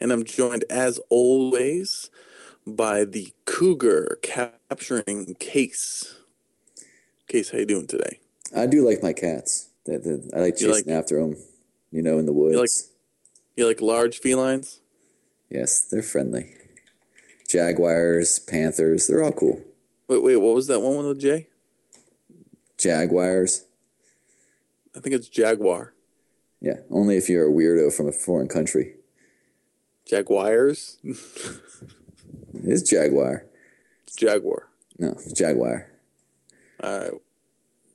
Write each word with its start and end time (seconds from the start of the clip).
And 0.00 0.12
I'm 0.12 0.24
joined 0.24 0.64
as 0.70 0.98
always 1.08 2.10
by 2.66 3.04
the 3.04 3.32
Cougar 3.46 4.18
capturing 4.22 5.34
Case. 5.38 6.14
Case, 7.28 7.50
how 7.50 7.58
you 7.58 7.66
doing 7.66 7.86
today? 7.86 8.20
I 8.54 8.66
do 8.66 8.86
like 8.86 9.02
my 9.02 9.12
cats. 9.12 9.68
I 9.88 9.92
like 10.34 10.56
chasing 10.56 10.70
like- 10.70 10.88
after 10.88 11.20
them, 11.20 11.36
you 11.90 12.02
know, 12.02 12.18
in 12.18 12.26
the 12.26 12.32
woods. 12.32 12.56
like- 12.56 12.94
You 13.56 13.66
like 13.66 13.80
large 13.80 14.18
felines? 14.20 14.80
yes, 15.50 15.80
they're 15.80 16.02
friendly. 16.02 16.54
Jaguars, 17.48 18.38
panthers, 18.38 19.06
they're 19.06 19.22
all 19.24 19.32
cool. 19.32 19.62
Wait, 20.06 20.22
wait, 20.22 20.36
what 20.36 20.54
was 20.54 20.66
that 20.66 20.80
one 20.80 20.98
with 20.98 21.16
a 21.16 21.20
J? 21.20 21.48
Jaguars, 22.76 23.64
I 24.94 25.00
think 25.00 25.14
it's 25.14 25.28
Jaguar. 25.28 25.94
yeah, 26.60 26.80
only 26.90 27.16
if 27.16 27.28
you're 27.28 27.48
a 27.48 27.52
weirdo 27.52 27.92
from 27.92 28.08
a 28.08 28.12
foreign 28.12 28.48
country. 28.48 28.94
Jaguars? 30.08 30.98
It 31.04 32.64
is 32.64 32.82
jaguar. 32.82 33.44
Jaguar. 34.16 34.68
No, 34.98 35.16
jaguar. 35.34 35.86
All 36.82 36.98
right. 36.98 37.12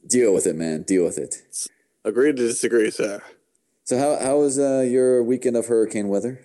Deal 0.07 0.33
with 0.33 0.45
it, 0.45 0.55
man. 0.55 0.83
Deal 0.83 1.03
with 1.03 1.17
it. 1.17 1.35
Agree 2.05 2.27
to 2.27 2.33
disagree, 2.33 2.91
sir. 2.91 3.21
So, 3.83 3.97
how 3.97 4.23
how 4.23 4.39
was 4.39 4.59
uh, 4.59 4.85
your 4.87 5.23
weekend 5.23 5.57
of 5.57 5.65
hurricane 5.65 6.07
weather? 6.07 6.41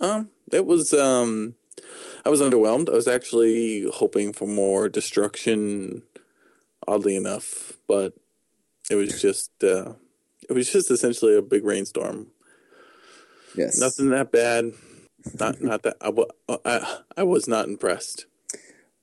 Um, 0.00 0.30
it 0.52 0.66
was 0.66 0.92
um 0.92 1.54
I 2.24 2.28
was 2.28 2.40
underwhelmed. 2.40 2.88
I 2.90 2.94
was 2.94 3.08
actually 3.08 3.88
hoping 3.94 4.32
for 4.32 4.48
more 4.48 4.88
destruction 4.88 6.02
oddly 6.86 7.16
enough, 7.16 7.74
but 7.86 8.14
it 8.90 8.96
was 8.96 9.20
just 9.20 9.52
uh 9.62 9.94
it 10.48 10.52
was 10.52 10.72
just 10.72 10.90
essentially 10.90 11.36
a 11.36 11.42
big 11.42 11.64
rainstorm. 11.64 12.28
Yes, 13.56 13.78
Nothing 13.78 14.10
that 14.10 14.30
bad. 14.30 14.72
Not 15.38 15.60
not 15.60 15.82
that 15.82 15.96
I, 16.00 16.12
I 16.64 16.98
I 17.16 17.22
was 17.22 17.48
not 17.48 17.66
impressed. 17.66 18.26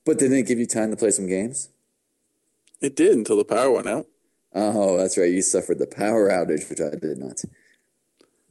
But 0.06 0.20
didn't 0.20 0.38
it 0.38 0.48
give 0.48 0.60
you 0.60 0.68
time 0.68 0.92
to 0.92 0.98
play 0.98 1.12
some 1.12 1.28
games? 1.28 1.70
It 2.80 2.96
did 2.96 3.14
until 3.14 3.38
the 3.38 3.46
power 3.46 3.72
went 3.72 3.88
out. 3.88 4.06
Oh, 4.54 4.98
that's 4.98 5.18
right. 5.18 5.32
You 5.32 5.42
suffered 5.42 5.80
the 5.80 5.88
power 5.88 6.30
outage, 6.30 6.70
which 6.70 6.80
I 6.80 6.96
did 6.96 7.18
not. 7.18 7.42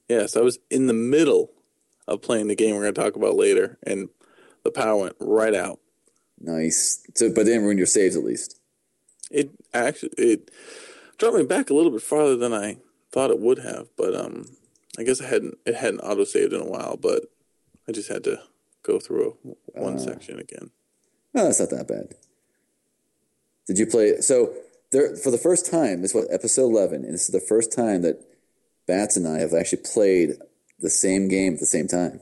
Yes, 0.09 0.37
I 0.37 0.41
was 0.41 0.59
in 0.71 0.87
the 0.87 0.93
middle 0.93 1.51
of 2.07 2.21
playing 2.21 2.49
the 2.49 2.55
game 2.55 2.75
we're 2.75 2.83
going 2.83 2.95
to 2.95 3.01
talk 3.01 3.17
about 3.17 3.37
later 3.37 3.79
and 3.83 4.11
the 4.65 4.71
power 4.71 4.97
went 4.97 5.17
right 5.19 5.55
out. 5.55 5.81
Nice. 6.39 7.07
So, 7.15 7.31
but 7.33 7.47
didn't 7.47 7.63
ruin 7.63 7.79
your 7.79 7.87
saves 7.87 8.17
at 8.17 8.25
least. 8.25 8.61
It 9.31 9.51
actually 9.73 10.13
it 10.19 10.51
dropped 11.17 11.37
me 11.37 11.45
back 11.45 11.71
a 11.71 11.75
little 11.75 11.91
bit 11.91 12.03
farther 12.03 12.37
than 12.37 12.53
I 12.53 12.79
thought 13.11 13.31
it 13.31 13.41
would 13.41 13.59
have, 13.59 13.89
but 13.97 14.15
um, 14.15 14.47
I 14.99 15.03
guess 15.03 15.21
I 15.21 15.27
hadn't 15.27 15.59
it 15.67 15.75
hadn't 15.75 16.01
auto 16.01 16.25
saved 16.25 16.53
in 16.53 16.61
a 16.61 16.67
while, 16.67 16.97
but 16.97 17.25
I 17.89 17.93
just 17.93 18.09
had 18.09 18.25
to 18.25 18.41
go 18.83 18.99
through 18.99 19.37
one 19.75 19.95
Uh. 19.97 19.99
section 19.99 20.39
again. 20.39 20.71
No, 21.35 21.45
that's 21.45 21.61
not 21.61 21.71
that 21.71 21.89
bad. 21.89 22.15
Did 23.67 23.79
you 23.79 23.87
play? 23.87 24.21
So 24.21 24.55
there 24.93 25.17
for 25.17 25.31
the 25.31 25.39
first 25.39 25.71
time. 25.71 26.03
This 26.03 26.15
was 26.15 26.27
episode 26.31 26.67
eleven, 26.71 27.05
and 27.05 27.13
this 27.15 27.23
is 27.23 27.33
the 27.33 27.41
first 27.41 27.73
time 27.73 28.03
that 28.03 28.21
Bats 28.87 29.17
and 29.17 29.27
I 29.27 29.39
have 29.41 29.55
actually 29.55 29.83
played 29.83 30.37
the 30.79 30.91
same 30.91 31.29
game 31.29 31.55
at 31.55 31.61
the 31.61 31.67
same 31.67 31.89
time. 31.89 32.21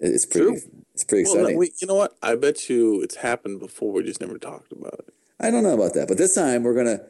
It's 0.00 0.26
pretty. 0.26 0.46
True. 0.60 0.60
It's 0.94 1.04
pretty 1.04 1.24
Well, 1.24 1.34
exciting. 1.34 1.54
no, 1.54 1.58
we, 1.60 1.72
you 1.78 1.86
know 1.86 1.94
what? 1.94 2.16
I 2.22 2.34
bet 2.34 2.68
you 2.68 3.00
it's 3.02 3.16
happened 3.16 3.60
before. 3.60 3.92
We 3.92 4.02
just 4.02 4.20
never 4.20 4.36
talked 4.38 4.72
about 4.72 4.94
it. 5.06 5.14
I 5.40 5.50
don't 5.50 5.62
know 5.62 5.74
about 5.74 5.94
that, 5.94 6.08
but 6.08 6.18
this 6.18 6.34
time 6.34 6.62
we're 6.64 6.74
gonna 6.74 7.00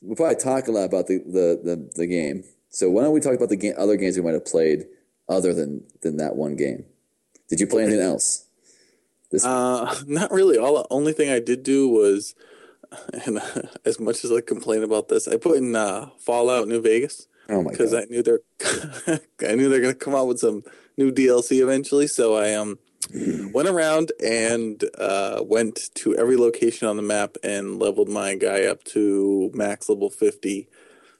we'll 0.00 0.16
probably 0.16 0.36
talk 0.36 0.68
a 0.68 0.72
lot 0.72 0.84
about 0.84 1.06
the 1.08 1.18
the 1.18 1.60
the, 1.62 1.90
the 1.96 2.06
game. 2.06 2.44
So 2.70 2.90
why 2.90 3.02
don't 3.02 3.12
we 3.12 3.20
talk 3.20 3.34
about 3.34 3.48
the 3.48 3.56
game, 3.56 3.74
other 3.78 3.96
games 3.96 4.16
we 4.16 4.22
might 4.22 4.34
have 4.34 4.44
played 4.44 4.86
other 5.28 5.54
than 5.54 5.84
than 6.02 6.16
that 6.18 6.36
one 6.36 6.56
game? 6.56 6.84
Did 7.48 7.60
you 7.60 7.66
play 7.66 7.84
anything 7.84 8.02
else? 8.02 8.46
Uh, 9.44 9.94
not 10.06 10.30
really. 10.30 10.58
All 10.58 10.76
the 10.76 10.86
only 10.90 11.12
thing 11.12 11.30
I 11.30 11.40
did 11.40 11.62
do 11.62 11.88
was, 11.88 12.34
and 13.26 13.40
as 13.84 13.98
much 13.98 14.24
as 14.24 14.32
I 14.32 14.40
complain 14.40 14.82
about 14.82 15.08
this, 15.08 15.28
I 15.28 15.36
put 15.36 15.56
in 15.56 15.74
uh, 15.74 16.10
Fallout 16.18 16.68
New 16.68 16.80
Vegas. 16.80 17.26
Oh 17.50 17.62
my 17.62 17.70
because! 17.70 17.94
I 17.94 18.04
knew 18.04 18.22
they're 18.22 18.40
I 19.40 19.54
knew 19.54 19.70
they're 19.70 19.80
gonna 19.80 19.94
come 19.94 20.14
out 20.14 20.26
with 20.26 20.38
some 20.38 20.62
new 20.98 21.10
DLC 21.10 21.62
eventually. 21.62 22.06
So 22.06 22.36
I 22.36 22.52
um 22.54 22.78
went 23.54 23.68
around 23.68 24.12
and 24.22 24.84
uh, 24.98 25.42
went 25.42 25.88
to 25.94 26.14
every 26.16 26.36
location 26.36 26.88
on 26.88 26.96
the 26.96 27.02
map 27.02 27.36
and 27.42 27.78
leveled 27.78 28.10
my 28.10 28.34
guy 28.34 28.64
up 28.64 28.84
to 28.84 29.50
max 29.54 29.88
level 29.88 30.10
fifty. 30.10 30.68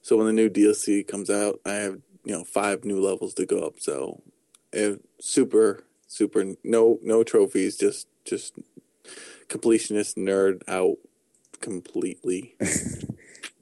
So 0.03 0.17
when 0.17 0.27
the 0.27 0.33
new 0.33 0.49
DLC 0.49 1.07
comes 1.07 1.31
out, 1.31 1.61
I 1.65 1.75
have 1.75 1.99
you 2.25 2.33
know 2.33 2.45
five 2.45 2.85
new 2.85 3.01
levels 3.01 3.35
to 3.35 3.47
go 3.47 3.59
up. 3.59 3.81
So 3.81 4.23
super 5.21 5.85
super 6.07 6.55
no 6.65 6.99
no 7.03 7.23
trophies, 7.23 7.77
just 7.77 8.07
just 8.25 8.55
completionist 9.49 10.17
nerd 10.17 10.63
out 10.69 10.97
completely. 11.61 12.55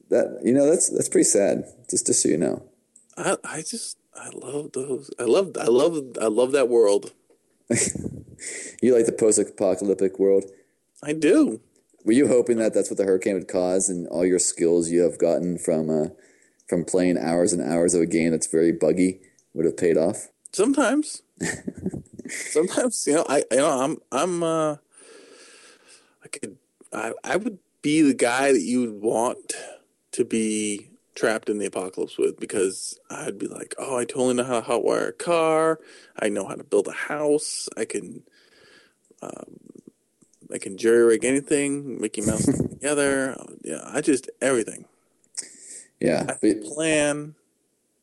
That 0.08 0.38
you 0.44 0.52
know 0.52 0.70
that's 0.70 0.88
that's 0.88 1.08
pretty 1.08 1.24
sad. 1.24 1.64
Just 1.90 2.06
just 2.06 2.22
so 2.22 2.28
you 2.28 2.36
know. 2.36 2.62
I 3.16 3.36
I 3.42 3.62
just 3.62 3.98
I 4.14 4.30
love 4.32 4.70
those. 4.72 5.10
I 5.18 5.24
love 5.24 5.56
I 5.60 5.64
love 5.64 5.98
I 6.20 6.26
love 6.26 6.52
that 6.52 6.68
world. 6.68 7.12
You 8.82 8.94
like 8.94 9.06
the 9.06 9.12
post-apocalyptic 9.12 10.18
world. 10.18 10.44
I 11.02 11.14
do. 11.14 11.60
Were 12.06 12.12
you 12.12 12.28
hoping 12.28 12.58
that 12.58 12.72
that's 12.72 12.88
what 12.88 12.98
the 12.98 13.04
hurricane 13.04 13.34
would 13.34 13.48
cause, 13.48 13.88
and 13.88 14.06
all 14.06 14.24
your 14.24 14.38
skills 14.38 14.90
you 14.90 15.00
have 15.02 15.18
gotten 15.18 15.58
from 15.58 15.90
uh, 15.90 16.08
from 16.68 16.84
playing 16.84 17.18
hours 17.18 17.52
and 17.52 17.60
hours 17.60 17.94
of 17.94 18.00
a 18.00 18.06
game 18.06 18.30
that's 18.30 18.46
very 18.46 18.70
buggy 18.70 19.20
would 19.54 19.66
have 19.66 19.76
paid 19.76 19.98
off? 19.98 20.28
Sometimes. 20.52 21.22
Sometimes 22.28 23.06
you 23.08 23.14
know 23.14 23.26
I 23.28 23.38
you 23.50 23.56
know 23.58 23.80
I'm 23.80 23.98
I'm 24.12 24.42
uh 24.44 24.76
I 26.24 26.28
could 26.32 26.56
I 26.92 27.12
I 27.24 27.36
would 27.36 27.58
be 27.82 28.02
the 28.02 28.14
guy 28.14 28.52
that 28.52 28.62
you 28.62 28.80
would 28.82 29.02
want 29.02 29.52
to 30.12 30.24
be 30.24 30.90
trapped 31.16 31.48
in 31.48 31.58
the 31.58 31.66
apocalypse 31.66 32.18
with 32.18 32.38
because 32.38 33.00
I'd 33.10 33.38
be 33.38 33.48
like, 33.48 33.74
oh, 33.78 33.98
I 33.98 34.04
totally 34.04 34.34
know 34.34 34.44
how 34.44 34.60
to 34.60 34.66
hotwire 34.66 35.08
a 35.08 35.12
car. 35.12 35.80
I 36.16 36.28
know 36.28 36.46
how 36.46 36.54
to 36.54 36.64
build 36.64 36.86
a 36.86 36.92
house. 36.92 37.68
I 37.76 37.84
can, 37.84 38.22
um, 39.22 39.58
I 40.52 40.58
can 40.58 40.76
jury 40.76 41.04
rig 41.04 41.24
anything, 41.24 42.00
Mickey 42.00 42.20
Mouse 42.20 42.46
together. 42.70 43.36
Yeah, 43.62 43.82
I 43.84 44.00
just 44.00 44.30
everything. 44.40 44.86
Yeah, 46.00 46.26
I 46.28 46.36
but 46.40 46.62
plan. 46.62 47.34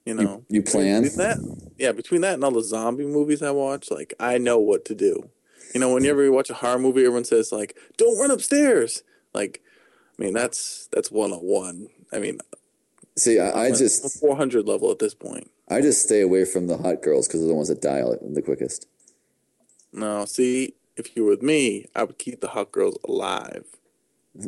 You 0.05 0.15
know, 0.15 0.43
you 0.49 0.61
plan? 0.61 1.03
Between 1.03 1.17
that, 1.19 1.71
yeah, 1.77 1.93
between 1.93 2.21
that 2.21 2.33
and 2.33 2.43
all 2.43 2.51
the 2.51 2.63
zombie 2.63 3.05
movies 3.05 3.41
I 3.41 3.51
watch, 3.51 3.89
like 3.89 4.13
I 4.19 4.37
know 4.37 4.59
what 4.59 4.83
to 4.85 4.95
do. 4.95 5.29
You 5.73 5.79
know, 5.79 5.93
whenever 5.93 6.23
you 6.23 6.33
watch 6.33 6.49
a 6.49 6.55
horror 6.55 6.77
movie, 6.77 7.01
everyone 7.01 7.23
says 7.23 7.53
like, 7.53 7.77
"Don't 7.97 8.19
run 8.19 8.29
upstairs." 8.29 9.03
Like, 9.33 9.61
I 10.19 10.21
mean, 10.21 10.33
that's 10.33 10.89
that's 10.91 11.09
one 11.09 11.31
on 11.31 11.39
one. 11.39 11.87
I 12.11 12.19
mean, 12.19 12.39
see, 13.17 13.39
I, 13.39 13.67
I 13.67 13.71
just 13.71 14.19
four 14.19 14.35
hundred 14.35 14.67
level 14.67 14.91
at 14.91 14.99
this 14.99 15.13
point. 15.13 15.49
I 15.69 15.79
just 15.79 16.03
stay 16.03 16.21
away 16.21 16.43
from 16.43 16.67
the 16.67 16.77
hot 16.77 17.01
girls 17.01 17.27
because 17.27 17.39
they're 17.39 17.47
the 17.47 17.55
ones 17.55 17.69
that 17.69 17.81
die 17.81 18.03
the 18.21 18.41
quickest. 18.41 18.87
No, 19.93 20.25
see, 20.25 20.73
if 20.95 21.15
you 21.15 21.23
were 21.23 21.31
with 21.31 21.41
me, 21.41 21.85
I 21.95 22.03
would 22.03 22.17
keep 22.17 22.41
the 22.41 22.49
hot 22.49 22.71
girls 22.71 22.97
alive. 23.07 23.65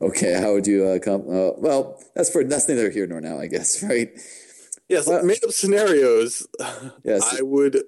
okay, 0.00 0.34
how 0.40 0.52
would 0.52 0.66
you 0.66 0.84
uh, 0.84 0.98
come? 1.00 1.22
Uh, 1.22 1.52
well, 1.56 2.00
that's 2.14 2.30
for 2.30 2.44
that's 2.44 2.68
neither 2.68 2.90
here 2.90 3.06
nor 3.06 3.20
now, 3.20 3.38
I 3.38 3.46
guess, 3.48 3.82
right? 3.88 4.10
Yes, 4.88 5.06
Well- 5.06 5.24
made 5.24 5.42
up 5.44 5.50
scenarios. 5.50 6.46
Yes. 7.04 7.34
I 7.38 7.42
would. 7.42 7.82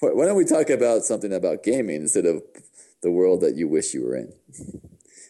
Why 0.00 0.24
don't 0.26 0.36
we 0.36 0.44
talk 0.44 0.70
about 0.70 1.04
something 1.04 1.32
about 1.32 1.62
gaming 1.62 2.02
instead 2.02 2.26
of 2.26 2.42
the 3.02 3.10
world 3.10 3.40
that 3.40 3.56
you 3.56 3.68
wish 3.68 3.94
you 3.94 4.04
were 4.04 4.16
in? 4.16 4.32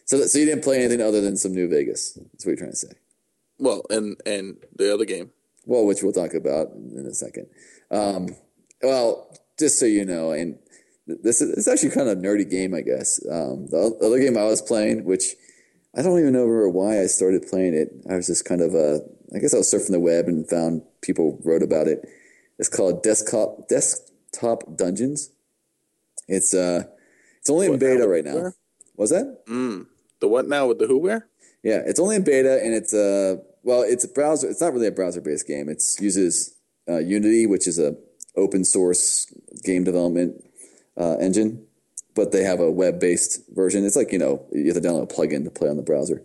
So, 0.05 0.21
so 0.25 0.39
you 0.39 0.45
didn't 0.45 0.63
play 0.63 0.79
anything 0.79 1.01
other 1.01 1.21
than 1.21 1.35
some 1.37 1.53
New 1.53 1.67
Vegas. 1.69 2.13
That's 2.13 2.45
what 2.45 2.51
you're 2.51 2.57
trying 2.57 2.71
to 2.71 2.77
say. 2.77 2.93
Well, 3.59 3.83
and 3.89 4.17
and 4.25 4.57
the 4.75 4.93
other 4.93 5.05
game. 5.05 5.31
Well, 5.65 5.85
which 5.85 6.01
we'll 6.01 6.13
talk 6.13 6.33
about 6.33 6.71
in 6.71 7.05
a 7.05 7.13
second. 7.13 7.47
Um, 7.91 8.29
well, 8.81 9.35
just 9.59 9.79
so 9.79 9.85
you 9.85 10.05
know, 10.05 10.31
and 10.31 10.57
this 11.07 11.41
is 11.41 11.57
it's 11.57 11.67
actually 11.67 11.91
kind 11.91 12.09
of 12.09 12.17
a 12.17 12.21
nerdy 12.21 12.49
game, 12.49 12.73
I 12.73 12.81
guess. 12.81 13.19
Um, 13.29 13.67
the 13.67 13.97
other 14.03 14.19
game 14.19 14.37
I 14.37 14.45
was 14.45 14.61
playing, 14.61 15.05
which 15.05 15.35
I 15.95 16.01
don't 16.01 16.19
even 16.19 16.33
know 16.33 16.45
why 16.69 17.01
I 17.01 17.05
started 17.07 17.47
playing 17.49 17.73
it. 17.73 17.89
I 18.09 18.15
was 18.15 18.27
just 18.27 18.45
kind 18.45 18.61
of 18.61 18.75
uh, 18.75 18.99
I 19.35 19.39
guess 19.39 19.53
I 19.53 19.57
was 19.57 19.71
surfing 19.71 19.91
the 19.91 19.99
web 19.99 20.27
and 20.27 20.47
found 20.49 20.83
people 21.01 21.39
wrote 21.43 21.63
about 21.63 21.87
it. 21.87 22.07
It's 22.59 22.69
called 22.69 23.03
Desktop 23.03 23.67
Desktop 23.67 24.75
Dungeons. 24.75 25.31
It's 26.27 26.53
uh, 26.53 26.83
it's 27.39 27.49
only 27.49 27.67
in 27.67 27.73
What, 27.73 27.79
beta 27.79 28.07
right 28.07 28.25
now. 28.25 28.51
Was 28.95 29.11
that? 29.11 29.45
Mm. 29.47 29.85
The 30.19 30.27
what 30.27 30.47
now 30.47 30.67
with 30.67 30.79
the 30.79 30.87
who 30.87 30.97
where? 30.97 31.27
Yeah, 31.63 31.81
it's 31.85 31.99
only 31.99 32.15
in 32.15 32.23
beta, 32.23 32.61
and 32.63 32.73
it's 32.73 32.93
uh 32.93 33.37
well, 33.63 33.81
it's 33.81 34.03
a 34.03 34.07
browser. 34.07 34.49
It's 34.49 34.61
not 34.61 34.73
really 34.73 34.87
a 34.87 34.91
browser-based 34.91 35.45
game. 35.45 35.67
It 35.67 35.83
uses 35.99 36.55
uh, 36.89 36.99
Unity, 36.99 37.47
which 37.47 37.67
is 37.67 37.77
a 37.77 37.95
open 38.37 38.63
source 38.63 39.33
game 39.63 39.83
development 39.83 40.43
uh, 40.97 41.17
engine, 41.19 41.65
but 42.15 42.31
they 42.31 42.43
have 42.43 42.59
a 42.59 42.71
web-based 42.71 43.41
version. 43.53 43.85
It's 43.85 43.95
like 43.95 44.11
you 44.11 44.19
know 44.19 44.45
you 44.51 44.73
have 44.73 44.81
to 44.81 44.87
download 44.87 45.03
a 45.03 45.13
plugin 45.13 45.43
to 45.43 45.51
play 45.51 45.69
on 45.69 45.77
the 45.77 45.83
browser, 45.83 46.23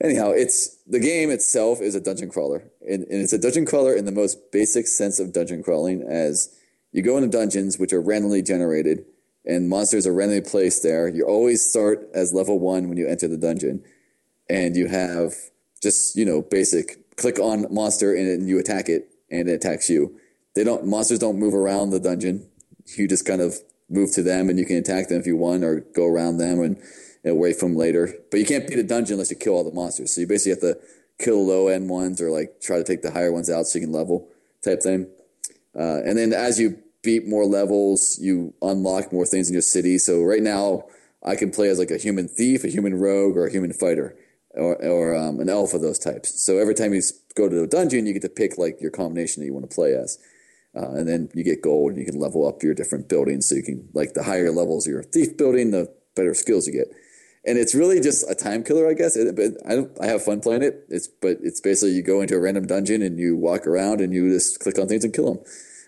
anyhow, 0.00 0.30
it's 0.30 0.76
the 0.86 1.00
game 1.00 1.30
itself 1.30 1.80
is 1.80 1.94
a 1.94 2.00
dungeon 2.00 2.28
crawler, 2.28 2.64
and, 2.88 3.04
and 3.04 3.22
it's 3.22 3.32
a 3.32 3.38
dungeon 3.38 3.66
crawler 3.66 3.94
in 3.94 4.04
the 4.04 4.12
most 4.12 4.52
basic 4.52 4.86
sense 4.86 5.18
of 5.18 5.32
dungeon 5.32 5.62
crawling, 5.62 6.02
as 6.02 6.54
you 6.92 7.02
go 7.02 7.16
into 7.16 7.28
dungeons 7.28 7.78
which 7.78 7.92
are 7.92 8.00
randomly 8.00 8.42
generated, 8.42 9.04
and 9.44 9.68
monsters 9.68 10.06
are 10.06 10.14
randomly 10.14 10.42
placed 10.42 10.82
there. 10.82 11.08
You 11.08 11.24
always 11.24 11.68
start 11.68 12.08
as 12.14 12.32
level 12.32 12.58
one 12.58 12.88
when 12.88 12.98
you 12.98 13.06
enter 13.06 13.28
the 13.28 13.36
dungeon, 13.36 13.82
and 14.48 14.76
you 14.76 14.88
have 14.88 15.34
just 15.82 16.16
you 16.16 16.24
know 16.24 16.42
basic 16.42 17.16
click 17.16 17.38
on 17.38 17.66
monster 17.72 18.14
and 18.14 18.48
you 18.48 18.58
attack 18.58 18.88
it, 18.88 19.10
and 19.30 19.48
it 19.48 19.52
attacks 19.52 19.90
you. 19.90 20.18
They 20.58 20.64
don't 20.64 20.84
monsters 20.84 21.20
don't 21.20 21.38
move 21.38 21.54
around 21.54 21.90
the 21.90 22.00
dungeon. 22.00 22.44
You 22.96 23.06
just 23.06 23.24
kind 23.24 23.40
of 23.40 23.54
move 23.88 24.12
to 24.14 24.24
them, 24.24 24.48
and 24.48 24.58
you 24.58 24.66
can 24.66 24.76
attack 24.76 25.06
them 25.06 25.20
if 25.20 25.26
you 25.26 25.36
want, 25.36 25.62
or 25.62 25.86
go 25.94 26.04
around 26.04 26.38
them 26.38 26.58
and 26.60 26.82
away 27.24 27.52
from 27.52 27.76
later. 27.76 28.12
But 28.32 28.40
you 28.40 28.44
can't 28.44 28.66
beat 28.66 28.80
a 28.80 28.82
dungeon 28.82 29.14
unless 29.14 29.30
you 29.30 29.36
kill 29.36 29.52
all 29.52 29.62
the 29.62 29.70
monsters. 29.70 30.12
So 30.12 30.20
you 30.20 30.26
basically 30.26 30.50
have 30.50 30.78
to 30.78 30.80
kill 31.24 31.46
low 31.46 31.68
end 31.68 31.88
ones 31.88 32.20
or 32.20 32.32
like 32.32 32.60
try 32.60 32.76
to 32.76 32.82
take 32.82 33.02
the 33.02 33.12
higher 33.12 33.30
ones 33.30 33.48
out 33.48 33.68
so 33.68 33.78
you 33.78 33.84
can 33.84 33.92
level 33.92 34.26
type 34.64 34.82
thing. 34.82 35.06
Uh, 35.78 36.02
and 36.04 36.18
then 36.18 36.32
as 36.32 36.58
you 36.58 36.76
beat 37.04 37.24
more 37.24 37.46
levels, 37.46 38.18
you 38.20 38.52
unlock 38.60 39.12
more 39.12 39.26
things 39.26 39.48
in 39.48 39.52
your 39.52 39.62
city. 39.62 39.96
So 39.96 40.24
right 40.24 40.42
now, 40.42 40.86
I 41.24 41.36
can 41.36 41.52
play 41.52 41.68
as 41.68 41.78
like 41.78 41.92
a 41.92 41.98
human 41.98 42.26
thief, 42.26 42.64
a 42.64 42.68
human 42.68 42.98
rogue, 42.98 43.36
or 43.36 43.46
a 43.46 43.52
human 43.52 43.72
fighter, 43.72 44.16
or, 44.54 44.74
or 44.84 45.14
um, 45.14 45.38
an 45.38 45.48
elf 45.48 45.72
of 45.72 45.82
those 45.82 46.00
types. 46.00 46.42
So 46.42 46.58
every 46.58 46.74
time 46.74 46.94
you 46.94 47.02
go 47.36 47.48
to 47.48 47.62
a 47.62 47.68
dungeon, 47.68 48.06
you 48.06 48.12
get 48.12 48.22
to 48.22 48.28
pick 48.28 48.58
like 48.58 48.80
your 48.80 48.90
combination 48.90 49.40
that 49.40 49.46
you 49.46 49.54
want 49.54 49.70
to 49.70 49.72
play 49.72 49.94
as. 49.94 50.18
Uh, 50.78 50.92
and 50.92 51.08
then 51.08 51.28
you 51.34 51.42
get 51.42 51.60
gold 51.60 51.90
and 51.90 51.98
you 51.98 52.06
can 52.06 52.20
level 52.20 52.46
up 52.46 52.62
your 52.62 52.74
different 52.74 53.08
buildings. 53.08 53.48
So 53.48 53.56
you 53.56 53.64
can, 53.64 53.88
like, 53.94 54.14
the 54.14 54.22
higher 54.22 54.52
levels 54.52 54.86
your 54.86 55.02
thief 55.02 55.36
building, 55.36 55.72
the 55.72 55.92
better 56.14 56.34
skills 56.34 56.66
you 56.68 56.72
get 56.72 56.94
and 57.48 57.56
it's 57.56 57.74
really 57.74 58.00
just 58.00 58.30
a 58.30 58.34
time 58.34 58.62
killer, 58.62 58.88
I 58.88 58.92
guess. 58.92 59.16
It, 59.16 59.34
but 59.34 59.52
I 59.66 60.04
I 60.04 60.06
have 60.06 60.22
fun 60.22 60.40
playing 60.40 60.62
it. 60.62 60.84
It's 60.90 61.08
but 61.08 61.38
it's 61.42 61.60
basically 61.60 61.92
you 61.92 62.02
go 62.02 62.20
into 62.20 62.34
a 62.34 62.40
random 62.40 62.66
dungeon 62.66 63.00
and 63.00 63.18
you 63.18 63.36
walk 63.36 63.66
around 63.66 64.02
and 64.02 64.12
you 64.12 64.28
just 64.28 64.60
click 64.60 64.78
on 64.78 64.86
things 64.86 65.04
and 65.04 65.14
kill 65.14 65.34
them. 65.34 65.44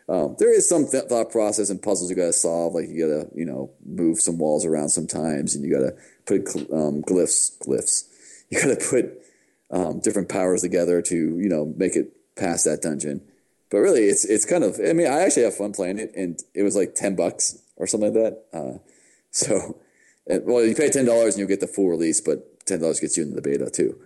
Um, 0.09 0.37
there 0.39 0.53
is 0.53 0.69
some 0.69 0.89
th- 0.89 1.05
thought 1.05 1.31
process 1.31 1.71
and 1.71 1.81
puzzles 1.81 2.11
you 2.11 2.17
got 2.17 2.27
to 2.27 2.33
solve. 2.33 2.75
Like 2.75 2.89
you 2.89 3.07
got 3.07 3.31
to 3.31 3.39
you 3.39 3.45
know 3.45 3.71
move 3.85 4.21
some 4.21 4.39
walls 4.39 4.65
around 4.65 4.89
sometimes, 4.89 5.55
and 5.55 5.65
you 5.65 5.73
got 5.73 5.81
to 5.81 5.97
put 6.27 6.73
um, 6.73 7.03
glyphs 7.03 7.59
glyphs. 7.59 8.05
You 8.53 8.61
got 8.61 8.81
to 8.81 8.89
put 8.91 9.23
um, 9.71 10.01
different 10.01 10.29
powers 10.29 10.63
together 10.63 11.01
to 11.03 11.15
you 11.15 11.49
know 11.49 11.73
make 11.77 11.95
it 11.95 12.13
past 12.37 12.65
that 12.65 12.83
dungeon. 12.83 13.23
But 13.71 13.79
really, 13.79 14.05
it's 14.05 14.25
it's 14.25 14.45
kind 14.45 14.65
of. 14.65 14.79
I 14.85 14.93
mean, 14.93 15.07
I 15.07 15.21
actually 15.21 15.45
have 15.45 15.57
fun 15.57 15.73
playing 15.73 15.99
it, 15.99 16.13
and 16.17 16.41
it 16.55 16.63
was 16.63 16.77
like 16.77 16.95
ten 16.95 17.15
bucks 17.15 17.59
or 17.77 17.87
something 17.87 18.13
like 18.13 18.23
that. 18.23 18.45
Uh, 18.53 18.79
so 19.31 19.81
well, 20.27 20.65
you 20.65 20.75
pay 20.75 20.91
ten 20.91 21.05
dollars 21.07 21.35
and 21.35 21.41
you'll 21.41 21.49
get 21.49 21.61
the 21.61 21.67
full 21.67 21.89
release, 21.89 22.21
but 22.21 22.67
ten 22.67 22.81
dollars 22.81 23.01
gets 23.01 23.17
you 23.17 23.23
into 23.23 23.37
the 23.37 23.43
beta 23.43 23.71
too. 23.71 23.99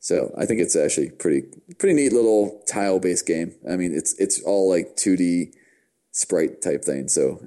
So 0.00 0.34
I 0.36 0.44
think 0.44 0.60
it's 0.60 0.76
actually 0.76 1.10
pretty 1.10 1.42
pretty 1.78 1.94
neat 1.94 2.12
little 2.12 2.62
tile 2.66 2.98
based 2.98 3.26
game. 3.26 3.54
I 3.70 3.76
mean, 3.76 3.94
it's 3.94 4.14
it's 4.18 4.42
all 4.42 4.68
like 4.68 4.96
two 4.96 5.16
D 5.16 5.52
sprite 6.10 6.60
type 6.60 6.84
thing. 6.84 7.08
So 7.08 7.40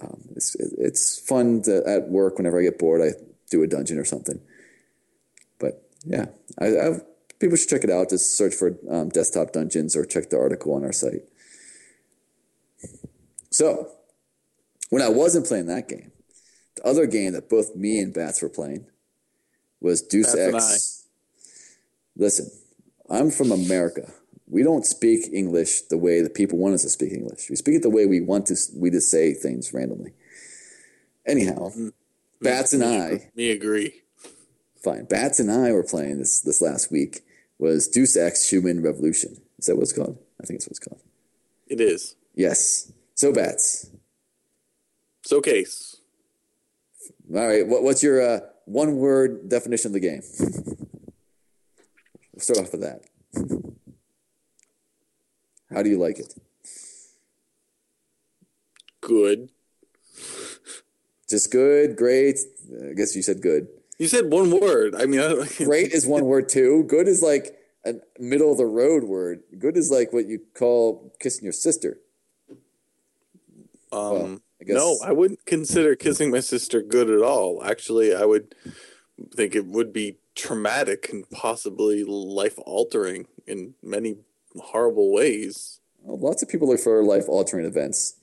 um, 0.00 0.28
it's 0.36 0.54
it's 0.56 1.18
fun 1.18 1.62
to, 1.62 1.82
at 1.86 2.08
work 2.08 2.38
whenever 2.38 2.60
I 2.60 2.62
get 2.62 2.78
bored. 2.78 3.02
I 3.02 3.18
do 3.50 3.62
a 3.62 3.66
dungeon 3.66 3.98
or 3.98 4.04
something. 4.04 4.40
But 5.58 5.82
yeah, 6.04 6.26
I, 6.58 6.66
I 6.66 7.00
people 7.38 7.56
should 7.56 7.68
check 7.68 7.84
it 7.84 7.90
out. 7.90 8.10
Just 8.10 8.36
search 8.36 8.54
for 8.54 8.76
um, 8.90 9.08
desktop 9.08 9.52
dungeons 9.52 9.96
or 9.96 10.04
check 10.04 10.30
the 10.30 10.38
article 10.38 10.74
on 10.74 10.84
our 10.84 10.92
site. 10.92 11.22
So 13.50 13.90
when 14.90 15.02
I 15.02 15.08
wasn't 15.08 15.46
playing 15.46 15.66
that 15.66 15.88
game, 15.88 16.12
the 16.76 16.86
other 16.86 17.06
game 17.06 17.32
that 17.32 17.48
both 17.48 17.76
me 17.76 18.00
and 18.00 18.12
Bats 18.12 18.42
were 18.42 18.48
playing 18.48 18.86
was 19.80 20.02
Deus 20.02 20.34
Bats 20.34 20.74
Ex. 20.74 21.06
Listen, 22.16 22.50
I'm 23.08 23.30
from 23.30 23.52
America. 23.52 24.12
We 24.46 24.62
don't 24.62 24.84
speak 24.84 25.32
English 25.32 25.82
the 25.82 25.98
way 25.98 26.20
that 26.20 26.34
people 26.34 26.58
want 26.58 26.74
us 26.74 26.82
to 26.82 26.90
speak 26.90 27.12
English. 27.12 27.48
We 27.48 27.56
speak 27.56 27.76
it 27.76 27.82
the 27.82 27.90
way 27.90 28.06
we 28.06 28.20
want 28.20 28.46
to. 28.46 28.56
We 28.76 28.90
just 28.90 29.10
say 29.10 29.34
things 29.34 29.72
randomly. 29.72 30.12
Anyhow, 31.26 31.70
mm-hmm. 31.70 31.88
Bats 32.40 32.72
and 32.72 32.84
I. 32.84 33.30
Me 33.34 33.50
agree. 33.50 34.03
Fine. 34.84 35.06
Bats 35.06 35.40
and 35.40 35.50
I 35.50 35.72
were 35.72 35.82
playing 35.82 36.18
this 36.18 36.40
this 36.40 36.60
last 36.60 36.92
week. 36.92 37.22
Was 37.58 37.88
Deus 37.88 38.16
Ex 38.18 38.50
Human 38.50 38.82
Revolution? 38.82 39.38
Is 39.58 39.66
that 39.66 39.76
what 39.76 39.82
it's 39.82 39.94
called? 39.94 40.18
I 40.42 40.44
think 40.44 40.58
it's 40.58 40.66
what 40.66 40.72
it's 40.72 40.78
called. 40.78 41.00
It 41.66 41.80
is. 41.80 42.16
Yes. 42.34 42.92
So 43.14 43.32
Bats. 43.32 43.90
So 45.22 45.40
case. 45.40 45.96
All 47.34 47.46
right. 47.46 47.66
What, 47.66 47.82
what's 47.82 48.02
your 48.02 48.20
uh, 48.20 48.40
one 48.66 48.96
word 48.96 49.48
definition 49.48 49.88
of 49.88 49.92
the 49.94 50.00
game? 50.00 50.20
we'll 52.32 52.40
start 52.40 52.58
off 52.58 52.72
with 52.72 52.82
that. 52.82 53.00
How 55.70 55.82
do 55.82 55.88
you 55.88 55.98
like 55.98 56.18
it? 56.18 56.34
Good. 59.00 59.50
Just 61.28 61.50
good, 61.50 61.96
great. 61.96 62.38
I 62.90 62.92
guess 62.92 63.16
you 63.16 63.22
said 63.22 63.40
good. 63.40 63.68
You 63.98 64.08
said 64.08 64.30
one 64.30 64.50
word. 64.50 64.94
I 64.94 65.06
mean, 65.06 65.20
I 65.20 65.46
great 65.64 65.92
is 65.92 66.06
one 66.06 66.24
word 66.24 66.48
too. 66.48 66.84
Good 66.84 67.08
is 67.08 67.22
like 67.22 67.56
a 67.84 67.94
middle 68.18 68.52
of 68.52 68.58
the 68.58 68.66
road 68.66 69.04
word. 69.04 69.42
Good 69.58 69.76
is 69.76 69.90
like 69.90 70.12
what 70.12 70.26
you 70.26 70.40
call 70.54 71.12
kissing 71.20 71.44
your 71.44 71.52
sister. 71.52 71.98
Um, 73.92 74.10
well, 74.12 74.38
I 74.60 74.64
guess. 74.64 74.76
No, 74.76 74.98
I 75.04 75.12
wouldn't 75.12 75.46
consider 75.46 75.94
kissing 75.94 76.30
my 76.30 76.40
sister 76.40 76.82
good 76.82 77.08
at 77.10 77.22
all. 77.22 77.62
Actually, 77.64 78.14
I 78.14 78.24
would 78.24 78.54
think 79.32 79.54
it 79.54 79.66
would 79.66 79.92
be 79.92 80.18
traumatic 80.34 81.08
and 81.12 81.28
possibly 81.30 82.02
life 82.02 82.58
altering 82.66 83.26
in 83.46 83.74
many 83.82 84.16
horrible 84.56 85.12
ways. 85.12 85.80
Well, 86.02 86.18
lots 86.18 86.42
of 86.42 86.48
people 86.48 86.68
look 86.68 86.80
for 86.80 87.02
life 87.04 87.28
altering 87.28 87.64
events. 87.64 88.16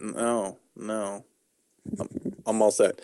No, 0.00 0.58
no. 0.74 1.24
I'm, 2.00 2.08
I'm 2.44 2.62
all 2.62 2.72
set 2.72 3.00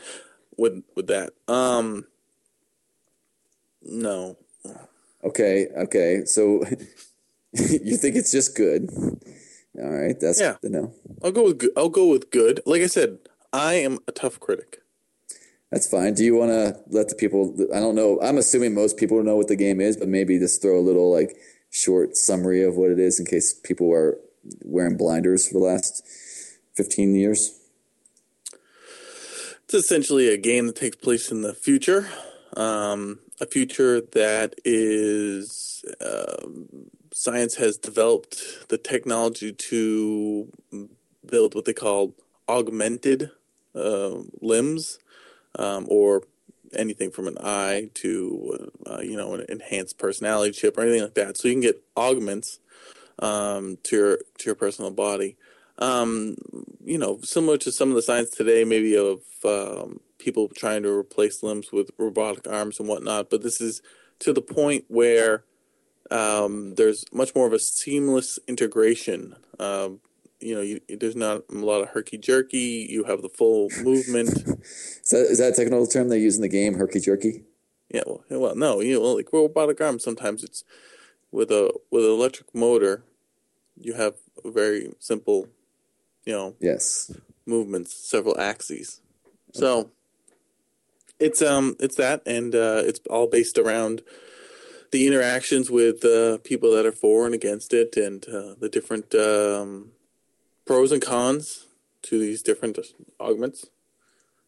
with 0.56 0.82
with 0.94 1.06
that. 1.08 1.32
Um 1.48 2.06
no. 3.82 4.36
Okay, 5.24 5.68
okay. 5.76 6.24
So 6.24 6.64
you 7.52 7.96
think 7.96 8.16
it's 8.16 8.32
just 8.32 8.56
good. 8.56 8.90
All 9.80 9.90
right, 9.90 10.18
that's 10.20 10.40
yeah. 10.40 10.56
good 10.60 10.72
know. 10.72 10.94
I'll 11.22 11.32
go 11.32 11.44
with 11.44 11.58
good. 11.58 11.70
I'll 11.76 11.88
go 11.88 12.08
with 12.08 12.30
good. 12.30 12.60
Like 12.66 12.82
I 12.82 12.86
said, 12.86 13.18
I 13.52 13.74
am 13.74 13.98
a 14.06 14.12
tough 14.12 14.38
critic. 14.40 14.82
That's 15.70 15.86
fine. 15.86 16.12
Do 16.12 16.24
you 16.24 16.36
want 16.36 16.50
to 16.50 16.78
let 16.88 17.08
the 17.08 17.14
people? 17.14 17.56
I 17.74 17.80
don't 17.80 17.94
know. 17.94 18.20
I'm 18.20 18.36
assuming 18.36 18.74
most 18.74 18.98
people 18.98 19.22
know 19.22 19.36
what 19.36 19.48
the 19.48 19.56
game 19.56 19.80
is, 19.80 19.96
but 19.96 20.08
maybe 20.08 20.38
just 20.38 20.60
throw 20.60 20.78
a 20.78 20.80
little 20.80 21.10
like 21.10 21.36
short 21.70 22.16
summary 22.16 22.62
of 22.62 22.76
what 22.76 22.90
it 22.90 22.98
is 22.98 23.18
in 23.18 23.24
case 23.24 23.54
people 23.54 23.90
are 23.92 24.18
wearing 24.62 24.98
blinders 24.98 25.48
for 25.48 25.54
the 25.54 25.64
last 25.64 26.06
15 26.74 27.14
years. 27.14 27.58
It's 29.72 29.86
essentially 29.86 30.28
a 30.28 30.36
game 30.36 30.66
that 30.66 30.76
takes 30.76 30.96
place 30.96 31.30
in 31.30 31.40
the 31.40 31.54
future, 31.54 32.06
um, 32.58 33.20
a 33.40 33.46
future 33.46 34.02
that 34.02 34.54
is 34.66 35.82
um, 35.98 36.68
science 37.10 37.54
has 37.54 37.78
developed 37.78 38.68
the 38.68 38.76
technology 38.76 39.50
to 39.50 40.52
build 41.24 41.54
what 41.54 41.64
they 41.64 41.72
call 41.72 42.14
augmented 42.50 43.30
uh, 43.74 44.16
limbs 44.42 44.98
um, 45.58 45.86
or 45.88 46.24
anything 46.74 47.10
from 47.10 47.26
an 47.26 47.38
eye 47.42 47.88
to 47.94 48.70
uh, 48.84 49.00
you 49.00 49.16
know 49.16 49.32
an 49.32 49.46
enhanced 49.48 49.96
personality 49.96 50.52
chip 50.52 50.76
or 50.76 50.82
anything 50.82 51.00
like 51.02 51.14
that. 51.14 51.38
So 51.38 51.48
you 51.48 51.54
can 51.54 51.62
get 51.62 51.82
augments 51.96 52.58
um, 53.20 53.78
to 53.84 53.96
your 53.96 54.16
to 54.36 54.44
your 54.44 54.54
personal 54.54 54.90
body 54.90 55.38
um, 55.78 56.36
you 56.84 56.98
know 56.98 57.18
similar 57.22 57.56
to 57.58 57.72
some 57.72 57.88
of 57.90 57.94
the 57.94 58.02
signs 58.02 58.30
today 58.30 58.64
maybe 58.64 58.96
of 58.96 59.20
um, 59.44 60.00
people 60.18 60.48
trying 60.48 60.82
to 60.82 60.90
replace 60.90 61.42
limbs 61.42 61.72
with 61.72 61.90
robotic 61.98 62.46
arms 62.48 62.78
and 62.78 62.88
whatnot 62.88 63.30
but 63.30 63.42
this 63.42 63.60
is 63.60 63.82
to 64.18 64.32
the 64.32 64.42
point 64.42 64.84
where 64.88 65.44
um, 66.12 66.74
there's 66.74 67.04
much 67.12 67.34
more 67.34 67.46
of 67.46 67.52
a 67.52 67.58
seamless 67.58 68.38
integration. 68.46 69.34
Um, 69.58 70.00
you 70.40 70.54
know, 70.54 70.60
you, 70.60 70.80
there's 70.88 71.16
not 71.16 71.42
a 71.50 71.54
lot 71.54 71.80
of 71.80 71.88
herky 71.88 72.18
jerky. 72.18 72.86
You 72.88 73.04
have 73.04 73.22
the 73.22 73.28
full 73.28 73.68
movement. 73.82 74.28
is, 74.36 75.10
that, 75.10 75.26
is 75.30 75.38
that 75.38 75.54
a 75.54 75.56
technical 75.56 75.86
term 75.86 76.08
they 76.08 76.18
use 76.18 76.36
in 76.36 76.42
the 76.42 76.48
game, 76.48 76.74
herky 76.74 77.00
jerky? 77.00 77.44
Yeah, 77.88 78.02
well, 78.06 78.24
well, 78.30 78.56
no, 78.56 78.80
you 78.80 78.98
know, 78.98 79.14
like 79.14 79.32
robotic 79.32 79.80
arms. 79.80 80.04
Sometimes 80.04 80.42
it's 80.42 80.64
with 81.30 81.50
a 81.50 81.72
with 81.90 82.04
an 82.04 82.10
electric 82.10 82.54
motor. 82.54 83.04
You 83.78 83.94
have 83.94 84.14
a 84.44 84.50
very 84.50 84.92
simple, 84.98 85.48
you 86.24 86.32
know, 86.32 86.54
yes, 86.60 87.10
movements, 87.46 87.94
several 87.94 88.38
axes. 88.38 89.00
Okay. 89.50 89.60
So 89.60 89.90
it's 91.18 91.42
um 91.42 91.76
it's 91.80 91.96
that, 91.96 92.22
and 92.26 92.54
uh, 92.54 92.82
it's 92.84 93.00
all 93.08 93.26
based 93.26 93.58
around 93.58 94.02
the 94.92 95.06
interactions 95.06 95.70
with 95.70 96.04
uh, 96.04 96.38
people 96.38 96.70
that 96.72 96.86
are 96.86 96.92
for 96.92 97.24
and 97.24 97.34
against 97.34 97.72
it, 97.72 97.96
and 97.96 98.26
uh, 98.28 98.54
the 98.60 98.68
different 98.68 99.14
um, 99.14 99.92
pros 100.66 100.92
and 100.92 101.02
cons 101.02 101.66
to 102.02 102.18
these 102.18 102.42
different 102.42 102.78
augments, 103.18 103.66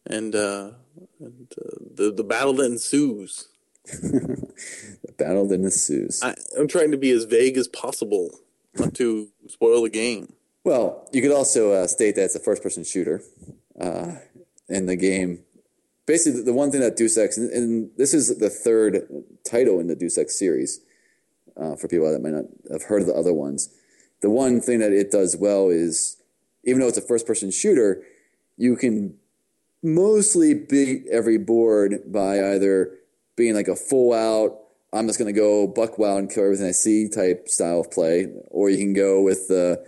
and, 0.06 0.34
uh, 0.34 0.72
and 1.18 1.52
uh, 1.58 1.70
the 1.94 2.12
the 2.12 2.24
battle 2.24 2.52
that 2.54 2.66
ensues. 2.66 3.48
the 3.84 5.14
battle 5.18 5.46
that 5.48 5.60
ensues. 5.60 6.22
I, 6.22 6.34
I'm 6.58 6.68
trying 6.68 6.90
to 6.92 6.96
be 6.96 7.10
as 7.10 7.24
vague 7.24 7.56
as 7.56 7.68
possible, 7.68 8.30
not 8.76 8.94
to 8.94 9.28
spoil 9.48 9.82
the 9.82 9.90
game. 9.90 10.33
Well, 10.64 11.06
you 11.12 11.20
could 11.20 11.30
also 11.30 11.72
uh, 11.72 11.86
state 11.86 12.16
that 12.16 12.24
it's 12.24 12.34
a 12.34 12.40
first-person 12.40 12.84
shooter, 12.84 13.22
uh, 13.78 14.12
and 14.68 14.88
the 14.88 14.96
game. 14.96 15.40
Basically, 16.06 16.42
the 16.42 16.54
one 16.54 16.70
thing 16.70 16.80
that 16.80 16.96
Deus 16.96 17.18
Ex, 17.18 17.36
and, 17.36 17.50
and 17.50 17.90
this 17.98 18.14
is 18.14 18.38
the 18.38 18.48
third 18.48 19.06
title 19.44 19.78
in 19.78 19.88
the 19.88 19.94
Deus 19.94 20.16
Ex 20.16 20.38
series, 20.38 20.80
uh, 21.56 21.76
for 21.76 21.86
people 21.86 22.10
that 22.10 22.22
might 22.22 22.32
not 22.32 22.46
have 22.72 22.84
heard 22.84 23.02
of 23.02 23.08
the 23.08 23.14
other 23.14 23.32
ones. 23.32 23.68
The 24.22 24.30
one 24.30 24.60
thing 24.62 24.78
that 24.78 24.92
it 24.92 25.10
does 25.10 25.36
well 25.36 25.68
is, 25.68 26.16
even 26.64 26.80
though 26.80 26.88
it's 26.88 26.98
a 26.98 27.02
first-person 27.02 27.50
shooter, 27.50 28.02
you 28.56 28.74
can 28.74 29.18
mostly 29.82 30.54
beat 30.54 31.04
every 31.12 31.36
board 31.36 32.10
by 32.10 32.54
either 32.54 32.96
being 33.36 33.54
like 33.54 33.68
a 33.68 33.76
full 33.76 34.14
out, 34.14 34.60
I'm 34.94 35.08
just 35.08 35.18
going 35.18 35.32
to 35.32 35.38
go 35.38 35.66
buck 35.66 35.98
wild 35.98 36.20
and 36.20 36.30
kill 36.30 36.44
everything 36.44 36.68
I 36.68 36.70
see 36.70 37.08
type 37.08 37.48
style 37.48 37.80
of 37.80 37.90
play, 37.90 38.28
or 38.50 38.70
you 38.70 38.78
can 38.78 38.94
go 38.94 39.20
with 39.20 39.48
the 39.48 39.84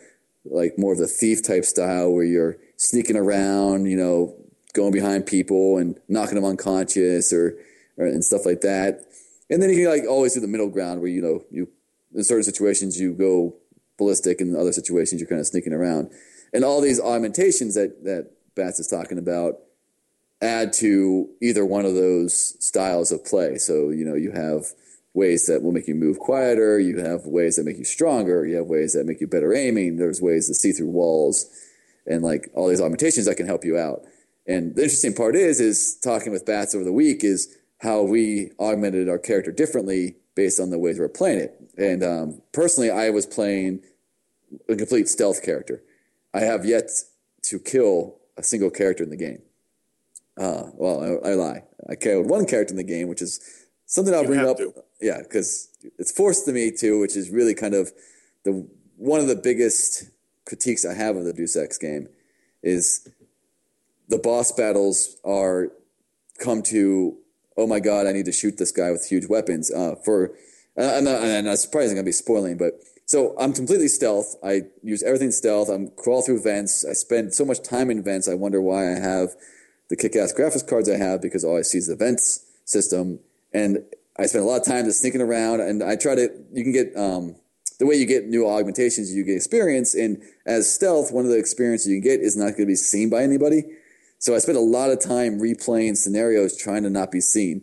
like 0.51 0.79
more 0.79 0.93
of 0.93 0.99
the 0.99 1.07
thief 1.07 1.43
type 1.43 1.65
style 1.65 2.13
where 2.13 2.25
you're 2.25 2.57
sneaking 2.77 3.17
around, 3.17 3.87
you 3.87 3.97
know, 3.97 4.35
going 4.75 4.93
behind 4.93 5.27
people 5.27 5.79
and 5.79 5.99
knocking 6.09 6.35
them 6.35 6.45
unconscious 6.45 7.33
or, 7.33 7.59
or 7.97 8.07
and 8.07 8.25
stuff 8.25 8.45
like 8.45 8.61
that. 8.61 9.01
And 9.51 9.63
then 9.63 9.71
you 9.71 9.77
can 9.77 9.87
like 9.87 10.09
always 10.09 10.35
do 10.35 10.41
the 10.41 10.49
middle 10.49 10.69
ground 10.69 11.01
where 11.01 11.11
you 11.11 11.23
know 11.23 11.45
you 11.51 11.69
in 12.15 12.25
certain 12.25 12.45
situations 12.45 13.01
you 13.01 13.13
go 13.13 13.55
ballistic, 13.99 14.41
and 14.41 14.55
in 14.55 14.61
other 14.61 14.73
situations 14.73 15.21
you're 15.21 15.29
kind 15.29 15.41
of 15.41 15.47
sneaking 15.47 15.73
around. 15.73 16.11
And 16.53 16.65
all 16.65 16.81
these 16.81 17.01
augmentations 17.01 17.75
that 17.75 18.05
that 18.05 18.31
Bats 18.55 18.81
is 18.81 18.89
talking 18.89 19.19
about 19.19 19.57
add 20.43 20.73
to 20.75 21.29
either 21.41 21.65
one 21.65 21.87
of 21.87 21.95
those 21.95 22.57
styles 22.65 23.13
of 23.13 23.25
play. 23.25 23.57
So 23.59 23.91
you 23.91 24.05
know 24.05 24.15
you 24.15 24.33
have 24.33 24.67
ways 25.17 25.47
that 25.47 25.63
will 25.63 25.73
make 25.73 25.89
you 25.89 25.95
move 25.95 26.19
quieter. 26.19 26.79
You 26.79 26.99
have 26.99 27.27
ways 27.27 27.57
that 27.57 27.65
make 27.65 27.79
you 27.79 27.85
stronger. 27.85 28.47
You 28.47 28.57
have 28.57 28.67
ways 28.67 28.93
that 28.93 29.07
make 29.07 29.21
you 29.21 29.27
better 29.27 29.55
aiming. 29.55 29.97
There's 29.97 30.21
ways 30.21 30.47
to 30.47 30.55
see 30.55 30.73
through 30.73 30.91
walls, 30.91 31.47
and 32.07 32.23
like 32.23 32.51
all 32.55 32.69
these 32.69 32.81
augmentations 32.81 33.27
that 33.27 33.37
can 33.37 33.47
help 33.47 33.65
you 33.65 33.79
out. 33.79 34.03
And 34.47 34.77
the 34.77 34.83
interesting 34.83 35.15
part 35.15 35.35
is, 35.35 35.59
is 35.59 35.99
talking 35.99 36.31
with 36.31 36.47
Bats 36.47 36.75
over 36.75 36.85
the 36.85 36.93
week 36.93 37.25
is 37.25 37.57
how 37.79 38.03
we 38.03 38.53
augmented 38.61 39.09
our 39.09 39.19
character 39.19 39.51
differently 39.51 40.17
based 40.37 40.61
on 40.61 40.71
the 40.71 40.79
ways 40.79 40.99
we're 40.99 41.09
playing 41.09 41.41
it. 41.41 41.61
And 41.77 42.05
um, 42.05 42.43
personally, 42.53 42.91
I 42.91 43.11
was 43.11 43.27
playing 43.27 43.83
a 44.69 44.77
complete 44.77 45.09
stealth 45.09 45.43
character. 45.43 45.83
I 46.33 46.41
have 46.41 46.65
yet 46.65 46.91
to 47.45 47.59
kill 47.59 48.19
a 48.37 48.43
single 48.43 48.71
character 48.71 49.03
in 49.03 49.11
the 49.11 49.17
game. 49.17 49.43
Uh, 50.39 50.71
well, 50.75 51.03
I, 51.03 51.31
I, 51.31 51.35
lie. 51.35 51.63
I 51.89 51.95
killed 51.95 52.29
one 52.29 52.45
character 52.45 52.73
in 52.73 52.77
the 52.77 52.85
game, 52.85 53.09
which 53.09 53.23
is 53.23 53.66
something 53.87 54.15
I'll 54.15 54.23
You 54.23 54.29
bring 54.29 54.41
up. 54.41 54.59
to. 54.59 54.75
Yeah, 55.01 55.19
because 55.23 55.69
it's 55.99 56.13
forced 56.13 56.45
to 56.47 56.53
me 56.53 56.71
too, 56.71 57.01
which 57.01 57.17
is 57.17 57.31
really 57.31 57.55
kind 57.55 57.75
of 57.75 57.93
the 58.45 58.69
one 58.97 59.21
of 59.21 59.27
the 59.29 59.37
biggest 59.37 60.05
critiques 60.45 60.85
I 60.85 60.95
have 60.95 61.17
of 61.17 61.25
the 61.25 61.33
Deus 61.33 61.57
Ex 61.57 61.79
game 61.79 62.09
is 62.63 63.09
the 64.09 64.19
boss 64.19 64.53
battles 64.53 65.17
are 65.25 65.69
come 66.39 66.63
to 66.63 67.17
oh 67.57 67.67
my 67.67 67.81
god 67.81 68.07
I 68.07 68.13
need 68.13 68.27
to 68.27 68.33
shoot 68.33 68.57
this 68.59 68.73
guy 68.73 68.91
with 68.91 69.07
huge 69.07 69.27
weapons 69.27 69.71
uh, 69.71 69.97
for 70.05 70.33
I'm 70.79 71.05
not, 71.05 71.23
I'm 71.23 71.45
not 71.45 71.59
surprising 71.59 71.93
I'm 71.93 71.97
gonna 71.97 72.05
be 72.05 72.13
spoiling 72.13 72.57
but 72.57 72.75
so 73.07 73.35
I'm 73.39 73.53
completely 73.53 73.89
stealth 73.89 74.37
I 74.45 74.63
use 74.83 75.03
everything 75.03 75.31
stealth 75.33 75.69
I'm 75.69 75.91
crawl 75.97 76.23
through 76.23 76.43
vents 76.43 76.85
I 76.85 76.93
spend 76.93 77.35
so 77.35 77.45
much 77.45 77.63
time 77.63 77.91
in 77.91 78.03
vents 78.03 78.29
I 78.29 78.35
wonder 78.35 78.61
why 78.61 78.93
I 78.93 78.99
have 78.99 79.31
the 79.89 79.97
kick-ass 79.97 80.35
graphics 80.35 80.67
cards 80.67 80.89
I 80.89 80.97
have 80.97 81.23
because 81.23 81.45
all 81.45 81.57
I 81.59 81.63
see 81.63 81.79
is 81.79 81.87
the 81.87 81.97
vents 81.97 82.45
system 82.65 83.21
and 83.53 83.79
I 84.19 84.27
spend 84.27 84.45
a 84.45 84.47
lot 84.47 84.61
of 84.61 84.67
time 84.67 84.85
just 84.85 85.01
sneaking 85.01 85.21
around 85.21 85.61
and 85.61 85.83
I 85.83 85.97
try 85.97 86.15
to 86.15 86.29
you 86.53 86.63
can 86.63 86.73
get 86.73 86.97
um, 86.97 87.37
the 87.79 87.87
way 87.87 87.97
you 87.97 88.07
get 88.07 88.27
new 88.27 88.47
augmentations 88.47 89.15
you 89.15 89.25
get 89.25 89.37
experience 89.37 89.95
and 89.95 90.23
as 90.47 90.73
stealth 90.73 91.13
one 91.13 91.25
of 91.25 91.31
the 91.31 91.39
experiences 91.39 91.89
you 91.89 92.01
can 92.01 92.11
get 92.11 92.21
is 92.21 92.37
not 92.37 92.51
going 92.51 92.63
to 92.63 92.67
be 92.67 92.77
seen 92.77 93.11
by 93.11 93.23
anybody 93.23 93.65
so 94.19 94.35
I 94.35 94.39
spent 94.39 94.59
a 94.59 94.63
lot 94.63 94.91
of 94.91 95.01
time 95.01 95.39
replaying 95.39 95.97
scenarios 95.97 96.57
trying 96.57 96.83
to 96.85 96.91
not 96.91 97.11
be 97.13 97.21
seen. 97.21 97.63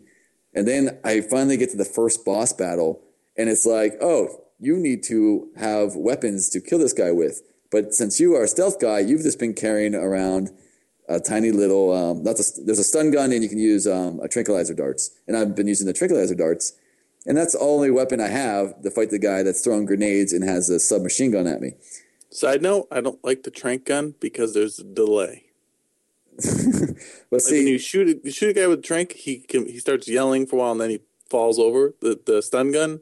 And 0.54 0.68
then 0.68 0.98
I 1.04 1.20
finally 1.20 1.56
get 1.56 1.70
to 1.70 1.76
the 1.76 1.84
first 1.84 2.24
boss 2.24 2.52
battle, 2.52 3.02
and 3.36 3.48
it's 3.48 3.66
like, 3.66 3.94
oh, 4.00 4.28
you 4.60 4.76
need 4.76 5.02
to 5.04 5.48
have 5.56 5.96
weapons 5.96 6.48
to 6.50 6.60
kill 6.60 6.78
this 6.78 6.92
guy 6.92 7.10
with. 7.10 7.42
But 7.72 7.92
since 7.92 8.20
you 8.20 8.34
are 8.36 8.44
a 8.44 8.48
stealth 8.48 8.78
guy, 8.80 9.00
you've 9.00 9.22
just 9.22 9.40
been 9.40 9.54
carrying 9.54 9.96
around 9.96 10.50
a 11.08 11.20
tiny 11.20 11.50
little, 11.50 11.92
um, 11.92 12.22
not 12.22 12.38
a, 12.38 12.44
there's 12.64 12.78
a 12.78 12.84
stun 12.84 13.10
gun, 13.10 13.32
and 13.32 13.42
you 13.42 13.48
can 13.48 13.58
use 13.58 13.86
um, 13.86 14.20
a 14.20 14.28
tranquilizer 14.28 14.74
darts. 14.74 15.10
And 15.26 15.36
I've 15.36 15.54
been 15.54 15.68
using 15.68 15.86
the 15.86 15.92
tranquilizer 15.92 16.34
darts, 16.34 16.72
and 17.26 17.36
that's 17.36 17.52
the 17.52 17.60
only 17.60 17.90
weapon 17.90 18.20
I 18.20 18.28
have 18.28 18.80
to 18.82 18.90
fight 18.90 19.10
the 19.10 19.18
guy 19.18 19.42
that's 19.42 19.62
throwing 19.62 19.86
grenades 19.86 20.32
and 20.32 20.44
has 20.44 20.70
a 20.70 20.80
submachine 20.80 21.30
gun 21.30 21.46
at 21.46 21.60
me. 21.60 21.74
Side 22.30 22.62
note: 22.62 22.88
I 22.90 23.00
don't 23.00 23.22
like 23.24 23.42
the 23.42 23.50
trank 23.50 23.84
gun 23.84 24.14
because 24.20 24.54
there's 24.54 24.78
a 24.78 24.84
delay. 24.84 25.44
but 26.36 26.96
Like 27.30 27.40
see, 27.42 27.58
when 27.58 27.68
you 27.68 27.78
shoot 27.78 28.08
a, 28.08 28.20
you 28.24 28.32
shoot 28.32 28.50
a 28.50 28.60
guy 28.60 28.66
with 28.66 28.80
a 28.80 28.82
trank, 28.82 29.12
he 29.12 29.38
can 29.38 29.66
he 29.66 29.78
starts 29.78 30.08
yelling 30.08 30.46
for 30.46 30.56
a 30.56 30.58
while 30.60 30.72
and 30.72 30.80
then 30.80 30.90
he 30.90 31.00
falls 31.30 31.58
over. 31.58 31.94
The 32.00 32.18
the 32.24 32.42
stun 32.42 32.72
gun, 32.72 33.00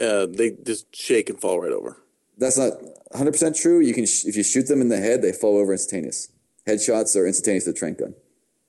uh, 0.00 0.26
they 0.26 0.56
just 0.64 0.94
shake 0.94 1.30
and 1.30 1.40
fall 1.40 1.60
right 1.60 1.72
over. 1.72 1.98
That's 2.38 2.58
not 2.58 2.72
100% 3.14 3.60
true. 3.60 3.80
You 3.80 3.94
can 3.94 4.04
sh- 4.04 4.26
if 4.26 4.36
you 4.36 4.42
shoot 4.42 4.66
them 4.68 4.80
in 4.80 4.88
the 4.88 4.98
head, 4.98 5.22
they 5.22 5.32
fall 5.32 5.56
over 5.56 5.72
instantaneous. 5.72 6.28
Headshots 6.66 7.14
are 7.16 7.26
instantaneous 7.26 7.66
with 7.66 7.76
the 7.76 7.78
trank 7.78 7.98
gun. 7.98 8.14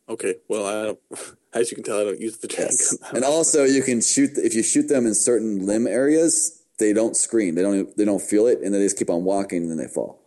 Okay, 0.10 0.36
well 0.48 0.66
I 0.66 0.84
don't, 0.86 1.00
as 1.54 1.72
you 1.72 1.76
can 1.76 1.84
tell, 1.84 2.00
I 2.00 2.04
don't 2.04 2.20
use 2.22 2.38
the 2.38 2.48
trank 2.48 2.72
Yes. 2.72 2.96
gun. 2.98 3.16
And 3.18 3.26
also 3.26 3.64
you 3.64 3.82
can 3.82 4.02
shoot 4.02 4.32
if 4.38 4.54
you 4.56 4.64
shoot 4.64 4.88
them 4.88 5.06
in 5.06 5.14
certain 5.14 5.66
limb 5.66 5.88
areas, 5.88 6.62
they 6.80 6.94
don't 6.94 7.16
scream. 7.16 7.56
They 7.56 7.64
don't 7.64 7.96
they 7.98 8.06
don't 8.06 8.22
feel 8.22 8.48
it 8.48 8.60
and 8.62 8.74
they 8.74 8.80
just 8.80 8.98
keep 8.98 9.10
on 9.10 9.24
walking 9.24 9.64
and 9.64 9.72
then 9.72 9.78
they 9.78 9.88
fall. 9.88 10.22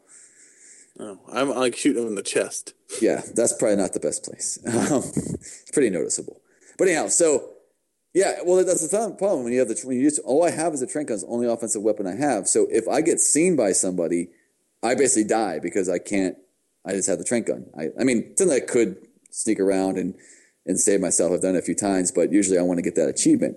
Oh, 0.98 1.18
I'm 1.32 1.50
I 1.52 1.56
like 1.56 1.76
shooting 1.76 2.02
him 2.02 2.08
in 2.08 2.14
the 2.14 2.22
chest. 2.22 2.74
Yeah, 3.00 3.22
that's 3.36 3.52
probably 3.52 3.76
not 3.76 3.92
the 3.92 4.00
best 4.00 4.24
place. 4.24 4.58
Um, 4.66 5.04
it's 5.14 5.70
pretty 5.72 5.90
noticeable. 5.90 6.40
But 6.76 6.88
anyhow, 6.88 7.06
so 7.06 7.50
yeah, 8.12 8.40
well 8.44 8.62
that's 8.64 8.86
the 8.86 9.14
problem 9.16 9.44
when 9.44 9.52
you 9.52 9.60
have 9.60 9.68
the 9.68 9.80
when 9.84 9.96
you 9.96 10.02
just 10.10 10.20
all 10.24 10.44
I 10.44 10.50
have 10.50 10.74
is 10.74 10.82
a 10.82 10.86
trank 10.88 11.08
gun, 11.08 11.14
it's 11.14 11.22
the 11.22 11.30
only 11.30 11.46
offensive 11.46 11.82
weapon 11.82 12.08
I 12.08 12.16
have. 12.16 12.48
So 12.48 12.66
if 12.70 12.88
I 12.88 13.00
get 13.00 13.20
seen 13.20 13.54
by 13.54 13.70
somebody, 13.72 14.28
I 14.82 14.96
basically 14.96 15.24
die 15.28 15.60
because 15.60 15.88
I 15.88 15.98
can't. 15.98 16.36
I 16.84 16.92
just 16.92 17.08
had 17.08 17.18
the 17.18 17.24
trank 17.24 17.46
gun. 17.46 17.66
I, 17.78 17.88
I 17.98 18.04
mean, 18.04 18.34
something 18.36 18.56
I 18.56 18.60
could 18.60 18.96
sneak 19.30 19.60
around 19.60 19.98
and 19.98 20.14
and 20.66 20.78
save 20.78 21.00
myself. 21.00 21.32
I've 21.32 21.40
done 21.40 21.56
it 21.56 21.58
a 21.58 21.62
few 21.62 21.74
times, 21.74 22.12
but 22.12 22.32
usually 22.32 22.58
I 22.58 22.62
want 22.62 22.78
to 22.78 22.82
get 22.82 22.94
that 22.96 23.08
achievement. 23.08 23.56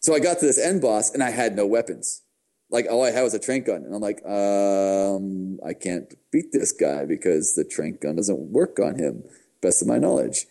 So 0.00 0.14
I 0.14 0.20
got 0.20 0.38
to 0.38 0.46
this 0.46 0.58
end 0.58 0.80
boss 0.80 1.12
and 1.12 1.22
I 1.22 1.30
had 1.30 1.56
no 1.56 1.66
weapons. 1.66 2.22
Like 2.70 2.86
all 2.90 3.04
I 3.04 3.10
had 3.10 3.22
was 3.22 3.34
a 3.34 3.38
trank 3.38 3.66
gun, 3.66 3.84
and 3.84 3.94
I'm 3.94 4.00
like, 4.00 4.24
um, 4.26 5.60
I 5.64 5.74
can't 5.74 6.12
beat 6.32 6.50
this 6.50 6.72
guy 6.72 7.04
because 7.04 7.54
the 7.54 7.64
trank 7.64 8.00
gun 8.00 8.16
doesn't 8.16 8.50
work 8.50 8.80
on 8.80 8.98
him, 8.98 9.22
best 9.60 9.82
of 9.82 9.86
my 9.86 9.98
knowledge. 9.98 10.46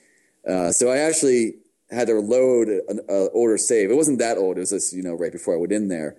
Uh, 0.47 0.71
so 0.71 0.89
I 0.89 0.99
actually 0.99 1.55
had 1.89 2.07
to 2.07 2.13
load 2.13 2.69
an 2.87 3.01
uh, 3.09 3.25
order 3.33 3.57
save. 3.57 3.91
It 3.91 3.95
wasn't 3.95 4.19
that 4.19 4.37
old. 4.37 4.57
It 4.57 4.61
was 4.61 4.69
just 4.69 4.93
you 4.93 5.03
know 5.03 5.15
right 5.15 5.31
before 5.31 5.53
I 5.55 5.57
went 5.57 5.73
in 5.73 5.89
there, 5.89 6.15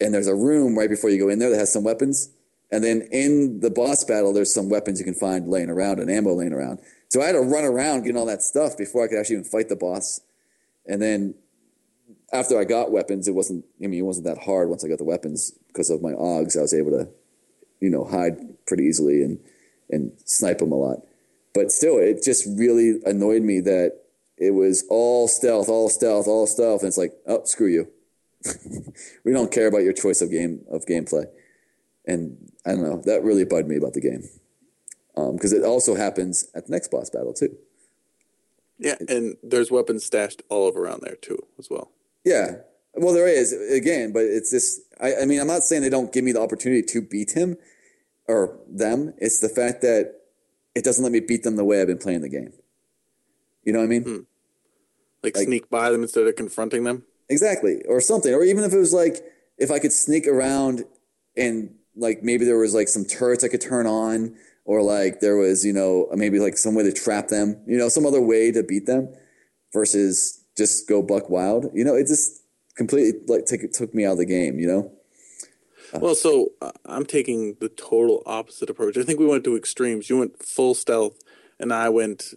and 0.00 0.14
there's 0.14 0.28
a 0.28 0.34
room 0.34 0.78
right 0.78 0.90
before 0.90 1.10
you 1.10 1.18
go 1.18 1.28
in 1.28 1.38
there 1.38 1.50
that 1.50 1.58
has 1.58 1.72
some 1.72 1.84
weapons. 1.84 2.30
And 2.72 2.84
then 2.84 3.08
in 3.10 3.60
the 3.60 3.70
boss 3.70 4.04
battle, 4.04 4.32
there's 4.32 4.54
some 4.54 4.68
weapons 4.68 4.98
you 4.98 5.04
can 5.04 5.14
find 5.14 5.48
laying 5.48 5.70
around 5.70 5.98
and 5.98 6.10
ammo 6.10 6.34
laying 6.34 6.52
around. 6.52 6.78
So 7.08 7.20
I 7.20 7.26
had 7.26 7.32
to 7.32 7.40
run 7.40 7.64
around 7.64 8.02
getting 8.02 8.16
all 8.16 8.26
that 8.26 8.42
stuff 8.42 8.78
before 8.78 9.04
I 9.04 9.08
could 9.08 9.18
actually 9.18 9.36
even 9.36 9.44
fight 9.44 9.68
the 9.68 9.76
boss. 9.76 10.20
And 10.86 11.02
then 11.02 11.34
after 12.32 12.58
I 12.58 12.64
got 12.64 12.92
weapons, 12.92 13.26
it 13.26 13.34
wasn't. 13.34 13.64
I 13.82 13.88
mean, 13.88 14.00
it 14.00 14.06
wasn't 14.06 14.26
that 14.26 14.44
hard 14.44 14.68
once 14.68 14.84
I 14.84 14.88
got 14.88 14.98
the 14.98 15.04
weapons 15.04 15.52
because 15.68 15.90
of 15.90 16.02
my 16.02 16.12
Augs. 16.12 16.56
I 16.56 16.62
was 16.62 16.74
able 16.74 16.92
to, 16.92 17.08
you 17.80 17.90
know, 17.90 18.04
hide 18.04 18.64
pretty 18.66 18.84
easily 18.84 19.22
and 19.22 19.40
and 19.90 20.12
snipe 20.24 20.58
them 20.58 20.72
a 20.72 20.76
lot. 20.76 20.98
But 21.52 21.72
still, 21.72 21.98
it 21.98 22.22
just 22.22 22.46
really 22.56 23.00
annoyed 23.04 23.42
me 23.42 23.58
that 23.60 24.00
it 24.36 24.52
was 24.52 24.84
all 24.88 25.26
stealth, 25.26 25.68
all 25.68 25.88
stealth, 25.88 26.28
all 26.28 26.46
stealth, 26.46 26.82
and 26.82 26.88
it's 26.88 26.98
like, 26.98 27.12
oh, 27.26 27.44
screw 27.44 27.66
you. 27.66 27.88
we 29.24 29.32
don't 29.32 29.52
care 29.52 29.66
about 29.66 29.82
your 29.82 29.92
choice 29.92 30.22
of 30.22 30.30
game 30.30 30.64
of 30.70 30.86
gameplay, 30.86 31.26
and 32.06 32.49
I 32.66 32.72
don't 32.72 32.82
know. 32.82 33.02
That 33.04 33.22
really 33.22 33.44
bugged 33.44 33.68
me 33.68 33.76
about 33.76 33.94
the 33.94 34.00
game 34.00 34.28
um, 35.16 35.36
because 35.36 35.52
it 35.52 35.64
also 35.64 35.94
happens 35.94 36.48
at 36.54 36.66
the 36.66 36.72
next 36.72 36.90
boss 36.90 37.10
battle 37.10 37.32
too. 37.32 37.56
Yeah, 38.78 38.96
and 39.08 39.36
there's 39.42 39.70
weapons 39.70 40.04
stashed 40.04 40.42
all 40.48 40.66
over 40.66 40.82
around 40.84 41.02
there 41.02 41.16
too, 41.16 41.38
as 41.58 41.68
well. 41.70 41.90
Yeah. 42.24 42.56
Well, 42.94 43.14
there 43.14 43.28
is 43.28 43.52
again, 43.70 44.12
but 44.12 44.24
it's 44.24 44.50
this. 44.50 44.80
I, 45.00 45.16
I 45.22 45.24
mean, 45.26 45.40
I'm 45.40 45.46
not 45.46 45.62
saying 45.62 45.82
they 45.82 45.90
don't 45.90 46.12
give 46.12 46.24
me 46.24 46.32
the 46.32 46.40
opportunity 46.40 46.82
to 46.82 47.02
beat 47.02 47.32
him 47.32 47.56
or 48.26 48.58
them. 48.68 49.14
It's 49.18 49.38
the 49.40 49.48
fact 49.48 49.82
that 49.82 50.14
it 50.74 50.84
doesn't 50.84 51.02
let 51.02 51.12
me 51.12 51.20
beat 51.20 51.42
them 51.42 51.56
the 51.56 51.64
way 51.64 51.80
I've 51.80 51.86
been 51.86 51.98
playing 51.98 52.22
the 52.22 52.28
game. 52.28 52.52
You 53.64 53.72
know 53.72 53.78
what 53.80 53.84
I 53.84 53.88
mean? 53.88 54.02
Hmm. 54.02 54.16
Like, 55.22 55.36
Like- 55.36 55.46
sneak 55.46 55.70
by 55.70 55.90
them 55.90 56.02
instead 56.02 56.26
of 56.26 56.34
confronting 56.36 56.84
them. 56.84 57.04
Exactly, 57.28 57.84
or 57.84 58.00
something, 58.00 58.34
or 58.34 58.42
even 58.42 58.64
if 58.64 58.72
it 58.72 58.78
was 58.78 58.92
like 58.92 59.24
if 59.56 59.70
I 59.70 59.78
could 59.78 59.92
sneak 59.92 60.26
around 60.26 60.84
and 61.36 61.76
like 61.96 62.22
maybe 62.22 62.44
there 62.44 62.58
was 62.58 62.74
like 62.74 62.88
some 62.88 63.04
turrets 63.04 63.44
I 63.44 63.48
could 63.48 63.60
turn 63.60 63.86
on, 63.86 64.36
or 64.64 64.82
like 64.82 65.20
there 65.20 65.36
was 65.36 65.64
you 65.64 65.72
know 65.72 66.08
maybe 66.14 66.38
like 66.38 66.56
some 66.56 66.74
way 66.74 66.84
to 66.84 66.92
trap 66.92 67.28
them, 67.28 67.60
you 67.66 67.76
know, 67.76 67.88
some 67.88 68.06
other 68.06 68.20
way 68.20 68.52
to 68.52 68.62
beat 68.62 68.86
them, 68.86 69.12
versus 69.72 70.44
just 70.56 70.88
go 70.88 71.02
buck 71.02 71.30
wild. 71.30 71.66
You 71.74 71.84
know, 71.84 71.94
it 71.94 72.06
just 72.06 72.42
completely 72.76 73.20
like 73.26 73.46
took 73.46 73.60
took 73.72 73.94
me 73.94 74.04
out 74.04 74.12
of 74.12 74.18
the 74.18 74.26
game. 74.26 74.58
You 74.58 74.66
know. 74.66 74.92
Well, 75.92 76.14
so 76.14 76.50
uh, 76.62 76.70
I'm 76.86 77.04
taking 77.04 77.56
the 77.60 77.68
total 77.68 78.22
opposite 78.24 78.70
approach. 78.70 78.96
I 78.96 79.02
think 79.02 79.18
we 79.18 79.26
went 79.26 79.42
to 79.44 79.56
extremes. 79.56 80.08
You 80.08 80.18
went 80.18 80.40
full 80.40 80.74
stealth, 80.74 81.18
and 81.58 81.72
I 81.72 81.88
went 81.88 82.32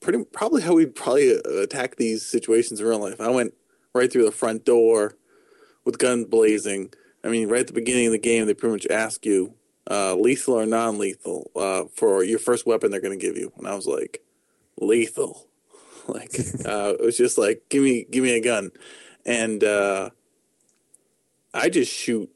pretty 0.00 0.24
probably 0.24 0.62
how 0.62 0.74
we'd 0.74 0.94
probably 0.94 1.36
uh, 1.36 1.62
attack 1.62 1.96
these 1.96 2.26
situations 2.26 2.80
in 2.80 2.86
real 2.86 2.98
life. 2.98 3.20
I 3.20 3.30
went 3.30 3.54
right 3.94 4.10
through 4.10 4.24
the 4.24 4.32
front 4.32 4.64
door 4.64 5.16
with 5.84 5.98
guns 5.98 6.26
blazing. 6.26 6.92
I 7.22 7.28
mean, 7.28 7.48
right 7.48 7.60
at 7.60 7.66
the 7.66 7.72
beginning 7.72 8.06
of 8.06 8.12
the 8.12 8.18
game, 8.18 8.46
they 8.46 8.54
pretty 8.54 8.72
much 8.72 8.86
ask 8.88 9.26
you 9.26 9.54
uh, 9.90 10.14
lethal 10.14 10.54
or 10.54 10.66
non-lethal 10.66 11.50
uh, 11.56 11.84
for 11.94 12.22
your 12.24 12.38
first 12.38 12.66
weapon 12.66 12.90
they're 12.90 13.00
going 13.00 13.18
to 13.18 13.26
give 13.26 13.36
you, 13.36 13.52
and 13.58 13.66
I 13.66 13.74
was 13.74 13.86
like, 13.86 14.22
lethal. 14.78 15.46
like 16.08 16.34
uh, 16.64 16.94
it 16.98 17.04
was 17.04 17.16
just 17.16 17.38
like, 17.38 17.62
give 17.68 17.82
me, 17.82 18.06
give 18.10 18.24
me 18.24 18.36
a 18.36 18.40
gun, 18.40 18.70
and 19.26 19.62
uh, 19.62 20.10
I 21.52 21.68
just 21.68 21.92
shoot 21.92 22.30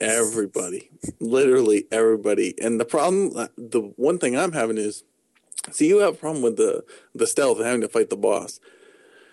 everybody, 0.00 0.90
literally 1.20 1.86
everybody. 1.92 2.54
And 2.60 2.80
the 2.80 2.84
problem, 2.84 3.32
uh, 3.36 3.48
the 3.56 3.92
one 3.96 4.18
thing 4.18 4.36
I'm 4.36 4.52
having 4.52 4.78
is, 4.78 5.04
see, 5.70 5.88
you 5.88 5.98
have 5.98 6.14
a 6.14 6.16
problem 6.16 6.42
with 6.42 6.56
the 6.56 6.84
the 7.14 7.26
stealth 7.26 7.58
and 7.58 7.66
having 7.66 7.82
to 7.82 7.88
fight 7.88 8.10
the 8.10 8.16
boss, 8.16 8.58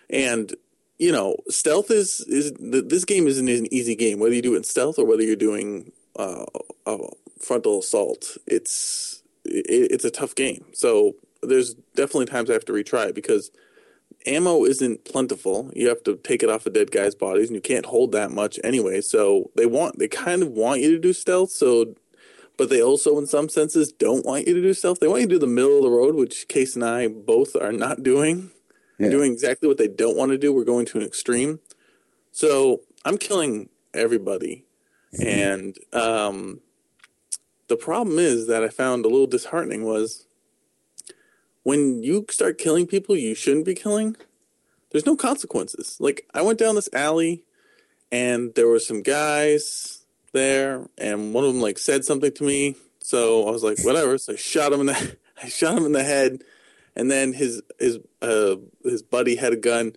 and 0.10 0.54
you 0.98 1.12
know, 1.12 1.36
stealth 1.50 1.92
is 1.92 2.22
is 2.22 2.54
this 2.60 3.06
game 3.06 3.28
isn't 3.28 3.48
an 3.48 3.72
easy 3.74 3.96
game. 3.96 4.20
Whether 4.20 4.36
you 4.36 4.42
do 4.42 4.54
it 4.54 4.58
in 4.58 4.64
stealth 4.64 4.98
or 4.98 5.06
whether 5.06 5.24
you're 5.24 5.36
doing 5.36 5.92
uh, 6.18 6.46
a 6.86 6.98
frontal 7.40 7.80
assault, 7.80 8.38
it's 8.48 9.22
it, 9.46 9.92
it's 9.92 10.06
a 10.06 10.12
tough 10.12 10.34
game. 10.36 10.66
So 10.74 11.14
there's 11.44 11.76
definitely 11.96 12.26
times 12.26 12.50
I 12.50 12.54
have 12.54 12.66
to 12.66 12.74
retry 12.74 13.14
because 13.14 13.52
ammo 14.26 14.66
isn't 14.66 15.06
plentiful. 15.06 15.72
You 15.76 15.88
have 15.90 16.04
to 16.04 16.18
take 16.18 16.42
it 16.42 16.50
off 16.50 16.66
of 16.66 16.74
dead 16.74 16.92
guys' 16.92 17.16
bodies, 17.16 17.50
and 17.50 17.56
you 17.56 17.62
can't 17.62 17.86
hold 17.86 18.12
that 18.14 18.32
much 18.32 18.60
anyway. 18.64 19.02
So 19.02 19.52
they 19.56 19.66
want 19.68 20.00
they 20.00 20.08
kind 20.08 20.42
of 20.42 20.50
want 20.50 20.82
you 20.82 20.92
to 20.92 21.00
do 21.00 21.14
stealth. 21.14 21.52
So, 21.52 21.94
but 22.58 22.72
they 22.72 22.82
also, 22.82 23.20
in 23.20 23.28
some 23.28 23.50
senses, 23.50 23.92
don't 23.92 24.26
want 24.26 24.48
you 24.48 24.56
to 24.56 24.62
do 24.62 24.74
stealth. 24.74 25.00
They 25.00 25.08
want 25.08 25.22
you 25.22 25.28
to 25.28 25.36
do 25.36 25.40
the 25.40 25.48
middle 25.48 25.78
of 25.78 25.84
the 25.84 25.92
road, 25.92 26.16
which 26.16 26.48
Case 26.48 26.74
and 26.74 26.84
I 26.84 27.08
both 27.08 27.56
are 27.56 27.72
not 27.72 28.02
doing. 28.02 28.50
Yeah. 29.00 29.10
Doing 29.10 29.32
exactly 29.32 29.68
what 29.68 29.78
they 29.78 29.88
don't 29.88 30.18
want 30.18 30.32
to 30.32 30.38
do. 30.38 30.54
We're 30.54 30.64
going 30.64 30.86
to 30.88 30.98
an 30.98 31.06
extreme. 31.06 31.60
So 32.32 32.82
I'm 33.06 33.18
killing 33.18 33.70
everybody, 33.94 34.66
and 35.20 35.78
um, 35.94 36.62
the 37.68 37.78
problem 37.78 38.20
is 38.20 38.48
that 38.48 38.64
I 38.64 38.70
found 38.70 39.06
a 39.06 39.10
little 39.10 39.28
disheartening 39.28 39.84
was 39.84 40.28
when 41.64 42.02
you 42.02 42.26
start 42.30 42.58
killing 42.58 42.88
people 42.88 43.16
you 43.16 43.36
shouldn't 43.36 43.66
be 43.66 43.76
killing, 43.76 44.16
there's 44.92 45.06
no 45.06 45.18
consequences. 45.18 45.98
Like 46.00 46.26
I 46.34 46.42
went 46.42 46.60
down 46.60 46.76
this 46.76 46.90
alley 46.94 47.44
and 48.10 48.56
there 48.56 48.68
were 48.68 48.80
some 48.80 49.02
guys 49.02 50.06
there 50.32 50.88
and 50.98 51.34
one 51.34 51.44
of 51.44 51.54
them 51.54 51.62
like 51.62 51.78
said 51.78 52.06
something 52.06 52.32
to 52.32 52.44
me. 52.46 52.76
So 53.00 53.48
I 53.48 53.52
was 53.52 53.64
like, 53.64 53.84
whatever. 53.84 54.18
So 54.18 54.34
I 54.34 54.36
shot 54.38 54.72
him 54.72 54.82
in 54.82 54.86
the 54.86 55.18
I 55.44 55.50
shot 55.50 55.78
him 55.78 55.86
in 55.86 55.92
the 55.92 56.04
head 56.04 56.42
and 56.98 57.10
then 57.10 57.32
his 57.32 57.62
his 57.80 58.00
uh 58.22 58.58
his 58.84 59.02
buddy 59.02 59.38
had 59.38 59.54
a 59.54 59.58
gun, 59.58 59.94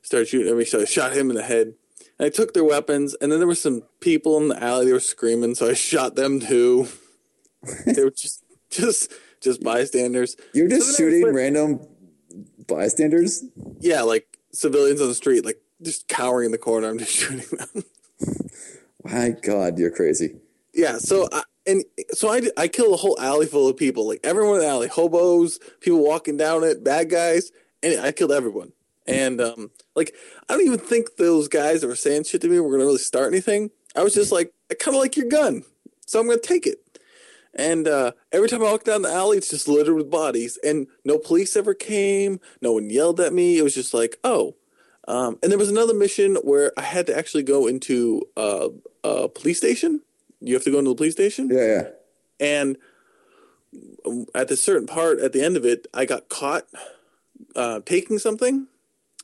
started 0.00 0.28
shooting 0.28 0.50
at 0.50 0.56
me, 0.56 0.64
so 0.64 0.80
I 0.80 0.84
shot 0.86 1.12
him 1.12 1.28
in 1.28 1.36
the 1.36 1.42
head. 1.42 1.74
And 2.18 2.26
I 2.26 2.30
took 2.30 2.54
their 2.54 2.64
weapons, 2.64 3.14
and 3.14 3.30
then 3.30 3.40
there 3.40 3.48
were 3.48 3.56
some 3.56 3.82
people 4.00 4.38
in 4.38 4.48
the 4.48 4.62
alley. 4.62 4.86
They 4.86 4.92
were 4.92 5.00
screaming, 5.00 5.56
so 5.56 5.68
I 5.68 5.74
shot 5.74 6.14
them 6.14 6.38
too. 6.40 6.86
they 7.86 8.04
were 8.04 8.10
just 8.10 8.44
just 8.70 9.12
just 9.40 9.62
bystanders. 9.62 10.36
You're 10.54 10.68
just 10.68 10.92
so 10.92 10.96
shooting 10.96 11.34
random 11.34 11.80
bystanders. 12.66 13.44
Yeah, 13.80 14.02
like 14.02 14.38
civilians 14.52 15.00
on 15.00 15.08
the 15.08 15.14
street, 15.14 15.44
like 15.44 15.60
just 15.82 16.06
cowering 16.06 16.46
in 16.46 16.52
the 16.52 16.58
corner. 16.58 16.88
I'm 16.88 16.98
just 16.98 17.12
shooting 17.16 17.58
them. 17.58 17.84
My 19.04 19.30
God, 19.30 19.78
you're 19.78 19.90
crazy. 19.90 20.36
Yeah. 20.72 20.98
So 20.98 21.28
I, 21.32 21.42
and 21.66 21.84
so 22.10 22.30
I 22.30 22.42
I 22.56 22.68
kill 22.68 22.94
a 22.94 22.98
whole 22.98 23.18
alley 23.20 23.46
full 23.46 23.68
of 23.68 23.76
people, 23.76 24.06
like 24.08 24.20
everyone 24.24 24.56
in 24.56 24.60
the 24.62 24.68
alley, 24.68 24.88
hobos, 24.88 25.58
people 25.80 26.02
walking 26.04 26.36
down 26.36 26.64
it, 26.64 26.84
bad 26.84 27.10
guys, 27.10 27.52
and 27.82 28.00
I 28.00 28.12
killed 28.12 28.32
everyone. 28.32 28.72
And 29.06 29.40
um, 29.40 29.70
like 29.94 30.14
I 30.48 30.54
don't 30.54 30.66
even 30.66 30.78
think 30.78 31.16
those 31.16 31.48
guys 31.48 31.80
that 31.80 31.88
were 31.88 31.96
saying 31.96 32.24
shit 32.24 32.40
to 32.42 32.48
me 32.48 32.60
were 32.60 32.70
gonna 32.70 32.84
really 32.84 32.98
start 32.98 33.32
anything. 33.32 33.70
I 33.96 34.02
was 34.02 34.14
just 34.14 34.32
like, 34.32 34.52
I 34.70 34.74
kind 34.74 34.96
of 34.96 35.00
like 35.00 35.16
your 35.16 35.28
gun, 35.28 35.64
so 36.06 36.20
I'm 36.20 36.26
gonna 36.26 36.40
take 36.40 36.66
it. 36.66 36.78
And 37.56 37.86
uh, 37.86 38.12
every 38.32 38.48
time 38.48 38.62
I 38.62 38.70
walk 38.70 38.84
down 38.84 39.02
the 39.02 39.12
alley, 39.12 39.38
it's 39.38 39.50
just 39.50 39.68
littered 39.68 39.94
with 39.94 40.10
bodies. 40.10 40.58
And 40.64 40.88
no 41.04 41.18
police 41.18 41.56
ever 41.56 41.72
came. 41.72 42.40
No 42.60 42.72
one 42.72 42.90
yelled 42.90 43.20
at 43.20 43.32
me. 43.32 43.58
It 43.58 43.62
was 43.62 43.74
just 43.74 43.94
like, 43.94 44.18
oh. 44.24 44.56
Um, 45.06 45.38
and 45.42 45.52
there 45.52 45.58
was 45.58 45.70
another 45.70 45.94
mission 45.94 46.36
where 46.36 46.72
I 46.76 46.82
had 46.82 47.06
to 47.06 47.16
actually 47.16 47.42
go 47.42 47.66
into 47.66 48.22
uh, 48.36 48.68
a 49.04 49.28
police 49.28 49.58
station. 49.58 50.00
You 50.44 50.54
have 50.54 50.64
to 50.64 50.70
go 50.70 50.78
into 50.78 50.90
the 50.90 50.96
police 50.96 51.14
station. 51.14 51.48
Yeah, 51.50 51.66
yeah. 51.66 51.88
And 52.38 52.76
at 54.34 54.48
the 54.48 54.56
certain 54.56 54.86
part, 54.86 55.18
at 55.18 55.32
the 55.32 55.42
end 55.42 55.56
of 55.56 55.64
it, 55.64 55.86
I 55.94 56.04
got 56.04 56.28
caught 56.28 56.66
uh, 57.56 57.80
taking 57.84 58.18
something, 58.18 58.66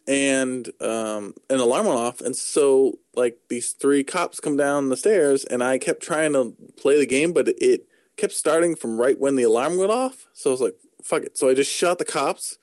and 0.09 0.68
um, 0.80 1.35
an 1.50 1.61
alarm 1.61 1.87
went 1.87 1.98
off. 1.98 2.20
And 2.20 2.35
so, 2.35 2.98
like, 3.14 3.38
these 3.48 3.72
three 3.72 4.02
cops 4.02 4.40
come 4.40 4.56
down 4.56 4.88
the 4.88 4.96
stairs, 4.96 5.44
and 5.44 5.62
I 5.62 5.78
kept 5.78 6.02
trying 6.02 6.33
to 6.33 6.54
play 6.76 6.98
the 6.98 7.06
game, 7.06 7.33
but 7.33 7.48
it 7.48 7.87
kept 8.16 8.33
starting 8.33 8.74
from 8.74 9.00
right 9.00 9.18
when 9.18 9.37
the 9.37 9.42
alarm 9.44 9.76
went 9.76 9.92
off. 9.92 10.26
So 10.33 10.50
I 10.50 10.52
was 10.52 10.61
like, 10.61 10.76
fuck 11.02 11.22
it. 11.22 11.37
So 11.37 11.48
I 11.48 11.54
just 11.54 11.70
shot 11.70 11.98
the 11.98 12.04
cops. 12.04 12.59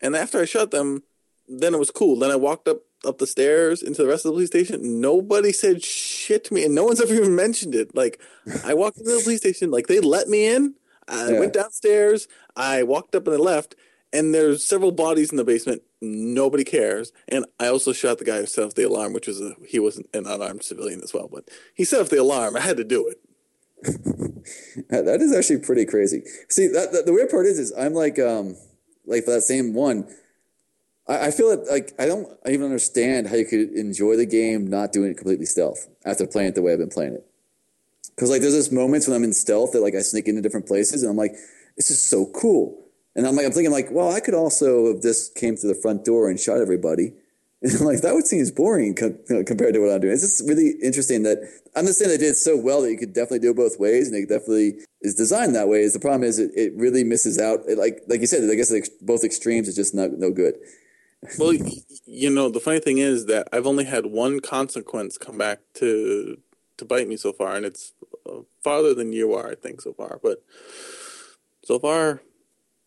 And 0.00 0.14
after 0.14 0.40
I 0.40 0.44
shot 0.44 0.70
them, 0.70 1.02
then 1.48 1.74
it 1.74 1.78
was 1.78 1.90
cool. 1.90 2.18
Then 2.18 2.30
I 2.30 2.36
walked 2.36 2.68
up 2.68 2.82
up 3.04 3.18
the 3.18 3.26
stairs 3.26 3.82
into 3.82 4.02
the 4.02 4.08
rest 4.08 4.24
of 4.24 4.30
the 4.30 4.36
police 4.36 4.48
station. 4.48 5.00
Nobody 5.00 5.52
said 5.52 5.82
shit 5.82 6.44
to 6.44 6.54
me, 6.54 6.64
and 6.64 6.74
no 6.74 6.84
one's 6.84 7.00
ever 7.02 7.14
even 7.14 7.34
mentioned 7.34 7.74
it. 7.74 7.94
Like 7.94 8.20
I 8.64 8.74
walked 8.74 8.98
into 8.98 9.10
the 9.10 9.22
police 9.22 9.40
station, 9.40 9.70
like 9.70 9.86
they 9.86 10.00
let 10.00 10.28
me 10.28 10.46
in. 10.46 10.74
I 11.06 11.32
yeah. 11.32 11.38
went 11.38 11.54
downstairs. 11.54 12.28
I 12.56 12.82
walked 12.82 13.14
up 13.14 13.26
and 13.26 13.36
I 13.36 13.38
left, 13.38 13.74
and 14.12 14.34
there's 14.34 14.64
several 14.64 14.92
bodies 14.92 15.30
in 15.30 15.36
the 15.36 15.44
basement. 15.44 15.82
Nobody 16.00 16.64
cares. 16.64 17.12
And 17.28 17.46
I 17.58 17.68
also 17.68 17.92
shot 17.92 18.18
the 18.18 18.24
guy 18.24 18.40
who 18.40 18.46
set 18.46 18.64
off 18.64 18.74
the 18.74 18.86
alarm, 18.86 19.12
which 19.12 19.26
was 19.26 19.40
a 19.40 19.54
he 19.66 19.78
wasn't 19.78 20.08
an 20.12 20.26
unarmed 20.26 20.62
civilian 20.62 21.00
as 21.02 21.14
well, 21.14 21.28
but 21.32 21.48
he 21.74 21.84
set 21.84 22.00
off 22.00 22.10
the 22.10 22.20
alarm. 22.20 22.56
I 22.56 22.60
had 22.60 22.76
to 22.76 22.84
do 22.84 23.08
it. 23.08 23.20
that 24.90 25.20
is 25.20 25.34
actually 25.34 25.58
pretty 25.58 25.84
crazy. 25.84 26.24
See, 26.48 26.66
that, 26.68 26.92
that, 26.92 27.06
the 27.06 27.12
weird 27.12 27.30
part 27.30 27.46
is, 27.46 27.58
is 27.58 27.72
I'm 27.78 27.94
like, 27.94 28.18
um, 28.18 28.56
like 29.06 29.24
for 29.24 29.30
that 29.32 29.42
same 29.42 29.72
one, 29.72 30.08
I, 31.08 31.26
I 31.26 31.30
feel 31.30 31.50
like, 31.50 31.68
like 31.70 31.92
I 31.98 32.06
don't 32.06 32.28
even 32.46 32.64
understand 32.64 33.28
how 33.28 33.36
you 33.36 33.44
could 33.44 33.70
enjoy 33.72 34.16
the 34.16 34.26
game 34.26 34.66
not 34.66 34.92
doing 34.92 35.10
it 35.10 35.16
completely 35.16 35.46
stealth 35.46 35.88
after 36.04 36.26
playing 36.26 36.50
it 36.50 36.54
the 36.54 36.62
way 36.62 36.72
I've 36.72 36.78
been 36.78 36.90
playing 36.90 37.14
it. 37.14 37.26
Because 38.14 38.30
like 38.30 38.40
there's 38.40 38.54
this 38.54 38.72
moments 38.72 39.06
when 39.06 39.16
I'm 39.16 39.24
in 39.24 39.32
stealth 39.32 39.72
that 39.72 39.80
like 39.80 39.94
I 39.94 40.00
sneak 40.00 40.26
into 40.26 40.42
different 40.42 40.66
places 40.66 41.02
and 41.02 41.10
I'm 41.10 41.16
like, 41.16 41.32
this 41.76 41.90
is 41.90 42.00
so 42.00 42.26
cool. 42.26 42.84
And 43.14 43.26
I'm 43.26 43.36
like, 43.36 43.46
I'm 43.46 43.52
thinking 43.52 43.72
like, 43.72 43.90
well, 43.90 44.12
I 44.12 44.20
could 44.20 44.34
also 44.34 44.92
have 44.92 45.02
just 45.02 45.34
came 45.34 45.56
through 45.56 45.72
the 45.72 45.80
front 45.80 46.04
door 46.04 46.28
and 46.28 46.38
shot 46.38 46.60
everybody 46.60 47.12
and 47.62 47.80
like 47.80 48.02
that 48.02 48.14
would 48.14 48.26
seem 48.26 48.44
boring 48.54 48.94
co- 48.94 49.18
compared 49.44 49.74
to 49.74 49.80
what 49.80 49.90
I'm 49.90 50.00
doing. 50.00 50.12
It's 50.12 50.22
just 50.22 50.48
really 50.48 50.74
interesting 50.80 51.24
that 51.24 51.38
I 51.74 51.80
understand 51.80 52.12
they 52.12 52.16
did 52.16 52.36
so 52.36 52.56
well 52.56 52.82
that 52.82 52.90
you 52.90 52.96
could 52.96 53.12
definitely 53.12 53.40
do 53.40 53.50
it 53.50 53.56
both 53.56 53.80
ways, 53.80 54.06
and 54.06 54.16
it 54.16 54.28
definitely 54.28 54.78
is 55.02 55.16
designed 55.16 55.56
that 55.56 55.66
way. 55.66 55.80
Is 55.80 55.92
the 55.92 55.98
problem 55.98 56.22
is 56.22 56.38
it, 56.38 56.52
it 56.54 56.72
really 56.76 57.02
misses 57.02 57.36
out. 57.40 57.60
It, 57.66 57.76
like 57.76 58.02
like 58.06 58.20
you 58.20 58.28
said, 58.28 58.48
I 58.48 58.54
guess 58.54 58.70
like 58.70 58.88
both 59.02 59.24
extremes 59.24 59.66
is 59.66 59.74
just 59.74 59.92
not 59.92 60.12
no 60.12 60.30
good. 60.30 60.54
Well, 61.38 61.52
you 62.06 62.30
know, 62.30 62.48
the 62.48 62.60
funny 62.60 62.80
thing 62.80 62.98
is 62.98 63.26
that 63.26 63.48
I've 63.52 63.66
only 63.66 63.84
had 63.84 64.06
one 64.06 64.40
consequence 64.40 65.18
come 65.18 65.38
back 65.38 65.60
to 65.74 66.38
to 66.76 66.84
bite 66.84 67.08
me 67.08 67.16
so 67.16 67.32
far, 67.32 67.56
and 67.56 67.66
it's 67.66 67.92
uh, 68.28 68.40
farther 68.62 68.94
than 68.94 69.12
you 69.12 69.34
are, 69.34 69.50
I 69.50 69.56
think, 69.56 69.80
so 69.80 69.92
far. 69.92 70.20
But 70.22 70.44
so 71.64 71.78
far, 71.78 72.22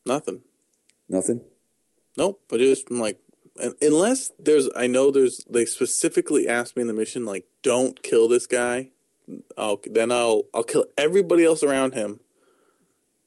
nothing. 0.06 0.42
Nothing. 1.10 1.42
Nope. 2.18 2.42
But 2.48 2.60
just 2.60 2.90
I'm 2.90 3.02
like, 3.02 3.20
unless 3.82 4.32
there's 4.40 4.70
i 4.76 4.88
know 4.88 5.12
there's 5.12 5.44
they 5.50 5.66
specifically 5.66 6.48
asked 6.48 6.76
me 6.76 6.82
in 6.82 6.88
the 6.88 6.94
mission 6.94 7.26
like 7.26 7.46
don't 7.62 8.02
kill 8.02 8.28
this 8.28 8.48
guy 8.48 8.90
i'll 9.58 9.80
then 9.86 10.12
i'll 10.12 10.44
i'll 10.54 10.64
kill 10.64 10.86
everybody 10.98 11.44
else 11.44 11.64
around 11.64 11.94
him 11.94 12.20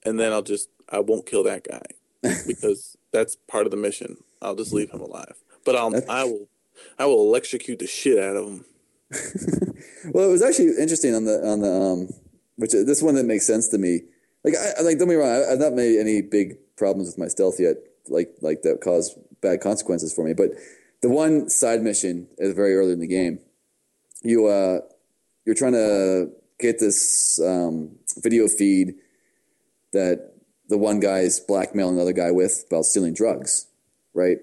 and 0.02 0.18
then 0.18 0.32
i'll 0.32 0.42
just 0.42 0.68
i 0.88 0.98
won't 0.98 1.26
kill 1.26 1.42
that 1.42 1.64
guy 1.64 1.82
because 2.46 2.96
that's 3.12 3.36
part 3.48 3.66
of 3.66 3.70
the 3.70 3.76
mission 3.76 4.16
i'll 4.44 4.54
just 4.54 4.72
leave 4.72 4.90
him 4.90 5.00
alive 5.00 5.34
but 5.64 5.74
i'll 5.74 5.90
that's... 5.90 6.08
i 6.08 6.24
will 6.24 6.48
i 6.98 7.06
will 7.06 7.20
electrocute 7.20 7.78
the 7.78 7.86
shit 7.86 8.18
out 8.18 8.36
of 8.36 8.46
him 8.46 8.64
well 10.12 10.28
it 10.28 10.32
was 10.32 10.42
actually 10.42 10.68
interesting 10.80 11.14
on 11.14 11.24
the 11.24 11.46
on 11.46 11.60
the 11.60 11.72
um 11.72 12.08
which 12.56 12.72
this 12.72 13.02
one 13.02 13.14
that 13.14 13.24
makes 13.24 13.46
sense 13.46 13.68
to 13.68 13.78
me 13.78 14.00
like 14.44 14.54
i 14.56 14.80
like 14.82 14.98
don't 14.98 15.08
be 15.08 15.14
wrong 15.14 15.28
I, 15.28 15.52
i've 15.52 15.58
not 15.58 15.72
made 15.72 15.98
any 15.98 16.22
big 16.22 16.56
problems 16.76 17.08
with 17.08 17.18
my 17.18 17.28
stealth 17.28 17.56
yet 17.58 17.76
like 18.08 18.34
like 18.42 18.62
that 18.62 18.80
cause 18.80 19.16
bad 19.44 19.60
consequences 19.60 20.12
for 20.12 20.24
me. 20.24 20.32
But 20.34 20.50
the 21.02 21.08
one 21.08 21.48
side 21.48 21.82
mission 21.82 22.26
is 22.38 22.54
very 22.54 22.74
early 22.74 22.92
in 22.92 23.00
the 23.00 23.06
game. 23.06 23.38
You 24.22 24.46
uh, 24.46 24.80
you're 25.44 25.54
trying 25.54 25.72
to 25.72 26.30
get 26.58 26.80
this 26.80 27.38
um, 27.40 27.96
video 28.16 28.48
feed 28.48 28.94
that 29.92 30.32
the 30.68 30.78
one 30.78 30.98
guy 30.98 31.18
is 31.18 31.38
blackmailing 31.40 31.96
another 31.96 32.12
guy 32.12 32.30
with 32.30 32.64
about 32.68 32.86
stealing 32.86 33.14
drugs, 33.14 33.66
right? 34.14 34.38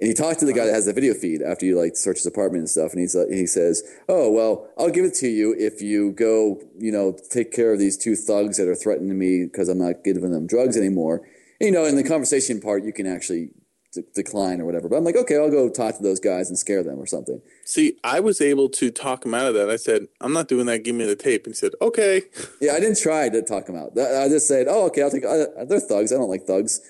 And 0.00 0.08
he 0.08 0.14
talked 0.14 0.40
to 0.40 0.46
the 0.46 0.52
guy 0.52 0.64
that 0.64 0.74
has 0.74 0.86
the 0.86 0.92
video 0.92 1.14
feed 1.14 1.42
after 1.42 1.64
you 1.64 1.78
like 1.78 1.96
search 1.96 2.16
his 2.16 2.26
apartment 2.26 2.62
and 2.62 2.68
stuff. 2.68 2.90
And 2.90 3.00
he's 3.00 3.14
uh, 3.14 3.26
he 3.30 3.46
says, 3.46 3.84
"Oh 4.08 4.32
well, 4.32 4.68
I'll 4.76 4.90
give 4.90 5.04
it 5.04 5.14
to 5.20 5.28
you 5.28 5.54
if 5.56 5.80
you 5.80 6.10
go, 6.10 6.60
you 6.76 6.90
know, 6.90 7.16
take 7.30 7.52
care 7.52 7.72
of 7.72 7.78
these 7.78 7.96
two 7.96 8.16
thugs 8.16 8.56
that 8.56 8.66
are 8.66 8.74
threatening 8.74 9.16
me 9.16 9.44
because 9.44 9.68
I'm 9.68 9.78
not 9.78 10.02
giving 10.02 10.32
them 10.32 10.48
drugs 10.48 10.76
anymore." 10.76 11.18
And, 11.60 11.68
you 11.68 11.70
know, 11.70 11.84
in 11.84 11.94
the 11.94 12.02
conversation 12.02 12.60
part, 12.60 12.82
you 12.82 12.92
can 12.92 13.06
actually 13.06 13.50
d- 13.92 14.02
decline 14.12 14.60
or 14.60 14.64
whatever. 14.64 14.88
But 14.88 14.96
I'm 14.96 15.04
like, 15.04 15.14
okay, 15.14 15.36
I'll 15.36 15.50
go 15.50 15.68
talk 15.70 15.96
to 15.98 16.02
those 16.02 16.18
guys 16.18 16.48
and 16.48 16.58
scare 16.58 16.82
them 16.82 16.98
or 16.98 17.06
something. 17.06 17.40
See, 17.64 17.96
I 18.02 18.18
was 18.18 18.40
able 18.40 18.68
to 18.70 18.90
talk 18.90 19.24
him 19.24 19.34
out 19.34 19.46
of 19.46 19.54
that. 19.54 19.70
I 19.70 19.76
said, 19.76 20.08
"I'm 20.20 20.32
not 20.32 20.48
doing 20.48 20.66
that. 20.66 20.82
Give 20.82 20.96
me 20.96 21.04
the 21.06 21.14
tape." 21.14 21.44
And 21.44 21.54
he 21.54 21.56
said, 21.56 21.74
"Okay." 21.80 22.22
Yeah, 22.60 22.72
I 22.72 22.80
didn't 22.80 22.98
try 22.98 23.28
to 23.28 23.40
talk 23.42 23.68
him 23.68 23.76
out. 23.76 23.96
I 23.96 24.28
just 24.28 24.48
said, 24.48 24.66
"Oh, 24.68 24.86
okay, 24.86 25.02
I'll 25.02 25.10
take." 25.10 25.24
Uh, 25.24 25.64
they're 25.64 25.78
thugs. 25.78 26.12
I 26.12 26.16
don't 26.16 26.28
like 26.28 26.44
thugs. 26.44 26.80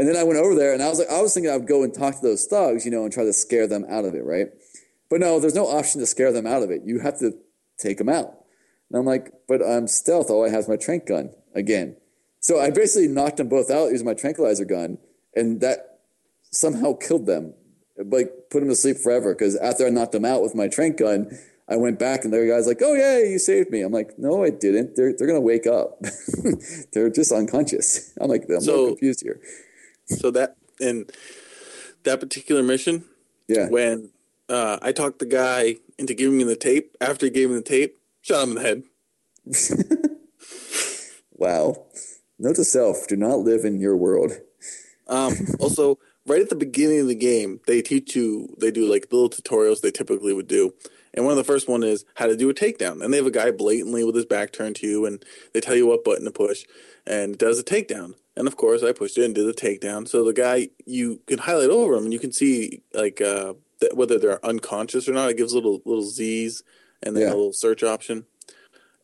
And 0.00 0.08
then 0.08 0.16
I 0.16 0.24
went 0.24 0.38
over 0.38 0.54
there, 0.54 0.72
and 0.72 0.82
I 0.82 0.88
was 0.88 0.98
like, 0.98 1.10
I 1.10 1.20
was 1.20 1.34
thinking 1.34 1.52
I'd 1.52 1.66
go 1.66 1.82
and 1.82 1.92
talk 1.92 2.14
to 2.14 2.22
those 2.22 2.46
thugs, 2.46 2.86
you 2.86 2.90
know, 2.90 3.04
and 3.04 3.12
try 3.12 3.22
to 3.22 3.34
scare 3.34 3.66
them 3.66 3.84
out 3.86 4.06
of 4.06 4.14
it, 4.14 4.24
right? 4.24 4.46
But 5.10 5.20
no, 5.20 5.38
there's 5.38 5.54
no 5.54 5.66
option 5.66 6.00
to 6.00 6.06
scare 6.06 6.32
them 6.32 6.46
out 6.46 6.62
of 6.62 6.70
it. 6.70 6.80
You 6.86 7.00
have 7.00 7.18
to 7.18 7.32
take 7.76 7.98
them 7.98 8.08
out. 8.08 8.32
And 8.88 8.98
I'm 8.98 9.04
like, 9.04 9.30
but 9.46 9.60
I'm 9.60 9.86
stealth. 9.86 10.30
All 10.30 10.42
I 10.42 10.48
have 10.48 10.60
is 10.60 10.68
my 10.70 10.76
trank 10.76 11.04
gun 11.04 11.34
again. 11.54 11.96
So 12.40 12.58
I 12.58 12.70
basically 12.70 13.08
knocked 13.08 13.36
them 13.36 13.50
both 13.50 13.70
out 13.70 13.90
using 13.90 14.06
my 14.06 14.14
tranquilizer 14.14 14.64
gun, 14.64 14.96
and 15.36 15.60
that 15.60 15.98
somehow 16.50 16.94
killed 16.94 17.26
them, 17.26 17.52
like 17.98 18.30
put 18.50 18.60
them 18.60 18.70
to 18.70 18.76
sleep 18.76 18.96
forever. 18.96 19.34
Because 19.34 19.54
after 19.56 19.86
I 19.86 19.90
knocked 19.90 20.12
them 20.12 20.24
out 20.24 20.42
with 20.42 20.54
my 20.54 20.66
trank 20.66 20.96
gun, 20.96 21.30
I 21.68 21.76
went 21.76 21.98
back 21.98 22.24
and 22.24 22.32
the 22.32 22.46
guy's 22.46 22.66
like, 22.66 22.80
"Oh 22.82 22.94
yeah, 22.94 23.18
you 23.18 23.38
saved 23.38 23.70
me." 23.70 23.82
I'm 23.82 23.92
like, 23.92 24.18
"No, 24.18 24.44
I 24.44 24.48
didn't. 24.48 24.96
They're 24.96 25.12
they're 25.12 25.28
gonna 25.28 25.42
wake 25.42 25.66
up. 25.66 26.00
they're 26.94 27.10
just 27.10 27.32
unconscious." 27.32 28.14
I'm 28.18 28.30
like, 28.30 28.46
I'm 28.48 28.62
so 28.62 28.88
confused 28.88 29.22
here. 29.22 29.42
So 30.10 30.30
that 30.32 30.56
and 30.80 31.10
that 32.04 32.20
particular 32.20 32.62
mission, 32.62 33.04
Yeah. 33.48 33.68
when 33.68 34.10
uh, 34.48 34.78
I 34.82 34.92
talked 34.92 35.18
the 35.18 35.26
guy 35.26 35.76
into 35.98 36.14
giving 36.14 36.36
me 36.38 36.44
the 36.44 36.56
tape, 36.56 36.96
after 37.00 37.26
he 37.26 37.30
gave 37.30 37.50
me 37.50 37.56
the 37.56 37.62
tape, 37.62 37.98
shot 38.22 38.42
him 38.44 38.50
in 38.50 38.54
the 38.56 38.62
head. 38.62 38.82
Wow. 41.40 41.86
Note 42.38 42.56
to 42.56 42.64
self: 42.64 43.06
Do 43.08 43.16
not 43.16 43.38
live 43.40 43.64
in 43.64 43.80
your 43.80 43.96
world. 43.96 44.32
Um, 45.06 45.32
also, 45.58 45.98
right 46.26 46.42
at 46.42 46.50
the 46.50 46.54
beginning 46.54 47.00
of 47.00 47.06
the 47.08 47.14
game, 47.14 47.60
they 47.66 47.80
teach 47.82 48.14
you, 48.14 48.54
they 48.58 48.70
do 48.70 48.90
like 48.90 49.08
little 49.10 49.30
tutorials 49.30 49.80
they 49.80 49.90
typically 49.90 50.34
would 50.34 50.48
do. 50.48 50.74
And 51.14 51.24
one 51.24 51.32
of 51.32 51.38
the 51.38 51.44
first 51.44 51.66
one 51.68 51.82
is 51.82 52.04
how 52.14 52.26
to 52.26 52.36
do 52.36 52.50
a 52.50 52.54
takedown. 52.54 53.02
And 53.02 53.12
they 53.12 53.16
have 53.16 53.26
a 53.26 53.30
guy 53.32 53.50
blatantly 53.50 54.04
with 54.04 54.14
his 54.14 54.26
back 54.26 54.52
turned 54.52 54.76
to 54.76 54.86
you, 54.86 55.06
and 55.06 55.24
they 55.52 55.60
tell 55.60 55.74
you 55.74 55.86
what 55.86 56.04
button 56.04 56.24
to 56.26 56.30
push, 56.30 56.64
and 57.06 57.36
does 57.38 57.58
a 57.58 57.64
takedown. 57.64 58.12
And 58.36 58.46
of 58.46 58.56
course, 58.56 58.82
I 58.82 58.92
pushed 58.92 59.18
it 59.18 59.24
and 59.24 59.34
did 59.34 59.46
the 59.46 59.52
takedown. 59.52 60.08
So 60.08 60.24
the 60.24 60.32
guy, 60.32 60.68
you 60.86 61.20
can 61.26 61.38
highlight 61.38 61.70
over 61.70 61.94
him, 61.94 62.04
and 62.04 62.12
you 62.12 62.18
can 62.18 62.32
see 62.32 62.82
like 62.94 63.20
uh, 63.20 63.54
th- 63.80 63.92
whether 63.94 64.18
they're 64.18 64.44
unconscious 64.44 65.08
or 65.08 65.12
not. 65.12 65.30
It 65.30 65.36
gives 65.36 65.52
little 65.54 65.82
little 65.84 66.04
Z's 66.08 66.62
and 67.02 67.16
then 67.16 67.24
Yeah. 67.24 67.28
a 67.30 67.36
little 67.36 67.52
search 67.52 67.82
option. 67.82 68.26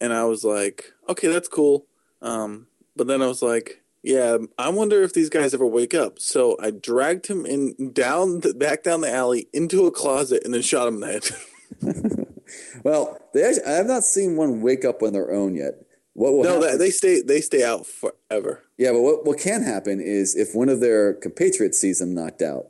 And 0.01 0.13
I 0.13 0.25
was 0.25 0.45
like, 0.45 0.93
okay, 1.09 1.29
that's 1.29 1.49
cool. 1.49 1.87
Um, 2.23 2.67
but 2.95 3.07
then 3.07 3.23
I 3.23 3.27
was 3.27 3.43
like, 3.43 3.83
yeah, 4.03 4.37
I 4.59 4.69
wonder 4.69 5.03
if 5.03 5.13
these 5.15 5.31
guys 5.31 5.53
ever 5.55 5.67
wake 5.67 5.95
up. 5.95 6.19
So 6.21 6.57
I 6.63 6.71
dragged 6.71 7.27
him 7.27 7.45
in 7.47 7.93
down 7.93 8.41
the, 8.41 8.55
back 8.55 8.83
down 8.85 9.01
the 9.01 9.13
alley 9.13 9.49
into 9.53 9.87
a 9.87 9.91
closet 9.91 10.43
and 10.45 10.53
then 10.55 10.63
shot 10.63 10.87
him 10.89 10.95
in 10.95 11.01
the 11.01 11.07
head. 11.13 12.27
Well, 12.85 13.19
they 13.35 13.43
actually, 13.43 13.65
I 13.65 13.73
have 13.73 13.87
not 13.87 14.05
seen 14.05 14.37
one 14.37 14.61
wake 14.63 14.85
up 14.85 15.03
on 15.03 15.13
their 15.13 15.33
own 15.33 15.57
yet. 15.57 15.75
What 16.13 16.33
will 16.33 16.45
no, 16.45 16.63
happen? 16.63 16.79
they 16.79 16.91
stay 16.91 17.21
they 17.21 17.41
stay 17.41 17.65
out 17.65 17.87
forever. 17.87 18.63
Yeah, 18.79 18.93
but 18.93 19.01
what, 19.01 19.25
what 19.25 19.39
can 19.39 19.63
happen 19.63 20.01
is 20.01 20.37
if 20.37 20.55
one 20.55 20.69
of 20.69 20.81
their 20.81 21.15
compatriots 21.15 21.79
sees 21.79 21.99
them 21.99 22.15
knocked 22.15 22.43
out, 22.43 22.67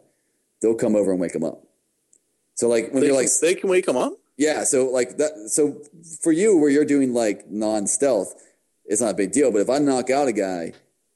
they'll 0.61 0.75
come 0.75 0.97
over 0.97 1.11
and 1.11 1.21
wake 1.21 1.33
them 1.33 1.45
up. 1.45 1.63
So 2.55 2.69
like 2.69 2.93
when 2.93 3.03
They 3.03 3.09
can, 3.09 3.17
like 3.17 3.29
they 3.41 3.55
can 3.55 3.69
wake 3.69 3.87
them 3.87 3.97
up. 3.97 4.15
Yeah, 4.37 4.65
so 4.65 4.87
like 4.87 5.17
that. 5.19 5.49
So 5.51 5.83
for 6.21 6.33
you, 6.33 6.57
where 6.59 6.71
you're 6.71 6.85
doing 6.85 7.13
like 7.15 7.49
non-stealth, 7.51 8.35
it's 8.85 9.01
not 9.01 9.13
a 9.13 9.17
big 9.17 9.33
deal. 9.33 9.51
But 9.51 9.61
if 9.61 9.71
I 9.71 9.79
knock 9.79 10.11
out 10.11 10.29
a 10.29 10.33
guy, 10.33 10.73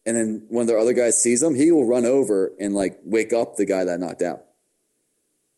and 0.06 0.16
then 0.16 0.46
one 0.48 0.62
of 0.62 0.68
the 0.68 0.78
other 0.78 0.92
guys 0.92 1.22
sees 1.22 1.42
him, 1.42 1.54
he 1.54 1.70
will 1.70 1.86
run 1.86 2.04
over 2.04 2.52
and 2.58 2.74
like 2.74 2.98
wake 3.04 3.32
up 3.32 3.56
the 3.56 3.66
guy 3.66 3.84
that 3.84 3.92
I 3.92 3.96
knocked 3.96 4.22
out. 4.22 4.44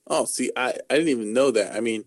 Oh, 0.09 0.25
see, 0.25 0.51
I, 0.57 0.75
I 0.91 0.95
didn't 0.97 1.09
even 1.09 1.33
know 1.33 1.53
that. 1.53 1.75
I 1.75 1.81
mean, 1.81 2.05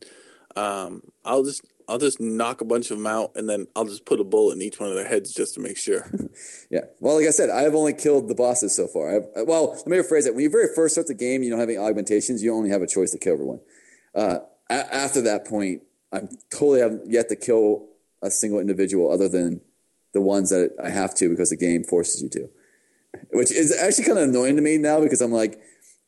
um, 0.55 1.01
I'll 1.23 1.43
just 1.43 1.63
I'll 1.87 1.97
just 1.99 2.19
knock 2.19 2.61
a 2.61 2.65
bunch 2.65 2.91
of 2.91 2.97
them 2.97 3.07
out, 3.07 3.31
and 3.35 3.47
then 3.49 3.67
I'll 3.75 3.85
just 3.85 4.05
put 4.05 4.19
a 4.19 4.23
bullet 4.23 4.55
in 4.55 4.61
each 4.61 4.79
one 4.79 4.89
of 4.89 4.95
their 4.95 5.07
heads 5.07 5.33
just 5.33 5.53
to 5.55 5.59
make 5.59 5.77
sure. 5.77 6.09
Yeah. 6.71 6.81
Well, 6.99 7.15
like 7.15 7.27
I 7.27 7.31
said, 7.31 7.49
I 7.51 7.61
have 7.61 7.75
only 7.75 7.93
killed 7.93 8.27
the 8.27 8.33
bosses 8.35 8.75
so 8.75 8.87
far. 8.87 9.15
I've, 9.15 9.47
well, 9.47 9.73
let 9.75 9.87
me 9.87 9.97
rephrase 9.97 10.25
it. 10.25 10.33
When 10.33 10.43
you 10.43 10.49
very 10.49 10.67
first 10.75 10.95
start 10.95 11.07
the 11.07 11.13
game, 11.13 11.43
you 11.43 11.49
don't 11.51 11.59
have 11.59 11.69
any 11.69 11.77
augmentations. 11.77 12.43
You 12.43 12.53
only 12.53 12.71
have 12.71 12.81
a 12.81 12.87
choice 12.87 13.11
to 13.11 13.19
kill 13.19 13.33
everyone. 13.33 13.59
Uh, 14.15 14.39
a- 14.69 14.93
after 14.93 15.21
that 15.21 15.45
point, 15.45 15.83
I 16.11 16.21
totally 16.49 16.79
have 16.81 16.99
yet 17.05 17.29
to 17.29 17.35
kill 17.35 17.87
a 18.21 18.31
single 18.31 18.59
individual 18.59 19.11
other 19.11 19.29
than 19.29 19.61
the 20.13 20.21
ones 20.21 20.49
that 20.49 20.71
I 20.83 20.89
have 20.89 21.13
to 21.15 21.29
because 21.29 21.51
the 21.51 21.55
game 21.55 21.83
forces 21.83 22.21
you 22.23 22.29
to. 22.29 22.49
Which 23.31 23.51
is 23.51 23.71
actually 23.77 24.05
kind 24.05 24.17
of 24.17 24.29
annoying 24.29 24.55
to 24.55 24.61
me 24.61 24.77
now 24.77 24.99
because 24.99 25.21
I'm 25.21 25.31
like, 25.31 25.59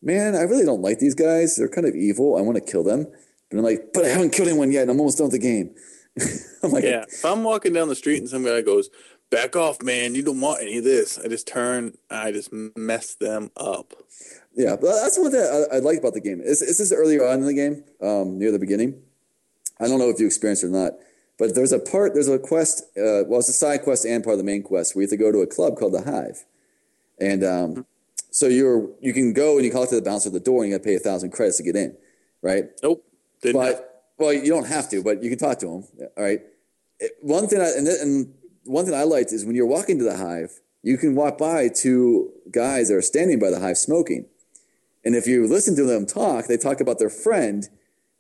man, 0.01 0.35
I 0.35 0.41
really 0.41 0.65
don't 0.65 0.81
like 0.81 0.99
these 0.99 1.15
guys. 1.15 1.55
They're 1.55 1.69
kind 1.69 1.87
of 1.87 1.95
evil. 1.95 2.35
I 2.35 2.41
want 2.41 2.55
to 2.55 2.71
kill 2.71 2.83
them. 2.83 3.07
But 3.49 3.57
I'm 3.57 3.63
like, 3.63 3.93
but 3.93 4.05
I 4.05 4.09
haven't 4.09 4.31
killed 4.31 4.49
anyone 4.49 4.71
yet. 4.71 4.83
And 4.83 4.91
I'm 4.91 4.99
almost 4.99 5.17
done 5.17 5.29
with 5.29 5.39
the 5.39 5.39
game. 5.39 5.75
I'm 6.63 6.71
like, 6.71 6.83
yeah, 6.83 7.05
if 7.07 7.23
I'm 7.23 7.43
walking 7.43 7.73
down 7.73 7.87
the 7.87 7.95
street 7.95 8.19
and 8.19 8.29
some 8.29 8.43
guy 8.43 8.61
goes, 8.61 8.89
"Back 9.29 9.55
off, 9.55 9.81
man! 9.83 10.15
You 10.15 10.23
don't 10.23 10.41
want 10.41 10.61
any 10.61 10.79
of 10.79 10.83
this," 10.83 11.19
I 11.19 11.27
just 11.27 11.47
turn, 11.47 11.93
I 12.09 12.31
just 12.31 12.51
mess 12.51 13.15
them 13.15 13.51
up. 13.55 13.93
Yeah, 14.55 14.75
but 14.75 14.87
that's 15.01 15.19
one 15.19 15.31
thing 15.31 15.41
I, 15.41 15.75
I 15.75 15.79
like 15.79 15.99
about 15.99 16.13
the 16.13 16.21
game. 16.21 16.41
Is 16.41 16.59
this 16.59 16.79
is 16.79 16.91
earlier 16.91 17.25
on 17.27 17.39
in 17.39 17.45
the 17.45 17.53
game, 17.53 17.83
um, 18.01 18.39
near 18.39 18.51
the 18.51 18.59
beginning. 18.59 18.99
I 19.79 19.87
don't 19.87 19.99
know 19.99 20.09
if 20.09 20.19
you 20.19 20.25
experienced 20.25 20.63
it 20.63 20.67
or 20.67 20.71
not, 20.71 20.93
but 21.37 21.53
there's 21.53 21.71
a 21.71 21.79
part, 21.79 22.15
there's 22.15 22.27
a 22.27 22.39
quest. 22.39 22.81
Uh, 22.97 23.21
well, 23.27 23.39
it's 23.39 23.49
a 23.49 23.53
side 23.53 23.83
quest 23.83 24.05
and 24.05 24.23
part 24.23 24.33
of 24.33 24.39
the 24.39 24.43
main 24.43 24.63
quest 24.63 24.95
where 24.95 25.03
you 25.03 25.05
have 25.05 25.11
to 25.11 25.17
go 25.17 25.31
to 25.31 25.41
a 25.41 25.47
club 25.47 25.77
called 25.77 25.93
the 25.93 26.01
Hive, 26.01 26.45
and 27.19 27.43
um, 27.43 27.85
so 28.31 28.47
you're 28.47 28.89
you 29.01 29.13
can 29.13 29.33
go 29.33 29.57
and 29.57 29.65
you 29.65 29.71
call 29.71 29.83
it 29.83 29.89
to 29.89 29.95
the 29.95 30.01
bouncer 30.01 30.29
at 30.29 30.33
the 30.33 30.39
door 30.39 30.63
and 30.63 30.71
you 30.71 30.77
got 30.77 30.83
to 30.83 30.89
pay 30.89 30.95
a 30.95 30.99
thousand 30.99 31.31
credits 31.31 31.57
to 31.57 31.63
get 31.63 31.75
in, 31.75 31.95
right? 32.41 32.65
Nope, 32.81 33.05
didn't. 33.41 33.61
have- 33.61 33.75
But 33.75 34.03
well, 34.17 34.33
you 34.33 34.47
don't 34.47 34.67
have 34.67 34.89
to, 34.89 35.03
but 35.03 35.21
you 35.23 35.29
can 35.29 35.37
talk 35.39 35.59
to 35.59 35.65
them. 35.67 35.83
All 36.17 36.23
right. 36.23 36.41
It- 36.99 37.11
one 37.21 37.47
thing, 37.47 37.61
I, 37.61 37.69
and, 37.77 37.85
th- 37.85 37.99
and 38.01 38.33
one 38.65 38.85
thing 38.85 38.93
I 38.95 39.03
liked 39.03 39.31
is 39.31 39.45
when 39.45 39.55
you're 39.55 39.67
walking 39.67 39.97
to 39.99 40.03
the 40.03 40.17
hive, 40.17 40.59
you 40.83 40.97
can 40.97 41.15
walk 41.15 41.37
by 41.37 41.67
two 41.69 42.31
guys 42.51 42.87
that 42.89 42.95
are 42.95 43.01
standing 43.01 43.39
by 43.39 43.49
the 43.49 43.59
hive 43.59 43.77
smoking, 43.77 44.25
and 45.05 45.15
if 45.15 45.27
you 45.27 45.47
listen 45.47 45.75
to 45.75 45.83
them 45.83 46.05
talk, 46.05 46.47
they 46.47 46.57
talk 46.57 46.81
about 46.81 46.97
their 46.99 47.09
friend 47.09 47.67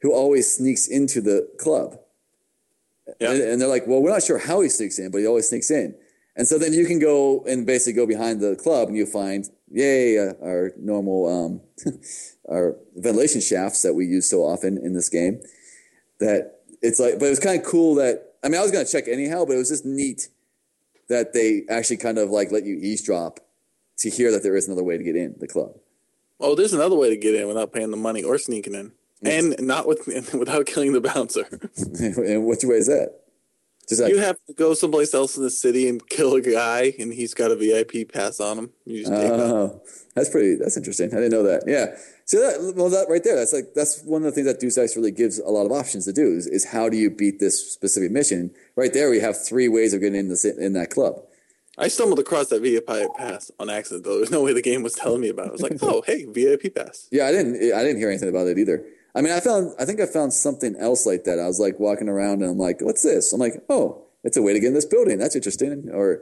who 0.01 0.13
always 0.13 0.49
sneaks 0.55 0.87
into 0.87 1.19
the 1.21 1.49
club. 1.57 1.97
Yeah. 3.19 3.31
And, 3.31 3.41
and 3.41 3.61
they're 3.61 3.67
like, 3.67 3.87
well, 3.87 4.01
we're 4.01 4.11
not 4.11 4.23
sure 4.23 4.37
how 4.37 4.61
he 4.61 4.69
sneaks 4.69 4.99
in, 4.99 5.11
but 5.11 5.17
he 5.19 5.27
always 5.27 5.47
sneaks 5.49 5.71
in. 5.71 5.95
And 6.35 6.47
so 6.47 6.59
then 6.59 6.71
you 6.73 6.85
can 6.85 6.99
go 6.99 7.43
and 7.47 7.65
basically 7.65 7.93
go 7.93 8.05
behind 8.05 8.41
the 8.41 8.55
club 8.55 8.89
and 8.89 8.97
you 8.97 9.05
find, 9.07 9.49
yay, 9.71 10.19
uh, 10.19 10.33
our 10.43 10.71
normal, 10.77 11.25
um, 11.27 11.61
our 12.49 12.75
ventilation 12.95 13.41
shafts 13.41 13.81
that 13.81 13.93
we 13.93 14.05
use 14.05 14.29
so 14.29 14.43
often 14.43 14.77
in 14.77 14.93
this 14.93 15.09
game. 15.09 15.41
That 16.19 16.59
it's 16.81 16.99
like, 16.99 17.19
but 17.19 17.25
it 17.25 17.29
was 17.29 17.39
kind 17.39 17.59
of 17.59 17.65
cool 17.65 17.95
that, 17.95 18.33
I 18.43 18.49
mean, 18.49 18.59
I 18.59 18.63
was 18.63 18.71
going 18.71 18.85
to 18.85 18.91
check 18.91 19.07
anyhow, 19.07 19.45
but 19.45 19.53
it 19.53 19.57
was 19.57 19.69
just 19.69 19.85
neat 19.85 20.29
that 21.09 21.33
they 21.33 21.63
actually 21.69 21.97
kind 21.97 22.17
of 22.17 22.29
like 22.29 22.51
let 22.51 22.65
you 22.65 22.77
eavesdrop 22.77 23.39
to 23.99 24.09
hear 24.09 24.31
that 24.31 24.43
there 24.43 24.55
is 24.55 24.67
another 24.67 24.83
way 24.83 24.97
to 24.97 25.03
get 25.03 25.15
in 25.15 25.35
the 25.39 25.47
club. 25.47 25.71
oh, 26.39 26.55
there's 26.55 26.73
another 26.73 26.95
way 26.95 27.09
to 27.09 27.17
get 27.17 27.35
in 27.35 27.47
without 27.47 27.73
paying 27.73 27.91
the 27.91 27.97
money 27.97 28.23
or 28.23 28.37
sneaking 28.37 28.75
in, 28.75 28.91
and 29.23 29.55
not 29.59 29.87
with 29.87 30.07
without 30.33 30.65
killing 30.65 30.93
the 30.93 31.01
bouncer. 31.01 31.45
and 31.99 32.45
which 32.45 32.63
way 32.63 32.75
is 32.75 32.87
that? 32.87 33.21
Just 33.87 34.01
like, 34.01 34.11
you 34.11 34.19
have 34.19 34.37
to 34.47 34.53
go 34.53 34.73
someplace 34.73 35.13
else 35.13 35.37
in 35.37 35.43
the 35.43 35.49
city 35.49 35.87
and 35.87 36.05
kill 36.09 36.35
a 36.35 36.41
guy, 36.41 36.93
and 36.99 37.13
he's 37.13 37.33
got 37.33 37.51
a 37.51 37.55
VIP 37.55 38.11
pass 38.11 38.39
on 38.41 38.57
him. 38.57 38.69
You 38.85 38.99
just. 38.99 39.11
Oh, 39.11 39.81
that's 40.13 40.29
pretty. 40.29 40.55
That's 40.55 40.75
interesting. 40.75 41.09
I 41.13 41.17
didn't 41.17 41.31
know 41.31 41.43
that. 41.43 41.63
Yeah. 41.65 41.95
So 42.25 42.39
that 42.41 42.75
well, 42.75 42.89
that 42.89 43.07
right 43.09 43.23
there. 43.23 43.37
That's 43.37 43.53
like 43.53 43.73
that's 43.73 44.03
one 44.03 44.23
of 44.23 44.25
the 44.25 44.31
things 44.33 44.47
that 44.47 44.59
Deus 44.59 44.77
Ex 44.77 44.97
really 44.97 45.11
gives 45.11 45.39
a 45.39 45.47
lot 45.47 45.65
of 45.65 45.71
options 45.71 46.03
to 46.05 46.11
do 46.11 46.27
is, 46.27 46.47
is 46.47 46.65
how 46.65 46.89
do 46.89 46.97
you 46.97 47.09
beat 47.09 47.39
this 47.39 47.71
specific 47.71 48.11
mission? 48.11 48.51
Right 48.75 48.91
there, 48.91 49.09
we 49.09 49.21
have 49.21 49.41
three 49.41 49.69
ways 49.69 49.93
of 49.93 50.01
getting 50.01 50.19
in 50.19 50.27
the 50.27 50.55
in 50.59 50.73
that 50.73 50.89
club. 50.89 51.21
I 51.77 51.87
stumbled 51.87 52.19
across 52.19 52.47
that 52.47 52.61
VIP 52.61 52.87
pass 53.15 53.51
on 53.59 53.69
accident, 53.69 54.03
though. 54.03 54.17
There's 54.17 54.31
no 54.31 54.43
way 54.43 54.51
the 54.51 54.63
game 54.63 54.81
was 54.81 54.93
telling 54.93 55.21
me 55.21 55.29
about 55.29 55.45
it. 55.45 55.49
I 55.49 55.51
was 55.51 55.61
like, 55.61 55.77
oh, 55.81 56.01
hey, 56.05 56.25
VIP 56.25 56.73
pass. 56.75 57.07
Yeah, 57.11 57.27
I 57.27 57.31
didn't. 57.31 57.55
I 57.55 57.83
didn't 57.83 57.97
hear 57.97 58.09
anything 58.09 58.29
about 58.29 58.47
it 58.47 58.57
either. 58.57 58.83
I 59.17 59.21
mean, 59.21 59.33
I 59.33 59.39
found. 59.39 59.73
I 59.79 59.85
think 59.85 59.99
I 59.99 60.05
found 60.05 60.31
something 60.31 60.75
else 60.75 61.07
like 61.07 61.23
that. 61.23 61.39
I 61.39 61.47
was 61.47 61.59
like 61.59 61.79
walking 61.79 62.07
around 62.07 62.43
and 62.43 62.51
I'm 62.51 62.59
like, 62.59 62.81
"What's 62.81 63.01
this?" 63.01 63.33
I'm 63.33 63.39
like, 63.39 63.63
"Oh, 63.67 64.03
it's 64.23 64.37
a 64.37 64.43
way 64.43 64.53
to 64.53 64.59
get 64.59 64.67
in 64.67 64.73
this 64.75 64.85
building. 64.85 65.17
That's 65.17 65.35
interesting." 65.35 65.89
Or, 65.91 66.21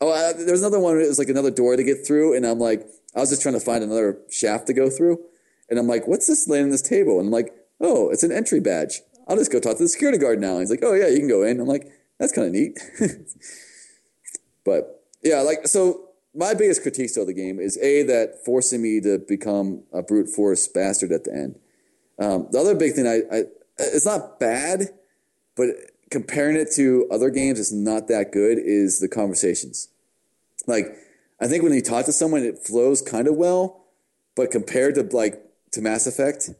oh, 0.00 0.10
I, 0.10 0.32
there's 0.32 0.62
another 0.62 0.80
one. 0.80 0.96
It 0.98 1.06
was 1.06 1.18
like 1.18 1.28
another 1.28 1.50
door 1.50 1.76
to 1.76 1.84
get 1.84 2.06
through, 2.06 2.34
and 2.34 2.46
I'm 2.46 2.58
like, 2.58 2.86
I 3.14 3.20
was 3.20 3.28
just 3.28 3.42
trying 3.42 3.52
to 3.54 3.60
find 3.60 3.84
another 3.84 4.18
shaft 4.30 4.66
to 4.68 4.72
go 4.72 4.88
through, 4.88 5.18
and 5.68 5.78
I'm 5.78 5.86
like, 5.86 6.08
"What's 6.08 6.26
this 6.26 6.48
laying 6.48 6.64
on 6.64 6.70
this 6.70 6.80
table?" 6.80 7.18
And 7.18 7.26
I'm 7.26 7.32
like, 7.32 7.52
"Oh, 7.82 8.08
it's 8.08 8.22
an 8.22 8.32
entry 8.32 8.60
badge. 8.60 9.02
I'll 9.28 9.36
just 9.36 9.52
go 9.52 9.60
talk 9.60 9.76
to 9.76 9.82
the 9.82 9.88
security 9.90 10.16
guard 10.16 10.40
now." 10.40 10.52
And 10.52 10.60
he's 10.60 10.70
like, 10.70 10.82
"Oh 10.82 10.94
yeah, 10.94 11.08
you 11.08 11.18
can 11.18 11.28
go 11.28 11.42
in." 11.42 11.60
I'm 11.60 11.68
like, 11.68 11.86
"That's 12.18 12.32
kind 12.32 12.46
of 12.46 12.54
neat." 12.54 12.78
but 14.64 15.04
yeah, 15.22 15.42
like 15.42 15.68
so 15.68 16.08
my 16.34 16.54
biggest 16.54 16.80
critique 16.80 17.14
of 17.18 17.26
the 17.26 17.34
game 17.34 17.60
is 17.60 17.76
a 17.82 18.04
that 18.04 18.42
forcing 18.42 18.80
me 18.80 19.02
to 19.02 19.18
become 19.18 19.82
a 19.92 20.02
brute 20.02 20.30
force 20.30 20.66
bastard 20.66 21.12
at 21.12 21.24
the 21.24 21.32
end. 21.34 21.58
Um, 22.18 22.48
the 22.50 22.58
other 22.58 22.74
big 22.74 22.94
thing, 22.94 23.06
I, 23.06 23.22
I 23.34 23.42
it's 23.78 24.06
not 24.06 24.38
bad, 24.38 24.88
but 25.56 25.68
comparing 26.10 26.56
it 26.56 26.70
to 26.76 27.08
other 27.10 27.30
games, 27.30 27.58
it's 27.58 27.72
not 27.72 28.08
that 28.08 28.32
good. 28.32 28.58
Is 28.58 29.00
the 29.00 29.08
conversations 29.08 29.88
like 30.66 30.96
I 31.40 31.48
think 31.48 31.62
when 31.62 31.72
you 31.72 31.82
talk 31.82 32.04
to 32.06 32.12
someone, 32.12 32.42
it 32.42 32.58
flows 32.58 33.02
kind 33.02 33.26
of 33.26 33.36
well, 33.36 33.84
but 34.36 34.50
compared 34.50 34.94
to 34.96 35.02
like 35.02 35.42
to 35.72 35.80
Mass 35.80 36.06
Effect, 36.06 36.50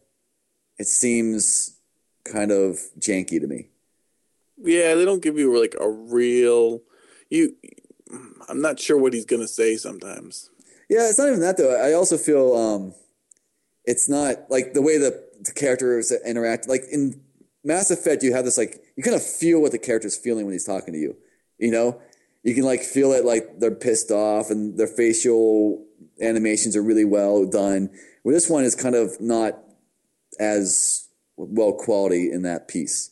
it 0.78 0.86
seems 0.86 1.76
kind 2.24 2.50
of 2.50 2.78
janky 2.98 3.40
to 3.40 3.46
me. 3.46 3.68
Yeah, 4.62 4.94
they 4.94 5.04
don't 5.04 5.22
give 5.22 5.38
you 5.38 5.58
like 5.58 5.74
a 5.80 5.88
real 5.88 6.82
you. 7.30 7.56
I'm 8.48 8.60
not 8.60 8.80
sure 8.80 8.98
what 8.98 9.14
he's 9.14 9.24
gonna 9.24 9.48
say 9.48 9.76
sometimes. 9.76 10.50
Yeah, 10.88 11.08
it's 11.08 11.18
not 11.18 11.28
even 11.28 11.40
that 11.40 11.56
though. 11.56 11.74
I 11.74 11.92
also 11.92 12.18
feel 12.18 12.54
um, 12.54 12.94
it's 13.84 14.08
not 14.08 14.50
like 14.50 14.74
the 14.74 14.82
way 14.82 14.98
the, 14.98 15.24
the 15.44 15.52
characters 15.52 16.12
interact. 16.24 16.68
Like 16.68 16.82
in 16.90 17.20
Mass 17.64 17.90
Effect, 17.90 18.22
you 18.22 18.32
have 18.34 18.44
this 18.44 18.58
like 18.58 18.82
you 18.96 19.02
kind 19.02 19.16
of 19.16 19.24
feel 19.24 19.60
what 19.60 19.72
the 19.72 19.78
character's 19.78 20.16
feeling 20.16 20.44
when 20.44 20.52
he's 20.52 20.64
talking 20.64 20.94
to 20.94 21.00
you. 21.00 21.16
You 21.58 21.70
know, 21.70 22.00
you 22.42 22.54
can 22.54 22.64
like 22.64 22.82
feel 22.82 23.12
it 23.12 23.24
like 23.24 23.58
they're 23.58 23.74
pissed 23.74 24.10
off 24.10 24.50
and 24.50 24.78
their 24.78 24.86
facial 24.86 25.84
animations 26.20 26.76
are 26.76 26.82
really 26.82 27.04
well 27.04 27.46
done. 27.46 27.90
Where 28.22 28.34
this 28.34 28.48
one 28.48 28.64
is 28.64 28.74
kind 28.74 28.94
of 28.94 29.20
not 29.20 29.58
as 30.38 31.08
well 31.36 31.72
quality 31.72 32.30
in 32.30 32.42
that 32.42 32.68
piece. 32.68 33.10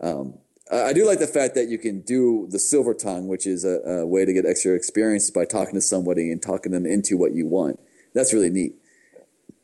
Um, 0.00 0.38
I 0.70 0.92
do 0.94 1.06
like 1.06 1.18
the 1.18 1.26
fact 1.26 1.54
that 1.54 1.68
you 1.68 1.76
can 1.76 2.00
do 2.00 2.46
the 2.50 2.58
silver 2.58 2.94
tongue, 2.94 3.28
which 3.28 3.46
is 3.46 3.64
a, 3.64 3.80
a, 3.84 4.06
way 4.06 4.24
to 4.24 4.32
get 4.32 4.46
extra 4.46 4.74
experience 4.74 5.30
by 5.30 5.44
talking 5.44 5.74
to 5.74 5.82
somebody 5.82 6.32
and 6.32 6.40
talking 6.40 6.72
them 6.72 6.86
into 6.86 7.18
what 7.18 7.32
you 7.32 7.46
want. 7.46 7.78
That's 8.14 8.32
really 8.32 8.48
neat. 8.48 8.74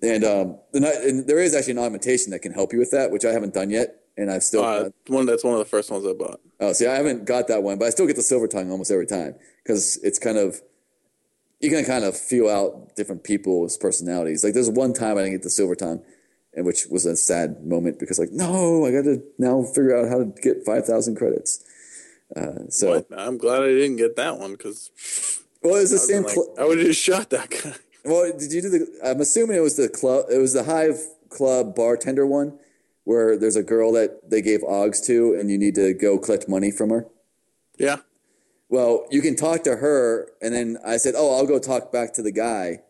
And, 0.00 0.24
um, 0.24 0.58
and 0.72 1.26
there 1.26 1.40
is 1.40 1.54
actually 1.54 1.72
an 1.72 1.78
augmentation 1.80 2.30
that 2.30 2.40
can 2.40 2.52
help 2.52 2.72
you 2.72 2.78
with 2.78 2.92
that, 2.92 3.11
which 3.11 3.24
I 3.24 3.32
haven't 3.32 3.54
done 3.54 3.70
yet, 3.70 3.96
and 4.16 4.30
I've 4.30 4.42
still 4.42 4.64
uh, 4.64 4.90
one. 5.06 5.26
That's 5.26 5.44
one 5.44 5.54
of 5.54 5.58
the 5.58 5.64
first 5.64 5.90
ones 5.90 6.06
I 6.06 6.12
bought. 6.12 6.40
Oh, 6.61 6.72
see, 6.72 6.87
I 6.87 6.94
haven't 6.94 7.24
got 7.24 7.48
that 7.48 7.62
one, 7.62 7.78
but 7.78 7.87
I 7.87 7.90
still 7.90 8.06
get 8.06 8.16
the 8.16 8.22
silver 8.22 8.48
tongue 8.48 8.70
almost 8.70 8.90
every 8.90 9.06
time 9.06 9.34
because 9.62 9.98
it's 10.02 10.18
kind 10.18 10.38
of 10.38 10.61
you 11.61 11.70
can 11.70 11.84
kind 11.84 12.04
of 12.04 12.16
feel 12.16 12.48
out 12.48 12.94
different 12.96 13.24
people's 13.24 13.76
personalities. 13.76 14.44
Like 14.44 14.54
there's 14.54 14.70
one 14.70 14.92
time 14.92 15.16
I 15.16 15.22
didn't 15.22 15.34
get 15.34 15.42
the 15.42 15.50
silver 15.50 15.74
tongue, 15.74 16.02
and 16.54 16.66
which 16.66 16.87
was 16.90 17.06
a 17.06 17.16
sad 17.16 17.64
moment 17.64 17.98
because 17.98 18.18
like 18.18 18.32
no, 18.32 18.87
I 18.87 18.90
got 18.90 19.04
to 19.04 19.22
now 19.38 19.62
figure 19.62 19.96
out 19.96 20.08
how 20.08 20.18
to 20.18 20.32
get 20.42 20.64
five 20.64 20.84
thousand 20.84 21.16
credits. 21.16 21.64
Uh, 22.37 22.68
so 22.68 22.96
what? 22.96 23.06
I'm 23.16 23.38
glad 23.38 23.62
I 23.62 23.68
didn't 23.68 23.96
get 23.96 24.16
that 24.16 24.38
one 24.38 24.52
because 24.52 24.90
well, 25.62 25.76
it's 25.76 25.90
the 25.90 25.98
same. 25.98 26.24
Like, 26.24 26.34
cl- 26.34 26.54
I 26.58 26.64
would 26.64 26.78
have 26.78 26.87
just 26.87 27.00
shot 27.02 27.30
that 27.30 27.50
guy. 27.50 27.74
Well, 28.09 28.33
did 28.37 28.53
you 28.53 28.62
do 28.62 28.71
the? 28.71 29.01
I'm 29.05 29.21
assuming 29.21 29.57
it 29.57 29.61
was 29.61 29.77
the 29.77 29.88
club. 29.88 30.27
It 30.31 30.38
was 30.38 30.55
the 30.55 30.64
Hive 30.64 30.99
Club 31.29 31.75
bartender 31.75 32.27
one, 32.27 32.59
where 33.05 33.37
there's 33.37 33.57
a 33.57 33.62
girl 33.62 33.92
that 33.92 34.31
they 34.31 34.40
gave 34.40 34.61
Augs 34.61 35.05
to, 35.07 35.35
and 35.38 35.51
you 35.51 35.59
need 35.59 35.75
to 35.75 35.92
go 35.92 36.18
collect 36.18 36.49
money 36.49 36.71
from 36.71 36.88
her. 36.88 37.07
Yeah. 37.79 37.99
Well, 38.71 39.07
you 39.11 39.21
can 39.21 39.37
talk 39.37 39.62
to 39.64 39.77
her, 39.77 40.31
and 40.40 40.55
then 40.55 40.79
I 40.87 40.97
said, 40.97 41.14
"Oh, 41.16 41.37
I'll 41.37 41.47
go 41.47 41.59
talk 41.59 41.92
back 41.92 42.14
to 42.14 42.23
the 42.23 42.33
guy." 42.33 42.81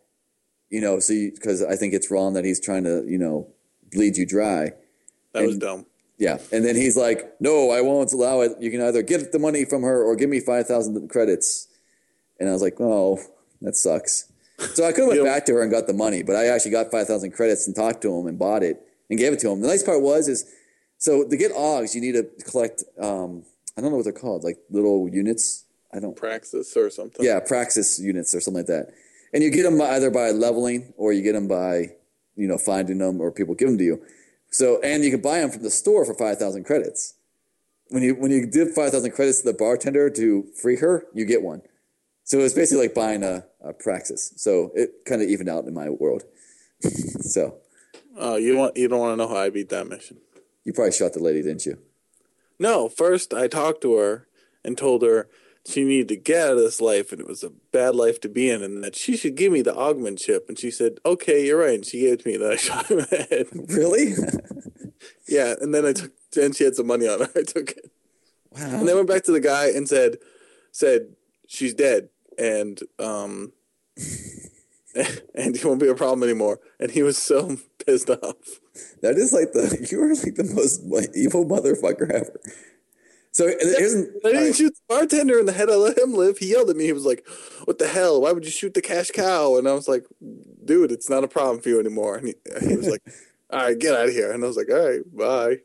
You 0.71 0.81
know, 0.81 1.01
so 1.01 1.15
because 1.15 1.65
I 1.65 1.75
think 1.75 1.95
it's 1.95 2.11
wrong 2.11 2.35
that 2.35 2.45
he's 2.45 2.61
trying 2.61 2.85
to, 2.85 3.05
you 3.07 3.19
know, 3.19 3.49
bleed 3.91 4.17
you 4.17 4.27
dry. 4.27 4.73
That 5.33 5.41
and, 5.41 5.47
was 5.47 5.59
dumb. 5.59 5.87
Yeah, 6.17 6.39
and 6.53 6.65
then 6.65 6.77
he's 6.77 6.97
like, 6.97 7.41
"No, 7.41 7.71
I 7.71 7.81
won't 7.81 8.13
allow 8.13 8.43
it. 8.43 8.53
You 8.61 8.71
can 8.71 8.83
either 8.83 9.03
get 9.03 9.33
the 9.33 9.39
money 9.41 9.65
from 9.65 9.83
her 9.83 10.03
or 10.03 10.15
give 10.15 10.31
me 10.31 10.39
five 10.39 10.69
thousand 10.69 11.09
credits." 11.09 11.67
And 12.39 12.49
I 12.49 12.53
was 12.53 12.63
like, 12.63 12.81
"Oh, 12.81 13.19
that 13.63 13.75
sucks." 13.75 14.31
So 14.59 14.85
I 14.85 14.93
could 14.93 15.03
have 15.03 15.09
went 15.09 15.25
back 15.25 15.47
to 15.47 15.55
her 15.55 15.63
and 15.63 15.71
got 15.71 15.87
the 15.87 15.93
money, 15.93 16.23
but 16.23 16.35
I 16.35 16.47
actually 16.47 16.73
got 16.73 16.91
5,000 16.91 17.31
credits 17.31 17.67
and 17.67 17.77
talked 17.77 18.03
to 18.03 18.13
him 18.13 18.27
and 18.27 18.39
bought 18.39 18.63
it 18.63 18.81
and 19.09 19.19
gave 19.19 19.33
it 19.33 19.39
to 19.41 19.51
him. 19.51 19.61
The 19.61 19.69
nice 19.69 19.83
part 19.83 20.03
was 20.03 20.29
is 20.29 20.53
so 20.99 21.27
to 21.29 21.37
get 21.37 21.53
Augs, 21.53 21.95
you 21.95 22.01
need 22.01 22.13
to 22.13 22.25
collect 22.45 22.83
um, 23.01 23.45
I 23.77 23.81
don't 23.81 23.91
know 23.91 23.97
what 23.97 24.05
they're 24.05 24.13
called, 24.13 24.43
like 24.43 24.59
little 24.71 25.09
units. 25.09 25.65
I 25.95 26.01
don't 26.01 26.17
Praxis 26.17 26.77
or 26.77 26.91
something. 26.91 27.25
Yeah, 27.25 27.39
Praxis 27.39 28.01
units 28.01 28.35
or 28.35 28.41
something 28.41 28.61
like 28.61 28.67
that. 28.67 28.93
And 29.33 29.43
you 29.43 29.51
get 29.51 29.63
them 29.63 29.81
either 29.81 30.11
by 30.11 30.31
leveling 30.31 30.93
or 30.97 31.13
you 31.13 31.23
get 31.23 31.33
them 31.33 31.47
by 31.47 31.93
you 32.35 32.49
know 32.49 32.59
finding 32.59 32.99
them 32.99 33.21
or 33.21 33.31
people 33.31 33.55
give 33.55 33.69
them 33.69 33.79
to 33.79 33.85
you. 33.85 34.03
So 34.51 34.81
and 34.83 35.05
you 35.05 35.13
can 35.13 35.21
buy 35.21 35.39
them 35.39 35.51
from 35.51 35.63
the 35.63 35.71
store 35.71 36.05
for 36.05 36.15
5,000 36.15 36.65
credits. 36.65 37.15
When 37.91 38.03
you 38.03 38.17
when 38.17 38.33
you 38.33 38.47
give 38.47 38.75
5,000 38.75 39.13
credits 39.13 39.43
to 39.43 39.53
the 39.53 39.57
bartender 39.57 40.11
to 40.11 40.47
free 40.61 40.77
her, 40.77 41.07
you 41.15 41.25
get 41.25 41.43
one. 41.43 41.63
So 42.29 42.39
it 42.39 42.43
was 42.43 42.53
basically 42.53 42.85
like 42.85 42.95
buying 42.95 43.23
a, 43.23 43.43
a 43.65 43.73
Praxis. 43.73 44.35
So 44.37 44.71
it 44.75 45.07
kind 45.07 45.23
of 45.23 45.29
evened 45.31 45.49
out 45.49 45.65
in 45.65 45.73
my 45.73 45.89
world. 45.89 46.25
so. 46.83 47.57
Oh, 48.19 48.37
you 48.37 48.55
want 48.55 48.77
you 48.77 48.87
don't 48.87 48.99
want 48.99 49.13
to 49.13 49.17
know 49.17 49.29
how 49.29 49.41
I 49.41 49.49
beat 49.49 49.71
that 49.71 49.89
mission. 49.89 50.19
You 50.63 50.75
probably 50.75 50.93
shot 50.93 51.15
the 51.15 51.23
lady, 51.23 51.41
didn't 51.41 51.65
you? 51.65 51.79
No. 52.59 52.91
First, 52.91 53.33
I 53.33 53.49
talked 53.49 53.81
to 53.81 53.95
her 53.95 54.29
and 54.63 54.77
told 54.77 55.03
her 55.03 55.29
she 55.65 55.85
needed 55.85 56.09
to 56.09 56.17
get 56.17 56.49
out 56.49 56.53
of 56.53 56.59
this 56.59 56.83
life 56.83 57.13
and 57.13 57.21
it 57.23 57.27
was 57.27 57.43
a 57.43 57.53
bad 57.73 57.95
life 57.95 58.21
to 58.21 58.29
be 58.29 58.51
in, 58.51 58.63
and 58.63 58.85
that 58.85 58.95
she 58.95 59.17
should 59.17 59.35
give 59.35 59.51
me 59.51 59.63
the 59.63 59.75
augment 59.75 60.19
chip. 60.19 60.51
And 60.51 60.59
she 60.59 60.71
said, 60.71 60.99
"Okay, 61.07 61.47
you're 61.47 61.61
right." 61.61 61.77
And 61.77 61.87
she 61.87 62.01
gave 62.01 62.15
it 62.15 62.21
to 62.25 62.29
me. 62.29 62.37
Then 62.37 62.53
I 62.53 62.57
shot 62.57 62.89
her 62.89 62.99
in 62.99 63.07
the 63.09 63.27
head. 63.31 63.47
Really? 63.71 64.13
yeah. 65.29 65.55
And 65.63 65.75
then 65.75 65.87
I 65.87 65.95
took. 65.95 66.13
And 66.37 66.55
she 66.55 66.65
had 66.65 66.75
some 66.75 66.89
money 66.89 67.09
on 67.09 67.21
her. 67.21 67.31
I 67.35 67.43
took 67.43 67.71
it. 67.71 67.91
Wow. 68.51 68.81
And 68.81 68.87
then 68.87 68.97
went 68.97 69.09
back 69.09 69.25
to 69.25 69.33
the 69.33 69.41
guy 69.41 69.69
and 69.69 69.89
said, 69.89 70.19
"said 70.73 71.15
she's 71.47 71.73
dead." 71.73 72.11
And 72.39 72.81
um, 72.99 73.53
and 75.35 75.57
he 75.57 75.67
won't 75.67 75.81
be 75.81 75.89
a 75.89 75.95
problem 75.95 76.23
anymore. 76.23 76.61
And 76.81 76.91
he 76.91 77.03
was 77.03 77.19
so 77.19 77.57
pissed 77.87 78.11
off. 78.11 78.61
That 79.03 79.17
is 79.17 79.33
like 79.33 79.53
the 79.53 79.87
you 79.91 80.03
are 80.03 80.15
like 80.15 80.35
the 80.35 80.53
most 80.55 80.85
like, 80.85 81.11
evil 81.15 81.45
motherfucker 81.45 82.11
ever. 82.11 82.41
So 83.31 83.47
I 83.47 83.51
didn't 83.51 84.21
right. 84.25 84.55
shoot 84.55 84.75
the 84.75 84.81
bartender 84.89 85.39
in 85.39 85.47
the 85.47 85.53
head. 85.53 85.71
I 85.71 85.77
let 85.77 85.99
him 85.99 86.15
live. 86.15 86.39
He 86.39 86.51
yelled 86.51 86.71
at 86.71 86.77
me. 86.77 86.87
He 86.87 86.93
was 86.93 87.05
like, 87.05 87.25
"What 87.67 87.79
the 87.79 87.87
hell? 87.87 88.23
Why 88.23 88.33
would 88.33 88.45
you 88.45 88.51
shoot 88.51 88.75
the 88.75 88.83
cash 88.83 89.11
cow?" 89.11 89.57
And 89.57 89.69
I 89.69 89.75
was 89.75 89.87
like, 89.87 90.07
"Dude, 90.65 90.91
it's 90.91 91.11
not 91.11 91.25
a 91.25 91.29
problem 91.29 91.61
for 91.61 91.69
you 91.69 91.79
anymore." 91.79 92.17
And 92.17 92.29
he, 92.29 92.35
he 92.67 92.77
was 92.77 92.89
like, 92.89 93.03
"All 93.51 93.61
right, 93.61 93.79
get 93.79 93.95
out 93.95 94.09
of 94.09 94.13
here." 94.13 94.33
And 94.33 94.43
I 94.43 94.47
was 94.47 94.57
like, 94.57 94.71
"All 94.71 94.89
right, 94.89 95.17
bye." 95.17 95.59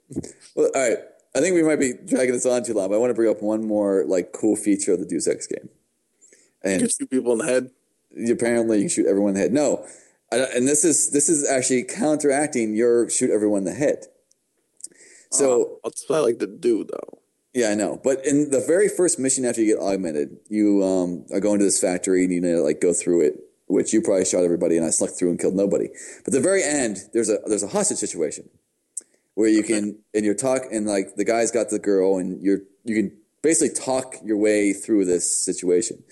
Well, 0.56 0.70
all 0.76 0.90
right. 0.90 1.00
I 1.36 1.40
think 1.40 1.56
we 1.56 1.64
might 1.64 1.80
be 1.80 1.94
dragging 2.06 2.34
this 2.34 2.46
on 2.46 2.64
too 2.64 2.76
long, 2.76 2.90
but 2.90 2.96
I 2.96 3.00
want 3.00 3.10
to 3.10 3.16
bring 3.16 3.32
up 3.32 3.42
one 3.42 3.66
more 3.66 4.04
like 4.06 4.34
cool 4.34 4.56
feature 4.56 4.94
of 4.94 5.00
the 5.00 5.06
Deus 5.06 5.28
Ex 5.28 5.48
game. 5.48 5.70
And 6.64 6.82
you 6.82 6.90
shoot 6.90 7.10
people 7.10 7.34
in 7.34 7.40
the 7.40 7.46
head. 7.46 7.72
Apparently, 8.32 8.82
you 8.82 8.90
shoot 8.90 9.08
everyone 9.08 9.30
in 9.30 9.36
the 9.36 9.42
head. 9.42 9.54
No, 9.54 9.86
and 10.32 10.68
this 10.68 10.84
is 10.86 11.12
this 11.12 11.30
is 11.30 11.48
actually 11.48 11.84
counteracting 11.84 12.76
your 12.76 13.10
shoot 13.10 13.32
everyone 13.32 13.60
in 13.60 13.66
the 13.66 13.74
head. 13.74 14.06
So 15.32 15.64
uh, 15.64 15.90
that's 15.90 16.08
what 16.08 16.18
I 16.18 16.20
like 16.22 16.40
to 16.40 16.48
do, 16.48 16.84
though. 16.84 17.20
Yeah, 17.54 17.70
I 17.70 17.76
know. 17.76 18.00
But 18.04 18.26
in 18.26 18.50
the 18.50 18.64
very 18.66 18.90
first 18.90 19.20
mission 19.20 19.46
after 19.46 19.62
you 19.62 19.76
get 19.76 19.84
augmented, 19.84 20.38
you 20.50 20.84
um, 20.84 21.26
are 21.32 21.40
going 21.40 21.60
to 21.60 21.66
this 21.66 21.80
factory 21.80 22.24
and 22.24 22.34
you 22.34 22.42
need 22.42 22.52
to 22.52 22.62
like 22.62 22.82
go 22.82 22.94
through 22.94 23.22
it, 23.22 23.36
which 23.68 23.94
you 23.94 24.02
probably 24.02 24.26
shot 24.26 24.44
everybody 24.44 24.78
and 24.78 24.86
I 24.86 24.90
snuck 24.90 25.12
through 25.12 25.30
and 25.30 25.40
killed 25.40 25.56
nobody. 25.56 25.90
But 26.24 26.34
the 26.34 26.42
very 26.42 26.64
end, 26.64 26.98
there's 27.14 27.30
a 27.30 27.40
there's 27.46 27.64
a 27.64 27.68
hostage 27.68 27.98
situation 27.98 28.50
where 29.36 29.50
you 29.50 29.64
can 29.64 30.00
and 30.14 30.26
you're 30.26 30.36
talk 30.36 30.64
and 30.72 30.88
like 30.88 31.16
the 31.16 31.26
guy's 31.26 31.52
got 31.52 31.70
the 31.70 31.80
girl 31.80 32.18
and 32.18 32.42
you're 32.42 32.60
you 32.84 32.96
can 32.96 33.16
basically 33.44 33.74
talk 33.74 34.16
your 34.24 34.38
way 34.38 34.74
through 34.74 35.06
this 35.06 35.44
situation. 35.46 36.04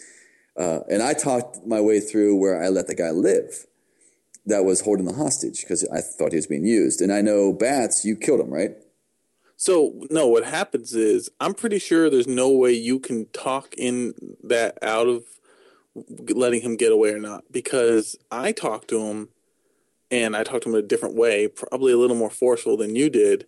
Uh, 0.62 0.84
and 0.92 1.02
I 1.02 1.14
talked 1.14 1.66
my 1.66 1.82
way 1.82 2.00
through 2.00 2.36
where 2.36 2.64
I 2.64 2.68
let 2.68 2.86
the 2.86 2.94
guy 2.94 3.10
live 3.10 3.66
that 4.46 4.64
was 4.64 4.82
holding 4.82 5.06
the 5.06 5.14
hostage 5.14 5.62
because 5.62 5.88
I 5.90 6.02
thought 6.02 6.34
he 6.34 6.36
was 6.36 6.46
being 6.46 6.68
used. 6.68 7.02
And 7.02 7.12
I 7.12 7.22
know 7.22 7.52
Bats, 7.52 8.06
you 8.06 8.16
killed 8.16 8.42
him, 8.42 8.52
right? 8.52 8.76
So 9.58 10.06
no, 10.12 10.28
what 10.28 10.46
happens 10.46 10.94
is 10.94 11.32
I'm 11.40 11.56
pretty 11.56 11.80
sure 11.80 12.12
there's 12.12 12.28
no 12.28 12.52
way 12.52 12.74
you 12.74 13.00
can 13.00 13.26
talk 13.34 13.74
in 13.76 14.14
that 14.44 14.78
out 14.84 15.08
of 15.08 15.24
letting 16.30 16.62
him 16.62 16.76
get 16.76 16.92
away 16.92 17.10
or 17.10 17.20
not 17.20 17.44
because 17.52 18.16
I 18.32 18.52
talked 18.52 18.88
to 18.90 19.02
him 19.02 19.30
and 20.12 20.36
I 20.36 20.44
talked 20.44 20.64
to 20.64 20.70
him 20.70 20.76
in 20.76 20.84
a 20.84 20.88
different 20.88 21.16
way, 21.16 21.48
probably 21.48 21.92
a 21.92 21.98
little 21.98 22.16
more 22.16 22.30
forceful 22.30 22.78
than 22.78 22.96
you 22.96 23.10
did, 23.10 23.48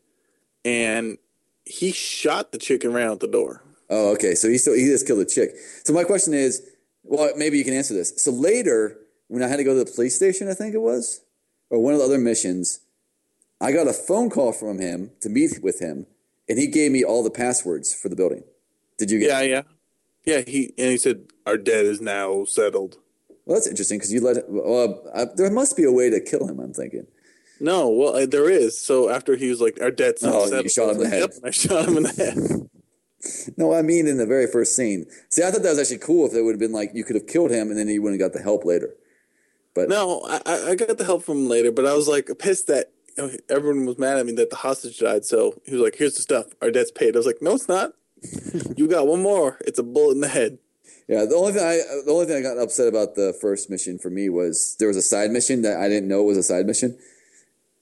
and 0.65 1.19
he 1.63 1.91
shot 1.91 2.51
the 2.51 2.57
chicken 2.57 2.91
ran 2.91 3.09
out 3.09 3.19
the 3.19 3.27
door. 3.27 3.63
Oh, 3.89 4.13
okay. 4.13 4.33
So 4.33 4.49
he 4.49 4.57
still 4.57 4.73
he 4.73 4.85
just 4.85 5.05
killed 5.05 5.19
the 5.19 5.25
chick. 5.25 5.51
So 5.83 5.93
my 5.93 6.03
question 6.03 6.33
is, 6.33 6.67
well, 7.03 7.31
maybe 7.35 7.57
you 7.57 7.63
can 7.63 7.73
answer 7.73 7.93
this. 7.93 8.13
So 8.17 8.31
later, 8.31 8.97
when 9.27 9.43
I 9.43 9.47
had 9.47 9.57
to 9.57 9.63
go 9.63 9.73
to 9.73 9.83
the 9.83 9.91
police 9.91 10.15
station, 10.15 10.49
I 10.49 10.53
think 10.53 10.73
it 10.73 10.81
was, 10.81 11.21
or 11.69 11.79
one 11.79 11.93
of 11.93 11.99
the 11.99 12.05
other 12.05 12.17
missions, 12.17 12.79
I 13.59 13.71
got 13.71 13.87
a 13.87 13.93
phone 13.93 14.29
call 14.29 14.51
from 14.51 14.79
him 14.79 15.11
to 15.21 15.29
meet 15.29 15.63
with 15.63 15.79
him, 15.79 16.05
and 16.49 16.59
he 16.59 16.67
gave 16.67 16.91
me 16.91 17.03
all 17.03 17.23
the 17.23 17.31
passwords 17.31 17.93
for 17.93 18.09
the 18.09 18.15
building. 18.15 18.43
Did 18.97 19.11
you 19.11 19.19
get? 19.19 19.29
Yeah, 19.29 19.41
yeah, 19.41 19.61
yeah. 20.25 20.41
He 20.45 20.73
and 20.77 20.91
he 20.91 20.97
said 20.97 21.27
our 21.45 21.57
debt 21.57 21.85
is 21.85 22.01
now 22.01 22.43
settled. 22.45 22.97
Well, 23.45 23.55
that's 23.55 23.67
interesting 23.67 23.99
because 23.99 24.13
you 24.13 24.21
let. 24.21 24.37
It, 24.37 24.45
well, 24.47 25.03
I, 25.15 25.25
there 25.35 25.49
must 25.51 25.75
be 25.75 25.83
a 25.83 25.91
way 25.91 26.09
to 26.09 26.19
kill 26.19 26.47
him. 26.47 26.59
I'm 26.59 26.73
thinking. 26.73 27.07
No, 27.59 27.89
well, 27.89 28.15
uh, 28.15 28.25
there 28.25 28.49
is. 28.49 28.79
So 28.79 29.09
after 29.09 29.35
he 29.35 29.49
was 29.49 29.61
like, 29.61 29.81
"Our 29.81 29.91
debt's 29.91 30.23
now 30.23 30.33
oh, 30.33 30.45
settled," 30.45 30.65
you 30.65 30.69
shot 30.69 30.89
him 30.89 30.97
in 30.97 31.03
the 31.03 31.09
head. 31.15 31.21
Yep, 31.21 31.33
I 31.43 31.51
shot 31.51 31.87
him 31.87 31.97
in 31.97 32.03
the 32.03 32.13
head. 32.13 32.69
No, 33.57 33.73
I 33.73 33.81
mean 33.81 34.07
in 34.07 34.17
the 34.17 34.25
very 34.25 34.47
first 34.47 34.75
scene. 34.75 35.05
See, 35.29 35.43
I 35.43 35.51
thought 35.51 35.63
that 35.63 35.69
was 35.69 35.79
actually 35.79 35.99
cool 35.99 36.25
if 36.27 36.33
it 36.33 36.41
would 36.41 36.51
have 36.51 36.59
been 36.59 36.71
like 36.73 36.91
you 36.93 37.03
could 37.03 37.15
have 37.15 37.27
killed 37.27 37.51
him 37.51 37.69
and 37.69 37.77
then 37.77 37.87
he 37.87 37.99
wouldn't 37.99 38.21
have 38.21 38.31
got 38.31 38.37
the 38.37 38.43
help 38.43 38.65
later. 38.65 38.95
But 39.73 39.89
No, 39.89 40.21
I, 40.27 40.71
I- 40.71 40.75
got 40.75 40.97
the 40.97 41.05
help 41.05 41.23
from 41.23 41.37
him 41.39 41.47
later, 41.49 41.71
but 41.71 41.85
I 41.85 41.93
was 41.93 42.07
like 42.07 42.29
pissed 42.37 42.67
that 42.67 42.91
you 43.17 43.23
know, 43.23 43.31
everyone 43.49 43.85
was 43.85 43.97
mad 43.97 44.17
at 44.17 44.25
me 44.25 44.33
that 44.33 44.49
the 44.49 44.55
hostage 44.57 44.99
died. 44.99 45.23
So 45.25 45.59
he 45.65 45.73
was 45.73 45.81
like, 45.81 45.95
"Here's 45.95 46.15
the 46.15 46.21
stuff. 46.21 46.47
Our 46.61 46.71
debt's 46.71 46.91
paid." 46.91 47.15
I 47.15 47.19
was 47.19 47.25
like, 47.25 47.41
"No, 47.41 47.53
it's 47.53 47.67
not. 47.67 47.93
you 48.77 48.87
got 48.87 49.07
one 49.07 49.21
more. 49.21 49.57
It's 49.61 49.79
a 49.79 49.83
bullet 49.83 50.13
in 50.15 50.21
the 50.21 50.27
head." 50.27 50.57
yeah, 51.07 51.25
the 51.25 51.35
only 51.35 51.53
thing 51.53 51.63
I 51.63 51.77
the 52.05 52.11
only 52.11 52.25
thing 52.25 52.37
I 52.37 52.41
got 52.41 52.57
upset 52.57 52.87
about 52.87 53.15
the 53.15 53.33
first 53.39 53.69
mission 53.69 53.97
for 53.99 54.09
me 54.09 54.29
was 54.29 54.75
there 54.79 54.87
was 54.87 54.97
a 54.97 55.01
side 55.01 55.31
mission 55.31 55.61
that 55.63 55.77
I 55.77 55.89
didn't 55.89 56.07
know 56.07 56.23
was 56.23 56.37
a 56.37 56.43
side 56.43 56.65
mission 56.65 56.97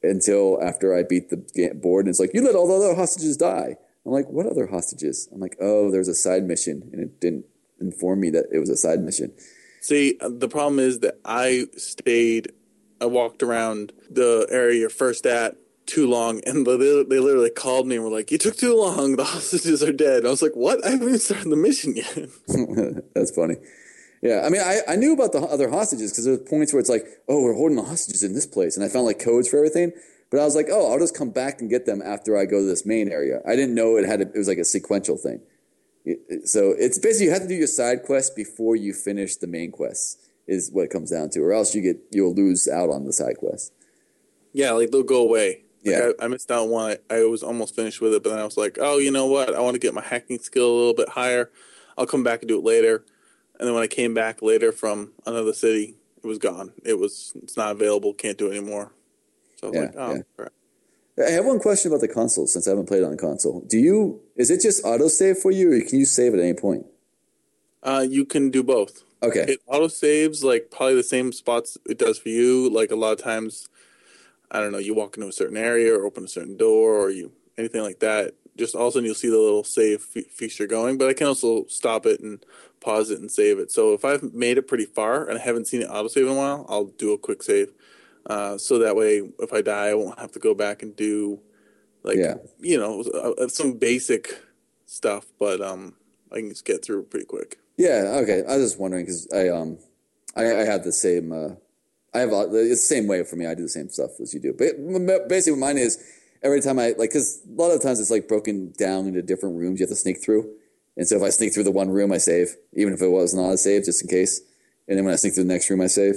until 0.04 0.62
after 0.62 0.96
I 0.96 1.04
beat 1.04 1.30
the 1.30 1.38
board 1.76 2.06
and 2.06 2.10
it's 2.12 2.20
like 2.20 2.32
you 2.34 2.42
let 2.44 2.56
all 2.56 2.68
the 2.68 2.74
other 2.86 2.96
hostages 2.96 3.38
die. 3.38 3.78
I'm 4.06 4.12
like, 4.12 4.30
what 4.30 4.46
other 4.46 4.68
hostages? 4.68 5.30
I'm 5.32 5.40
like, 5.40 5.58
oh, 5.62 5.92
there's 5.92 6.08
a 6.08 6.16
side 6.16 6.44
mission, 6.44 6.90
and 6.92 7.02
it 7.02 7.20
didn't 7.20 7.46
inform 7.80 8.20
me 8.22 8.30
that 8.32 8.46
it 8.52 8.60
was 8.60 8.70
a 8.70 8.78
side 8.78 9.00
mission. 9.02 9.32
See, 9.82 10.18
uh, 10.22 10.30
the 10.32 10.48
problem 10.48 10.80
is 10.80 11.00
that 11.00 11.20
I 11.26 11.66
stayed, 11.78 12.52
I 13.00 13.06
walked 13.06 13.44
around 13.44 13.94
the 14.10 14.48
area 14.50 14.80
you're 14.80 14.90
first 14.90 15.26
at 15.26 15.56
too 15.86 16.08
long, 16.08 16.42
and 16.46 16.66
they, 16.66 16.78
they 16.78 17.20
literally 17.20 17.50
called 17.50 17.88
me 17.88 17.96
and 17.96 18.06
were 18.06 18.12
like, 18.12 18.32
"You 18.32 18.38
took 18.38 18.56
too 18.56 18.76
long. 18.76 19.16
The 19.16 19.24
hostages 19.36 19.84
are 19.84 19.92
dead." 19.92 20.20
And 20.20 20.28
I 20.28 20.30
was 20.32 20.42
like, 20.42 20.56
"What? 20.56 20.86
I 20.86 20.92
haven't 20.92 21.08
even 21.08 21.20
started 21.20 21.50
the 21.50 21.56
mission 21.56 21.96
yet." 21.96 22.16
That's 23.16 23.32
funny. 23.32 23.56
Yeah, 24.22 24.44
I 24.46 24.50
mean, 24.50 24.62
I, 24.62 24.82
I 24.88 24.96
knew 24.98 25.14
about 25.14 25.32
the 25.32 25.40
other 25.40 25.70
hostages 25.70 26.12
because 26.12 26.26
there's 26.26 26.40
points 26.48 26.74
where 26.74 26.80
it's 26.80 26.90
like, 26.90 27.08
oh, 27.28 27.42
we're 27.42 27.56
holding 27.56 27.76
the 27.76 27.84
hostages 27.84 28.22
in 28.22 28.34
this 28.34 28.46
place, 28.46 28.78
and 28.78 28.86
I 28.86 28.88
found 28.90 29.06
like 29.06 29.20
codes 29.20 29.50
for 29.50 29.58
everything. 29.58 29.94
But 30.32 30.40
I 30.40 30.46
was 30.46 30.56
like, 30.56 30.68
oh, 30.72 30.92
I'll 30.92 30.98
just 31.00 31.16
come 31.16 31.30
back 31.30 31.62
and 31.62 31.70
get 31.70 31.86
them 31.86 32.02
after 32.02 32.38
I 32.38 32.46
go 32.46 32.60
to 32.62 32.66
this 32.66 32.86
main 32.86 33.10
area. 33.12 33.42
I 33.46 33.56
didn't 33.56 33.76
know 33.76 33.98
it 33.98 34.06
had 34.06 34.22
a, 34.22 34.28
it 34.28 34.38
was 34.38 34.48
like 34.48 34.58
a 34.58 34.66
sequential 34.66 35.18
thing. 35.18 35.42
So 36.46 36.72
it's 36.72 36.98
basically 36.98 37.26
you 37.26 37.32
have 37.34 37.44
to 37.44 37.48
do 37.48 37.54
your 37.54 37.68
side 37.68 38.04
quest 38.04 38.36
before 38.36 38.76
you 38.76 38.94
finish 38.94 39.36
the 39.36 39.46
main 39.48 39.72
quests 39.72 40.18
is 40.48 40.72
what 40.72 40.84
it 40.86 40.90
comes 40.90 41.12
down 41.12 41.30
to, 41.32 41.42
or 41.42 41.54
else 41.54 41.76
you 41.76 41.82
get 41.82 41.98
you'll 42.12 42.34
lose 42.34 42.68
out 42.68 42.90
on 42.90 43.06
the 43.06 43.14
side 43.14 43.38
quest. 43.38 43.74
yeah, 44.54 44.72
like 44.72 44.90
they'll 44.90 45.04
go 45.04 45.22
away. 45.22 45.64
Like, 45.84 45.96
Yeah. 45.96 46.12
I, 46.20 46.26
I 46.26 46.28
missed 46.28 46.50
out 46.52 46.64
on 46.64 46.70
one. 46.70 46.98
I, 47.10 47.16
I 47.16 47.24
was 47.26 47.44
almost 47.44 47.76
finished 47.76 48.02
with 48.02 48.14
it, 48.14 48.24
but 48.24 48.30
then 48.30 48.40
I 48.40 48.46
was 48.46 48.58
like, 48.58 48.78
"Oh, 48.82 48.98
you 48.98 49.12
know 49.12 49.28
what? 49.28 49.54
I 49.54 49.60
want 49.60 49.76
to 49.76 49.80
get 49.80 49.94
my 49.94 50.02
hacking 50.02 50.40
skill 50.40 50.70
a 50.70 50.78
little 50.78 50.94
bit 50.94 51.10
higher. 51.10 51.52
I'll 51.98 52.06
come 52.08 52.24
back 52.24 52.42
and 52.42 52.48
do 52.50 52.58
it 52.58 52.64
later." 52.64 53.04
And 53.60 53.68
then 53.68 53.76
when 53.76 53.84
I 53.84 53.88
came 53.88 54.14
back 54.16 54.42
later 54.42 54.72
from 54.72 55.12
another 55.28 55.54
city, 55.54 55.96
it 56.24 56.28
was 56.28 56.40
gone. 56.40 56.74
It 56.84 56.98
was 57.00 57.34
it's 57.44 57.58
not 57.58 57.72
available. 57.72 58.14
Can't 58.14 58.38
do 58.38 58.48
it 58.48 58.58
anymore. 58.58 58.92
So 59.62 59.70
I 59.70 59.72
Yeah, 59.74 59.82
like, 59.82 59.96
"Oh, 59.96 60.18
yeah. 60.18 60.22
crap." 60.38 60.54
I 61.28 61.32
have 61.32 61.46
one 61.46 61.60
question 61.60 61.92
about 61.92 62.02
the 62.02 62.08
console 62.08 62.48
since 62.48 62.68
I 62.68 62.72
haven't 62.72 62.88
played 62.88 63.04
on 63.04 63.18
console. 63.18 63.62
Do 63.62 63.78
you 63.78 64.22
is 64.36 64.50
it 64.50 64.62
just 64.62 64.84
autosave 64.84 65.38
for 65.38 65.52
you, 65.52 65.72
or 65.74 65.82
can 65.82 66.00
you 66.00 66.06
save 66.06 66.34
at 66.34 66.40
any 66.40 66.54
point? 66.54 66.86
Uh, 67.84 68.06
you 68.08 68.26
can 68.26 68.50
do 68.50 68.64
both. 68.64 69.04
Okay, 69.24 69.48
It 69.48 69.60
auto 69.68 69.88
saves 69.88 70.44
like 70.44 70.70
probably 70.72 70.96
the 70.96 71.04
same 71.04 71.32
spots 71.32 71.78
it 71.90 71.98
does 71.98 72.18
for 72.20 72.30
you. 72.30 72.70
Like 72.70 72.92
a 72.92 72.96
lot 72.96 73.14
of 73.14 73.20
times, 73.24 73.68
I 74.52 74.60
don't 74.62 74.72
know, 74.72 74.80
you 74.80 74.94
walk 74.96 75.18
into 75.18 75.30
a 75.30 75.34
certain 75.34 75.58
area 75.58 75.96
or 75.98 76.06
open 76.06 76.26
a 76.26 76.28
certain 76.28 76.58
door 76.58 76.96
or 76.98 77.10
you 77.12 77.34
anything 77.58 77.82
like 77.84 78.00
that. 78.02 78.36
Just 78.58 78.76
all 78.76 78.88
of 78.88 78.90
a 78.90 78.92
sudden 78.94 79.06
you'll 79.06 79.16
see 79.16 79.30
the 79.30 79.38
little 79.40 79.64
save 79.64 80.02
fe- 80.04 80.24
feature 80.24 80.68
going, 80.68 80.98
but 80.98 81.10
I 81.10 81.14
can 81.14 81.28
also 81.28 81.66
stop 81.68 82.06
it 82.06 82.22
and 82.22 82.46
pause 82.82 83.12
it 83.12 83.20
and 83.22 83.32
save 83.32 83.60
it. 83.60 83.72
So 83.72 83.94
if 83.94 84.06
I've 84.06 84.34
made 84.34 84.58
it 84.58 84.68
pretty 84.68 84.86
far 84.86 85.28
and 85.28 85.40
I 85.40 85.42
haven't 85.42 85.68
seen 85.68 85.82
it 85.84 85.88
auto 85.90 86.10
save 86.10 86.26
in 86.28 86.34
a 86.34 86.36
while, 86.36 86.66
I'll 86.70 86.86
do 86.86 87.14
a 87.14 87.18
quick 87.20 87.44
save. 87.44 87.72
Uh, 88.26 88.58
so 88.58 88.80
that 88.80 88.96
way, 88.96 89.22
if 89.40 89.52
I 89.54 89.62
die, 89.62 89.88
I 89.88 89.94
won't 89.94 90.20
have 90.20 90.32
to 90.34 90.40
go 90.40 90.54
back 90.54 90.84
and 90.84 90.96
do 90.96 91.40
like 92.04 92.18
Yeah. 92.18 92.36
you 92.60 92.78
know 92.78 93.02
uh, 93.02 93.48
some 93.48 93.74
basic 93.74 94.42
stuff, 94.86 95.26
but 95.40 95.62
um, 95.62 95.96
I 96.32 96.38
can 96.38 96.50
just 96.50 96.66
get 96.66 96.84
through 96.84 97.04
pretty 97.04 97.26
quick. 97.26 97.58
Yeah, 97.78 98.20
okay. 98.24 98.44
I 98.48 98.58
was 98.58 98.72
just 98.72 98.80
wondering 98.80 99.06
because 99.06 99.28
I 99.34 99.50
um 99.50 99.78
I, 100.36 100.44
I 100.46 100.66
have 100.66 100.84
the 100.84 100.92
same 100.92 101.32
uh 101.32 101.56
I 102.14 102.20
have 102.20 102.32
a, 102.32 102.42
it's 102.54 102.88
the 102.88 102.96
same 102.96 103.08
way 103.08 103.24
for 103.24 103.38
me. 103.38 103.46
I 103.46 103.56
do 103.56 103.64
the 103.64 103.70
same 103.70 103.90
stuff 103.90 104.20
as 104.20 104.34
you 104.34 104.40
do. 104.40 104.54
But 104.54 105.30
basically, 105.30 105.54
what 105.54 105.68
mine 105.68 105.78
is 105.78 105.98
every 106.44 106.62
time 106.62 106.78
I 106.78 106.90
like 106.98 107.10
because 107.12 107.42
a 107.48 107.54
lot 107.62 107.72
of 107.72 107.82
times 107.82 108.00
it's 108.00 108.12
like 108.12 108.28
broken 108.28 108.74
down 108.78 109.08
into 109.08 109.22
different 109.22 109.58
rooms 109.58 109.80
you 109.80 109.86
have 109.86 109.90
to 109.92 109.96
sneak 109.96 110.22
through. 110.24 110.50
And 110.98 111.08
so 111.08 111.16
if 111.16 111.24
I 111.24 111.30
sneak 111.30 111.54
through 111.54 111.64
the 111.64 111.72
one 111.72 111.90
room, 111.90 112.12
I 112.12 112.18
save, 112.18 112.56
even 112.74 112.94
if 112.94 113.02
it 113.02 113.08
was 113.08 113.34
not 113.34 113.50
a 113.52 113.58
save, 113.58 113.86
just 113.86 114.02
in 114.02 114.10
case. 114.10 114.42
And 114.90 114.98
then 114.98 115.06
when 115.06 115.14
I 115.14 115.18
sneak 115.18 115.34
through 115.36 115.46
the 115.46 115.54
next 115.54 115.70
room, 115.70 115.80
I 115.80 115.88
save. 115.88 116.16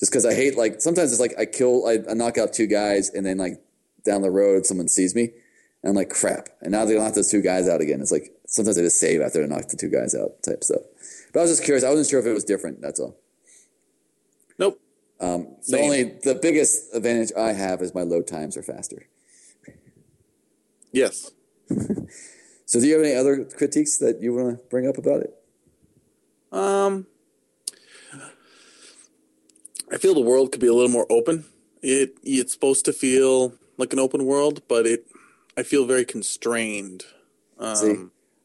Just 0.00 0.12
because 0.12 0.26
I 0.26 0.34
hate 0.34 0.56
like 0.56 0.80
sometimes 0.80 1.12
it's 1.12 1.20
like 1.20 1.34
I 1.38 1.46
kill, 1.46 1.86
I, 1.86 1.98
I 2.08 2.14
knock 2.14 2.38
out 2.38 2.52
two 2.52 2.66
guys, 2.66 3.10
and 3.10 3.24
then 3.24 3.38
like 3.38 3.62
down 4.04 4.22
the 4.22 4.30
road 4.30 4.66
someone 4.66 4.88
sees 4.88 5.14
me, 5.14 5.30
and 5.82 5.90
I'm 5.90 5.94
like 5.94 6.10
crap. 6.10 6.48
And 6.60 6.72
now 6.72 6.84
they 6.84 6.98
knock 6.98 7.14
those 7.14 7.30
two 7.30 7.42
guys 7.42 7.68
out 7.68 7.80
again. 7.80 8.00
It's 8.00 8.12
like 8.12 8.32
sometimes 8.46 8.78
I 8.78 8.82
just 8.82 9.00
save 9.00 9.20
after 9.20 9.42
I 9.42 9.46
knock 9.46 9.68
the 9.68 9.76
two 9.76 9.90
guys 9.90 10.14
out 10.14 10.42
type 10.42 10.62
stuff. 10.62 10.82
But 11.32 11.40
I 11.40 11.42
was 11.42 11.52
just 11.52 11.64
curious. 11.64 11.84
I 11.84 11.90
wasn't 11.90 12.08
sure 12.08 12.20
if 12.20 12.26
it 12.26 12.32
was 12.32 12.44
different. 12.44 12.80
That's 12.80 13.00
all. 13.00 13.16
Nope. 14.58 14.80
Um, 15.18 15.56
the 15.66 15.80
only 15.80 16.02
the 16.02 16.34
biggest 16.34 16.94
advantage 16.94 17.32
I 17.36 17.52
have 17.52 17.80
is 17.80 17.94
my 17.94 18.02
load 18.02 18.26
times 18.26 18.56
are 18.56 18.62
faster. 18.62 19.06
Yes. 20.92 21.30
So, 22.66 22.80
do 22.80 22.86
you 22.88 22.94
have 22.96 23.04
any 23.04 23.14
other 23.14 23.44
critiques 23.44 23.98
that 23.98 24.20
you 24.20 24.34
want 24.34 24.58
to 24.58 24.64
bring 24.64 24.88
up 24.88 24.98
about 24.98 25.20
it? 25.22 25.34
Um, 26.50 27.06
I 29.92 29.98
feel 29.98 30.14
the 30.14 30.20
world 30.20 30.52
could 30.52 30.60
be 30.60 30.66
a 30.66 30.72
little 30.74 30.90
more 30.90 31.06
open. 31.10 31.44
It 31.82 32.16
it's 32.22 32.52
supposed 32.52 32.84
to 32.86 32.92
feel 32.92 33.54
like 33.76 33.92
an 33.92 33.98
open 33.98 34.24
world, 34.24 34.62
but 34.68 34.86
it 34.86 35.06
I 35.56 35.62
feel 35.62 35.86
very 35.86 36.04
constrained. 36.04 37.04
Um, 37.58 37.76
See, 37.76 37.96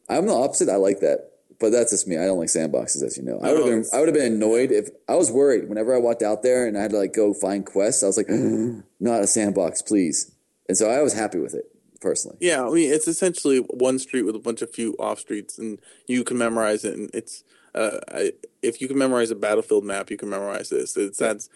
I'm 0.08 0.26
the 0.26 0.34
opposite. 0.34 0.68
I 0.68 0.76
like 0.76 1.00
that, 1.00 1.32
but 1.58 1.70
that's 1.70 1.90
just 1.90 2.06
me. 2.08 2.16
I 2.16 2.24
don't 2.24 2.38
like 2.38 2.48
sandboxes, 2.48 3.02
as 3.02 3.16
you 3.16 3.22
know. 3.22 3.38
I 3.42 3.52
would 3.52 3.58
have 3.58 3.66
been 3.66 3.84
I 3.92 3.98
would 3.98 4.08
have 4.08 4.14
been 4.14 4.32
annoyed 4.34 4.70
if 4.70 4.88
I 5.08 5.16
was 5.16 5.30
worried 5.30 5.68
whenever 5.68 5.94
I 5.94 5.98
walked 5.98 6.22
out 6.22 6.42
there 6.42 6.66
and 6.66 6.78
I 6.78 6.82
had 6.82 6.92
to 6.92 6.98
like 6.98 7.12
go 7.12 7.34
find 7.34 7.66
quests. 7.66 8.02
I 8.02 8.06
was 8.06 8.16
like, 8.16 8.28
not 9.00 9.22
a 9.22 9.26
sandbox, 9.26 9.82
please. 9.82 10.32
And 10.68 10.76
so 10.76 10.88
I 10.90 11.02
was 11.02 11.12
happy 11.12 11.38
with 11.38 11.54
it 11.54 11.64
personally. 12.00 12.36
yeah, 12.40 12.64
I 12.64 12.70
mean 12.70 12.92
it's 12.92 13.08
essentially 13.08 13.58
one 13.58 13.98
street 13.98 14.22
with 14.22 14.36
a 14.36 14.40
bunch 14.40 14.62
of 14.62 14.72
few 14.72 14.94
off 14.98 15.20
streets, 15.20 15.58
and 15.58 15.78
you 16.06 16.24
can 16.24 16.38
memorize 16.38 16.84
it. 16.84 16.94
And 16.94 17.10
it's 17.14 17.44
uh, 17.74 17.98
I, 18.08 18.32
if 18.62 18.80
you 18.80 18.88
can 18.88 18.98
memorize 18.98 19.30
a 19.30 19.34
battlefield 19.34 19.84
map, 19.84 20.10
you 20.10 20.16
can 20.16 20.28
memorize 20.30 20.68
this. 20.68 20.96
It's 20.96 21.18
that's, 21.18 21.48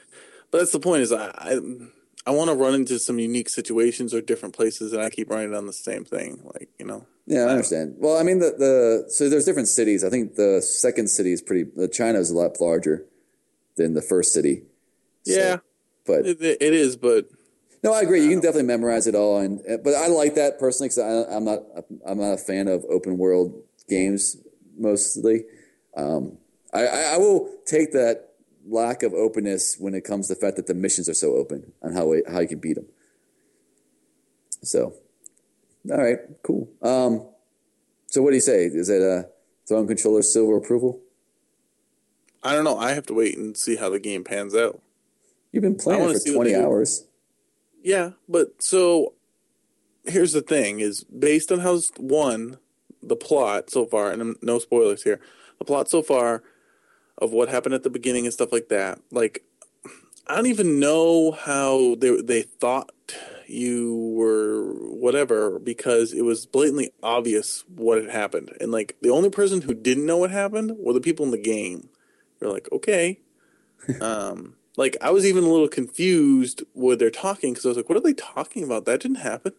but 0.51 0.59
that's 0.59 0.73
the 0.73 0.81
point. 0.81 1.03
Is 1.03 1.13
I 1.13 1.27
I, 1.35 1.61
I 2.27 2.31
want 2.31 2.51
to 2.51 2.57
run 2.57 2.75
into 2.75 2.99
some 2.99 3.19
unique 3.19 3.49
situations 3.49 4.13
or 4.13 4.21
different 4.21 4.55
places, 4.55 4.93
and 4.93 5.03
I 5.03 5.11
keep 5.11 5.31
running 5.31 5.55
on 5.55 5.67
the 5.67 5.73
same 5.73 6.05
thing. 6.05 6.41
Like 6.45 6.69
you 6.79 6.85
know, 6.87 7.07
Yeah, 7.27 7.43
I 7.45 7.51
understand. 7.51 7.95
Well, 7.99 8.19
I 8.19 8.23
mean, 8.23 8.41
the, 8.41 8.55
the 8.59 9.05
so 9.11 9.29
there's 9.29 9.45
different 9.45 9.69
cities. 9.69 10.03
I 10.05 10.11
think 10.11 10.35
the 10.35 10.61
second 10.61 11.09
city 11.09 11.33
is 11.33 11.41
pretty. 11.43 11.71
The 11.75 11.89
China 11.89 12.19
is 12.19 12.31
a 12.31 12.35
lot 12.35 12.61
larger 12.61 13.05
than 13.77 13.95
the 13.95 14.03
first 14.03 14.33
city. 14.33 14.63
So- 15.25 15.33
yeah, 15.33 15.57
but 16.05 16.27
it, 16.27 16.41
it 16.41 16.75
is, 16.75 16.97
but 16.97 17.29
no, 17.83 17.93
I 17.93 18.01
agree. 18.01 18.23
You 18.23 18.31
can 18.31 18.41
definitely 18.41 18.65
memorize 18.65 19.07
it 19.07 19.15
all, 19.15 19.39
and 19.39 19.61
but 19.85 19.95
I 19.95 20.09
like 20.09 20.35
that 20.35 20.59
personally 20.59 20.89
because 20.89 21.27
I'm 21.31 21.45
not 21.45 21.61
I'm 22.07 22.19
not 22.19 22.33
a 22.33 22.39
fan 22.39 22.67
of 22.69 22.85
open 22.91 23.19
world 23.19 23.63
games 23.89 24.37
mostly. 24.77 25.45
Um, 25.97 26.39
I, 26.85 27.15
I 27.15 27.17
will 27.19 27.51
take 27.65 27.93
that 27.93 28.31
lack 28.69 29.03
of 29.03 29.15
openness 29.15 29.77
when 29.79 29.95
it 29.95 30.03
comes 30.03 30.29
to 30.29 30.35
the 30.35 30.41
fact 30.41 30.57
that 30.57 30.67
the 30.67 30.75
missions 30.75 31.09
are 31.09 31.15
so 31.15 31.35
open 31.35 31.73
and 31.83 31.97
how 31.97 32.07
we, 32.07 32.23
how 32.29 32.41
you 32.41 32.49
can 32.49 32.59
beat 32.59 32.75
them. 32.75 32.87
So, 34.63 34.95
all 35.91 35.99
right, 35.99 36.19
cool. 36.43 36.69
Um, 36.83 37.27
so 38.07 38.23
what 38.23 38.31
do 38.31 38.37
you 38.37 38.41
say? 38.41 38.65
Is 38.67 38.89
it 38.89 39.03
a 39.03 39.29
throne 39.69 39.87
controller 39.87 40.23
silver 40.23 40.57
approval? 40.57 41.01
I 42.43 42.53
don't 42.53 42.65
know. 42.65 42.79
I 42.79 42.93
have 42.93 43.07
to 43.07 43.15
wait 43.15 43.37
and 43.37 43.57
see 43.57 43.77
how 43.77 43.91
the 43.91 43.99
game 43.99 44.25
pans 44.25 44.55
out. 44.55 44.81
You've 45.53 45.63
been 45.63 45.77
playing 45.77 46.01
wanna 46.01 46.15
it 46.15 46.21
see 46.21 46.31
for 46.31 46.37
twenty 46.37 46.55
hours. 46.55 47.07
Yeah, 47.83 48.11
but 48.29 48.63
so 48.63 49.15
here's 50.05 50.33
the 50.33 50.43
thing: 50.43 50.81
is 50.81 51.05
based 51.05 51.51
on 51.51 51.61
how 51.61 51.81
one 51.99 52.59
the 53.03 53.17
plot 53.17 53.71
so 53.71 53.87
far, 53.87 54.11
and 54.11 54.37
no 54.43 54.59
spoilers 54.59 55.03
here. 55.03 55.21
The 55.59 55.65
plot 55.65 55.89
so 55.89 56.03
far 56.03 56.43
of 57.19 57.33
what 57.33 57.49
happened 57.49 57.75
at 57.75 57.83
the 57.83 57.91
beginning 57.91 58.25
and 58.25 58.33
stuff 58.33 58.53
like 58.53 58.69
that. 58.69 59.01
Like, 59.11 59.45
I 60.27 60.37
don't 60.37 60.47
even 60.47 60.81
know 60.81 61.33
how 61.33 61.95
they 61.97 62.21
they 62.21 62.43
thought 62.43 62.91
you 63.47 64.15
were 64.17 64.73
whatever 64.91 65.59
because 65.59 66.13
it 66.13 66.23
was 66.23 66.47
blatantly 66.47 66.91
obvious 67.03 67.65
what 67.69 68.03
had 68.03 68.11
happened, 68.11 68.53
and 68.61 68.73
like 68.73 68.97
the 69.03 69.11
only 69.11 69.31
person 69.31 69.63
who 69.63 69.75
didn't 69.75 70.07
know 70.07 70.19
what 70.19 70.31
happened 70.31 70.73
were 70.79 70.93
the 70.93 71.01
people 71.01 71.25
in 71.25 71.31
the 71.31 71.39
game. 71.39 71.89
They're 72.39 72.51
like, 72.51 72.69
okay. 72.73 73.21
um, 74.01 74.57
like 74.77 74.97
I 75.01 75.11
was 75.11 75.25
even 75.25 75.45
a 75.45 75.49
little 75.49 75.69
confused 75.69 76.63
when 76.75 76.99
they're 76.99 77.11
talking 77.11 77.53
because 77.53 77.65
I 77.65 77.69
was 77.69 77.77
like, 77.77 77.89
"What 77.89 77.99
are 77.99 78.03
they 78.03 78.15
talking 78.15 78.65
about? 78.65 78.85
That 78.85 79.01
didn't 79.01 79.19
happen." 79.19 79.53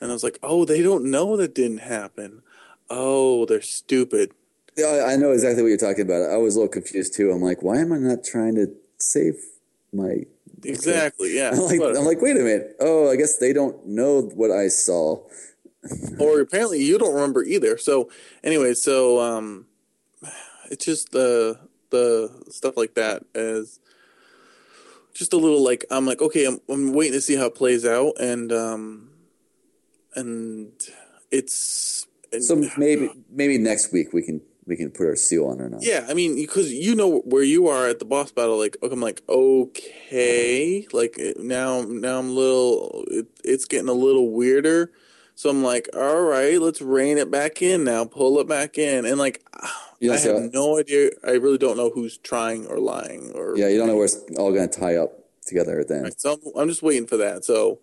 And 0.00 0.10
I 0.10 0.14
was 0.14 0.24
like, 0.24 0.38
"Oh, 0.42 0.64
they 0.64 0.82
don't 0.82 1.10
know 1.10 1.36
that 1.36 1.54
didn't 1.54 1.78
happen. 1.78 2.42
Oh, 2.90 3.46
they're 3.46 3.62
stupid." 3.62 4.32
Yeah, 4.78 4.86
I 4.86 5.12
I 5.12 5.16
know 5.16 5.32
exactly 5.32 5.62
what 5.62 5.70
you're 5.70 5.76
talking 5.76 6.02
about. 6.02 6.30
I 6.30 6.36
was 6.36 6.54
a 6.54 6.60
little 6.60 6.72
confused 6.72 7.14
too. 7.14 7.32
I'm 7.32 7.42
like, 7.42 7.62
why 7.62 7.78
am 7.78 7.92
I 7.92 7.98
not 7.98 8.22
trying 8.22 8.54
to 8.54 8.68
save 8.98 9.34
my? 9.92 10.24
Exactly. 10.62 11.36
Yeah. 11.36 11.50
I'm 11.50 11.58
like, 11.58 11.80
I'm 11.80 12.04
like, 12.04 12.22
wait 12.22 12.36
a 12.36 12.40
minute. 12.40 12.76
Oh, 12.78 13.10
I 13.10 13.16
guess 13.16 13.38
they 13.38 13.52
don't 13.52 13.84
know 13.86 14.22
what 14.22 14.52
I 14.52 14.68
saw. 14.68 15.22
or 16.18 16.40
apparently 16.40 16.82
you 16.82 16.96
don't 16.96 17.14
remember 17.14 17.42
either. 17.42 17.76
So 17.76 18.08
anyway, 18.44 18.74
so 18.74 19.20
um, 19.20 19.66
it's 20.70 20.84
just 20.84 21.10
the 21.10 21.58
the 21.90 22.30
stuff 22.50 22.76
like 22.76 22.94
that 22.94 23.24
as 23.34 23.80
just 25.12 25.32
a 25.32 25.36
little 25.36 25.62
like 25.62 25.84
I'm 25.90 26.06
like 26.06 26.22
okay, 26.22 26.46
I'm 26.46 26.60
I'm 26.68 26.92
waiting 26.92 27.14
to 27.14 27.20
see 27.20 27.34
how 27.34 27.46
it 27.46 27.56
plays 27.56 27.84
out, 27.84 28.12
and 28.20 28.52
um, 28.52 29.10
and 30.14 30.72
it's 31.32 32.06
and, 32.32 32.44
So 32.44 32.64
maybe 32.76 33.10
maybe 33.30 33.58
next 33.58 33.92
week 33.92 34.12
we 34.12 34.22
can 34.22 34.40
we 34.68 34.76
can 34.76 34.90
put 34.90 35.06
our 35.06 35.16
seal 35.16 35.46
on 35.46 35.60
or 35.60 35.68
not. 35.68 35.82
yeah, 35.82 36.06
I 36.08 36.14
mean 36.14 36.36
because 36.36 36.72
you 36.72 36.94
know 36.94 37.20
where 37.20 37.42
you 37.42 37.66
are 37.66 37.88
at 37.88 37.98
the 37.98 38.04
boss 38.04 38.30
battle, 38.30 38.58
like 38.58 38.76
I'm 38.82 39.00
like 39.00 39.22
okay, 39.28 40.86
like 40.92 41.16
eh, 41.18 41.32
now 41.38 41.82
now 41.82 42.18
I'm 42.18 42.30
a 42.30 42.32
little 42.32 43.04
it, 43.08 43.26
it's 43.44 43.64
getting 43.64 43.88
a 43.88 43.92
little 43.94 44.30
weirder. 44.30 44.92
So 45.34 45.50
I'm 45.50 45.62
like, 45.62 45.88
all 45.94 46.22
right, 46.22 46.60
let's 46.60 46.82
rein 46.82 47.16
it 47.16 47.30
back 47.30 47.62
in 47.62 47.84
now, 47.84 48.04
pull 48.04 48.40
it 48.40 48.48
back 48.48 48.76
in, 48.76 49.06
and 49.06 49.18
like, 49.18 49.44
You 50.00 50.10
know, 50.10 50.14
I 50.14 50.18
so- 50.18 50.40
have 50.40 50.52
no 50.52 50.78
idea. 50.78 51.10
I 51.26 51.32
really 51.32 51.58
don't 51.58 51.76
know 51.76 51.90
who's 51.90 52.18
trying 52.18 52.66
or 52.66 52.78
lying 52.78 53.32
or 53.34 53.56
Yeah, 53.56 53.68
you 53.68 53.78
don't 53.78 53.88
know 53.88 53.96
where 53.96 54.04
it's 54.04 54.20
all 54.36 54.52
going 54.52 54.68
to 54.68 54.80
tie 54.80 54.96
up 54.96 55.12
together 55.44 55.80
at 55.80 55.88
the 55.88 55.94
end. 55.94 56.04
Right, 56.04 56.20
so 56.20 56.34
I'm, 56.34 56.62
I'm 56.62 56.68
just 56.68 56.82
waiting 56.82 57.06
for 57.08 57.16
that. 57.16 57.44
So, 57.44 57.80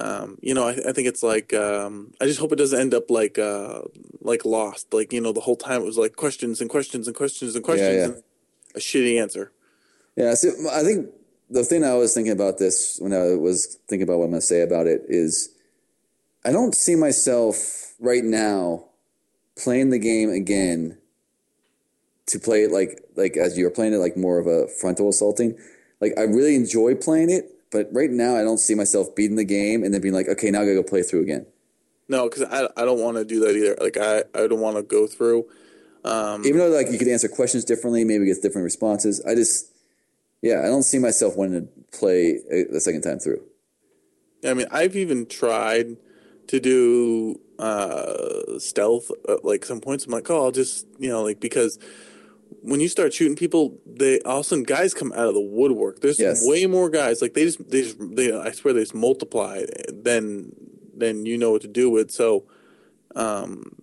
um, 0.00 0.38
you 0.40 0.54
know, 0.54 0.66
I, 0.66 0.72
I 0.88 0.92
think 0.92 1.08
it's 1.08 1.22
like 1.22 1.52
um, 1.52 2.12
I 2.20 2.26
just 2.26 2.40
hope 2.40 2.52
it 2.52 2.56
doesn't 2.56 2.78
end 2.78 2.94
up 2.94 3.10
like 3.10 3.38
uh, 3.38 3.82
like 4.20 4.44
Lost. 4.44 4.92
Like 4.92 5.12
you 5.12 5.20
know, 5.20 5.32
the 5.32 5.40
whole 5.40 5.56
time 5.56 5.82
it 5.82 5.86
was 5.86 5.98
like 5.98 6.16
questions 6.16 6.60
and 6.60 6.70
questions 6.70 7.06
and 7.06 7.16
questions 7.16 7.54
and 7.54 7.64
questions 7.64 7.94
yeah. 7.94 8.04
and 8.04 8.22
a 8.74 8.78
shitty 8.78 9.20
answer. 9.20 9.52
Yeah, 10.16 10.34
so 10.34 10.50
I 10.72 10.82
think 10.82 11.08
the 11.50 11.64
thing 11.64 11.84
I 11.84 11.94
was 11.94 12.14
thinking 12.14 12.32
about 12.32 12.58
this 12.58 12.98
when 13.00 13.12
I 13.12 13.34
was 13.34 13.78
thinking 13.88 14.04
about 14.04 14.18
what 14.18 14.24
I'm 14.24 14.30
going 14.30 14.40
to 14.40 14.46
say 14.46 14.62
about 14.62 14.86
it 14.86 15.02
is 15.08 15.50
I 16.44 16.52
don't 16.52 16.74
see 16.74 16.96
myself 16.96 17.94
right 18.00 18.24
now 18.24 18.84
playing 19.56 19.90
the 19.90 19.98
game 19.98 20.30
again 20.30 20.96
to 22.26 22.38
play 22.38 22.62
it 22.62 22.70
like 22.70 23.04
like 23.16 23.36
as 23.36 23.58
you're 23.58 23.70
playing 23.70 23.92
it 23.92 23.98
like 23.98 24.16
more 24.16 24.38
of 24.38 24.46
a 24.46 24.68
frontal 24.68 25.08
assaulting. 25.08 25.58
Like 26.00 26.12
I 26.16 26.22
really 26.22 26.54
enjoy 26.54 26.94
playing 26.94 27.30
it, 27.30 27.50
but 27.70 27.88
right 27.92 28.10
now 28.10 28.36
I 28.36 28.42
don't 28.42 28.58
see 28.58 28.74
myself 28.74 29.14
beating 29.14 29.36
the 29.36 29.44
game 29.44 29.84
and 29.84 29.94
then 29.94 30.00
being 30.00 30.14
like, 30.14 30.28
okay, 30.28 30.50
now 30.50 30.62
I 30.62 30.64
got 30.64 30.70
to 30.70 30.82
go 30.82 30.82
play 30.82 31.02
through 31.02 31.22
again. 31.22 31.46
No, 32.08 32.28
because 32.28 32.42
I 32.42 32.68
I 32.80 32.84
don't 32.84 33.00
want 33.00 33.16
to 33.18 33.24
do 33.24 33.40
that 33.40 33.54
either. 33.54 33.76
Like 33.80 33.96
I 33.96 34.24
I 34.34 34.48
don't 34.48 34.60
want 34.60 34.76
to 34.76 34.82
go 34.82 35.06
through. 35.06 35.46
Um, 36.04 36.44
Even 36.44 36.58
though 36.58 36.68
like 36.68 36.90
you 36.90 36.98
could 36.98 37.08
answer 37.08 37.28
questions 37.28 37.64
differently, 37.64 38.04
maybe 38.04 38.26
get 38.26 38.42
different 38.42 38.64
responses. 38.64 39.22
I 39.24 39.34
just 39.34 39.72
yeah, 40.42 40.60
I 40.60 40.66
don't 40.66 40.82
see 40.82 40.98
myself 40.98 41.36
wanting 41.36 41.68
to 41.68 41.98
play 41.98 42.38
the 42.48 42.80
second 42.80 43.02
time 43.02 43.18
through. 43.18 43.42
I 44.44 44.54
mean, 44.54 44.66
I've 44.70 44.96
even 44.96 45.26
tried 45.26 45.98
to 46.48 46.58
do 46.58 47.40
uh, 47.58 48.58
stealth 48.58 49.10
at 49.28 49.44
like 49.44 49.64
some 49.64 49.80
points. 49.80 50.06
I'm 50.06 50.12
like, 50.12 50.28
oh, 50.30 50.44
I'll 50.44 50.50
just 50.50 50.86
you 50.98 51.10
know 51.10 51.22
like 51.22 51.38
because 51.38 51.78
when 52.62 52.80
you 52.80 52.88
start 52.88 53.12
shooting 53.14 53.36
people, 53.36 53.78
they 53.86 54.20
all 54.20 54.40
of 54.40 54.46
a 54.46 54.48
sudden 54.48 54.64
guys 54.64 54.94
come 54.94 55.12
out 55.12 55.28
of 55.28 55.34
the 55.34 55.40
woodwork. 55.40 56.00
There's 56.00 56.18
Yes. 56.18 56.46
way 56.46 56.66
more 56.66 56.90
guys. 56.90 57.22
Like 57.22 57.34
they 57.34 57.44
just 57.44 57.70
they 57.70 57.82
just 57.82 57.96
they 58.00 58.32
I 58.36 58.50
swear 58.52 58.74
they 58.74 58.80
just 58.80 58.94
multiply 58.94 59.64
than 59.88 60.52
than 60.96 61.26
you 61.26 61.38
know 61.38 61.50
what 61.52 61.62
to 61.62 61.68
do 61.68 61.88
with. 61.90 62.10
So, 62.10 62.44
um, 63.16 63.76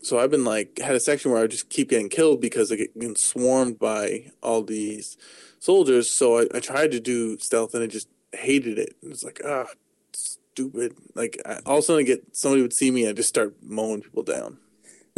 so 0.00 0.18
I've 0.18 0.30
been 0.30 0.44
like 0.44 0.78
had 0.78 0.94
a 0.94 1.00
section 1.00 1.30
where 1.30 1.42
I 1.42 1.46
just 1.46 1.68
keep 1.68 1.90
getting 1.90 2.08
killed 2.08 2.40
because 2.40 2.72
I 2.72 2.76
get 2.76 2.98
getting 2.98 3.16
swarmed 3.16 3.78
by 3.78 4.30
all 4.42 4.62
these 4.62 5.16
soldiers. 5.58 6.10
So 6.10 6.38
I, 6.38 6.46
I 6.54 6.60
tried 6.60 6.90
to 6.92 7.00
do 7.00 7.38
stealth 7.38 7.74
and 7.74 7.82
I 7.82 7.86
just 7.86 8.08
hated 8.32 8.78
it. 8.78 8.96
And 9.02 9.12
it's 9.12 9.24
like 9.24 9.40
ah 9.44 9.66
stupid. 10.12 10.94
Like 11.14 11.40
I, 11.44 11.60
all 11.66 11.78
of 11.78 11.80
a 11.80 11.82
sudden 11.82 12.00
I 12.00 12.06
get 12.06 12.36
somebody 12.36 12.62
would 12.62 12.72
see 12.72 12.90
me 12.90 13.02
and 13.02 13.10
I 13.10 13.12
just 13.12 13.28
start 13.28 13.56
mowing 13.62 14.00
people 14.02 14.22
down. 14.22 14.58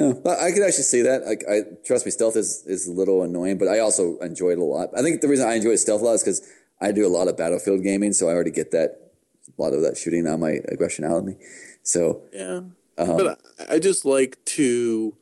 No, 0.00 0.14
but 0.14 0.40
I 0.40 0.50
could 0.50 0.62
actually 0.62 0.84
see 0.84 1.02
that. 1.02 1.26
Like, 1.26 1.44
I 1.46 1.60
trust 1.84 2.06
me, 2.06 2.10
stealth 2.10 2.34
is, 2.34 2.64
is 2.66 2.88
a 2.88 2.92
little 2.92 3.22
annoying, 3.22 3.58
but 3.58 3.68
I 3.68 3.80
also 3.80 4.16
enjoy 4.20 4.52
it 4.52 4.58
a 4.58 4.64
lot. 4.64 4.88
I 4.96 5.02
think 5.02 5.20
the 5.20 5.28
reason 5.28 5.46
I 5.46 5.56
enjoy 5.56 5.76
stealth 5.76 6.00
a 6.00 6.04
lot 6.06 6.14
is 6.14 6.22
because 6.22 6.42
I 6.80 6.90
do 6.90 7.06
a 7.06 7.12
lot 7.12 7.28
of 7.28 7.36
battlefield 7.36 7.82
gaming, 7.82 8.14
so 8.14 8.26
I 8.26 8.32
already 8.32 8.50
get 8.50 8.70
that 8.70 9.12
a 9.46 9.62
lot 9.62 9.74
of 9.74 9.82
that 9.82 9.98
shooting 9.98 10.26
on 10.26 10.40
my 10.40 10.52
aggression 10.68 11.04
out 11.04 11.18
of 11.18 11.24
me. 11.26 11.36
So 11.82 12.22
Yeah, 12.32 12.62
um, 12.96 13.16
but 13.18 13.40
I, 13.58 13.74
I 13.74 13.78
just 13.78 14.06
like 14.06 14.42
to. 14.56 15.14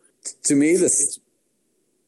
to 0.44 0.54
me, 0.54 0.76
this 0.76 1.18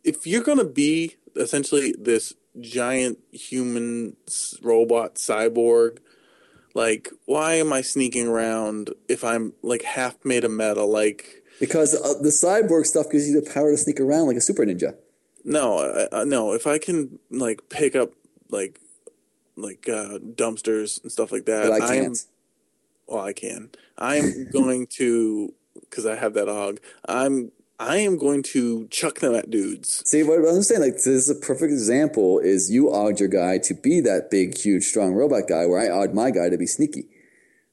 if 0.04 0.24
you're 0.24 0.44
gonna 0.44 0.64
be 0.64 1.16
essentially 1.34 1.92
this 1.98 2.34
giant 2.60 3.18
human 3.32 4.16
robot 4.62 5.16
cyborg, 5.16 5.98
like 6.74 7.10
why 7.24 7.54
am 7.54 7.72
I 7.72 7.80
sneaking 7.80 8.28
around 8.28 8.90
if 9.08 9.24
I'm 9.24 9.54
like 9.62 9.82
half 9.82 10.24
made 10.24 10.44
of 10.44 10.52
metal? 10.52 10.88
Like 10.88 11.39
because 11.60 11.94
uh, 11.94 12.14
the 12.20 12.30
cyborg 12.30 12.86
stuff 12.86 13.10
gives 13.10 13.28
you 13.28 13.40
the 13.40 13.48
power 13.48 13.70
to 13.70 13.76
sneak 13.76 14.00
around 14.00 14.26
like 14.26 14.36
a 14.36 14.40
super 14.40 14.64
ninja. 14.64 14.96
no, 15.44 15.78
I, 15.78 16.22
I, 16.22 16.24
no. 16.24 16.52
If 16.52 16.66
I 16.66 16.78
can 16.78 17.20
like 17.30 17.68
pick 17.68 17.94
up 17.94 18.10
like 18.50 18.80
like 19.56 19.88
uh, 19.88 20.18
dumpsters 20.18 21.00
and 21.02 21.12
stuff 21.12 21.30
like 21.30 21.44
that, 21.44 21.68
But 21.68 21.82
I 21.82 21.86
can't. 21.86 22.18
well, 23.06 23.22
I 23.24 23.32
can. 23.32 23.70
I'm 23.98 24.48
going 24.52 24.86
to 24.98 25.54
because 25.78 26.06
I 26.06 26.16
have 26.16 26.34
that 26.34 26.48
hog. 26.48 26.80
I'm 27.06 27.52
I 27.78 27.96
am 27.98 28.18
going 28.18 28.42
to 28.54 28.86
chuck 28.88 29.20
them 29.20 29.34
at 29.34 29.48
dudes. 29.50 30.02
See 30.04 30.22
what 30.22 30.38
I'm 30.46 30.62
saying? 30.62 30.82
Like 30.82 30.96
this 30.96 31.06
is 31.06 31.30
a 31.30 31.34
perfect 31.34 31.72
example. 31.72 32.38
Is 32.38 32.70
you 32.70 32.92
ogged 32.92 33.20
your 33.20 33.28
guy 33.28 33.58
to 33.58 33.74
be 33.74 34.00
that 34.00 34.30
big, 34.30 34.56
huge, 34.58 34.84
strong 34.84 35.14
robot 35.14 35.44
guy, 35.48 35.66
where 35.66 35.80
I 35.80 35.88
ogged 35.88 36.14
my 36.14 36.30
guy 36.30 36.48
to 36.50 36.58
be 36.58 36.66
sneaky. 36.66 37.06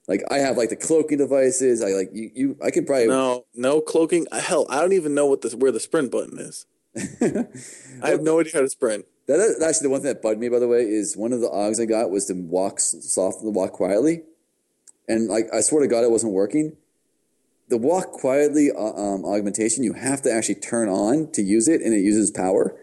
Like 0.07 0.23
I 0.31 0.37
have 0.37 0.57
like 0.57 0.69
the 0.69 0.75
cloaking 0.75 1.17
devices. 1.17 1.83
I 1.83 1.89
like 1.89 2.09
you. 2.13 2.31
you 2.33 2.57
I 2.63 2.71
could 2.71 2.87
probably 2.87 3.07
No, 3.07 3.45
no 3.53 3.81
cloaking. 3.81 4.25
Hell, 4.31 4.65
I 4.69 4.79
don't 4.79 4.93
even 4.93 5.13
know 5.13 5.25
what 5.25 5.41
the 5.41 5.55
where 5.57 5.71
the 5.71 5.79
sprint 5.79 6.11
button 6.11 6.39
is. 6.39 6.65
I 8.01 8.09
have 8.09 8.21
no 8.21 8.39
idea 8.39 8.53
how 8.53 8.61
to 8.61 8.69
sprint. 8.69 9.05
That 9.27 9.39
is 9.39 9.61
actually 9.61 9.87
the 9.87 9.89
one 9.89 10.01
thing 10.01 10.13
that 10.13 10.21
bugged 10.21 10.39
me, 10.39 10.47
by 10.47 10.59
the 10.59 10.67
way, 10.67 10.83
is 10.83 11.17
one 11.17 11.33
of 11.33 11.41
the 11.41 11.49
odds 11.49 11.79
I 11.79 11.85
got 11.85 12.09
was 12.09 12.25
to 12.27 12.33
walk 12.33 12.79
softly, 12.79 13.51
walk 13.51 13.73
quietly, 13.73 14.23
and 15.07 15.27
like 15.27 15.47
I 15.53 15.59
swear 15.61 15.81
to 15.81 15.87
God, 15.87 16.03
it 16.03 16.11
wasn't 16.11 16.33
working. 16.33 16.77
The 17.69 17.77
walk 17.77 18.13
quietly 18.13 18.71
uh, 18.71 18.79
um, 18.81 19.25
augmentation 19.25 19.83
you 19.83 19.91
have 19.91 20.21
to 20.21 20.31
actually 20.31 20.55
turn 20.55 20.87
on 20.87 21.29
to 21.33 21.41
use 21.41 21.67
it, 21.67 21.81
and 21.81 21.93
it 21.93 21.99
uses 21.99 22.31
power. 22.31 22.79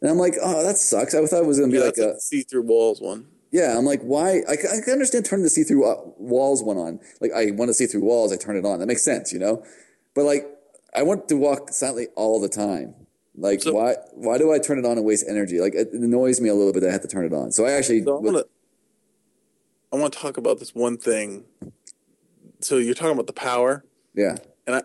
And 0.00 0.10
I'm 0.10 0.16
like, 0.16 0.34
oh, 0.40 0.62
that 0.64 0.78
sucks. 0.78 1.14
I 1.14 1.24
thought 1.26 1.42
it 1.42 1.46
was 1.46 1.60
gonna 1.60 1.70
be 1.70 1.78
Yeah, 1.78 1.84
like 1.84 1.98
a 1.98 2.14
a 2.14 2.20
see-through 2.20 2.62
walls 2.62 3.02
one. 3.02 3.26
Yeah. 3.50 3.76
I'm 3.76 3.84
like, 3.84 4.02
why? 4.02 4.42
I, 4.48 4.52
I 4.52 4.80
can 4.84 4.92
understand 4.92 5.24
turning 5.24 5.44
the 5.44 5.50
see 5.50 5.64
through 5.64 5.84
uh, 5.90 5.96
walls 6.16 6.62
one 6.62 6.76
on. 6.76 7.00
Like 7.20 7.32
I 7.32 7.50
want 7.52 7.68
to 7.68 7.74
see 7.74 7.86
through 7.86 8.02
walls, 8.04 8.32
I 8.32 8.36
turn 8.36 8.56
it 8.56 8.64
on. 8.64 8.80
That 8.80 8.86
makes 8.86 9.02
sense, 9.04 9.32
you 9.32 9.38
know. 9.38 9.64
But 10.14 10.24
like, 10.24 10.46
I 10.94 11.02
want 11.02 11.28
to 11.28 11.36
walk 11.36 11.70
silently 11.70 12.08
all 12.16 12.40
the 12.40 12.48
time. 12.48 12.94
Like, 13.36 13.62
So- 13.62 13.74
why? 13.74 13.94
Why 14.14 14.38
do 14.38 14.52
I 14.52 14.58
turn 14.58 14.78
it 14.78 14.84
on 14.84 14.96
and 14.98 15.04
waste 15.06 15.26
energy? 15.28 15.60
Like, 15.60 15.74
it 15.74 15.92
annoys 15.92 16.40
me 16.40 16.48
a 16.48 16.54
little 16.54 16.72
bit 16.72 16.80
that 16.80 16.88
I 16.88 16.92
have 16.92 17.02
to 17.02 17.08
turn 17.08 17.24
it 17.24 17.32
on. 17.32 17.52
So 17.52 17.66
I 17.66 17.72
actually, 17.72 18.02
So 18.02 18.16
I 18.16 18.20
want 18.20 18.36
to, 18.38 18.46
I 19.92 19.96
want 19.96 20.12
to 20.12 20.18
talk 20.18 20.36
about 20.36 20.58
this 20.58 20.74
one 20.74 20.96
thing. 20.96 21.44
So 22.60 22.78
you're 22.78 22.94
talking 22.94 23.12
about 23.12 23.28
the 23.28 23.32
power, 23.32 23.84
yeah, 24.14 24.34
and 24.66 24.74
I, 24.76 24.82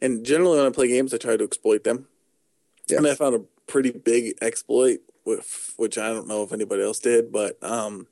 and 0.00 0.24
generally 0.24 0.58
when 0.58 0.66
I 0.66 0.70
play 0.70 0.86
games, 0.86 1.12
I 1.12 1.16
try 1.16 1.36
to 1.36 1.42
exploit 1.42 1.82
them. 1.82 2.06
Yeah. 2.86 2.98
And 2.98 3.06
I 3.08 3.14
found 3.16 3.34
a 3.34 3.40
pretty 3.66 3.90
big 3.90 4.34
exploit 4.40 5.00
which 5.76 5.98
I 5.98 6.08
don't 6.08 6.28
know 6.28 6.42
if 6.42 6.52
anybody 6.52 6.82
else 6.82 6.98
did, 6.98 7.30
but 7.32 7.62
um, 7.62 8.06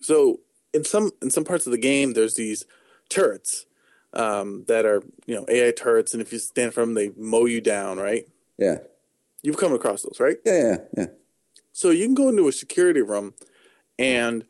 so 0.00 0.40
in 0.72 0.84
some 0.84 1.10
in 1.20 1.30
some 1.30 1.44
parts 1.44 1.66
of 1.66 1.72
the 1.72 1.78
game, 1.78 2.12
there's 2.12 2.34
these 2.34 2.64
turrets 3.08 3.66
um, 4.14 4.64
that 4.68 4.84
are 4.86 5.02
you 5.26 5.34
know 5.34 5.44
AI 5.48 5.70
turrets, 5.72 6.12
and 6.12 6.22
if 6.22 6.32
you 6.32 6.38
stand 6.38 6.72
for 6.74 6.80
them, 6.80 6.94
they 6.94 7.10
mow 7.16 7.44
you 7.46 7.60
down, 7.60 7.98
right? 7.98 8.26
yeah, 8.58 8.78
You've 9.42 9.56
come 9.56 9.72
across 9.72 10.02
those, 10.02 10.18
right? 10.20 10.36
yeah, 10.44 10.62
yeah, 10.62 10.76
yeah. 10.96 11.06
So 11.72 11.90
you 11.90 12.04
can 12.06 12.14
go 12.14 12.28
into 12.28 12.48
a 12.48 12.52
security 12.52 13.00
room 13.02 13.34
and 13.98 14.44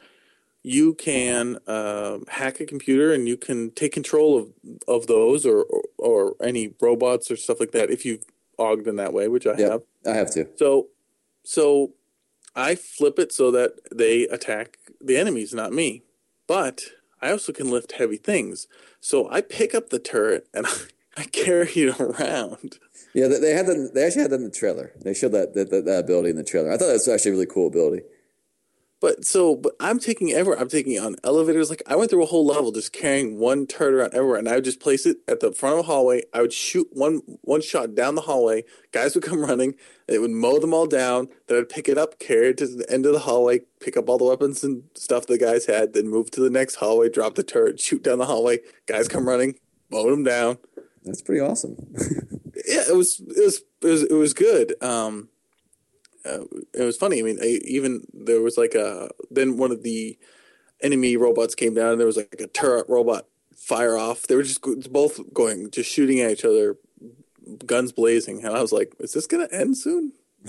you 0.64 0.94
can 0.94 1.58
um, 1.66 2.24
hack 2.28 2.60
a 2.60 2.66
computer 2.66 3.12
and 3.12 3.26
you 3.26 3.36
can 3.36 3.70
take 3.72 3.92
control 3.92 4.38
of, 4.38 4.52
of 4.86 5.06
those 5.06 5.44
or, 5.46 5.62
or 5.64 5.82
or 5.98 6.34
any 6.42 6.74
robots 6.80 7.30
or 7.30 7.36
stuff 7.36 7.58
like 7.60 7.72
that 7.72 7.90
if 7.90 8.04
you've 8.04 8.24
ogged 8.58 8.86
in 8.86 8.96
that 8.96 9.12
way, 9.12 9.28
which 9.28 9.46
I 9.46 9.56
Yep. 9.56 9.70
have. 9.70 9.82
I 10.06 10.16
have 10.16 10.30
to. 10.32 10.48
So 10.56 10.88
so 11.44 11.94
I 12.54 12.74
flip 12.74 13.18
it 13.18 13.32
so 13.32 13.50
that 13.50 13.74
they 13.94 14.24
attack 14.24 14.78
the 15.00 15.16
enemies, 15.16 15.54
not 15.54 15.72
me. 15.72 16.02
But 16.46 16.82
I 17.20 17.30
also 17.30 17.52
can 17.52 17.70
lift 17.70 17.92
heavy 17.92 18.16
things. 18.16 18.66
So 19.00 19.30
I 19.30 19.40
pick 19.40 19.74
up 19.74 19.90
the 19.90 19.98
turret 19.98 20.48
and 20.52 20.66
I 21.16 21.24
carry 21.24 21.68
it 21.68 22.00
around. 22.00 22.78
Yeah, 23.14 23.28
they, 23.28 23.52
had 23.52 23.66
that. 23.66 23.92
They 23.94 24.04
actually 24.04 24.22
had 24.22 24.30
that 24.30 24.36
in 24.36 24.44
the 24.44 24.50
trailer. 24.50 24.92
They 25.02 25.14
showed 25.14 25.32
that, 25.32 25.54
that 25.54 25.70
that 25.70 25.98
ability 26.04 26.30
in 26.30 26.36
the 26.36 26.44
trailer. 26.44 26.70
I 26.70 26.76
thought 26.76 26.86
that 26.86 26.94
was 26.94 27.08
actually 27.08 27.32
a 27.32 27.34
really 27.34 27.46
cool 27.46 27.68
ability. 27.68 28.04
But 29.02 29.24
so, 29.24 29.56
but 29.56 29.72
I'm 29.80 29.98
taking 29.98 30.30
ever. 30.30 30.56
I'm 30.56 30.68
taking 30.68 30.96
on 31.00 31.16
elevators. 31.24 31.70
Like 31.70 31.82
I 31.88 31.96
went 31.96 32.08
through 32.08 32.22
a 32.22 32.26
whole 32.26 32.46
level 32.46 32.70
just 32.70 32.92
carrying 32.92 33.36
one 33.36 33.66
turret 33.66 33.94
around 33.94 34.14
everywhere, 34.14 34.38
and 34.38 34.48
I 34.48 34.54
would 34.54 34.64
just 34.64 34.78
place 34.78 35.06
it 35.06 35.16
at 35.26 35.40
the 35.40 35.50
front 35.50 35.74
of 35.74 35.80
a 35.80 35.82
hallway. 35.82 36.22
I 36.32 36.40
would 36.40 36.52
shoot 36.52 36.86
one 36.92 37.20
one 37.40 37.62
shot 37.62 37.96
down 37.96 38.14
the 38.14 38.20
hallway. 38.20 38.62
Guys 38.92 39.16
would 39.16 39.24
come 39.24 39.40
running. 39.44 39.74
It 40.06 40.20
would 40.20 40.30
mow 40.30 40.60
them 40.60 40.72
all 40.72 40.86
down. 40.86 41.26
Then 41.48 41.58
I'd 41.58 41.68
pick 41.68 41.88
it 41.88 41.98
up, 41.98 42.20
carry 42.20 42.50
it 42.50 42.58
to 42.58 42.68
the 42.68 42.88
end 42.88 43.04
of 43.04 43.12
the 43.12 43.18
hallway, 43.18 43.62
pick 43.80 43.96
up 43.96 44.08
all 44.08 44.18
the 44.18 44.24
weapons 44.24 44.62
and 44.62 44.84
stuff 44.94 45.26
the 45.26 45.36
guys 45.36 45.66
had, 45.66 45.94
then 45.94 46.06
move 46.06 46.30
to 46.30 46.40
the 46.40 46.50
next 46.50 46.76
hallway, 46.76 47.08
drop 47.08 47.34
the 47.34 47.42
turret, 47.42 47.80
shoot 47.80 48.04
down 48.04 48.18
the 48.18 48.26
hallway. 48.26 48.60
Guys 48.86 49.08
come 49.08 49.26
running, 49.26 49.56
mow 49.90 50.08
them 50.08 50.22
down. 50.22 50.58
That's 51.04 51.22
pretty 51.22 51.40
awesome. 51.40 51.74
yeah, 52.68 52.84
it 52.88 52.96
was 52.96 53.20
it 53.20 53.44
was 53.44 53.64
it 53.82 53.86
was 53.88 54.02
it 54.04 54.14
was 54.14 54.32
good. 54.32 54.80
Um, 54.80 55.28
uh, 56.24 56.44
it 56.74 56.82
was 56.82 56.96
funny. 56.96 57.20
I 57.20 57.22
mean, 57.22 57.38
I, 57.42 57.60
even 57.64 58.06
there 58.12 58.40
was 58.40 58.56
like 58.56 58.74
a 58.74 59.10
then 59.30 59.56
one 59.56 59.72
of 59.72 59.82
the 59.82 60.18
enemy 60.82 61.16
robots 61.16 61.54
came 61.54 61.74
down, 61.74 61.92
and 61.92 62.00
there 62.00 62.06
was 62.06 62.16
like 62.16 62.40
a 62.40 62.46
turret 62.46 62.86
robot 62.88 63.26
fire 63.56 63.96
off. 63.96 64.26
They 64.26 64.36
were 64.36 64.42
just 64.42 64.62
both 64.92 65.20
going, 65.32 65.70
just 65.70 65.90
shooting 65.90 66.20
at 66.20 66.30
each 66.30 66.44
other, 66.44 66.76
guns 67.66 67.92
blazing, 67.92 68.44
and 68.44 68.54
I 68.54 68.60
was 68.60 68.72
like, 68.72 68.94
"Is 68.98 69.12
this 69.12 69.26
gonna 69.26 69.48
end 69.50 69.76
soon?" 69.76 70.12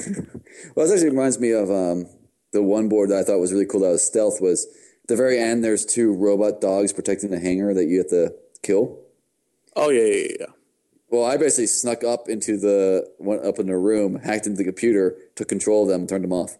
well, 0.75 0.87
it 0.87 0.91
actually 0.91 1.09
reminds 1.09 1.39
me 1.39 1.51
of 1.51 1.69
um, 1.69 2.07
the 2.51 2.63
one 2.63 2.89
board 2.89 3.09
that 3.09 3.19
I 3.19 3.23
thought 3.23 3.39
was 3.39 3.53
really 3.53 3.65
cool. 3.65 3.81
That 3.81 3.89
was 3.89 4.05
stealth. 4.05 4.41
Was 4.41 4.65
at 5.03 5.07
the 5.07 5.15
very 5.15 5.39
end. 5.39 5.63
There's 5.63 5.85
two 5.85 6.13
robot 6.13 6.61
dogs 6.61 6.93
protecting 6.93 7.31
the 7.31 7.39
hangar 7.39 7.73
that 7.73 7.85
you 7.85 7.99
have 7.99 8.09
to 8.09 8.33
kill. 8.61 8.99
Oh 9.75 9.89
yeah, 9.89 10.03
yeah, 10.03 10.27
yeah. 10.39 10.45
Well, 11.13 11.25
I 11.25 11.37
basically 11.37 11.67
snuck 11.67 12.03
up 12.03 12.27
into 12.27 12.57
the 12.57 13.07
went 13.19 13.45
up 13.45 13.59
in 13.59 13.67
the 13.67 13.77
room, 13.77 14.15
hacked 14.15 14.47
into 14.47 14.57
the 14.57 14.63
computer, 14.63 15.15
took 15.35 15.47
control 15.47 15.83
of 15.83 15.89
them, 15.89 16.01
and 16.01 16.09
turned 16.09 16.23
them 16.23 16.33
off. 16.33 16.57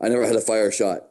I 0.00 0.08
never 0.08 0.26
had 0.26 0.36
a 0.36 0.40
fire 0.40 0.70
shot, 0.70 1.02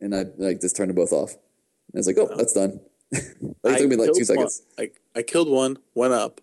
and 0.00 0.14
I 0.14 0.26
like 0.38 0.60
just 0.60 0.76
turned 0.76 0.90
them 0.90 0.94
both 0.94 1.12
off. 1.12 1.32
And 1.32 1.96
I 1.96 1.98
was 1.98 2.06
like, 2.06 2.18
"Oh, 2.20 2.30
that's 2.36 2.52
done." 2.52 2.78
it 3.10 3.56
took 3.64 3.90
me 3.90 3.96
like 3.96 4.12
two 4.14 4.22
seconds. 4.22 4.62
One. 4.76 4.90
I 5.14 5.18
I 5.18 5.22
killed 5.24 5.48
one, 5.48 5.78
went 5.96 6.12
up, 6.12 6.40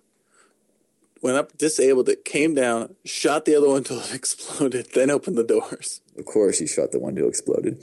went 1.21 1.37
up, 1.37 1.57
disabled 1.57 2.09
it, 2.09 2.25
came 2.25 2.53
down, 2.53 2.95
shot 3.05 3.45
the 3.45 3.55
other 3.55 3.69
one 3.69 3.77
until 3.77 4.01
it 4.01 4.13
exploded, 4.13 4.89
then 4.93 5.09
opened 5.09 5.37
the 5.37 5.45
doors. 5.45 6.01
Of 6.17 6.25
course, 6.25 6.59
he 6.59 6.67
shot 6.67 6.91
the 6.91 6.99
one 6.99 7.15
who 7.15 7.29
exploded. 7.29 7.81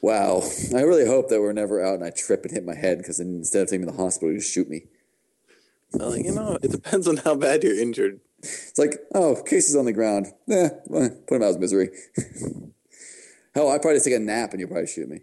Wow. 0.00 0.42
I 0.74 0.80
really 0.80 1.06
hope 1.06 1.28
that 1.28 1.42
we're 1.42 1.52
never 1.52 1.84
out 1.84 1.96
and 1.96 2.04
I 2.04 2.10
trip 2.10 2.44
and 2.44 2.52
hit 2.52 2.64
my 2.64 2.74
head 2.74 2.96
because 2.96 3.20
instead 3.20 3.62
of 3.62 3.68
taking 3.68 3.82
me 3.82 3.90
to 3.90 3.96
the 3.96 4.02
hospital, 4.02 4.32
you 4.32 4.38
just 4.38 4.52
shoot 4.52 4.70
me. 4.70 4.84
Well, 5.94 6.16
you 6.16 6.32
know, 6.32 6.58
it 6.62 6.70
depends 6.70 7.06
on 7.06 7.18
how 7.18 7.34
bad 7.34 7.62
you're 7.62 7.78
injured. 7.78 8.20
It's 8.38 8.78
like, 8.78 8.98
oh, 9.14 9.40
case 9.42 9.68
is 9.68 9.76
on 9.76 9.84
the 9.84 9.92
ground. 9.92 10.26
Eh, 10.50 10.68
put 10.88 11.36
him 11.36 11.42
out 11.42 11.54
of 11.54 11.60
misery. 11.60 11.90
Hell, 13.54 13.70
I'd 13.70 13.80
probably 13.80 14.00
take 14.00 14.14
a 14.14 14.18
nap 14.18 14.50
and 14.50 14.60
you'll 14.60 14.68
probably 14.68 14.88
shoot 14.88 15.08
me. 15.08 15.20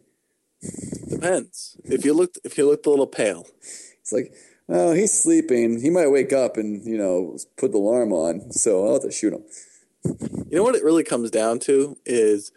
Depends. 1.10 1.78
If 1.84 2.06
you 2.06 2.14
looked, 2.14 2.40
if 2.44 2.58
you 2.58 2.66
looked 2.66 2.86
a 2.86 2.90
little 2.90 3.08
pale. 3.08 3.46
It's 3.60 4.14
like, 4.14 4.34
oh, 4.70 4.94
he's 4.94 5.12
sleeping. 5.12 5.82
He 5.82 5.90
might 5.90 6.08
wake 6.08 6.32
up 6.32 6.58
and 6.58 6.86
you 6.86 6.98
know 6.98 7.38
put 7.58 7.72
the 7.72 7.78
alarm 7.78 8.14
on. 8.14 8.52
So 8.52 8.86
I'll 8.86 8.94
have 8.94 9.04
to 9.04 9.12
shoot 9.12 9.34
him. 9.34 9.44
You 10.50 10.58
know 10.58 10.64
what 10.64 10.76
it 10.76 10.84
really 10.84 11.04
comes 11.04 11.30
down 11.30 11.60
to 11.60 11.98
is 12.06 12.52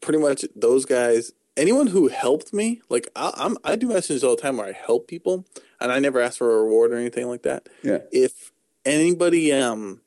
pretty 0.00 0.18
much 0.18 0.44
those 0.54 0.84
guys. 0.84 1.32
Anyone 1.56 1.88
who 1.88 2.08
helped 2.08 2.52
me, 2.52 2.82
like 2.88 3.08
I, 3.14 3.32
I'm, 3.36 3.56
I 3.64 3.76
do 3.76 3.88
messages 3.88 4.24
all 4.24 4.36
the 4.36 4.42
time 4.42 4.56
where 4.56 4.66
I 4.66 4.72
help 4.72 5.06
people, 5.06 5.46
and 5.84 5.92
I 5.92 5.98
never 5.98 6.20
ask 6.20 6.38
for 6.38 6.52
a 6.52 6.62
reward 6.64 6.92
or 6.92 6.96
anything 6.96 7.28
like 7.28 7.42
that. 7.42 7.68
Yeah. 7.82 7.98
If 8.10 8.52
anybody, 8.84 9.52
um, 9.52 10.00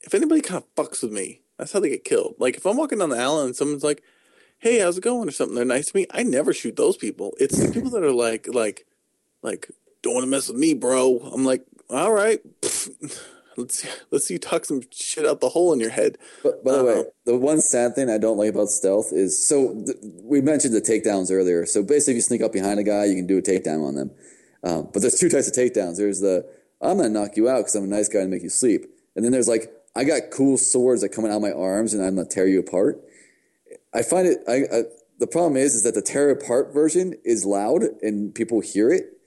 if 0.00 0.14
anybody 0.14 0.40
kind 0.40 0.62
of 0.62 0.74
fucks 0.74 1.02
with 1.02 1.12
me, 1.12 1.42
that's 1.58 1.72
how 1.72 1.80
they 1.80 1.90
get 1.90 2.04
killed. 2.04 2.34
Like 2.38 2.56
if 2.56 2.66
I'm 2.66 2.76
walking 2.76 2.98
down 2.98 3.10
the 3.10 3.18
alley 3.18 3.46
and 3.46 3.54
someone's 3.56 3.84
like, 3.84 4.02
"Hey, 4.58 4.80
how's 4.80 4.98
it 4.98 5.04
going?" 5.04 5.28
or 5.28 5.32
something, 5.32 5.54
they're 5.54 5.64
nice 5.64 5.90
to 5.90 5.96
me. 5.96 6.06
I 6.10 6.22
never 6.22 6.52
shoot 6.52 6.76
those 6.76 6.96
people. 6.96 7.34
It's 7.38 7.58
the 7.58 7.72
people 7.72 7.90
that 7.90 8.02
are 8.02 8.12
like, 8.12 8.48
like, 8.52 8.86
like, 9.42 9.70
don't 10.02 10.14
want 10.14 10.24
to 10.24 10.30
mess 10.30 10.48
with 10.48 10.56
me, 10.56 10.74
bro. 10.74 11.18
I'm 11.18 11.44
like, 11.44 11.64
all 11.90 12.12
right. 12.12 12.40
let's 13.56 13.82
see, 13.82 13.88
let's 14.10 14.26
see 14.26 14.34
you 14.34 14.40
talk 14.40 14.64
some 14.64 14.82
shit 14.90 15.26
out 15.26 15.40
the 15.40 15.48
hole 15.48 15.72
in 15.72 15.80
your 15.80 15.90
head. 15.90 16.18
But 16.42 16.64
by 16.64 16.76
the 16.76 16.84
way, 16.84 17.04
the 17.24 17.36
one 17.36 17.60
sad 17.60 17.94
thing 17.94 18.10
I 18.10 18.18
don't 18.18 18.38
like 18.38 18.50
about 18.50 18.68
stealth 18.68 19.12
is 19.12 19.46
so 19.46 19.74
th- 19.86 19.98
we 20.22 20.40
mentioned 20.40 20.74
the 20.74 20.80
takedowns 20.80 21.30
earlier. 21.30 21.66
So 21.66 21.82
basically, 21.82 22.14
if 22.14 22.16
you 22.16 22.22
sneak 22.22 22.42
up 22.42 22.52
behind 22.52 22.80
a 22.80 22.84
guy, 22.84 23.04
you 23.04 23.14
can 23.14 23.26
do 23.26 23.38
a 23.38 23.42
takedown 23.42 23.86
on 23.86 23.94
them. 23.94 24.10
Um, 24.64 24.88
but 24.92 25.02
there's 25.02 25.18
two 25.18 25.28
types 25.28 25.48
of 25.48 25.54
takedowns. 25.54 25.96
There's 25.96 26.20
the 26.20 26.46
I'm 26.80 26.96
gonna 26.96 27.08
knock 27.08 27.36
you 27.36 27.48
out 27.48 27.58
because 27.58 27.74
I'm 27.74 27.84
a 27.84 27.88
nice 27.88 28.08
guy 28.08 28.20
and 28.20 28.30
make 28.30 28.42
you 28.42 28.48
sleep, 28.48 28.86
and 29.16 29.24
then 29.24 29.32
there's 29.32 29.48
like 29.48 29.72
I 29.94 30.04
got 30.04 30.30
cool 30.30 30.56
swords 30.56 31.02
that 31.02 31.10
come 31.10 31.24
out 31.24 31.32
of 31.32 31.42
my 31.42 31.52
arms 31.52 31.94
and 31.94 32.04
I'm 32.04 32.16
gonna 32.16 32.28
tear 32.28 32.46
you 32.46 32.60
apart. 32.60 33.02
I 33.94 34.02
find 34.02 34.26
it. 34.26 34.38
I, 34.48 34.64
I 34.74 34.82
the 35.18 35.26
problem 35.26 35.56
is 35.56 35.74
is 35.74 35.82
that 35.84 35.94
the 35.94 36.02
tear 36.02 36.30
apart 36.30 36.72
version 36.72 37.14
is 37.24 37.44
loud 37.44 37.82
and 38.02 38.34
people 38.34 38.60
hear 38.60 38.90
it, 38.90 39.18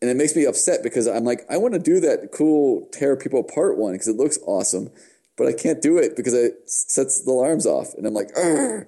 and 0.00 0.10
it 0.10 0.16
makes 0.16 0.34
me 0.34 0.44
upset 0.44 0.82
because 0.82 1.06
I'm 1.06 1.24
like 1.24 1.40
I 1.50 1.56
want 1.56 1.74
to 1.74 1.80
do 1.80 2.00
that 2.00 2.30
cool 2.32 2.88
tear 2.92 3.16
people 3.16 3.40
apart 3.40 3.76
one 3.78 3.92
because 3.92 4.08
it 4.08 4.16
looks 4.16 4.38
awesome, 4.46 4.90
but 5.36 5.46
I 5.46 5.52
can't 5.52 5.82
do 5.82 5.98
it 5.98 6.16
because 6.16 6.34
it 6.34 6.68
sets 6.68 7.24
the 7.24 7.30
alarms 7.32 7.66
off, 7.66 7.94
and 7.94 8.06
I'm 8.06 8.14
like, 8.14 8.32
Argh! 8.34 8.86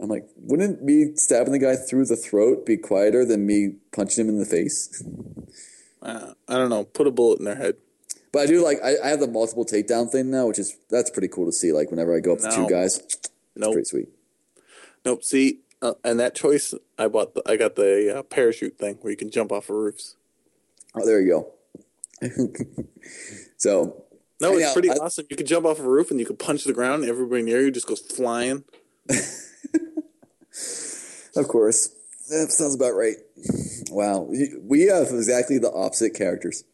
I'm 0.00 0.08
like, 0.08 0.28
wouldn't 0.36 0.82
me 0.82 1.14
stabbing 1.14 1.52
the 1.52 1.58
guy 1.58 1.76
through 1.76 2.06
the 2.06 2.16
throat 2.16 2.66
be 2.66 2.76
quieter 2.76 3.24
than 3.24 3.46
me 3.46 3.76
punching 3.92 4.24
him 4.24 4.28
in 4.28 4.38
the 4.38 4.44
face? 4.44 5.02
Uh, 6.02 6.34
I 6.48 6.54
don't 6.54 6.68
know. 6.68 6.84
Put 6.84 7.06
a 7.06 7.10
bullet 7.10 7.38
in 7.38 7.44
their 7.44 7.54
head. 7.54 7.76
But 8.32 8.42
I 8.42 8.46
do 8.46 8.64
like 8.64 8.78
I, 8.82 8.96
I, 9.02 9.08
have 9.08 9.20
the 9.20 9.28
multiple 9.28 9.64
takedown 9.64 10.10
thing 10.10 10.30
now, 10.30 10.48
which 10.48 10.58
is 10.58 10.76
that's 10.90 11.08
pretty 11.08 11.28
cool 11.28 11.46
to 11.46 11.52
see. 11.52 11.72
Like 11.72 11.92
whenever 11.92 12.16
I 12.16 12.18
go 12.18 12.32
up 12.32 12.40
no. 12.40 12.50
to 12.50 12.56
two 12.56 12.68
guys, 12.68 13.00
nope. 13.54 13.74
pretty 13.74 13.86
sweet. 13.86 14.08
Nope. 15.04 15.22
See, 15.22 15.60
uh, 15.80 15.94
and 16.02 16.18
that 16.18 16.34
choice, 16.34 16.74
I 16.98 17.06
bought. 17.06 17.34
The, 17.34 17.42
I 17.46 17.56
got 17.56 17.76
the 17.76 18.18
uh, 18.18 18.22
parachute 18.24 18.76
thing 18.76 18.98
where 19.02 19.12
you 19.12 19.16
can 19.16 19.30
jump 19.30 19.52
off 19.52 19.70
of 19.70 19.76
roofs. 19.76 20.16
Oh, 20.96 21.06
there 21.06 21.20
you 21.20 21.28
go. 22.20 22.28
so 23.56 24.04
no, 24.40 24.56
it's 24.56 24.72
pretty 24.72 24.90
I, 24.90 24.94
awesome. 24.94 25.26
You 25.30 25.36
can 25.36 25.46
jump 25.46 25.64
off 25.64 25.78
a 25.78 25.82
roof 25.82 26.10
and 26.10 26.18
you 26.18 26.26
can 26.26 26.36
punch 26.36 26.64
the 26.64 26.72
ground. 26.72 27.02
And 27.02 27.10
everybody 27.10 27.42
near 27.42 27.60
you 27.60 27.70
just 27.70 27.86
goes 27.86 28.00
flying. 28.00 28.64
of 31.36 31.48
course. 31.48 31.94
That 32.30 32.50
sounds 32.50 32.74
about 32.74 32.94
right. 32.94 33.16
Wow. 33.90 34.28
We 34.62 34.82
have 34.82 35.08
exactly 35.08 35.58
the 35.58 35.70
opposite 35.70 36.14
characters. 36.14 36.64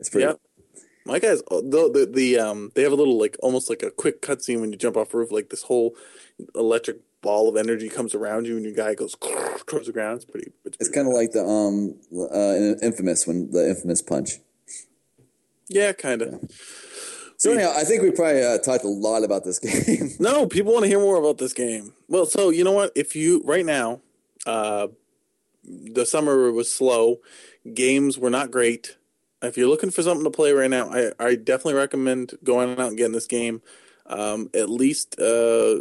It's 0.00 0.08
pretty. 0.08 0.26
Yeah. 0.26 0.34
My 1.06 1.18
guys, 1.18 1.42
uh, 1.50 1.60
the, 1.60 1.90
the, 1.92 2.10
the 2.12 2.38
um, 2.38 2.72
they 2.74 2.82
have 2.82 2.92
a 2.92 2.96
little 2.96 3.18
like 3.18 3.36
almost 3.40 3.70
like 3.70 3.82
a 3.82 3.90
quick 3.90 4.20
cutscene 4.20 4.60
when 4.60 4.72
you 4.72 4.78
jump 4.78 4.96
off 4.96 5.14
a 5.14 5.18
roof. 5.18 5.30
Like 5.30 5.50
this 5.50 5.62
whole 5.62 5.96
electric 6.54 6.98
ball 7.22 7.48
of 7.48 7.56
energy 7.56 7.88
comes 7.88 8.14
around 8.14 8.46
you, 8.46 8.56
and 8.56 8.64
your 8.64 8.74
guy 8.74 8.94
goes 8.94 9.16
towards 9.66 9.86
the 9.86 9.92
ground. 9.92 10.16
It's 10.16 10.24
pretty. 10.24 10.52
It's, 10.64 10.76
it's 10.80 10.90
kind 10.90 11.06
of 11.06 11.14
like 11.14 11.32
the 11.32 11.44
um, 11.44 11.96
uh, 12.12 12.84
infamous 12.84 13.26
when 13.26 13.50
the 13.50 13.68
infamous 13.68 14.02
punch. 14.02 14.40
Yeah, 15.68 15.92
kind 15.92 16.22
of. 16.22 16.32
Yeah. 16.32 16.48
So 17.40 17.52
anyhow, 17.52 17.72
I 17.74 17.84
think 17.84 18.02
we 18.02 18.10
probably 18.10 18.44
uh, 18.44 18.58
talked 18.58 18.84
a 18.84 18.88
lot 18.88 19.24
about 19.24 19.44
this 19.44 19.58
game. 19.86 20.10
no, 20.20 20.46
people 20.46 20.74
want 20.74 20.84
to 20.84 20.90
hear 20.90 21.00
more 21.00 21.16
about 21.16 21.38
this 21.38 21.54
game. 21.54 21.94
Well, 22.06 22.26
so 22.26 22.50
you 22.50 22.64
know 22.64 22.72
what? 22.72 22.92
If 22.94 23.16
you 23.16 23.40
right 23.46 23.64
now, 23.64 24.02
uh, 24.44 24.88
the 25.64 26.04
summer 26.04 26.52
was 26.52 26.70
slow, 26.70 27.20
games 27.72 28.18
were 28.18 28.28
not 28.28 28.50
great. 28.50 28.98
If 29.40 29.56
you're 29.56 29.70
looking 29.70 29.90
for 29.90 30.02
something 30.02 30.24
to 30.24 30.30
play 30.30 30.52
right 30.52 30.68
now, 30.68 30.90
I, 30.90 31.12
I 31.18 31.34
definitely 31.34 31.80
recommend 31.80 32.34
going 32.44 32.72
out 32.72 32.88
and 32.88 32.96
getting 32.98 33.14
this 33.14 33.26
game. 33.26 33.62
Um, 34.04 34.50
at 34.52 34.68
least 34.68 35.18
uh, 35.18 35.76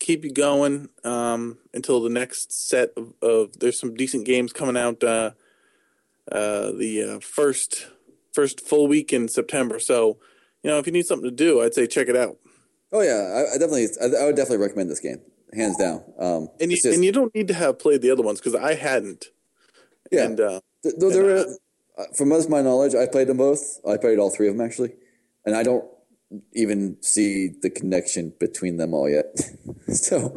keep 0.00 0.24
you 0.24 0.32
going 0.32 0.88
um, 1.04 1.58
until 1.72 2.02
the 2.02 2.10
next 2.10 2.52
set 2.52 2.90
of, 2.96 3.14
of, 3.22 3.60
There's 3.60 3.78
some 3.78 3.94
decent 3.94 4.26
games 4.26 4.52
coming 4.52 4.76
out. 4.76 5.04
Uh, 5.04 5.30
uh, 6.32 6.72
the 6.72 7.14
uh, 7.14 7.20
first 7.20 7.86
first 8.32 8.60
full 8.60 8.88
week 8.88 9.12
in 9.12 9.28
September. 9.28 9.78
So 9.78 10.18
you 10.66 10.72
know, 10.72 10.78
if 10.80 10.86
you 10.86 10.92
need 10.92 11.06
something 11.06 11.30
to 11.30 11.34
do, 11.34 11.62
I'd 11.62 11.74
say 11.74 11.86
check 11.86 12.08
it 12.08 12.16
out. 12.16 12.38
Oh 12.92 13.00
yeah, 13.00 13.12
I, 13.12 13.54
I 13.54 13.58
definitely, 13.58 13.86
I, 14.02 14.22
I, 14.22 14.26
would 14.26 14.34
definitely 14.34 14.64
recommend 14.64 14.90
this 14.90 14.98
game, 14.98 15.20
hands 15.54 15.76
down. 15.76 16.02
Um, 16.18 16.48
and 16.60 16.72
you, 16.72 16.76
just, 16.76 16.86
and 16.86 17.04
you 17.04 17.12
don't 17.12 17.32
need 17.36 17.46
to 17.48 17.54
have 17.54 17.78
played 17.78 18.02
the 18.02 18.10
other 18.10 18.24
ones 18.24 18.40
because 18.40 18.56
I 18.56 18.74
hadn't. 18.74 19.26
Yeah, 20.10 20.24
and, 20.24 20.40
uh, 20.40 20.60
though 20.82 21.10
there, 21.10 21.38
uh, 21.38 22.04
from 22.16 22.30
most 22.30 22.46
of 22.46 22.50
my 22.50 22.62
knowledge, 22.62 22.96
I 22.96 23.06
played 23.06 23.28
them 23.28 23.36
both. 23.36 23.78
I 23.88 23.96
played 23.96 24.18
all 24.18 24.28
three 24.28 24.48
of 24.48 24.56
them 24.56 24.66
actually, 24.66 24.94
and 25.44 25.54
I 25.54 25.62
don't 25.62 25.84
even 26.52 26.96
see 27.00 27.52
the 27.62 27.70
connection 27.70 28.32
between 28.40 28.76
them 28.76 28.92
all 28.92 29.08
yet. 29.08 29.38
so 29.94 30.36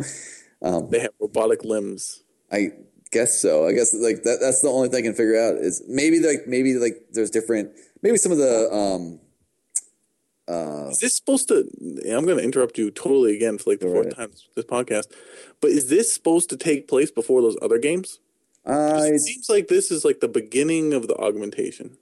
um, 0.62 0.92
they 0.92 1.00
have 1.00 1.12
robotic 1.20 1.64
limbs. 1.64 2.22
I 2.52 2.74
guess 3.12 3.42
so. 3.42 3.66
I 3.66 3.74
guess 3.74 3.96
like 3.96 4.22
that. 4.24 4.38
That's 4.42 4.62
the 4.62 4.70
only 4.70 4.90
thing 4.90 5.06
I 5.06 5.08
can 5.08 5.16
figure 5.16 5.40
out 5.40 5.56
is 5.56 5.82
maybe 5.88 6.20
like 6.20 6.46
maybe 6.46 6.76
like 6.76 7.08
there's 7.14 7.32
different. 7.32 7.72
Maybe 8.04 8.18
some 8.18 8.32
of 8.32 8.38
the 8.38 8.72
um, 8.72 9.20
uh, 10.50 10.88
is 10.90 11.00
this 11.00 11.16
supposed 11.16 11.48
to? 11.50 11.70
I'm 12.10 12.26
going 12.26 12.38
to 12.38 12.44
interrupt 12.44 12.78
you 12.78 12.90
totally 12.90 13.36
again 13.36 13.58
for 13.58 13.70
like 13.70 13.80
the 13.80 13.88
fourth 13.88 14.08
right. 14.08 14.16
time 14.16 14.32
this 14.56 14.66
podcast. 14.66 15.06
But 15.62 15.72
is 15.72 15.90
this 15.90 16.12
supposed 16.12 16.50
to 16.50 16.58
take 16.58 16.88
place 16.88 17.12
before 17.12 17.42
those 17.42 17.58
other 17.62 17.78
games? 17.78 18.20
Uh, 18.66 19.02
it 19.04 19.20
seems 19.20 19.48
like 19.48 19.68
this 19.68 19.92
is 19.92 20.04
like 20.04 20.20
the 20.20 20.28
beginning 20.28 20.94
of 20.94 21.08
the 21.08 21.16
augmentation. 21.18 21.98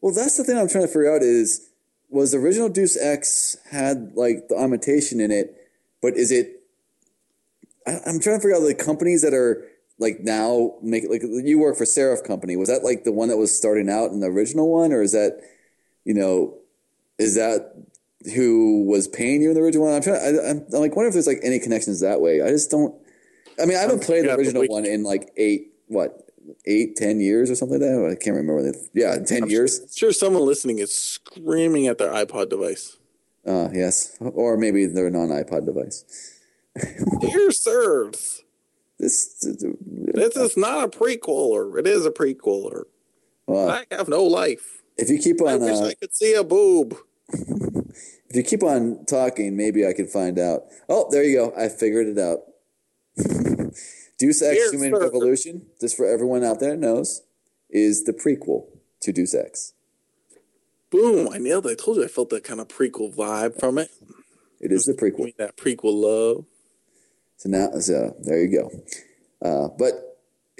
Well, 0.00 0.14
that's 0.14 0.36
the 0.36 0.44
thing 0.44 0.56
I'm 0.56 0.68
trying 0.68 0.84
to 0.84 0.88
figure 0.88 1.12
out 1.12 1.22
is 1.22 1.68
was 2.08 2.32
the 2.32 2.38
original 2.38 2.68
Deus 2.68 2.96
Ex 2.96 3.56
had 3.70 4.12
like 4.14 4.48
the 4.48 4.56
augmentation 4.56 5.20
in 5.20 5.30
it, 5.30 5.56
but 6.00 6.14
is 6.14 6.30
it 6.30 6.62
I, 7.86 7.98
I'm 8.06 8.20
trying 8.20 8.36
to 8.36 8.40
figure 8.40 8.54
out 8.54 8.60
the 8.60 8.74
companies 8.74 9.22
that 9.22 9.34
are 9.34 9.66
like 9.98 10.20
now 10.20 10.74
make 10.80 11.04
like 11.10 11.22
you 11.22 11.58
work 11.58 11.76
for 11.76 11.84
Sarif 11.84 12.24
Company. 12.24 12.56
Was 12.56 12.68
that 12.68 12.84
like 12.84 13.04
the 13.04 13.12
one 13.12 13.28
that 13.28 13.36
was 13.36 13.56
starting 13.56 13.90
out 13.90 14.10
in 14.10 14.20
the 14.20 14.28
original 14.28 14.72
one, 14.72 14.92
or 14.92 15.02
is 15.02 15.12
that 15.12 15.40
you 16.04 16.14
know 16.14 16.59
is 17.20 17.34
that 17.36 17.74
who 18.34 18.84
was 18.84 19.08
paying 19.08 19.40
you 19.42 19.48
in 19.50 19.54
the 19.54 19.60
original 19.62 19.86
one? 19.86 19.94
I'm 19.94 20.02
trying. 20.02 20.20
I, 20.20 20.50
I'm, 20.50 20.58
I'm 20.72 20.80
like 20.80 20.94
wonder 20.96 21.08
if 21.08 21.14
there's 21.14 21.26
like 21.26 21.40
any 21.42 21.58
connections 21.58 22.00
that 22.00 22.20
way. 22.20 22.42
I 22.42 22.48
just 22.48 22.70
don't. 22.70 22.94
I 23.60 23.66
mean, 23.66 23.76
I 23.76 23.80
haven't 23.80 24.02
played 24.02 24.24
the 24.24 24.28
Yeah, 24.28 24.36
but 24.36 24.40
original 24.40 24.62
we- 24.62 24.68
one 24.68 24.84
in 24.86 25.02
like 25.02 25.30
eight 25.36 25.72
what 25.86 26.26
eight 26.66 26.96
ten 26.96 27.20
years 27.20 27.50
or 27.50 27.54
something 27.54 27.80
like 27.80 27.88
that. 27.88 28.08
I 28.10 28.14
can't 28.22 28.36
remember. 28.36 28.72
Yeah, 28.94 29.18
10 29.18 29.48
years. 29.50 29.82
Sure, 29.94 30.12
someone 30.12 30.44
listening 30.44 30.78
is 30.78 30.94
screaming 30.94 31.86
at 31.86 31.98
their 31.98 32.10
iPod 32.12 32.48
device. 32.48 32.96
Uh, 33.46 33.68
yes, 33.72 34.16
or 34.20 34.56
maybe 34.56 34.86
they're 34.86 35.06
a 35.06 35.10
non 35.10 35.28
iPod 35.28 35.64
device. 35.66 36.04
Dear 37.20 37.50
sirs, 37.50 38.42
This, 38.98 39.34
this 39.40 40.36
is 40.36 40.56
not 40.56 40.84
a 40.84 40.88
prequel, 40.88 41.28
or 41.28 41.78
it 41.78 41.86
is 41.86 42.04
a 42.06 42.10
prequel, 42.10 42.64
or 42.64 42.86
well, 43.46 43.70
I 43.70 43.84
have 43.90 44.08
no 44.08 44.22
life. 44.24 44.82
if 44.96 45.08
you 45.10 45.18
keep 45.18 45.40
I 45.42 45.54
on 45.54 45.60
wish 45.62 45.78
uh, 45.78 45.86
I 45.86 45.94
could 45.94 46.14
see 46.14 46.34
a 46.34 46.44
boob. 46.44 46.96
If 47.32 48.36
you 48.36 48.42
keep 48.42 48.62
on 48.62 49.04
talking, 49.06 49.56
maybe 49.56 49.86
I 49.86 49.92
can 49.92 50.06
find 50.06 50.38
out. 50.38 50.62
Oh, 50.88 51.08
there 51.10 51.24
you 51.24 51.36
go. 51.36 51.52
I 51.56 51.68
figured 51.68 52.06
it 52.06 52.18
out. 52.18 52.40
Deus 54.18 54.42
Ex 54.42 54.54
Here, 54.56 54.70
Human 54.72 54.92
sir. 54.92 55.00
Revolution, 55.00 55.66
just 55.80 55.96
for 55.96 56.06
everyone 56.06 56.44
out 56.44 56.60
there 56.60 56.70
that 56.70 56.78
knows, 56.78 57.22
is 57.70 58.04
the 58.04 58.12
prequel 58.12 58.66
to 59.00 59.12
Deus 59.12 59.34
Ex. 59.34 59.72
Boom! 60.90 61.28
I 61.32 61.38
nailed 61.38 61.66
it. 61.66 61.70
I 61.70 61.82
told 61.82 61.98
you 61.98 62.04
I 62.04 62.08
felt 62.08 62.30
that 62.30 62.44
kind 62.44 62.60
of 62.60 62.68
prequel 62.68 63.14
vibe 63.14 63.58
from 63.58 63.78
it. 63.78 63.90
It 64.60 64.72
is 64.72 64.84
the 64.84 64.92
prequel. 64.92 65.34
that 65.36 65.56
prequel 65.56 65.94
love. 65.94 66.44
So 67.36 67.48
now, 67.48 67.70
so 67.78 68.14
there 68.20 68.42
you 68.42 68.58
go. 68.58 68.70
Uh, 69.40 69.68
but 69.78 70.09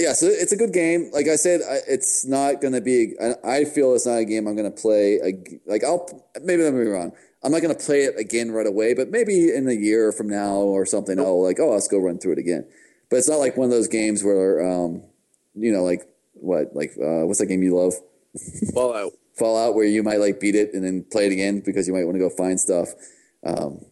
yeah, 0.00 0.14
so 0.14 0.26
it's 0.26 0.52
a 0.52 0.56
good 0.56 0.72
game. 0.72 1.10
Like 1.12 1.28
I 1.28 1.36
said, 1.36 1.60
I, 1.60 1.80
it's 1.86 2.24
not 2.24 2.62
going 2.62 2.72
to 2.72 2.80
be. 2.80 3.14
I, 3.20 3.34
I 3.44 3.64
feel 3.64 3.94
it's 3.94 4.06
not 4.06 4.16
a 4.16 4.24
game 4.24 4.46
I'm 4.46 4.56
going 4.56 4.70
to 4.70 4.80
play. 4.80 5.20
Like 5.66 5.84
I'll 5.84 6.08
maybe 6.42 6.66
I'm 6.66 6.74
wrong. 6.74 7.12
I'm 7.42 7.52
not 7.52 7.62
going 7.62 7.74
to 7.74 7.84
play 7.84 8.04
it 8.04 8.18
again 8.18 8.50
right 8.50 8.66
away, 8.66 8.94
but 8.94 9.10
maybe 9.10 9.54
in 9.54 9.68
a 9.68 9.72
year 9.72 10.12
from 10.12 10.28
now 10.28 10.56
or 10.56 10.84
something, 10.84 11.18
I'll 11.18 11.42
like, 11.42 11.58
oh, 11.58 11.70
let's 11.70 11.88
go 11.88 11.98
run 11.98 12.18
through 12.18 12.32
it 12.32 12.38
again. 12.38 12.66
But 13.08 13.16
it's 13.16 13.28
not 13.28 13.36
like 13.36 13.56
one 13.56 13.64
of 13.66 13.70
those 13.70 13.88
games 13.88 14.22
where, 14.22 14.66
um, 14.66 15.02
you 15.54 15.72
know, 15.72 15.82
like 15.82 16.06
what, 16.34 16.74
like 16.74 16.92
uh, 16.92 17.26
what's 17.26 17.38
that 17.40 17.46
game 17.46 17.62
you 17.62 17.76
love? 17.76 17.94
Fallout. 18.74 19.12
Fallout, 19.34 19.74
where 19.74 19.86
you 19.86 20.02
might 20.02 20.20
like 20.20 20.40
beat 20.40 20.54
it 20.54 20.74
and 20.74 20.84
then 20.84 21.04
play 21.10 21.26
it 21.26 21.32
again 21.32 21.62
because 21.64 21.86
you 21.86 21.94
might 21.94 22.04
want 22.04 22.14
to 22.14 22.18
go 22.18 22.30
find 22.30 22.58
stuff, 22.58 22.88
um, 23.44 23.84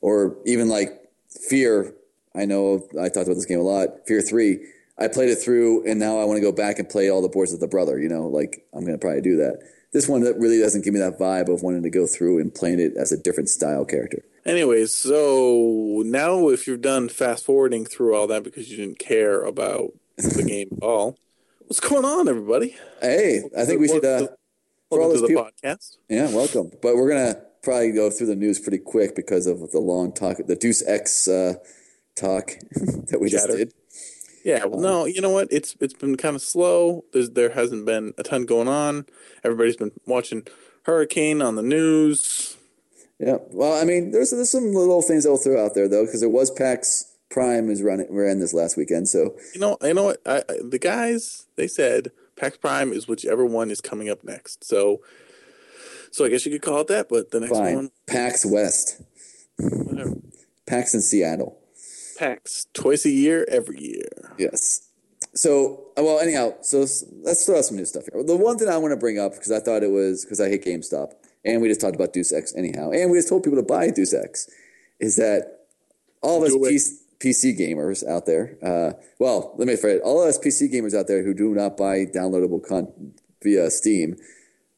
or 0.00 0.36
even 0.46 0.68
like 0.68 1.00
Fear. 1.48 1.94
I 2.34 2.44
know 2.44 2.88
I 3.00 3.08
talked 3.08 3.26
about 3.26 3.34
this 3.34 3.44
game 3.44 3.60
a 3.60 3.62
lot. 3.62 4.06
Fear 4.06 4.22
Three. 4.22 4.58
I 4.98 5.08
played 5.08 5.30
it 5.30 5.36
through, 5.36 5.84
and 5.86 5.98
now 5.98 6.18
I 6.18 6.24
want 6.24 6.36
to 6.36 6.42
go 6.42 6.52
back 6.52 6.78
and 6.78 6.88
play 6.88 7.10
all 7.10 7.20
the 7.20 7.28
boards 7.28 7.50
with 7.50 7.60
the 7.60 7.68
brother. 7.68 7.98
You 7.98 8.08
know, 8.08 8.26
like 8.28 8.64
I'm 8.72 8.80
going 8.80 8.92
to 8.92 8.98
probably 8.98 9.20
do 9.20 9.36
that. 9.38 9.58
This 9.92 10.08
one 10.08 10.22
that 10.22 10.38
really 10.38 10.58
doesn't 10.58 10.84
give 10.84 10.92
me 10.92 11.00
that 11.00 11.18
vibe 11.18 11.52
of 11.52 11.62
wanting 11.62 11.82
to 11.84 11.90
go 11.90 12.06
through 12.06 12.40
and 12.40 12.52
playing 12.52 12.80
it 12.80 12.96
as 12.96 13.12
a 13.12 13.16
different 13.16 13.48
style 13.48 13.84
character. 13.84 14.24
Anyways, 14.44 14.92
so 14.92 16.02
now 16.04 16.48
if 16.48 16.66
you're 16.66 16.76
done 16.76 17.08
fast 17.08 17.44
forwarding 17.44 17.86
through 17.86 18.14
all 18.14 18.26
that 18.26 18.42
because 18.42 18.70
you 18.70 18.76
didn't 18.76 18.98
care 18.98 19.42
about 19.42 19.92
the 20.16 20.42
game 20.46 20.68
at 20.76 20.82
all, 20.82 21.16
what's 21.60 21.80
going 21.80 22.04
on, 22.04 22.28
everybody? 22.28 22.76
Hey, 23.00 23.42
I 23.56 23.64
think 23.64 23.80
we 23.80 23.88
should. 23.88 24.04
Uh, 24.04 24.28
for 24.90 25.00
all 25.00 25.08
Welcome 25.08 25.08
those 25.08 25.16
to 25.16 25.22
the 25.22 25.28
people, 25.28 25.50
podcast. 25.64 25.96
Yeah, 26.08 26.30
welcome. 26.34 26.70
But 26.82 26.96
we're 26.96 27.08
gonna 27.08 27.40
probably 27.62 27.92
go 27.92 28.10
through 28.10 28.26
the 28.28 28.36
news 28.36 28.60
pretty 28.60 28.78
quick 28.78 29.16
because 29.16 29.46
of 29.46 29.70
the 29.70 29.80
long 29.80 30.12
talk, 30.12 30.36
the 30.46 30.56
Deus 30.56 30.86
Ex 30.86 31.26
uh, 31.26 31.54
talk 32.14 32.52
that 33.10 33.18
we 33.20 33.30
just 33.30 33.48
did. 33.48 33.72
Yeah, 34.44 34.66
well, 34.66 34.80
no, 34.80 35.04
you 35.06 35.22
know 35.22 35.30
what? 35.30 35.48
It's 35.50 35.74
it's 35.80 35.94
been 35.94 36.16
kind 36.16 36.36
of 36.36 36.42
slow. 36.42 37.04
There's 37.12 37.30
there 37.30 37.50
hasn't 37.50 37.86
been 37.86 38.12
a 38.18 38.22
ton 38.22 38.44
going 38.44 38.68
on. 38.68 39.06
Everybody's 39.42 39.78
been 39.78 39.92
watching 40.06 40.46
Hurricane 40.82 41.40
on 41.40 41.56
the 41.56 41.62
news. 41.62 42.58
Yeah. 43.18 43.38
Well, 43.50 43.80
I 43.80 43.84
mean, 43.84 44.10
there's 44.10 44.30
there's 44.30 44.50
some 44.50 44.74
little 44.74 45.00
things 45.00 45.24
I'll 45.24 45.38
throw 45.38 45.64
out 45.64 45.74
there 45.74 45.88
though, 45.88 46.04
because 46.04 46.20
there 46.20 46.28
was 46.28 46.50
PAX 46.50 47.16
Prime 47.30 47.70
is 47.70 47.82
running 47.82 48.06
ran 48.10 48.38
this 48.38 48.52
last 48.52 48.76
weekend. 48.76 49.08
So 49.08 49.34
You 49.54 49.60
know, 49.60 49.78
you 49.80 49.94
know 49.94 50.04
what? 50.04 50.20
I, 50.26 50.44
I, 50.48 50.58
the 50.62 50.78
guys 50.78 51.46
they 51.56 51.66
said 51.66 52.10
PAX 52.36 52.58
Prime 52.58 52.92
is 52.92 53.08
whichever 53.08 53.46
one 53.46 53.70
is 53.70 53.80
coming 53.80 54.10
up 54.10 54.24
next. 54.24 54.62
So, 54.62 55.00
so 56.10 56.26
I 56.26 56.28
guess 56.28 56.44
you 56.44 56.52
could 56.52 56.62
call 56.62 56.80
it 56.80 56.88
that. 56.88 57.08
But 57.08 57.30
the 57.30 57.40
next 57.40 57.52
fine. 57.56 57.76
one, 57.76 57.90
PAX 58.06 58.44
West, 58.44 59.00
whatever. 59.58 60.18
PAX 60.66 60.92
in 60.92 61.00
Seattle. 61.00 61.58
PAX 62.14 62.66
twice 62.74 63.04
a 63.04 63.10
year, 63.10 63.46
every 63.50 63.80
year. 63.80 64.34
Yes. 64.38 64.88
So 65.34 65.88
uh, 65.98 66.02
well, 66.02 66.20
anyhow, 66.20 66.54
so 66.62 66.80
let's 67.22 67.44
throw 67.44 67.58
out 67.58 67.64
some 67.64 67.76
new 67.76 67.84
stuff 67.84 68.04
here. 68.12 68.22
The 68.22 68.36
one 68.36 68.58
thing 68.58 68.68
I 68.68 68.76
want 68.76 68.92
to 68.92 68.96
bring 68.96 69.18
up 69.18 69.32
because 69.32 69.50
I 69.50 69.60
thought 69.60 69.82
it 69.82 69.90
was 69.90 70.24
because 70.24 70.40
I 70.40 70.48
hate 70.48 70.64
GameStop, 70.64 71.12
and 71.44 71.60
we 71.60 71.68
just 71.68 71.80
talked 71.80 71.96
about 71.96 72.12
Deus 72.12 72.32
Ex 72.32 72.54
anyhow, 72.54 72.90
and 72.90 73.10
we 73.10 73.18
just 73.18 73.28
told 73.28 73.42
people 73.42 73.58
to 73.58 73.66
buy 73.66 73.90
Deus 73.90 74.14
Ex, 74.14 74.48
is 75.00 75.16
that 75.16 75.66
all 76.22 76.44
of 76.44 76.44
us 76.44 76.54
PC, 76.54 76.92
PC 77.18 77.58
gamers 77.58 78.06
out 78.06 78.26
there, 78.26 78.56
uh, 78.62 78.92
well, 79.18 79.54
let 79.56 79.66
me 79.66 79.76
phrase 79.76 79.96
it, 79.96 80.02
all 80.02 80.22
of 80.22 80.28
us 80.28 80.38
PC 80.38 80.72
gamers 80.72 80.96
out 80.96 81.08
there 81.08 81.24
who 81.24 81.34
do 81.34 81.54
not 81.54 81.76
buy 81.76 82.06
downloadable 82.06 82.64
content 82.64 83.20
via 83.42 83.70
Steam 83.70 84.16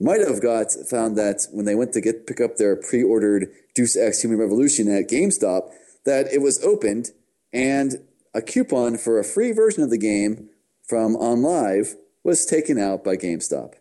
might 0.00 0.20
have 0.20 0.42
got 0.42 0.72
found 0.90 1.16
that 1.16 1.46
when 1.52 1.64
they 1.64 1.74
went 1.74 1.92
to 1.92 2.00
get 2.00 2.26
pick 2.26 2.40
up 2.40 2.56
their 2.56 2.76
pre-ordered 2.76 3.48
Deus 3.74 3.96
Ex 3.96 4.22
Human 4.22 4.38
Revolution 4.38 4.88
at 4.88 5.08
GameStop, 5.08 5.70
that 6.04 6.26
it 6.32 6.42
was 6.42 6.62
opened 6.62 7.10
and 7.56 7.94
a 8.34 8.42
coupon 8.42 8.98
for 8.98 9.18
a 9.18 9.24
free 9.24 9.50
version 9.50 9.82
of 9.82 9.88
the 9.88 9.98
game 9.98 10.50
from 10.86 11.16
OnLive 11.16 11.94
was 12.22 12.44
taken 12.44 12.78
out 12.78 13.02
by 13.02 13.16
GameStop. 13.16 13.74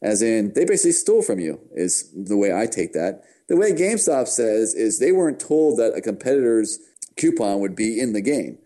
As 0.00 0.22
in, 0.22 0.52
they 0.54 0.64
basically 0.64 0.92
stole 0.92 1.22
from 1.22 1.38
you, 1.38 1.60
is 1.72 2.10
the 2.14 2.36
way 2.36 2.54
I 2.54 2.66
take 2.66 2.94
that. 2.94 3.22
The 3.48 3.56
way 3.56 3.72
GameStop 3.72 4.26
says 4.26 4.74
is 4.74 4.98
they 4.98 5.12
weren't 5.12 5.38
told 5.38 5.78
that 5.78 5.94
a 5.94 6.00
competitor's 6.00 6.78
coupon 7.16 7.60
would 7.60 7.76
be 7.76 8.00
in 8.00 8.14
the 8.14 8.22
game, 8.22 8.58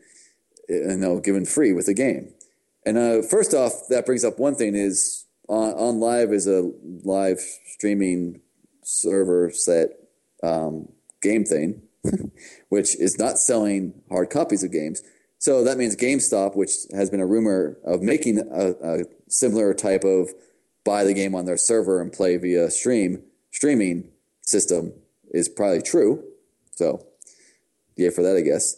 you 0.69 0.97
know, 0.97 1.19
given 1.19 1.45
free 1.45 1.73
with 1.73 1.87
the 1.87 1.95
game. 1.95 2.33
And 2.87 2.97
uh, 2.97 3.23
first 3.23 3.55
off, 3.55 3.73
that 3.89 4.07
brings 4.07 4.25
up 4.25 4.39
one 4.39 4.55
thing 4.55 4.77
is 4.77 5.27
on, 5.49 5.75
OnLive 5.75 6.33
is 6.33 6.47
a 6.47 6.71
live 7.05 7.41
streaming 7.67 8.41
server 8.85 9.51
set 9.51 9.91
um, 10.43 10.89
game 11.23 11.45
thing, 11.45 11.83
which 12.69 12.97
is 12.97 13.19
not 13.19 13.39
selling 13.39 13.95
hard 14.11 14.31
copies 14.31 14.63
of 14.63 14.73
games. 14.73 15.03
So 15.39 15.63
that 15.65 15.79
means 15.79 15.95
GameStop, 15.95 16.57
which 16.57 16.73
has 16.93 17.11
been 17.11 17.21
a 17.21 17.27
rumor 17.27 17.79
of 17.85 18.03
making 18.03 18.39
a, 18.39 18.75
a 18.83 19.05
similar 19.29 19.73
type 19.73 20.05
of 20.05 20.31
buy 20.85 21.05
the 21.05 21.15
game 21.15 21.35
on 21.35 21.45
their 21.45 21.57
server 21.57 22.01
and 22.01 22.13
play 22.13 22.37
via 22.37 22.71
stream 22.71 23.23
streaming 23.51 24.11
system, 24.43 24.93
is 25.31 25.49
probably 25.49 25.83
true. 25.83 26.25
So 26.73 27.07
yeah, 27.97 28.11
for 28.11 28.23
that, 28.23 28.37
I 28.37 28.41
guess. 28.41 28.77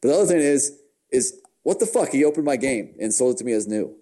But 0.00 0.08
the 0.08 0.14
other 0.14 0.26
thing 0.26 0.38
is, 0.38 0.78
is 1.10 1.40
what 1.62 1.78
the 1.78 1.86
fuck? 1.86 2.10
He 2.10 2.24
opened 2.24 2.44
my 2.44 2.56
game 2.56 2.94
and 3.00 3.12
sold 3.12 3.34
it 3.34 3.38
to 3.38 3.44
me 3.44 3.52
as 3.52 3.66
new. 3.66 3.94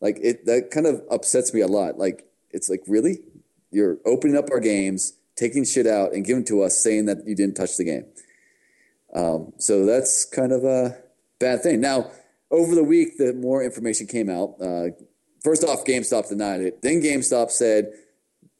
Like 0.00 0.18
it, 0.22 0.46
that 0.46 0.70
kind 0.70 0.86
of 0.86 1.02
upsets 1.10 1.54
me 1.54 1.60
a 1.60 1.66
lot. 1.66 1.98
Like 1.98 2.26
it's 2.50 2.68
like 2.68 2.82
really, 2.86 3.18
you're 3.70 3.98
opening 4.04 4.36
up 4.36 4.50
our 4.50 4.60
games, 4.60 5.14
taking 5.36 5.64
shit 5.64 5.86
out, 5.86 6.12
and 6.12 6.24
giving 6.24 6.44
to 6.44 6.62
us, 6.62 6.78
saying 6.78 7.06
that 7.06 7.18
you 7.26 7.34
didn't 7.34 7.56
touch 7.56 7.76
the 7.76 7.84
game. 7.84 8.06
Um, 9.14 9.52
so 9.58 9.84
that's 9.84 10.24
kind 10.24 10.52
of 10.52 10.64
a 10.64 10.96
bad 11.38 11.62
thing. 11.62 11.80
Now, 11.80 12.10
over 12.50 12.74
the 12.74 12.84
week, 12.84 13.18
the 13.18 13.32
more 13.32 13.62
information 13.62 14.06
came 14.06 14.28
out. 14.28 14.54
Uh, 14.60 14.90
first 15.42 15.64
off, 15.64 15.84
GameStop 15.84 16.28
denied 16.28 16.60
it. 16.60 16.82
Then 16.82 17.02
GameStop 17.02 17.50
said, 17.50 17.92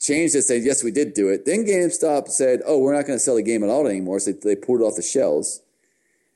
changed 0.01 0.35
it, 0.35 0.43
said, 0.43 0.63
yes, 0.63 0.85
we 0.85 0.91
did 0.91 1.15
do 1.15 1.29
it. 1.29 1.45
Then 1.45 1.65
GameStop 1.65 2.29
said, 2.29 2.61
oh, 2.67 2.79
we're 2.79 2.95
not 2.95 3.07
going 3.07 3.19
to 3.19 3.23
sell 3.23 3.37
the 3.37 3.43
game 3.43 3.63
at 3.63 3.71
all 3.71 3.87
anymore. 3.87 4.19
So 4.19 4.33
they 4.33 4.57
pulled 4.57 4.81
it 4.81 4.85
off 4.85 4.97
the 4.97 5.03
shelves. 5.03 5.63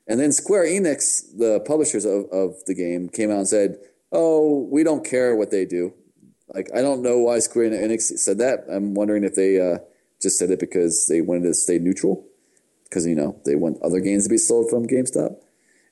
And 0.07 0.19
then 0.19 0.31
Square 0.31 0.65
Enix, 0.65 1.37
the 1.37 1.59
publishers 1.61 2.03
of, 2.03 2.25
of 2.31 2.55
the 2.65 2.73
game, 2.73 3.09
came 3.09 3.29
out 3.29 3.37
and 3.37 3.47
said, 3.47 3.77
oh, 4.11 4.67
we 4.71 4.83
don't 4.83 5.05
care 5.05 5.35
what 5.35 5.51
they 5.51 5.65
do. 5.65 5.93
Like, 6.53 6.69
I 6.73 6.81
don't 6.81 7.03
know 7.03 7.19
why 7.19 7.39
Square 7.39 7.69
Enix 7.71 8.17
said 8.17 8.39
that. 8.39 8.65
I'm 8.71 8.95
wondering 8.95 9.23
if 9.23 9.35
they 9.35 9.61
uh, 9.61 9.79
just 10.21 10.37
said 10.37 10.51
it 10.51 10.59
because 10.59 11.07
they 11.07 11.21
wanted 11.21 11.43
to 11.43 11.53
stay 11.53 11.79
neutral. 11.79 12.25
Because, 12.83 13.05
you 13.05 13.15
know, 13.15 13.39
they 13.45 13.55
want 13.55 13.81
other 13.83 13.99
games 13.99 14.23
to 14.23 14.29
be 14.29 14.37
sold 14.37 14.69
from 14.69 14.87
GameStop. 14.87 15.35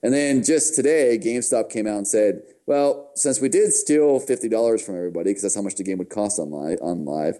And 0.02 0.12
then 0.12 0.42
just 0.44 0.74
today, 0.74 1.18
GameStop 1.18 1.70
came 1.70 1.86
out 1.86 1.96
and 1.96 2.08
said, 2.08 2.42
well, 2.66 3.10
since 3.14 3.40
we 3.40 3.48
did 3.48 3.72
steal 3.72 4.20
$50 4.20 4.84
from 4.84 4.96
everybody, 4.96 5.30
because 5.30 5.42
that's 5.42 5.54
how 5.54 5.62
much 5.62 5.76
the 5.76 5.84
game 5.84 5.98
would 5.98 6.10
cost 6.10 6.38
OnLive, 6.38 6.82
on 6.82 7.04
live, 7.04 7.38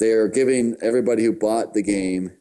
they're 0.00 0.28
giving 0.28 0.76
everybody 0.82 1.24
who 1.24 1.32
bought 1.32 1.74
the 1.74 1.82
game 1.82 2.32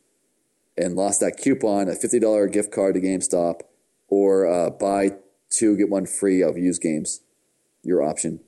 and 0.78 0.96
lost 0.96 1.20
that 1.20 1.38
coupon 1.38 1.88
a 1.88 1.92
$50 1.92 2.52
gift 2.52 2.72
card 2.72 2.96
to 2.96 3.02
GameStop 3.02 3.62
or 4.08 4.48
uh, 4.48 4.70
buy 4.72 5.12
two, 5.50 5.78
get 5.78 5.90
one 5.90 6.06
free 6.06 6.42
of 6.42 6.58
used 6.58 6.82
games, 6.82 7.22
your 7.84 8.02
option, 8.02 8.40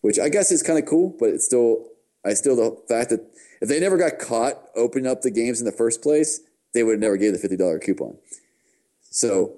which 0.00 0.18
I 0.18 0.28
guess 0.28 0.50
is 0.50 0.62
kind 0.62 0.78
of 0.78 0.86
cool, 0.86 1.14
but 1.18 1.30
it's 1.30 1.46
still, 1.46 1.86
I 2.28 2.34
still, 2.34 2.56
the 2.56 2.76
fact 2.88 3.10
that 3.10 3.20
if 3.60 3.68
they 3.68 3.80
never 3.80 3.96
got 3.96 4.18
caught 4.18 4.54
opening 4.76 5.10
up 5.10 5.22
the 5.22 5.30
games 5.30 5.60
in 5.60 5.66
the 5.66 5.72
first 5.72 6.02
place, 6.02 6.40
they 6.74 6.82
would 6.82 6.92
have 6.92 7.00
never 7.00 7.16
gave 7.16 7.32
the 7.32 7.48
$50 7.48 7.82
coupon. 7.82 8.18
So, 9.10 9.56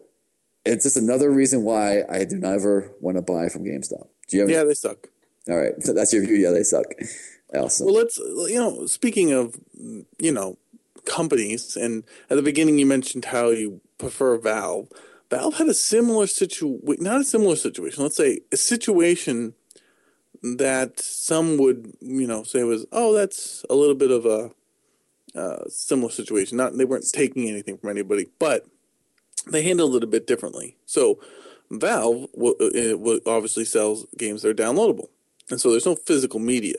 it's 0.64 0.84
just 0.84 0.96
another 0.96 1.30
reason 1.30 1.62
why 1.64 2.04
I 2.08 2.24
do 2.24 2.36
not 2.36 2.54
ever 2.54 2.92
want 3.00 3.16
to 3.16 3.22
buy 3.22 3.48
from 3.48 3.64
GameStop. 3.64 4.08
Do 4.28 4.36
you 4.36 4.42
have? 4.42 4.50
Yeah, 4.50 4.64
they 4.64 4.74
suck. 4.74 5.08
All 5.48 5.56
right, 5.56 5.72
so 5.80 5.92
that's 5.94 6.12
your 6.12 6.24
view. 6.24 6.36
Yeah, 6.36 6.50
they 6.50 6.62
suck. 6.62 6.86
Awesome. 7.54 7.86
Well, 7.86 7.96
let's 7.96 8.18
you 8.18 8.56
know. 8.56 8.86
Speaking 8.86 9.32
of 9.32 9.56
you 10.18 10.32
know 10.32 10.58
companies, 11.04 11.76
and 11.76 12.04
at 12.28 12.36
the 12.36 12.42
beginning 12.42 12.78
you 12.78 12.86
mentioned 12.86 13.26
how 13.26 13.50
you 13.50 13.80
prefer 13.98 14.38
Valve. 14.38 14.88
Valve 15.30 15.54
had 15.54 15.68
a 15.68 15.74
similar 15.74 16.26
situation, 16.26 16.82
not 16.98 17.20
a 17.20 17.24
similar 17.24 17.56
situation. 17.56 18.02
Let's 18.02 18.16
say 18.16 18.40
a 18.52 18.56
situation 18.56 19.54
that 20.42 21.00
some 21.00 21.58
would 21.58 21.92
you 22.00 22.26
know 22.26 22.42
say 22.42 22.62
was, 22.64 22.86
oh, 22.92 23.12
that's 23.14 23.64
a 23.70 23.74
little 23.74 23.94
bit 23.94 24.10
of 24.10 24.26
a 24.26 24.50
uh, 25.38 25.68
similar 25.68 26.10
situation. 26.10 26.56
Not 26.56 26.76
they 26.76 26.84
weren't 26.84 27.06
taking 27.12 27.48
anything 27.48 27.78
from 27.78 27.90
anybody, 27.90 28.26
but 28.38 28.66
they 29.50 29.62
handled 29.62 29.96
it 29.96 30.04
a 30.04 30.08
bit 30.08 30.26
differently. 30.26 30.76
So 30.86 31.18
Valve 31.70 32.30
w- 32.32 32.56
w- 32.58 33.20
obviously 33.26 33.64
sells 33.64 34.06
games 34.18 34.42
that 34.42 34.50
are 34.50 34.54
downloadable, 34.54 35.08
and 35.50 35.60
so 35.60 35.70
there's 35.70 35.86
no 35.86 35.94
physical 35.96 36.40
media. 36.40 36.76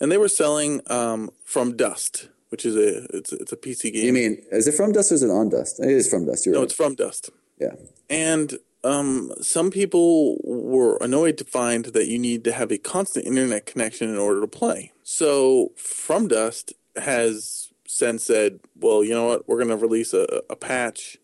And 0.00 0.10
they 0.10 0.18
were 0.18 0.28
selling 0.28 0.80
um, 0.88 1.30
From 1.44 1.76
Dust, 1.76 2.28
which 2.48 2.64
is 2.66 2.76
a 2.76 3.04
it's 3.16 3.32
it's 3.32 3.52
a 3.52 3.56
PC 3.56 3.92
game. 3.92 4.04
you 4.06 4.12
mean 4.12 4.42
is 4.50 4.66
it 4.66 4.74
from 4.74 4.92
Dust 4.92 5.12
or 5.12 5.16
is 5.16 5.22
it 5.22 5.30
on 5.30 5.48
Dust? 5.50 5.78
It 5.80 5.90
is 5.90 6.08
from 6.08 6.26
Dust. 6.26 6.46
You're 6.46 6.54
no, 6.54 6.60
right. 6.60 6.64
it's 6.64 6.74
From 6.74 6.94
Dust. 6.94 7.30
Yeah. 7.60 7.74
And 8.10 8.58
um, 8.84 9.32
some 9.40 9.70
people 9.70 10.38
were 10.42 10.96
annoyed 11.00 11.38
to 11.38 11.44
find 11.44 11.86
that 11.86 12.08
you 12.08 12.18
need 12.18 12.44
to 12.44 12.52
have 12.52 12.72
a 12.72 12.78
constant 12.78 13.26
internet 13.26 13.66
connection 13.66 14.08
in 14.08 14.18
order 14.18 14.40
to 14.40 14.48
play. 14.48 14.92
So 15.02 15.72
From 15.76 16.28
Dust 16.28 16.72
has 16.96 17.70
since 17.86 18.24
said, 18.24 18.60
well, 18.74 19.04
you 19.04 19.14
know 19.14 19.26
what, 19.26 19.46
we're 19.46 19.62
going 19.62 19.68
to 19.68 19.76
release 19.76 20.14
a, 20.14 20.42
a 20.48 20.56
patch 20.56 21.18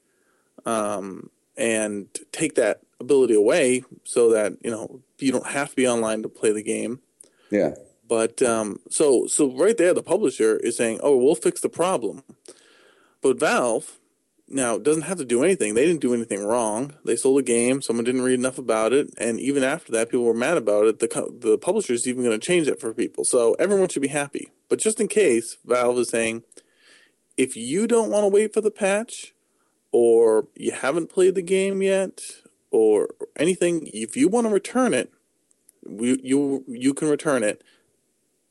um, 0.67 1.31
and 1.57 2.07
take 2.31 2.55
that 2.57 2.83
ability 3.01 3.35
away 3.35 3.85
so 4.05 4.31
that 4.31 4.53
you 4.63 4.71
know 4.71 5.01
you 5.19 5.33
don't 5.33 5.47
have 5.47 5.71
to 5.71 5.77
be 5.77 5.89
online 5.89 6.23
to 6.23 6.29
play 6.29 6.53
the 6.53 6.63
game. 6.63 7.01
Yeah. 7.51 7.75
But 8.07 8.43
um, 8.43 8.81
so 8.91 9.27
so 9.27 9.51
right 9.51 9.77
there, 9.77 9.95
the 9.95 10.03
publisher 10.03 10.57
is 10.57 10.77
saying, 10.77 11.01
"Oh, 11.03 11.17
we'll 11.17 11.35
fix 11.35 11.61
the 11.61 11.69
problem." 11.69 12.23
But 13.21 13.41
Valve 13.41 13.99
now 14.49 14.77
it 14.77 14.83
doesn't 14.83 15.03
have 15.03 15.19
to 15.19 15.25
do 15.25 15.43
anything. 15.43 15.75
They 15.75 15.87
didn't 15.87 16.01
do 16.01 16.15
anything 16.15 16.45
wrong. 16.45 16.95
They 17.05 17.17
sold 17.17 17.41
a 17.41 17.43
game. 17.43 17.83
Someone 17.83 18.05
didn't 18.05 18.23
read 18.23 18.39
enough 18.39 18.59
about 18.59 18.93
it, 18.93 19.11
and 19.19 19.41
even 19.41 19.63
after 19.63 19.93
that, 19.93 20.09
people 20.11 20.25
were 20.25 20.35
mad 20.35 20.57
about 20.57 20.87
it. 20.87 20.99
The 20.99 21.37
the 21.39 21.59
publisher 21.59 21.93
is 21.93 22.07
even 22.07 22.25
going 22.25 22.39
to 22.39 22.47
change 22.47 22.69
it 22.69 22.81
for 22.81 22.93
people, 22.95 23.25
so 23.25 23.55
everyone 23.55 23.89
should 23.89 24.03
be 24.03 24.09
happy. 24.09 24.51
But 24.69 24.79
just 24.79 25.01
in 25.01 25.09
case, 25.09 25.57
Valve 25.65 25.99
is 25.99 26.09
saying, 26.09 26.43
if 27.37 27.57
you 27.57 27.87
don't 27.87 28.11
want 28.11 28.25
to 28.25 28.29
wait 28.29 28.53
for 28.53 28.61
the 28.61 28.71
patch, 28.71 29.35
or 29.93 30.49
you 30.55 30.73
haven't 30.73 31.11
played 31.11 31.35
the 31.35 31.43
game 31.43 31.83
yet, 31.83 32.21
or 32.71 33.09
anything, 33.37 33.89
if 33.93 34.17
you 34.17 34.29
want 34.29 34.47
to 34.47 34.53
return 34.53 34.95
it, 34.95 35.13
we, 35.87 36.21
you 36.23 36.65
you 36.67 36.95
can 36.95 37.09
return 37.09 37.43
it 37.43 37.63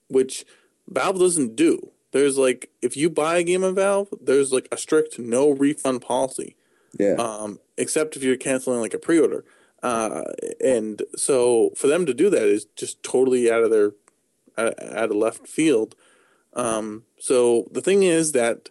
which 0.07 0.45
Valve 0.87 1.19
doesn't 1.19 1.55
do. 1.55 1.91
There's 2.17 2.37
like 2.37 2.69
if 2.81 2.97
you 2.97 3.09
buy 3.09 3.37
a 3.37 3.43
game 3.43 3.63
on 3.63 3.75
Valve, 3.75 4.07
there's 4.21 4.51
like 4.51 4.67
a 4.71 4.77
strict 4.77 5.19
no 5.19 5.51
refund 5.51 6.01
policy, 6.01 6.55
Yeah. 6.99 7.13
um, 7.13 7.59
except 7.77 8.15
if 8.15 8.23
you're 8.23 8.37
canceling 8.37 8.79
like 8.81 8.93
a 8.93 8.99
pre-order. 8.99 9.43
Uh, 9.83 10.23
and 10.63 11.03
so 11.15 11.71
for 11.75 11.87
them 11.87 12.05
to 12.07 12.13
do 12.13 12.29
that 12.31 12.43
is 12.43 12.65
just 12.75 13.01
totally 13.03 13.51
out 13.51 13.63
of 13.63 13.69
their 13.71 13.91
out 14.57 14.73
out 14.81 15.11
of 15.11 15.15
left 15.15 15.47
field. 15.47 15.95
Um, 16.53 17.03
so 17.19 17.67
the 17.71 17.81
thing 17.81 18.03
is 18.03 18.31
that 18.31 18.69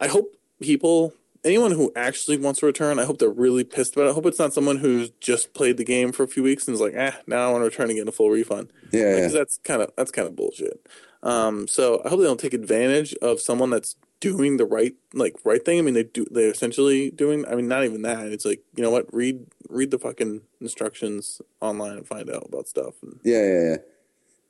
I 0.00 0.06
hope 0.06 0.34
people, 0.60 1.12
anyone 1.44 1.72
who 1.72 1.92
actually 1.94 2.38
wants 2.38 2.60
to 2.60 2.66
return, 2.66 2.98
I 2.98 3.04
hope 3.04 3.18
they're 3.18 3.28
really 3.28 3.64
pissed 3.64 3.94
about 3.94 4.06
it. 4.06 4.10
I 4.10 4.14
hope 4.14 4.24
it's 4.26 4.38
not 4.38 4.54
someone 4.54 4.78
who's 4.78 5.10
just 5.20 5.52
played 5.52 5.76
the 5.76 5.84
game 5.84 6.12
for 6.12 6.22
a 6.22 6.28
few 6.28 6.42
weeks 6.42 6.66
and 6.66 6.74
is 6.74 6.80
like, 6.80 6.94
ah, 6.98 7.18
now 7.26 7.48
I 7.48 7.52
want 7.52 7.60
to 7.62 7.66
return 7.66 7.90
and 7.90 7.98
get 7.98 8.08
a 8.08 8.12
full 8.12 8.30
refund. 8.30 8.72
yeah. 8.92 9.14
Because 9.16 9.32
Yeah. 9.34 9.38
that's 9.40 9.58
kind 9.64 9.82
of 9.82 9.90
that's 9.96 10.10
kind 10.10 10.26
of 10.26 10.34
bullshit. 10.36 10.80
Um, 11.22 11.66
so 11.68 12.00
I 12.04 12.08
hope 12.08 12.20
they 12.20 12.26
don't 12.26 12.38
take 12.40 12.54
advantage 12.54 13.14
of 13.22 13.40
someone 13.40 13.70
that's 13.70 13.96
doing 14.20 14.56
the 14.56 14.64
right 14.64 14.94
like 15.12 15.36
right 15.44 15.64
thing. 15.64 15.78
I 15.78 15.82
mean, 15.82 15.94
they 15.94 16.04
do 16.04 16.26
they're 16.30 16.50
essentially 16.50 17.10
doing. 17.10 17.44
I 17.46 17.54
mean, 17.54 17.68
not 17.68 17.84
even 17.84 18.02
that. 18.02 18.26
It's 18.26 18.44
like 18.44 18.62
you 18.76 18.82
know 18.82 18.90
what, 18.90 19.12
read 19.12 19.46
read 19.68 19.90
the 19.90 19.98
fucking 19.98 20.42
instructions 20.60 21.40
online 21.60 21.98
and 21.98 22.06
find 22.06 22.30
out 22.30 22.46
about 22.48 22.68
stuff. 22.68 22.94
And, 23.02 23.18
Yeah. 23.24 23.42
Yeah. 23.42 23.60
Yeah. 23.70 23.76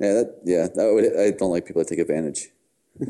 Yeah. 0.01 0.13
That. 0.15 0.35
Yeah. 0.45 0.67
That 0.75 0.93
would. 0.93 1.19
I 1.19 1.31
don't 1.37 1.51
like 1.51 1.67
people 1.67 1.83
that 1.83 1.89
take 1.89 1.99
advantage. 1.99 2.49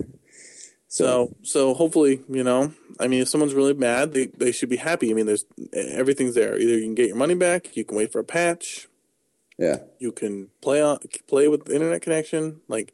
so 0.88 1.34
so 1.42 1.74
hopefully 1.74 2.20
you 2.28 2.44
know. 2.44 2.72
I 3.00 3.06
mean, 3.08 3.22
if 3.22 3.28
someone's 3.28 3.54
really 3.54 3.74
mad, 3.74 4.12
they 4.14 4.26
they 4.26 4.52
should 4.52 4.68
be 4.68 4.76
happy. 4.76 5.10
I 5.10 5.14
mean, 5.14 5.26
there's 5.26 5.44
everything's 5.72 6.34
there. 6.34 6.56
Either 6.58 6.78
you 6.78 6.84
can 6.84 6.94
get 6.94 7.08
your 7.08 7.16
money 7.16 7.34
back, 7.34 7.76
you 7.76 7.84
can 7.84 7.96
wait 7.96 8.10
for 8.12 8.18
a 8.20 8.24
patch, 8.24 8.88
Yeah. 9.58 9.78
you 9.98 10.12
can 10.12 10.48
play 10.60 10.80
on 10.82 10.98
play 11.26 11.46
with 11.48 11.66
the 11.66 11.74
internet 11.74 12.02
connection. 12.02 12.60
Like 12.68 12.92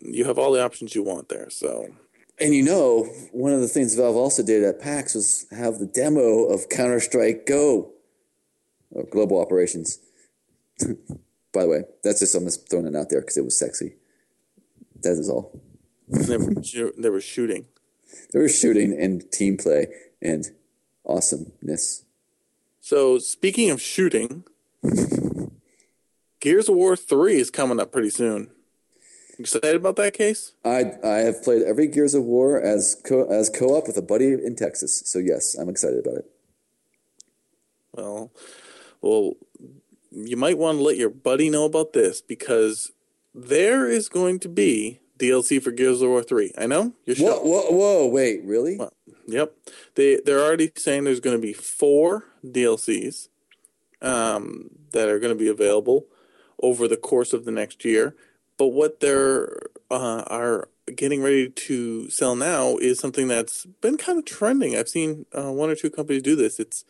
you 0.00 0.24
have 0.24 0.38
all 0.38 0.52
the 0.52 0.64
options 0.64 0.94
you 0.94 1.02
want 1.02 1.28
there. 1.28 1.50
So. 1.50 1.88
And 2.38 2.54
you 2.54 2.62
know, 2.62 3.04
one 3.32 3.52
of 3.52 3.60
the 3.60 3.68
things 3.68 3.94
Valve 3.94 4.16
also 4.16 4.42
did 4.42 4.62
at 4.62 4.80
PAX 4.80 5.14
was 5.14 5.46
have 5.52 5.78
the 5.78 5.86
demo 5.86 6.44
of 6.44 6.68
Counter 6.68 7.00
Strike 7.00 7.46
Go, 7.46 7.92
or 8.90 9.04
Global 9.04 9.40
Operations. 9.40 9.98
By 11.52 11.62
the 11.62 11.68
way, 11.68 11.82
that's 12.04 12.20
just 12.20 12.34
I'm 12.34 12.44
just 12.44 12.68
throwing 12.68 12.86
it 12.86 12.94
out 12.94 13.08
there 13.08 13.20
because 13.20 13.38
it 13.38 13.44
was 13.44 13.58
sexy. 13.58 13.94
That 15.02 15.12
is 15.12 15.30
all. 15.30 15.58
they 16.08 16.36
were, 16.36 16.92
they 16.98 17.08
were 17.08 17.20
shooting. 17.20 17.66
There 18.32 18.42
was 18.42 18.58
shooting 18.58 18.98
and 19.00 19.30
team 19.32 19.56
play 19.56 19.86
and 20.20 20.44
awesomeness. 21.06 22.04
So 22.80 23.18
speaking 23.18 23.70
of 23.70 23.80
shooting, 23.80 24.44
Gears 26.40 26.68
of 26.68 26.76
War 26.76 26.96
three 26.96 27.40
is 27.40 27.50
coming 27.50 27.80
up 27.80 27.92
pretty 27.92 28.10
soon. 28.10 28.50
Excited 29.38 29.76
about 29.76 29.96
that 29.96 30.14
case? 30.14 30.52
I 30.64 30.92
I 31.04 31.18
have 31.18 31.42
played 31.42 31.62
every 31.62 31.86
Gears 31.88 32.14
of 32.14 32.24
War 32.24 32.60
as 32.60 33.00
co 33.04 33.24
as 33.30 33.50
co-op 33.50 33.86
with 33.86 33.96
a 33.96 34.02
buddy 34.02 34.32
in 34.32 34.56
Texas. 34.56 35.02
So 35.04 35.18
yes, 35.18 35.54
I'm 35.54 35.68
excited 35.68 35.98
about 35.98 36.18
it. 36.18 36.30
Well, 37.92 38.30
well, 39.00 39.34
you 40.10 40.36
might 40.36 40.58
want 40.58 40.78
to 40.78 40.82
let 40.82 40.96
your 40.96 41.10
buddy 41.10 41.50
know 41.50 41.64
about 41.64 41.92
this 41.92 42.20
because 42.20 42.92
there 43.34 43.86
is 43.88 44.08
going 44.08 44.38
to 44.40 44.48
be 44.48 45.00
DLC 45.18 45.62
for 45.62 45.70
Gears 45.70 46.00
of 46.02 46.08
War 46.08 46.22
three. 46.22 46.52
I 46.56 46.66
know 46.66 46.94
you're 47.04 47.16
Whoa, 47.16 47.32
shocked. 47.34 47.44
whoa, 47.46 47.70
whoa! 47.70 48.06
Wait, 48.06 48.42
really? 48.44 48.76
Well, 48.78 48.92
Yep, 49.28 49.54
they 49.96 50.20
they're 50.24 50.40
already 50.44 50.70
saying 50.76 51.04
there's 51.04 51.20
going 51.20 51.36
to 51.36 51.42
be 51.42 51.52
four 51.52 52.24
DLCs 52.44 53.28
um, 54.00 54.70
that 54.92 55.08
are 55.08 55.18
going 55.18 55.36
to 55.36 55.38
be 55.38 55.48
available 55.48 56.06
over 56.62 56.86
the 56.86 56.96
course 56.96 57.32
of 57.32 57.44
the 57.44 57.50
next 57.50 57.84
year. 57.84 58.14
But 58.58 58.68
what 58.68 59.00
they're 59.00 59.58
uh, 59.90 60.22
are 60.26 60.68
getting 60.94 61.22
ready 61.22 61.48
to 61.50 62.08
sell 62.10 62.36
now 62.36 62.76
is 62.76 62.98
something 62.98 63.28
that's 63.28 63.66
been 63.80 63.96
kind 63.96 64.18
of 64.18 64.24
trending. 64.24 64.76
I've 64.76 64.88
seen 64.88 65.26
uh, 65.36 65.52
one 65.52 65.70
or 65.70 65.74
two 65.74 65.90
companies 65.90 66.22
do 66.22 66.36
this. 66.36 66.58
It's 66.58 66.84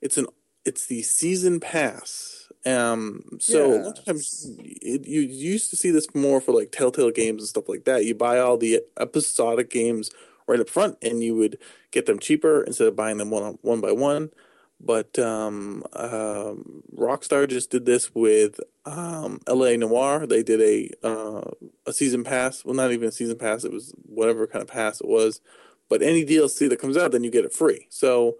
it's 0.00 0.18
an 0.18 0.26
it's 0.64 0.86
the 0.86 1.02
season 1.02 1.60
pass. 1.60 2.48
Um, 2.66 3.22
so 3.38 3.74
a 3.74 3.82
lot 3.84 3.98
of 3.98 4.04
times 4.04 4.50
it, 4.58 5.06
you 5.06 5.20
you 5.20 5.50
used 5.50 5.70
to 5.70 5.76
see 5.76 5.90
this 5.90 6.12
more 6.14 6.40
for 6.40 6.52
like 6.52 6.72
Telltale 6.72 7.12
games 7.12 7.42
and 7.42 7.48
stuff 7.48 7.68
like 7.68 7.84
that. 7.84 8.04
You 8.04 8.14
buy 8.14 8.38
all 8.38 8.56
the 8.56 8.82
episodic 8.98 9.70
games 9.70 10.10
right 10.48 10.60
up 10.60 10.68
front, 10.68 10.98
and 11.00 11.22
you 11.22 11.36
would 11.36 11.58
get 11.92 12.06
them 12.06 12.18
cheaper 12.18 12.62
instead 12.62 12.88
of 12.88 12.96
buying 12.96 13.18
them 13.18 13.30
one 13.30 13.58
one 13.62 13.80
by 13.80 13.92
one. 13.92 14.30
But 14.78 15.18
um, 15.18 15.84
um, 15.94 16.82
Rockstar 16.94 17.48
just 17.48 17.70
did 17.70 17.86
this 17.86 18.14
with 18.14 18.60
um, 18.84 19.40
L.A. 19.46 19.76
Noire. 19.76 20.26
They 20.26 20.42
did 20.42 20.60
a 20.60 20.90
uh, 21.06 21.50
a 21.86 21.92
season 21.92 22.24
pass. 22.24 22.64
Well, 22.64 22.74
not 22.74 22.92
even 22.92 23.08
a 23.08 23.12
season 23.12 23.38
pass. 23.38 23.64
It 23.64 23.72
was 23.72 23.94
whatever 24.04 24.46
kind 24.46 24.62
of 24.62 24.68
pass 24.68 25.00
it 25.00 25.08
was. 25.08 25.40
But 25.88 26.02
any 26.02 26.24
DLC 26.24 26.68
that 26.68 26.80
comes 26.80 26.96
out, 26.96 27.12
then 27.12 27.24
you 27.24 27.30
get 27.30 27.44
it 27.44 27.54
free. 27.54 27.86
So 27.90 28.36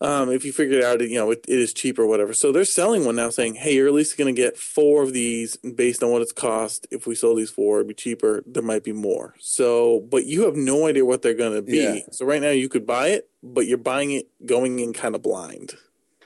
um, 0.00 0.30
if 0.30 0.44
you 0.44 0.52
figure 0.52 0.78
it 0.78 0.84
out, 0.84 1.00
you 1.00 1.16
know 1.16 1.30
it, 1.30 1.44
it 1.48 1.58
is 1.58 1.72
cheap 1.72 1.98
or 1.98 2.06
whatever. 2.06 2.34
So 2.34 2.52
they're 2.52 2.64
selling 2.64 3.04
one 3.04 3.16
now, 3.16 3.30
saying, 3.30 3.54
"Hey, 3.54 3.74
you're 3.74 3.86
at 3.86 3.94
least 3.94 4.18
going 4.18 4.34
to 4.34 4.40
get 4.40 4.56
four 4.56 5.02
of 5.02 5.12
these 5.12 5.56
based 5.56 6.02
on 6.02 6.10
what 6.10 6.22
it's 6.22 6.32
cost. 6.32 6.86
If 6.90 7.06
we 7.06 7.14
sold 7.14 7.38
these 7.38 7.50
four, 7.50 7.78
it'd 7.78 7.88
be 7.88 7.94
cheaper. 7.94 8.42
There 8.46 8.62
might 8.62 8.84
be 8.84 8.92
more. 8.92 9.34
So, 9.38 10.00
but 10.10 10.26
you 10.26 10.44
have 10.44 10.56
no 10.56 10.86
idea 10.86 11.04
what 11.04 11.22
they're 11.22 11.34
going 11.34 11.54
to 11.54 11.62
be. 11.62 11.78
Yeah. 11.78 11.98
So 12.10 12.26
right 12.26 12.42
now, 12.42 12.50
you 12.50 12.68
could 12.68 12.86
buy 12.86 13.08
it, 13.08 13.30
but 13.42 13.66
you're 13.66 13.78
buying 13.78 14.10
it 14.10 14.28
going 14.44 14.78
in 14.80 14.92
kind 14.92 15.14
of 15.14 15.22
blind. 15.22 15.74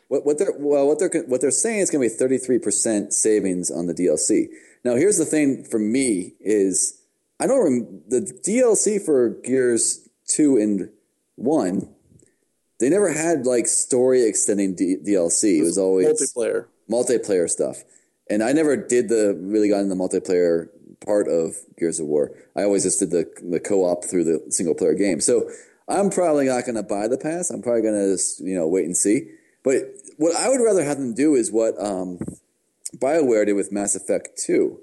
What, 0.08 0.24
what 0.24 0.38
they're 0.38 0.54
well, 0.56 0.86
what 0.86 0.98
they're 0.98 1.22
what 1.26 1.40
they're 1.42 1.50
saying 1.50 1.80
is 1.80 1.90
going 1.90 2.08
to 2.08 2.12
be 2.12 2.18
thirty 2.18 2.38
three 2.38 2.58
percent 2.58 3.12
savings 3.12 3.70
on 3.70 3.86
the 3.86 3.94
DLC. 3.94 4.48
Now, 4.82 4.94
here's 4.94 5.18
the 5.18 5.26
thing 5.26 5.64
for 5.64 5.78
me 5.78 6.34
is 6.40 7.00
I 7.38 7.46
don't 7.46 7.62
rem- 7.62 8.02
the 8.08 8.20
DLC 8.20 9.04
for 9.04 9.30
Gears 9.44 10.08
two 10.26 10.56
and 10.56 10.88
one. 11.36 11.94
They 12.80 12.88
never 12.88 13.12
had 13.12 13.46
like 13.46 13.66
story 13.66 14.22
extending 14.24 14.74
D- 14.74 14.96
DLC. 15.04 15.58
It 15.58 15.64
was 15.64 15.78
always 15.78 16.06
Multiplayer. 16.06 16.66
multiplayer 16.88 17.48
stuff. 17.50 17.82
And 18.30 18.42
I 18.42 18.52
never 18.52 18.76
did 18.76 19.08
the 19.08 19.36
really 19.40 19.68
got 19.68 19.80
in 19.80 19.88
the 19.88 19.94
multiplayer 19.94 20.68
part 21.04 21.28
of 21.28 21.56
Gears 21.78 21.98
of 21.98 22.06
War. 22.06 22.32
I 22.54 22.62
always 22.64 22.82
just 22.84 23.00
did 23.00 23.10
the 23.10 23.28
the 23.42 23.58
co-op 23.60 24.04
through 24.04 24.24
the 24.24 24.44
single 24.50 24.74
player 24.74 24.94
game. 24.94 25.20
So 25.20 25.50
I'm 25.88 26.10
probably 26.10 26.46
not 26.46 26.64
going 26.66 26.76
to 26.76 26.82
buy 26.82 27.08
the 27.08 27.18
pass. 27.18 27.50
I'm 27.50 27.62
probably 27.62 27.82
going 27.82 27.94
to 27.94 28.12
just 28.12 28.40
you 28.40 28.54
know 28.54 28.68
wait 28.68 28.84
and 28.84 28.96
see. 28.96 29.30
But 29.64 29.76
what 30.18 30.36
I 30.36 30.48
would 30.48 30.60
rather 30.60 30.84
have 30.84 30.98
them 30.98 31.14
do 31.14 31.34
is 31.34 31.50
what 31.50 31.74
um, 31.82 32.18
BioWare 32.96 33.46
did 33.46 33.54
with 33.54 33.72
Mass 33.72 33.94
Effect 33.96 34.38
2, 34.46 34.78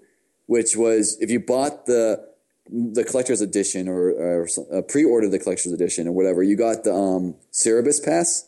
which 0.48 0.76
was 0.76 1.18
if 1.22 1.30
you 1.30 1.39
bought 1.39 1.86
the 1.86 2.26
the 2.70 3.03
collector's 3.03 3.41
edition 3.41 3.88
or, 3.88 4.09
or 4.09 4.47
uh, 4.74 4.82
pre-ordered 4.82 5.30
the 5.30 5.39
collector's 5.39 5.72
edition 5.72 6.07
or 6.07 6.11
whatever, 6.11 6.43
you 6.43 6.55
got 6.55 6.84
the 6.84 6.93
um, 6.93 7.36
Cerberus 7.51 7.99
Pass, 7.99 8.47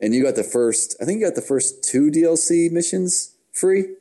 and 0.00 0.14
you 0.14 0.22
got 0.22 0.36
the 0.36 0.44
first. 0.44 0.96
I 1.00 1.04
think 1.04 1.20
you 1.20 1.26
got 1.26 1.34
the 1.34 1.42
first 1.42 1.82
two 1.82 2.10
DLC 2.10 2.70
missions 2.70 3.34
free 3.52 3.94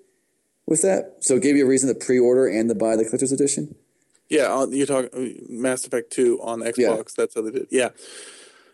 with 0.65 0.81
that. 0.81 1.17
So 1.21 1.35
it 1.35 1.43
gave 1.43 1.55
you 1.55 1.65
a 1.65 1.69
reason 1.69 1.89
to 1.89 1.95
pre-order 1.95 2.47
and 2.47 2.69
to 2.69 2.75
buy 2.75 2.95
the 2.95 3.05
collector's 3.05 3.31
edition. 3.31 3.75
Yeah, 4.29 4.65
you're 4.69 4.85
talking 4.85 5.45
Mass 5.49 5.85
Effect 5.85 6.11
Two 6.11 6.39
on 6.41 6.59
Xbox. 6.59 6.77
Yeah. 6.77 7.03
That's 7.17 7.35
how 7.35 7.41
they 7.41 7.51
did. 7.51 7.61
It. 7.63 7.67
Yeah, 7.71 7.89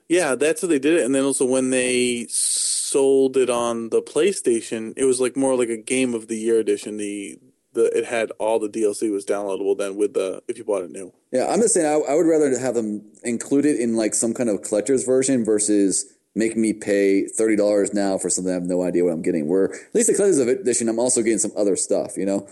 yeah, 0.09 0.35
that's 0.35 0.61
how 0.61 0.67
they 0.67 0.79
did 0.79 0.99
it. 0.99 1.05
And 1.05 1.13
then 1.13 1.23
also 1.23 1.45
when 1.45 1.69
they 1.69 2.25
sold 2.29 3.37
it 3.37 3.49
on 3.49 3.89
the 3.89 4.01
PlayStation, 4.01 4.93
it 4.97 5.05
was 5.05 5.21
like 5.21 5.37
more 5.37 5.55
like 5.55 5.69
a 5.69 5.77
Game 5.77 6.13
of 6.13 6.27
the 6.27 6.37
Year 6.37 6.59
edition. 6.59 6.97
The 6.97 7.39
the 7.73 7.85
it 7.97 8.05
had 8.05 8.31
all 8.39 8.59
the 8.59 8.69
DLC 8.69 9.11
was 9.11 9.25
downloadable 9.25 9.77
then 9.77 9.95
with 9.95 10.13
the 10.13 10.41
if 10.47 10.57
you 10.57 10.63
bought 10.63 10.83
it 10.83 10.91
new. 10.91 11.13
Yeah, 11.31 11.47
I'm 11.47 11.61
just 11.61 11.73
saying 11.73 11.85
I, 11.85 12.11
I 12.11 12.15
would 12.15 12.25
rather 12.25 12.57
have 12.57 12.75
them 12.75 13.03
included 13.23 13.77
in 13.77 13.95
like 13.95 14.13
some 14.13 14.33
kind 14.33 14.49
of 14.49 14.61
collector's 14.61 15.03
version 15.03 15.43
versus 15.43 16.05
make 16.35 16.55
me 16.55 16.73
pay 16.73 17.27
thirty 17.27 17.55
dollars 17.55 17.93
now 17.93 18.17
for 18.17 18.29
something 18.29 18.51
I 18.51 18.55
have 18.55 18.63
no 18.63 18.83
idea 18.83 19.03
what 19.03 19.13
I'm 19.13 19.21
getting. 19.21 19.47
Where 19.47 19.73
at 19.73 19.95
least 19.95 20.07
the 20.07 20.15
collector's 20.15 20.39
edition, 20.39 20.89
I'm 20.89 20.99
also 20.99 21.21
getting 21.21 21.39
some 21.39 21.53
other 21.55 21.75
stuff. 21.75 22.17
You 22.17 22.25
know. 22.25 22.47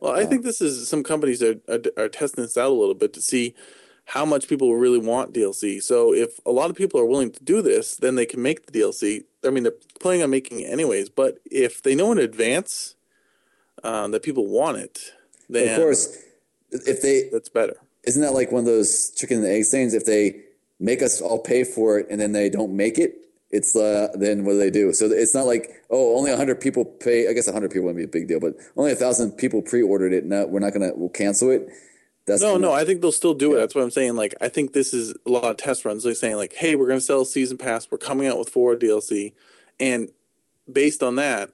Well, 0.00 0.14
I 0.14 0.26
think 0.26 0.42
this 0.44 0.60
is 0.60 0.88
some 0.88 1.02
companies 1.02 1.42
are, 1.42 1.56
are 1.68 1.80
are 1.96 2.08
testing 2.08 2.44
this 2.44 2.58
out 2.58 2.70
a 2.70 2.74
little 2.74 2.94
bit 2.94 3.12
to 3.14 3.22
see 3.22 3.54
how 4.06 4.24
much 4.24 4.48
people 4.48 4.74
really 4.74 4.98
want 4.98 5.32
DLC. 5.32 5.82
So 5.82 6.12
if 6.12 6.38
a 6.44 6.50
lot 6.50 6.70
of 6.70 6.76
people 6.76 7.00
are 7.00 7.06
willing 7.06 7.30
to 7.32 7.42
do 7.42 7.62
this, 7.62 7.96
then 7.96 8.16
they 8.16 8.26
can 8.26 8.42
make 8.42 8.66
the 8.66 8.78
DLC. 8.78 9.24
I 9.44 9.50
mean, 9.50 9.62
they're 9.62 9.72
planning 10.00 10.22
on 10.22 10.30
making 10.30 10.60
it 10.60 10.70
anyways. 10.70 11.08
But 11.08 11.38
if 11.46 11.82
they 11.82 11.94
know 11.94 12.12
in 12.12 12.18
advance 12.18 12.96
um, 13.84 14.10
that 14.10 14.22
people 14.22 14.46
want 14.46 14.78
it, 14.78 15.12
then 15.48 15.68
Of 15.68 15.76
course, 15.76 16.18
if 16.70 17.02
they 17.02 17.28
that's 17.30 17.48
better. 17.48 17.76
isn't 18.04 18.22
that 18.22 18.34
like 18.34 18.50
one 18.50 18.60
of 18.60 18.66
those 18.66 19.10
chicken 19.10 19.38
and 19.38 19.46
egg 19.46 19.66
things? 19.66 19.94
If 19.94 20.06
they 20.06 20.40
make 20.80 21.02
us 21.02 21.20
all 21.20 21.38
pay 21.38 21.64
for 21.64 21.98
it 21.98 22.06
and 22.10 22.20
then 22.20 22.32
they 22.32 22.48
don't 22.50 22.76
make 22.76 22.98
it, 22.98 23.14
it's 23.50 23.76
uh, 23.76 24.08
then 24.14 24.44
what 24.44 24.52
do 24.52 24.58
they 24.58 24.70
do? 24.70 24.92
So 24.92 25.06
it's 25.06 25.34
not 25.34 25.46
like 25.46 25.70
oh, 25.90 26.18
only 26.18 26.34
hundred 26.34 26.60
people 26.60 26.84
pay. 26.84 27.28
I 27.28 27.32
guess 27.32 27.50
hundred 27.50 27.70
people 27.70 27.84
wouldn't 27.84 27.98
be 27.98 28.04
a 28.04 28.20
big 28.20 28.26
deal, 28.26 28.40
but 28.40 28.54
only 28.76 28.92
a 28.92 28.96
thousand 28.96 29.32
people 29.32 29.62
pre-ordered 29.62 30.12
it. 30.12 30.24
No, 30.24 30.46
we're 30.46 30.60
not 30.60 30.72
gonna 30.72 30.90
we'll 30.94 31.10
cancel 31.10 31.50
it. 31.50 31.68
That's 32.26 32.40
No, 32.40 32.56
no, 32.56 32.72
I 32.72 32.84
think 32.86 33.02
they'll 33.02 33.12
still 33.12 33.34
do 33.34 33.54
it. 33.54 33.58
That's 33.58 33.74
what 33.74 33.84
I'm 33.84 33.90
saying. 33.90 34.16
Like, 34.16 34.34
I 34.40 34.48
think 34.48 34.72
this 34.72 34.94
is 34.94 35.14
a 35.26 35.30
lot 35.30 35.44
of 35.44 35.56
test 35.58 35.84
runs. 35.84 36.04
They're 36.04 36.14
saying 36.14 36.36
like, 36.36 36.54
hey, 36.54 36.74
we're 36.74 36.86
going 36.86 36.98
to 36.98 37.04
sell 37.04 37.26
season 37.26 37.58
pass. 37.58 37.90
We're 37.90 37.98
coming 37.98 38.26
out 38.26 38.38
with 38.38 38.48
four 38.48 38.74
DLC, 38.76 39.34
and 39.78 40.08
based 40.70 41.02
on 41.02 41.16
that, 41.16 41.50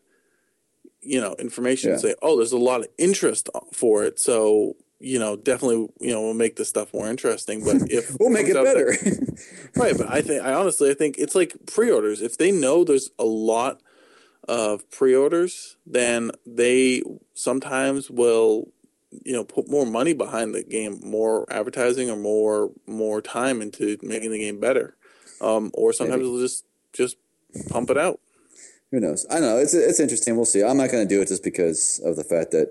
you 1.02 1.20
know, 1.20 1.34
information 1.38 1.90
Yeah. 1.90 1.96
say, 1.98 2.14
oh, 2.22 2.36
there's 2.36 2.52
a 2.52 2.58
lot 2.58 2.80
of 2.80 2.88
interest 2.98 3.48
for 3.72 4.04
it. 4.04 4.18
So 4.20 4.76
you 5.02 5.18
know, 5.18 5.34
definitely, 5.34 5.88
you 5.98 6.12
know, 6.12 6.20
we'll 6.20 6.34
make 6.34 6.56
this 6.56 6.68
stuff 6.68 6.92
more 6.92 7.08
interesting. 7.08 7.64
But 7.64 7.76
if 7.90 8.14
we'll 8.20 8.28
make 8.28 8.48
it 8.48 8.52
better. 8.54 8.92
that- 8.92 9.46
right? 9.76 9.96
But 9.96 10.10
I 10.10 10.20
think, 10.20 10.42
I 10.42 10.52
honestly, 10.52 10.90
I 10.90 10.94
think 10.94 11.16
it's 11.16 11.34
like 11.34 11.56
pre-orders. 11.66 12.20
If 12.20 12.36
they 12.36 12.52
know 12.52 12.84
there's 12.84 13.08
a 13.18 13.24
lot 13.24 13.80
of 14.46 14.90
pre-orders, 14.90 15.78
then 15.86 16.32
they 16.46 17.02
sometimes 17.32 18.10
will, 18.10 18.70
you 19.24 19.32
know, 19.32 19.42
put 19.44 19.70
more 19.70 19.86
money 19.86 20.12
behind 20.12 20.54
the 20.54 20.62
game, 20.62 21.00
more 21.02 21.50
advertising, 21.50 22.10
or 22.10 22.16
more 22.16 22.70
more 22.86 23.22
time 23.22 23.62
into 23.62 23.96
making 24.02 24.30
the 24.32 24.38
game 24.38 24.60
better. 24.60 24.96
Um, 25.40 25.70
or 25.72 25.94
sometimes 25.94 26.18
Maybe. 26.20 26.30
they'll 26.30 26.40
just 26.42 26.64
just 26.92 27.16
pump 27.70 27.88
it 27.88 27.96
out. 27.96 28.20
Who 28.90 29.00
knows? 29.00 29.26
I 29.30 29.34
don't 29.34 29.42
know. 29.42 29.58
It's 29.58 29.74
it's 29.74 30.00
interesting. 30.00 30.36
We'll 30.36 30.44
see. 30.46 30.62
I'm 30.62 30.76
not 30.76 30.90
going 30.90 31.06
to 31.06 31.14
do 31.14 31.20
it 31.22 31.28
just 31.28 31.44
because 31.44 32.00
of 32.04 32.16
the 32.16 32.24
fact 32.24 32.50
that 32.52 32.68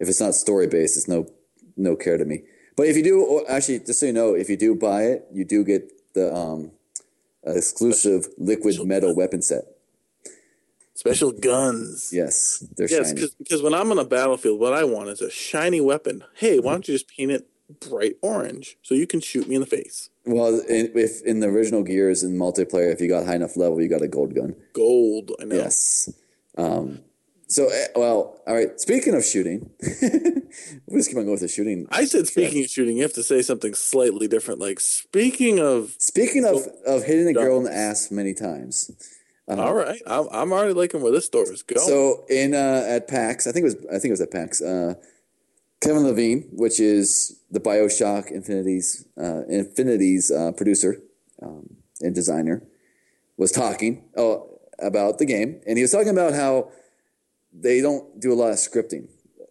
if 0.00 0.08
it's 0.08 0.20
not 0.20 0.34
story 0.34 0.66
based, 0.66 0.96
it's 0.96 1.08
no 1.08 1.26
no 1.76 1.94
care 1.96 2.16
to 2.16 2.24
me. 2.24 2.42
But 2.76 2.86
if 2.86 2.96
you 2.96 3.02
do, 3.02 3.44
actually, 3.48 3.80
just 3.80 4.00
so 4.00 4.06
you 4.06 4.12
know, 4.12 4.34
if 4.34 4.48
you 4.48 4.56
do 4.56 4.74
buy 4.74 5.02
it, 5.04 5.26
you 5.32 5.44
do 5.44 5.64
get 5.64 5.90
the 6.14 6.32
um, 6.34 6.70
exclusive 7.44 8.28
liquid 8.38 8.84
metal 8.86 9.14
weapon 9.14 9.42
set. 9.42 9.64
Special 10.94 11.30
guns. 11.32 12.10
Yes, 12.12 12.64
they're 12.76 12.88
Yes, 12.90 13.10
shiny. 13.10 13.28
because 13.38 13.62
when 13.62 13.74
I'm 13.74 13.90
on 13.92 13.98
a 13.98 14.04
battlefield, 14.04 14.58
what 14.58 14.72
I 14.72 14.84
want 14.84 15.08
is 15.10 15.20
a 15.20 15.30
shiny 15.30 15.80
weapon. 15.80 16.24
Hey, 16.34 16.58
why 16.58 16.72
don't 16.72 16.86
you 16.88 16.94
just 16.94 17.08
paint 17.08 17.30
it 17.30 17.46
bright 17.68 18.16
orange 18.22 18.76
so 18.82 18.94
you 18.94 19.06
can 19.06 19.20
shoot 19.20 19.48
me 19.48 19.54
in 19.54 19.60
the 19.60 19.66
face? 19.66 20.10
Well, 20.24 20.60
in, 20.60 20.92
if 20.94 21.22
in 21.22 21.40
the 21.40 21.48
original 21.48 21.82
Gears 21.82 22.22
in 22.22 22.36
multiplayer, 22.36 22.92
if 22.92 23.00
you 23.00 23.08
got 23.08 23.26
high 23.26 23.36
enough 23.36 23.56
level, 23.56 23.80
you 23.80 23.88
got 23.88 24.02
a 24.02 24.08
gold 24.08 24.34
gun. 24.34 24.54
Gold. 24.72 25.32
I 25.40 25.44
know. 25.44 25.56
Yes. 25.56 26.12
Um, 26.56 27.00
so, 27.46 27.68
eh, 27.68 27.86
well, 27.96 28.40
all 28.46 28.54
right. 28.54 28.78
Speaking 28.78 29.14
of 29.14 29.24
shooting, 29.24 29.70
we'll 30.02 30.98
just 30.98 31.08
keep 31.08 31.16
on 31.16 31.24
going 31.24 31.30
with 31.30 31.40
the 31.40 31.48
shooting. 31.48 31.88
I 31.90 32.04
said 32.04 32.26
speaking 32.26 32.62
of 32.62 32.70
shooting, 32.70 32.98
you 32.98 33.02
have 33.02 33.14
to 33.14 33.22
say 33.22 33.40
something 33.40 33.74
slightly 33.74 34.28
different. 34.28 34.60
Like 34.60 34.80
speaking 34.80 35.58
of, 35.58 35.94
Speaking 35.98 36.44
of 36.44 36.66
of 36.86 37.04
hitting 37.04 37.26
a 37.28 37.32
girl 37.32 37.56
in 37.56 37.64
the 37.64 37.74
ass 37.74 38.10
many 38.10 38.34
times. 38.34 38.90
Uh-huh. 39.48 39.62
all 39.62 39.74
right, 39.74 40.02
I'm, 40.06 40.28
I'm 40.30 40.52
already 40.52 40.74
liking 40.74 41.00
where 41.00 41.10
this 41.10 41.24
story 41.24 41.48
is 41.48 41.62
going. 41.62 41.80
So 41.86 42.26
in 42.28 42.52
uh, 42.52 42.84
at 42.86 43.08
PAX, 43.08 43.46
I 43.46 43.52
think 43.52 43.62
it 43.62 43.64
was 43.64 43.76
I 43.86 43.98
think 43.98 44.06
it 44.06 44.10
was 44.10 44.20
at 44.20 44.30
PAX. 44.30 44.60
Uh, 44.60 44.94
Kevin 45.80 46.04
Levine, 46.04 46.48
which 46.52 46.80
is 46.80 47.40
the 47.50 47.60
Bioshock 47.60 48.30
Infinity's 48.30 49.06
uh, 49.16 49.44
Infinity's 49.48 50.30
uh, 50.30 50.52
producer 50.52 51.00
um, 51.42 51.68
and 52.00 52.14
designer, 52.14 52.62
was 53.36 53.52
talking 53.52 54.04
oh, 54.16 54.58
about 54.80 55.18
the 55.18 55.24
game, 55.24 55.60
and 55.66 55.78
he 55.78 55.82
was 55.82 55.92
talking 55.92 56.10
about 56.10 56.34
how 56.34 56.70
they 57.52 57.80
don't 57.80 58.20
do 58.20 58.32
a 58.32 58.34
lot 58.34 58.50
of 58.50 58.56
scripting. 58.56 59.08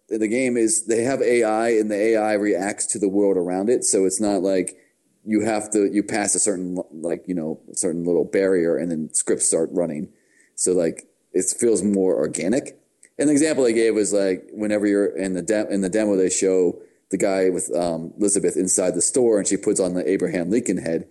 The 0.08 0.28
game 0.28 0.56
is 0.56 0.86
they 0.86 1.02
have 1.02 1.20
AI, 1.22 1.70
and 1.70 1.90
the 1.90 1.96
AI 1.96 2.34
reacts 2.34 2.86
to 2.86 2.98
the 2.98 3.08
world 3.08 3.36
around 3.36 3.68
it, 3.68 3.84
so 3.84 4.04
it's 4.04 4.20
not 4.20 4.42
like 4.42 4.76
you 5.24 5.42
have 5.42 5.70
to 5.72 5.86
you 5.90 6.02
pass 6.02 6.34
a 6.34 6.40
certain 6.40 6.78
like 6.92 7.24
you 7.26 7.34
know 7.34 7.60
certain 7.72 8.04
little 8.04 8.24
barrier, 8.24 8.76
and 8.76 8.90
then 8.90 9.12
scripts 9.12 9.46
start 9.46 9.70
running. 9.72 10.08
So 10.54 10.72
like 10.72 11.08
it 11.32 11.44
feels 11.58 11.82
more 11.82 12.16
organic. 12.16 12.77
An 13.18 13.28
example 13.28 13.64
they 13.64 13.72
gave 13.72 13.94
was 13.94 14.12
like 14.12 14.48
whenever 14.52 14.86
you're 14.86 15.16
in 15.16 15.34
the 15.34 15.42
de- 15.42 15.68
in 15.68 15.80
the 15.80 15.88
demo, 15.88 16.16
they 16.16 16.30
show 16.30 16.80
the 17.10 17.16
guy 17.16 17.48
with 17.48 17.74
um, 17.74 18.12
Elizabeth 18.18 18.56
inside 18.56 18.94
the 18.94 19.02
store, 19.02 19.38
and 19.38 19.46
she 19.46 19.56
puts 19.56 19.80
on 19.80 19.94
the 19.94 20.08
Abraham 20.08 20.50
Lincoln 20.50 20.78
head, 20.78 21.08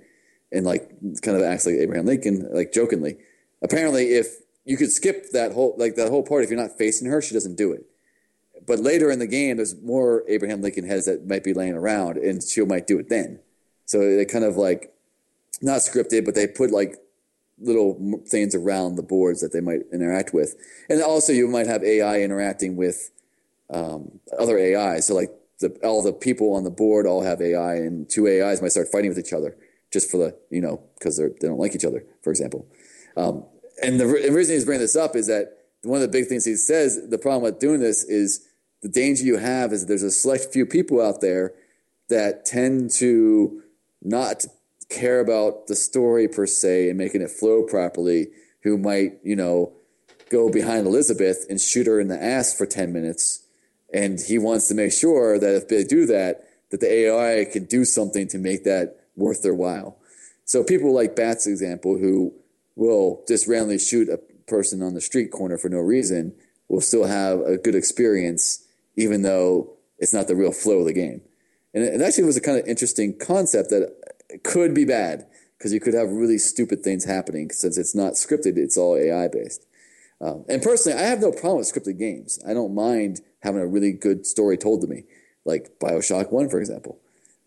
and 0.51 0.65
like 0.65 0.89
kind 1.21 1.35
of 1.35 1.43
acts 1.43 1.65
like 1.65 1.75
Abraham 1.75 2.05
Lincoln, 2.05 2.47
like 2.53 2.71
jokingly. 2.71 3.17
Apparently, 3.61 4.13
if 4.13 4.37
you 4.63 4.77
could 4.77 4.91
skip 4.91 5.31
that 5.31 5.51
whole 5.51 5.75
like 5.77 5.95
that 5.95 6.09
whole 6.09 6.23
part, 6.23 6.43
if 6.43 6.49
you're 6.49 6.59
not 6.59 6.77
facing 6.77 7.09
her, 7.09 7.21
she 7.21 7.33
doesn't 7.33 7.55
do 7.55 7.71
it. 7.71 7.85
But 8.65 8.79
later 8.79 9.11
in 9.11 9.19
the 9.19 9.27
game, 9.27 9.57
there's 9.57 9.79
more 9.81 10.23
Abraham 10.27 10.61
Lincoln 10.61 10.85
heads 10.85 11.05
that 11.05 11.27
might 11.27 11.43
be 11.43 11.53
laying 11.53 11.73
around, 11.73 12.17
and 12.17 12.43
she 12.43 12.63
might 12.63 12.87
do 12.87 12.99
it 12.99 13.09
then. 13.09 13.39
So 13.85 13.99
they 13.99 14.25
kind 14.25 14.43
of 14.43 14.57
like 14.57 14.93
not 15.61 15.79
scripted, 15.79 16.25
but 16.25 16.35
they 16.35 16.47
put 16.47 16.71
like 16.71 16.97
little 17.59 18.21
things 18.27 18.53
around 18.55 18.95
the 18.95 19.03
boards 19.03 19.41
that 19.41 19.51
they 19.53 19.61
might 19.61 19.81
interact 19.91 20.33
with. 20.33 20.55
And 20.89 21.01
also, 21.01 21.33
you 21.33 21.47
might 21.47 21.67
have 21.67 21.83
AI 21.83 22.21
interacting 22.21 22.75
with 22.75 23.11
um, 23.69 24.19
other 24.37 24.57
AI. 24.57 24.99
So, 24.99 25.15
like 25.15 25.31
the, 25.59 25.69
all 25.83 26.03
the 26.03 26.13
people 26.13 26.53
on 26.53 26.63
the 26.63 26.71
board 26.71 27.05
all 27.07 27.23
have 27.23 27.41
AI, 27.41 27.75
and 27.75 28.09
two 28.09 28.27
AIs 28.27 28.61
might 28.61 28.71
start 28.71 28.87
fighting 28.89 29.09
with 29.09 29.19
each 29.19 29.33
other 29.33 29.57
just 29.91 30.11
for 30.11 30.17
the 30.17 30.37
you 30.49 30.61
know 30.61 30.81
because 30.97 31.17
they 31.17 31.47
don't 31.47 31.59
like 31.59 31.75
each 31.75 31.85
other, 31.85 32.03
for 32.21 32.29
example. 32.29 32.67
Um, 33.15 33.45
and 33.81 33.99
the, 33.99 34.05
the 34.05 34.31
reason 34.31 34.55
he's 34.55 34.65
bringing 34.65 34.81
this 34.81 34.95
up 34.95 35.15
is 35.15 35.27
that 35.27 35.57
one 35.83 35.97
of 35.97 36.01
the 36.01 36.07
big 36.07 36.27
things 36.27 36.45
he 36.45 36.55
says 36.55 37.07
the 37.09 37.17
problem 37.17 37.43
with 37.43 37.59
doing 37.59 37.79
this 37.79 38.03
is 38.03 38.47
the 38.81 38.89
danger 38.89 39.23
you 39.23 39.37
have 39.37 39.71
is 39.71 39.85
there's 39.85 40.03
a 40.03 40.11
select 40.11 40.47
few 40.51 40.65
people 40.65 41.01
out 41.01 41.21
there 41.21 41.53
that 42.09 42.45
tend 42.45 42.91
to 42.91 43.63
not 44.01 44.45
care 44.89 45.19
about 45.19 45.67
the 45.67 45.75
story 45.75 46.27
per 46.27 46.45
se 46.45 46.89
and 46.89 46.97
making 46.97 47.21
it 47.21 47.29
flow 47.29 47.63
properly 47.63 48.27
who 48.63 48.77
might 48.77 49.13
you 49.23 49.35
know 49.35 49.73
go 50.29 50.49
behind 50.49 50.87
elizabeth 50.87 51.45
and 51.49 51.59
shoot 51.59 51.87
her 51.87 51.99
in 51.99 52.07
the 52.07 52.21
ass 52.21 52.57
for 52.57 52.65
10 52.65 52.91
minutes. 52.91 53.45
And 53.93 54.19
he 54.19 54.37
wants 54.37 54.67
to 54.67 54.75
make 54.75 54.91
sure 54.91 55.39
that 55.39 55.55
if 55.55 55.67
they 55.69 55.83
do 55.83 56.05
that 56.07 56.43
that 56.71 56.81
the 56.81 56.91
ai 56.91 57.45
can 57.45 57.65
do 57.65 57.85
something 57.85 58.27
to 58.27 58.37
make 58.37 58.65
that 58.65 58.97
worth 59.15 59.41
their 59.41 59.53
while. 59.53 59.97
So 60.45 60.63
people 60.63 60.93
like 60.93 61.15
bat's 61.15 61.47
example 61.47 61.97
who 61.97 62.33
will 62.75 63.23
just 63.27 63.47
randomly 63.47 63.79
shoot 63.79 64.09
a 64.09 64.19
person 64.47 64.81
on 64.81 64.93
the 64.93 65.01
street 65.01 65.31
corner 65.31 65.57
for 65.57 65.69
no 65.69 65.79
reason 65.79 66.33
will 66.67 66.81
still 66.81 67.05
have 67.05 67.39
a 67.39 67.57
good 67.57 67.75
experience 67.75 68.65
even 68.97 69.21
though 69.21 69.77
it's 69.99 70.13
not 70.13 70.27
the 70.27 70.35
real 70.35 70.51
flow 70.51 70.79
of 70.79 70.85
the 70.85 70.93
game. 70.93 71.21
And 71.73 71.83
it, 71.83 72.01
actually 72.01 72.23
was 72.23 72.37
a 72.37 72.41
kind 72.41 72.57
of 72.57 72.67
interesting 72.67 73.17
concept 73.17 73.69
that 73.69 73.93
could 74.43 74.73
be 74.73 74.85
bad 74.85 75.25
because 75.57 75.73
you 75.73 75.79
could 75.79 75.93
have 75.93 76.09
really 76.09 76.37
stupid 76.37 76.83
things 76.83 77.05
happening 77.05 77.49
since 77.51 77.77
it's 77.77 77.95
not 77.95 78.13
scripted; 78.13 78.57
it's 78.57 78.77
all 78.77 78.95
AI 78.95 79.27
based. 79.27 79.65
Um, 80.19 80.45
and 80.49 80.61
personally, 80.61 80.97
I 80.97 81.03
have 81.03 81.19
no 81.19 81.31
problem 81.31 81.57
with 81.57 81.71
scripted 81.71 81.99
games. 81.99 82.39
I 82.47 82.53
don't 82.53 82.73
mind 82.73 83.21
having 83.41 83.61
a 83.61 83.67
really 83.67 83.91
good 83.91 84.25
story 84.25 84.57
told 84.57 84.81
to 84.81 84.87
me, 84.87 85.03
like 85.45 85.79
Bioshock 85.79 86.31
One, 86.31 86.49
for 86.49 86.59
example. 86.59 86.99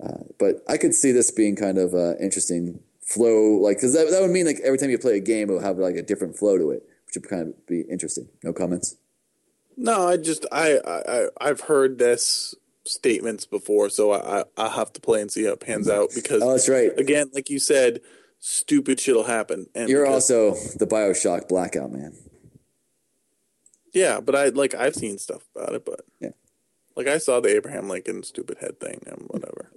Uh, 0.02 0.24
but 0.38 0.62
I 0.68 0.76
could 0.76 0.94
see 0.94 1.12
this 1.12 1.30
being 1.30 1.56
kind 1.56 1.78
of 1.78 1.94
uh, 1.94 2.16
interesting 2.16 2.80
flow, 3.00 3.58
like 3.60 3.78
because 3.78 3.92
that, 3.94 4.10
that 4.10 4.22
would 4.22 4.30
mean 4.30 4.46
like 4.46 4.60
every 4.64 4.78
time 4.78 4.90
you 4.90 4.98
play 4.98 5.16
a 5.16 5.20
game, 5.20 5.50
it 5.50 5.52
will 5.52 5.60
have 5.60 5.78
like 5.78 5.96
a 5.96 6.02
different 6.02 6.36
flow 6.36 6.56
to 6.56 6.70
it, 6.70 6.82
which 7.06 7.16
would 7.16 7.28
kind 7.28 7.48
of 7.48 7.66
be 7.66 7.82
interesting. 7.82 8.28
No 8.42 8.52
comments. 8.52 8.96
No, 9.76 10.08
I 10.08 10.16
just 10.16 10.46
I 10.52 10.78
I 10.86 11.28
I've 11.40 11.62
heard 11.62 11.98
this 11.98 12.54
statements 12.84 13.46
before, 13.46 13.88
so 13.90 14.12
I 14.12 14.44
I'll 14.56 14.70
have 14.70 14.92
to 14.94 15.00
play 15.00 15.20
and 15.20 15.30
see 15.30 15.44
how 15.44 15.52
it 15.52 15.60
pans 15.60 15.88
out 15.88 16.10
because 16.14 16.42
Oh, 16.42 16.52
that's 16.52 16.68
right. 16.68 16.90
again, 16.98 17.30
like 17.34 17.50
you 17.50 17.58
said, 17.58 18.00
stupid 18.38 18.98
shit'll 19.00 19.24
happen. 19.24 19.66
And 19.74 19.88
You're 19.88 20.04
because- 20.06 20.30
also 20.30 20.54
the 20.78 20.86
Bioshock 20.86 21.48
blackout 21.48 21.92
man. 21.92 22.16
yeah, 23.92 24.20
but 24.20 24.34
I 24.34 24.48
like 24.48 24.74
I've 24.74 24.94
seen 24.94 25.18
stuff 25.18 25.42
about 25.54 25.74
it, 25.74 25.84
but 25.84 26.00
Yeah. 26.20 26.30
like 26.96 27.06
I 27.06 27.18
saw 27.18 27.40
the 27.40 27.54
Abraham 27.54 27.88
Lincoln 27.88 28.22
stupid 28.22 28.58
head 28.58 28.80
thing 28.80 29.02
and 29.06 29.24
whatever. 29.28 29.72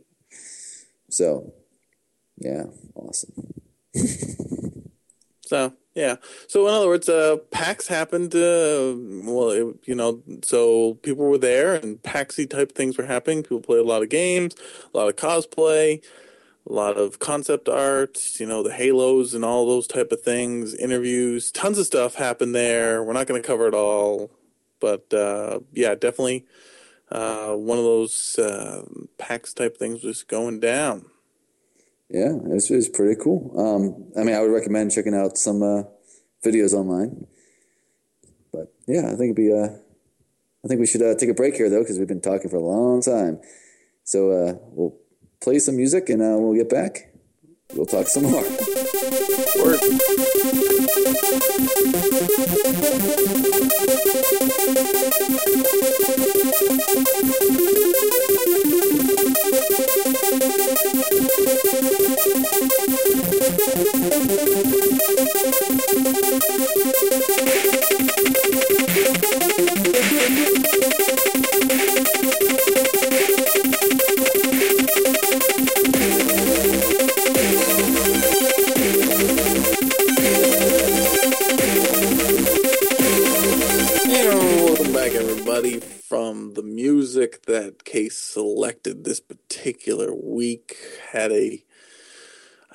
So, 1.09 1.53
yeah, 2.37 2.63
awesome. 2.95 3.53
So 5.53 5.73
yeah. 5.93 6.15
So 6.47 6.67
in 6.67 6.73
other 6.73 6.87
words, 6.87 7.07
uh, 7.07 7.37
PAX 7.51 7.87
happened. 7.87 8.33
Uh, 8.33 8.95
well, 8.97 9.51
it, 9.51 9.67
you 9.85 9.93
know, 9.93 10.23
so 10.43 10.95
people 10.95 11.25
were 11.29 11.37
there, 11.37 11.75
and 11.75 12.01
PAXy 12.01 12.49
type 12.49 12.71
things 12.71 12.97
were 12.97 13.05
happening. 13.05 13.43
People 13.43 13.61
played 13.61 13.81
a 13.81 13.83
lot 13.83 14.01
of 14.01 14.09
games, 14.09 14.55
a 14.91 14.97
lot 14.97 15.09
of 15.09 15.15
cosplay, 15.15 16.03
a 16.67 16.73
lot 16.73 16.97
of 16.97 17.19
concept 17.19 17.69
art. 17.69 18.17
You 18.39 18.47
know, 18.47 18.63
the 18.63 18.73
Halos 18.73 19.35
and 19.35 19.45
all 19.45 19.67
those 19.67 19.85
type 19.85 20.11
of 20.11 20.21
things. 20.21 20.73
Interviews, 20.73 21.51
tons 21.51 21.77
of 21.77 21.85
stuff 21.85 22.15
happened 22.15 22.55
there. 22.55 23.03
We're 23.03 23.13
not 23.13 23.27
going 23.27 23.39
to 23.39 23.47
cover 23.47 23.67
it 23.67 23.75
all, 23.75 24.31
but 24.79 25.13
uh, 25.13 25.59
yeah, 25.71 25.93
definitely 25.93 26.47
uh, 27.11 27.53
one 27.53 27.77
of 27.77 27.83
those 27.83 28.39
uh, 28.39 28.85
PAX 29.19 29.53
type 29.53 29.77
things 29.77 30.03
was 30.03 30.23
going 30.23 30.59
down. 30.59 31.05
Yeah, 32.09 32.33
it's, 32.51 32.69
it's 32.69 32.89
pretty 32.89 33.19
cool. 33.21 33.53
Um, 33.57 34.11
I 34.19 34.23
mean, 34.23 34.35
I 34.35 34.41
would 34.41 34.51
recommend 34.51 34.91
checking 34.91 35.15
out 35.15 35.37
some 35.37 35.63
uh, 35.63 35.83
videos 36.45 36.73
online. 36.73 37.25
But 38.51 38.73
yeah, 38.87 39.07
I 39.07 39.15
think 39.15 39.21
it'd 39.21 39.35
be. 39.35 39.51
Uh, 39.51 39.69
I 40.63 40.67
think 40.67 40.79
we 40.79 40.85
should 40.85 41.01
uh, 41.01 41.15
take 41.15 41.29
a 41.29 41.33
break 41.33 41.55
here 41.55 41.69
though, 41.69 41.81
because 41.81 41.97
we've 41.99 42.07
been 42.07 42.21
talking 42.21 42.49
for 42.49 42.57
a 42.57 42.61
long 42.61 43.01
time. 43.01 43.41
So 44.03 44.31
uh, 44.31 44.53
we'll 44.71 44.95
play 45.41 45.59
some 45.59 45.75
music, 45.75 46.09
and 46.09 46.21
uh, 46.21 46.37
when 46.37 46.49
we 46.49 46.57
get 46.57 46.69
back, 46.69 47.13
we'll 47.73 47.85
talk 47.85 48.07
some 48.07 48.23
more. 48.23 48.43
Word. 49.63 49.79
From 86.33 86.55
the 86.55 86.63
music 86.63 87.45
that 87.45 87.83
Case 87.83 88.17
selected 88.17 89.03
this 89.03 89.19
particular 89.19 90.11
week. 90.11 90.75
Had 91.11 91.31
a, 91.31 91.63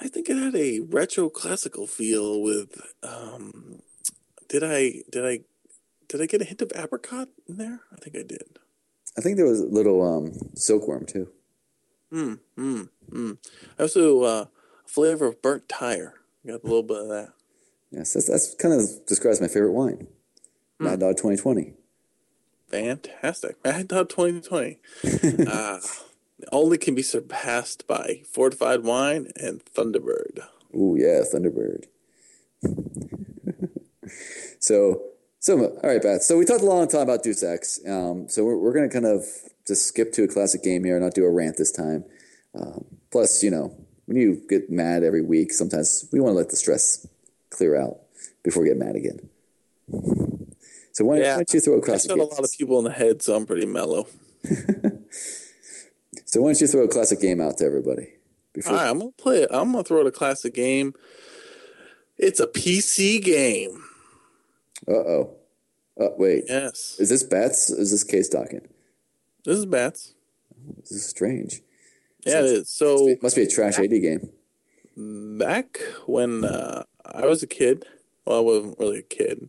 I 0.00 0.06
think 0.06 0.28
it 0.28 0.36
had 0.36 0.54
a 0.54 0.78
retro 0.78 1.28
classical 1.28 1.88
feel 1.88 2.40
with. 2.40 2.80
Um, 3.02 3.82
did 4.48 4.62
I 4.62 5.02
did 5.10 5.26
I 5.26 5.40
did 6.06 6.22
I 6.22 6.26
get 6.26 6.40
a 6.40 6.44
hint 6.44 6.62
of 6.62 6.70
apricot 6.76 7.30
in 7.48 7.56
there? 7.56 7.80
I 7.92 7.96
think 7.96 8.14
I 8.14 8.22
did. 8.22 8.60
I 9.16 9.22
think 9.22 9.36
there 9.36 9.46
was 9.46 9.60
a 9.60 9.66
little 9.66 10.00
um, 10.06 10.32
silkworm 10.54 11.04
too. 11.04 11.28
Hmm. 12.12 12.34
Hmm. 12.56 12.82
Hmm. 13.10 13.32
Also, 13.76 14.22
uh, 14.22 14.44
a 14.84 14.88
flavor 14.88 15.26
of 15.26 15.42
burnt 15.42 15.68
tire. 15.68 16.14
Got 16.46 16.62
a 16.62 16.66
little 16.66 16.84
bit 16.84 16.98
of 16.98 17.08
that. 17.08 17.32
Yes, 17.90 18.12
that's, 18.12 18.28
that's 18.28 18.54
kind 18.54 18.72
of 18.72 19.06
describes 19.06 19.40
my 19.40 19.48
favorite 19.48 19.72
wine. 19.72 20.06
Mad 20.78 21.00
Dog 21.00 21.16
2020. 21.16 21.72
Fantastic. 22.68 23.56
Mad 23.64 23.88
Dog 23.88 24.08
2020. 24.10 24.78
uh, 25.46 25.80
only 26.52 26.78
can 26.78 26.94
be 26.94 27.02
surpassed 27.02 27.86
by 27.86 28.22
Fortified 28.30 28.84
Wine 28.84 29.28
and 29.36 29.64
Thunderbird. 29.64 30.40
Ooh, 30.74 30.96
yeah, 30.98 31.22
Thunderbird. 31.22 31.84
so, 34.58 35.02
so 35.38 35.58
all 35.58 35.80
right, 35.82 36.02
Beth. 36.02 36.22
So 36.22 36.36
we 36.36 36.44
talked 36.44 36.62
a 36.62 36.66
long 36.66 36.88
time 36.88 37.02
about 37.02 37.22
Deus 37.22 37.42
Ex. 37.42 37.80
Um, 37.86 38.28
so 38.28 38.44
we're, 38.44 38.58
we're 38.58 38.72
going 38.72 38.88
to 38.88 38.92
kind 38.92 39.06
of 39.06 39.24
just 39.66 39.86
skip 39.86 40.12
to 40.12 40.24
a 40.24 40.28
classic 40.28 40.62
game 40.62 40.84
here, 40.84 40.98
not 41.00 41.14
do 41.14 41.24
a 41.24 41.30
rant 41.30 41.56
this 41.56 41.72
time. 41.72 42.04
Um, 42.54 42.84
plus, 43.10 43.42
you 43.42 43.50
know, 43.50 43.74
when 44.06 44.16
you 44.16 44.42
get 44.48 44.70
mad 44.70 45.02
every 45.02 45.22
week, 45.22 45.52
sometimes 45.52 46.08
we 46.12 46.20
want 46.20 46.32
to 46.32 46.36
let 46.36 46.50
the 46.50 46.56
stress 46.56 47.06
clear 47.50 47.80
out 47.80 47.98
before 48.42 48.62
we 48.62 48.68
get 48.68 48.78
mad 48.78 48.96
again. 48.96 49.28
So 50.98 51.04
why, 51.04 51.18
Yeah. 51.18 51.34
why 51.34 51.36
don't 51.44 51.54
you 51.54 51.60
throw 51.60 51.74
a 51.74 51.78
I 51.78 51.80
classic? 51.80 52.10
shot 52.10 52.18
a 52.18 52.24
lot 52.24 52.40
of 52.42 52.50
people 52.58 52.76
in 52.78 52.84
the 52.84 52.90
head, 52.90 53.22
so 53.22 53.36
I'm 53.36 53.46
pretty 53.46 53.66
mellow. 53.66 54.08
So 56.24 56.42
why 56.42 56.48
don't 56.48 56.60
you 56.60 56.66
throw 56.66 56.82
a 56.82 56.88
classic 56.88 57.20
game 57.20 57.40
out 57.40 57.56
to 57.58 57.64
everybody? 57.64 58.08
Before, 58.52 58.72
All 58.74 58.78
right, 58.78 58.90
I'm 58.90 58.98
gonna 58.98 59.12
play 59.12 59.42
it. 59.44 59.48
I'm 59.50 59.72
gonna 59.72 59.82
throw 59.84 60.06
a 60.06 60.10
classic 60.10 60.52
game. 60.52 60.92
It's 62.18 62.38
a 62.38 62.46
PC 62.46 63.22
game. 63.22 63.82
Uh 64.86 64.92
oh. 64.92 65.30
Uh, 65.98 66.08
wait, 66.18 66.44
Yes, 66.48 66.96
is 66.98 67.08
this 67.08 67.22
bats? 67.22 67.70
Is 67.70 67.90
this 67.92 68.04
case 68.04 68.28
talking? 68.28 68.60
this 69.44 69.56
is 69.58 69.64
bats. 69.66 70.12
This 70.80 70.90
is 70.92 71.06
strange. 71.06 71.62
Yeah, 72.26 72.40
it 72.40 72.44
is. 72.46 72.68
So 72.68 73.08
It 73.08 73.22
must 73.22 73.36
be 73.36 73.42
a 73.44 73.48
trash 73.48 73.78
AD 73.78 73.88
game. 73.90 74.28
back 75.38 75.78
when 76.06 76.44
uh, 76.44 76.82
I 77.06 77.24
was 77.26 77.42
a 77.42 77.46
kid, 77.46 77.86
well, 78.26 78.38
I 78.38 78.40
wasn't 78.40 78.78
really 78.78 78.98
a 78.98 79.02
kid, 79.02 79.48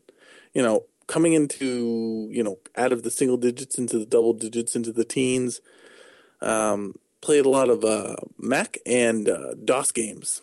you 0.53 0.61
know, 0.63 0.85
coming 1.09 1.33
into, 1.33 2.29
you 2.31 2.43
know, 2.43 2.59
out 2.77 2.93
of 2.93 3.01
the 3.01 3.09
single 3.09 3.35
digits 3.35 3.79
into 3.79 3.97
the 3.97 4.05
double 4.05 4.31
digits 4.31 4.75
into 4.75 4.93
the 4.93 5.03
teens, 5.03 5.59
um, 6.39 6.93
played 7.19 7.45
a 7.45 7.49
lot 7.49 7.67
of 7.67 7.83
uh, 7.83 8.15
Mac 8.37 8.77
and 8.85 9.27
uh, 9.27 9.55
DOS 9.65 9.91
games. 9.91 10.41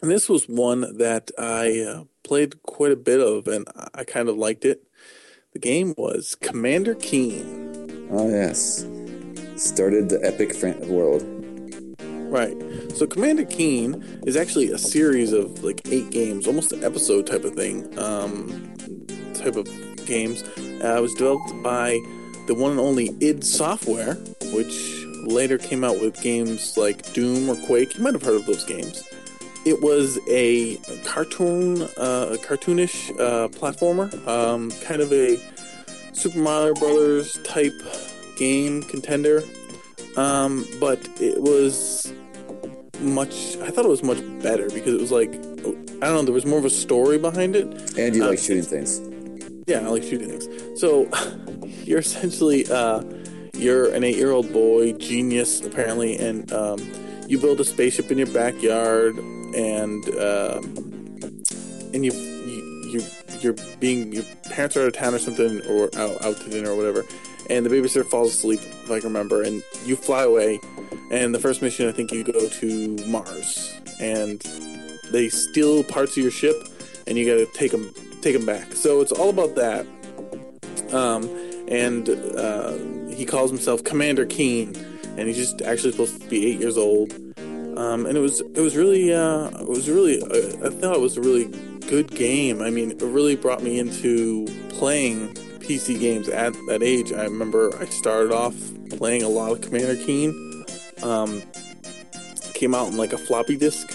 And 0.00 0.10
this 0.10 0.28
was 0.28 0.48
one 0.48 0.96
that 0.98 1.32
I 1.36 1.80
uh, 1.80 2.04
played 2.22 2.62
quite 2.62 2.92
a 2.92 2.96
bit 2.96 3.20
of, 3.20 3.48
and 3.48 3.66
I 3.92 4.04
kind 4.04 4.28
of 4.28 4.36
liked 4.36 4.64
it. 4.64 4.84
The 5.52 5.58
game 5.58 5.94
was 5.98 6.36
Commander 6.36 6.94
Keen. 6.94 8.08
Oh 8.10 8.28
yes, 8.28 8.86
started 9.56 10.08
the 10.08 10.20
epic 10.22 10.54
world. 10.88 11.24
Right. 12.32 12.56
So 12.94 13.06
Commander 13.06 13.44
Keen 13.44 14.02
is 14.26 14.36
actually 14.36 14.70
a 14.70 14.78
series 14.78 15.32
of 15.32 15.62
like 15.62 15.82
eight 15.90 16.10
games, 16.10 16.46
almost 16.46 16.72
an 16.72 16.82
episode 16.82 17.26
type 17.26 17.44
of 17.44 17.54
thing, 17.54 17.98
um, 17.98 18.74
type 19.42 19.56
of 19.56 19.66
games. 20.06 20.42
Uh, 20.58 20.96
it 20.98 21.02
was 21.02 21.14
developed 21.14 21.52
by 21.62 22.00
the 22.46 22.54
one 22.54 22.72
and 22.72 22.80
only 22.80 23.10
id 23.20 23.44
Software, 23.44 24.14
which 24.52 25.04
later 25.24 25.58
came 25.58 25.84
out 25.84 26.00
with 26.00 26.20
games 26.20 26.76
like 26.76 27.12
Doom 27.12 27.48
or 27.48 27.56
Quake. 27.66 27.96
You 27.96 28.02
might 28.02 28.14
have 28.14 28.22
heard 28.22 28.36
of 28.36 28.46
those 28.46 28.64
games. 28.64 29.04
It 29.64 29.80
was 29.80 30.18
a 30.28 30.76
cartoon, 31.04 31.82
uh, 31.96 32.36
cartoonish 32.42 33.10
uh, 33.20 33.46
platformer, 33.48 34.08
um, 34.26 34.72
kind 34.82 35.00
of 35.00 35.12
a 35.12 35.38
Super 36.12 36.38
Mario 36.38 36.74
Brothers 36.74 37.38
type 37.44 37.72
game 38.36 38.82
contender. 38.82 39.44
Um, 40.16 40.66
but 40.80 40.98
it 41.20 41.40
was 41.40 42.12
much. 43.00 43.56
I 43.58 43.70
thought 43.70 43.84
it 43.84 43.88
was 43.88 44.02
much 44.02 44.18
better 44.42 44.68
because 44.68 44.94
it 44.94 45.00
was 45.00 45.12
like 45.12 45.30
I 46.02 46.06
don't 46.06 46.14
know. 46.16 46.22
There 46.22 46.34
was 46.34 46.44
more 46.44 46.58
of 46.58 46.64
a 46.64 46.70
story 46.70 47.16
behind 47.16 47.54
it. 47.54 47.96
And 47.96 48.16
you 48.16 48.24
Uh, 48.24 48.30
like 48.30 48.40
shooting 48.40 48.64
things. 48.64 49.00
Yeah, 49.66 49.80
I 49.80 49.88
like 49.88 50.02
shooting 50.02 50.28
things. 50.28 50.80
So 50.80 51.08
you're 51.84 52.00
essentially 52.00 52.66
uh, 52.70 53.02
you're 53.54 53.92
an 53.94 54.02
eight-year-old 54.02 54.52
boy, 54.52 54.92
genius 54.94 55.60
apparently, 55.60 56.18
and 56.18 56.52
um, 56.52 56.78
you 57.28 57.38
build 57.38 57.60
a 57.60 57.64
spaceship 57.64 58.10
in 58.10 58.18
your 58.18 58.26
backyard, 58.28 59.16
and 59.16 60.04
um, 60.18 61.42
and 61.94 62.04
you, 62.04 62.12
you 62.12 62.90
you 62.90 63.02
you're 63.40 63.56
being 63.78 64.12
your 64.12 64.24
parents 64.50 64.76
are 64.76 64.82
out 64.82 64.88
of 64.88 64.94
town 64.94 65.14
or 65.14 65.18
something, 65.18 65.62
or 65.66 65.90
out, 65.96 66.22
out 66.24 66.36
to 66.38 66.50
dinner 66.50 66.70
or 66.70 66.76
whatever, 66.76 67.04
and 67.48 67.64
the 67.64 67.70
babysitter 67.70 68.04
falls 68.04 68.34
asleep, 68.34 68.60
if 68.60 68.90
I 68.90 68.98
can 68.98 69.08
remember, 69.08 69.42
and 69.42 69.62
you 69.84 69.94
fly 69.94 70.24
away, 70.24 70.58
and 71.10 71.34
the 71.34 71.38
first 71.38 71.62
mission 71.62 71.88
I 71.88 71.92
think 71.92 72.10
you 72.10 72.24
go 72.24 72.48
to 72.48 72.96
Mars, 73.06 73.72
and 74.00 74.40
they 75.12 75.28
steal 75.28 75.84
parts 75.84 76.16
of 76.16 76.22
your 76.22 76.32
ship, 76.32 76.56
and 77.06 77.16
you 77.16 77.26
got 77.26 77.34
to 77.34 77.58
take 77.58 77.70
them 77.70 77.94
take 78.22 78.34
him 78.34 78.46
back. 78.46 78.72
So 78.72 79.00
it's 79.00 79.12
all 79.12 79.30
about 79.30 79.54
that. 79.56 79.86
Um, 80.92 81.24
and 81.68 82.08
uh, 82.08 82.72
he 83.14 83.24
calls 83.24 83.50
himself 83.50 83.82
Commander 83.84 84.26
Keen, 84.26 84.74
and 85.16 85.28
he's 85.28 85.36
just 85.36 85.62
actually 85.62 85.92
supposed 85.92 86.20
to 86.20 86.28
be 86.28 86.46
eight 86.46 86.60
years 86.60 86.76
old. 86.76 87.12
Um, 87.76 88.04
and 88.06 88.16
it 88.16 88.20
was 88.20 88.40
it 88.40 88.60
was 88.60 88.76
really 88.76 89.12
uh, 89.12 89.48
it 89.60 89.68
was 89.68 89.88
really 89.88 90.22
uh, 90.22 90.66
I 90.66 90.70
thought 90.70 90.94
it 90.94 91.00
was 91.00 91.16
a 91.16 91.22
really 91.22 91.46
good 91.88 92.10
game. 92.10 92.60
I 92.60 92.70
mean, 92.70 92.90
it 92.90 93.02
really 93.02 93.36
brought 93.36 93.62
me 93.62 93.78
into 93.78 94.46
playing 94.68 95.34
PC 95.60 95.98
games 95.98 96.28
at 96.28 96.52
that 96.68 96.82
age. 96.82 97.12
I 97.12 97.24
remember 97.24 97.74
I 97.78 97.86
started 97.86 98.32
off 98.32 98.54
playing 98.90 99.22
a 99.22 99.28
lot 99.28 99.52
of 99.52 99.60
Commander 99.62 99.96
Keen. 99.96 100.64
Um, 101.02 101.42
came 102.54 102.74
out 102.74 102.88
in 102.88 102.96
like 102.96 103.12
a 103.12 103.18
floppy 103.18 103.56
disk, 103.56 103.90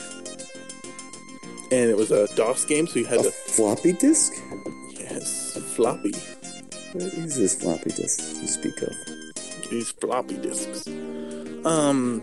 and 1.71 1.89
it 1.89 1.97
was 1.97 2.11
a 2.11 2.27
DOS 2.35 2.65
game, 2.65 2.87
so 2.87 2.99
you 2.99 3.05
had 3.05 3.19
A 3.19 3.23
to 3.23 3.31
floppy 3.31 3.93
disk? 3.93 4.33
yes 4.93 5.57
floppy 5.75 6.11
What 6.93 7.13
is 7.13 7.35
this 7.37 7.55
floppy 7.61 7.89
disk 7.91 8.19
you 8.41 8.47
speak 8.47 8.81
of? 8.81 8.93
these 9.69 9.91
floppy 9.91 10.37
disks. 10.37 10.87
Um, 11.65 12.21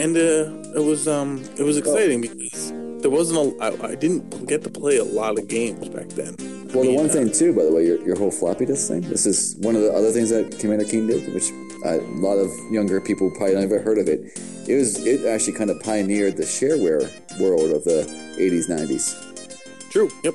and 0.00 0.16
uh, 0.16 0.78
it 0.78 0.82
was 0.84 1.06
um 1.06 1.42
it 1.58 1.62
was 1.62 1.76
exciting 1.76 2.20
because 2.22 2.72
there 3.02 3.10
wasn't 3.10 3.38
a 3.60 3.64
I, 3.64 3.90
I 3.92 3.94
didn't 3.94 4.46
get 4.46 4.62
to 4.64 4.70
play 4.70 4.96
a 4.96 5.04
lot 5.04 5.38
of 5.38 5.46
games 5.48 5.88
back 5.90 6.08
then. 6.10 6.34
I 6.40 6.74
Well, 6.74 6.84
the 6.84 6.94
one 6.94 7.06
uh, 7.10 7.12
thing 7.12 7.30
too, 7.30 7.54
by 7.54 7.64
the 7.64 7.72
way, 7.72 7.84
your, 7.86 8.00
your 8.04 8.16
whole 8.16 8.30
floppy 8.30 8.64
disk 8.66 8.88
thing. 8.88 9.02
This 9.02 9.26
is 9.26 9.56
one 9.60 9.76
of 9.76 9.82
the 9.82 9.92
other 9.92 10.10
things 10.10 10.30
that 10.30 10.58
Commander 10.58 10.84
Keen 10.86 11.06
did, 11.06 11.32
which 11.34 11.50
a 11.84 11.98
lot 12.16 12.36
of 12.36 12.50
younger 12.70 13.00
people 13.00 13.30
probably 13.30 13.54
never 13.56 13.80
heard 13.80 13.98
of 13.98 14.08
it. 14.08 14.20
It 14.68 14.76
was 14.76 15.04
it 15.06 15.26
actually 15.26 15.52
kind 15.54 15.70
of 15.70 15.80
pioneered 15.82 16.36
the 16.36 16.44
shareware 16.44 17.10
world 17.40 17.70
of 17.70 17.84
the 17.84 18.04
80s, 18.38 18.68
90s. 18.68 19.90
True. 19.90 20.10
Yep. 20.22 20.34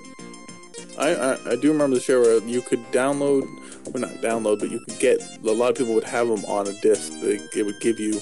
I, 0.97 1.15
I, 1.15 1.51
I 1.51 1.55
do 1.55 1.71
remember 1.71 1.95
the 1.95 2.01
shareware. 2.01 2.47
you 2.47 2.61
could 2.61 2.83
download, 2.91 3.47
well 3.91 4.01
not 4.01 4.11
download, 4.21 4.59
but 4.59 4.69
you 4.69 4.79
could 4.81 4.99
get. 4.99 5.21
A 5.43 5.51
lot 5.51 5.71
of 5.71 5.77
people 5.77 5.93
would 5.95 6.03
have 6.03 6.27
them 6.27 6.43
on 6.45 6.67
a 6.67 6.73
disc. 6.81 7.11
They 7.21 7.39
it 7.55 7.65
would 7.65 7.79
give 7.81 7.99
you. 7.99 8.19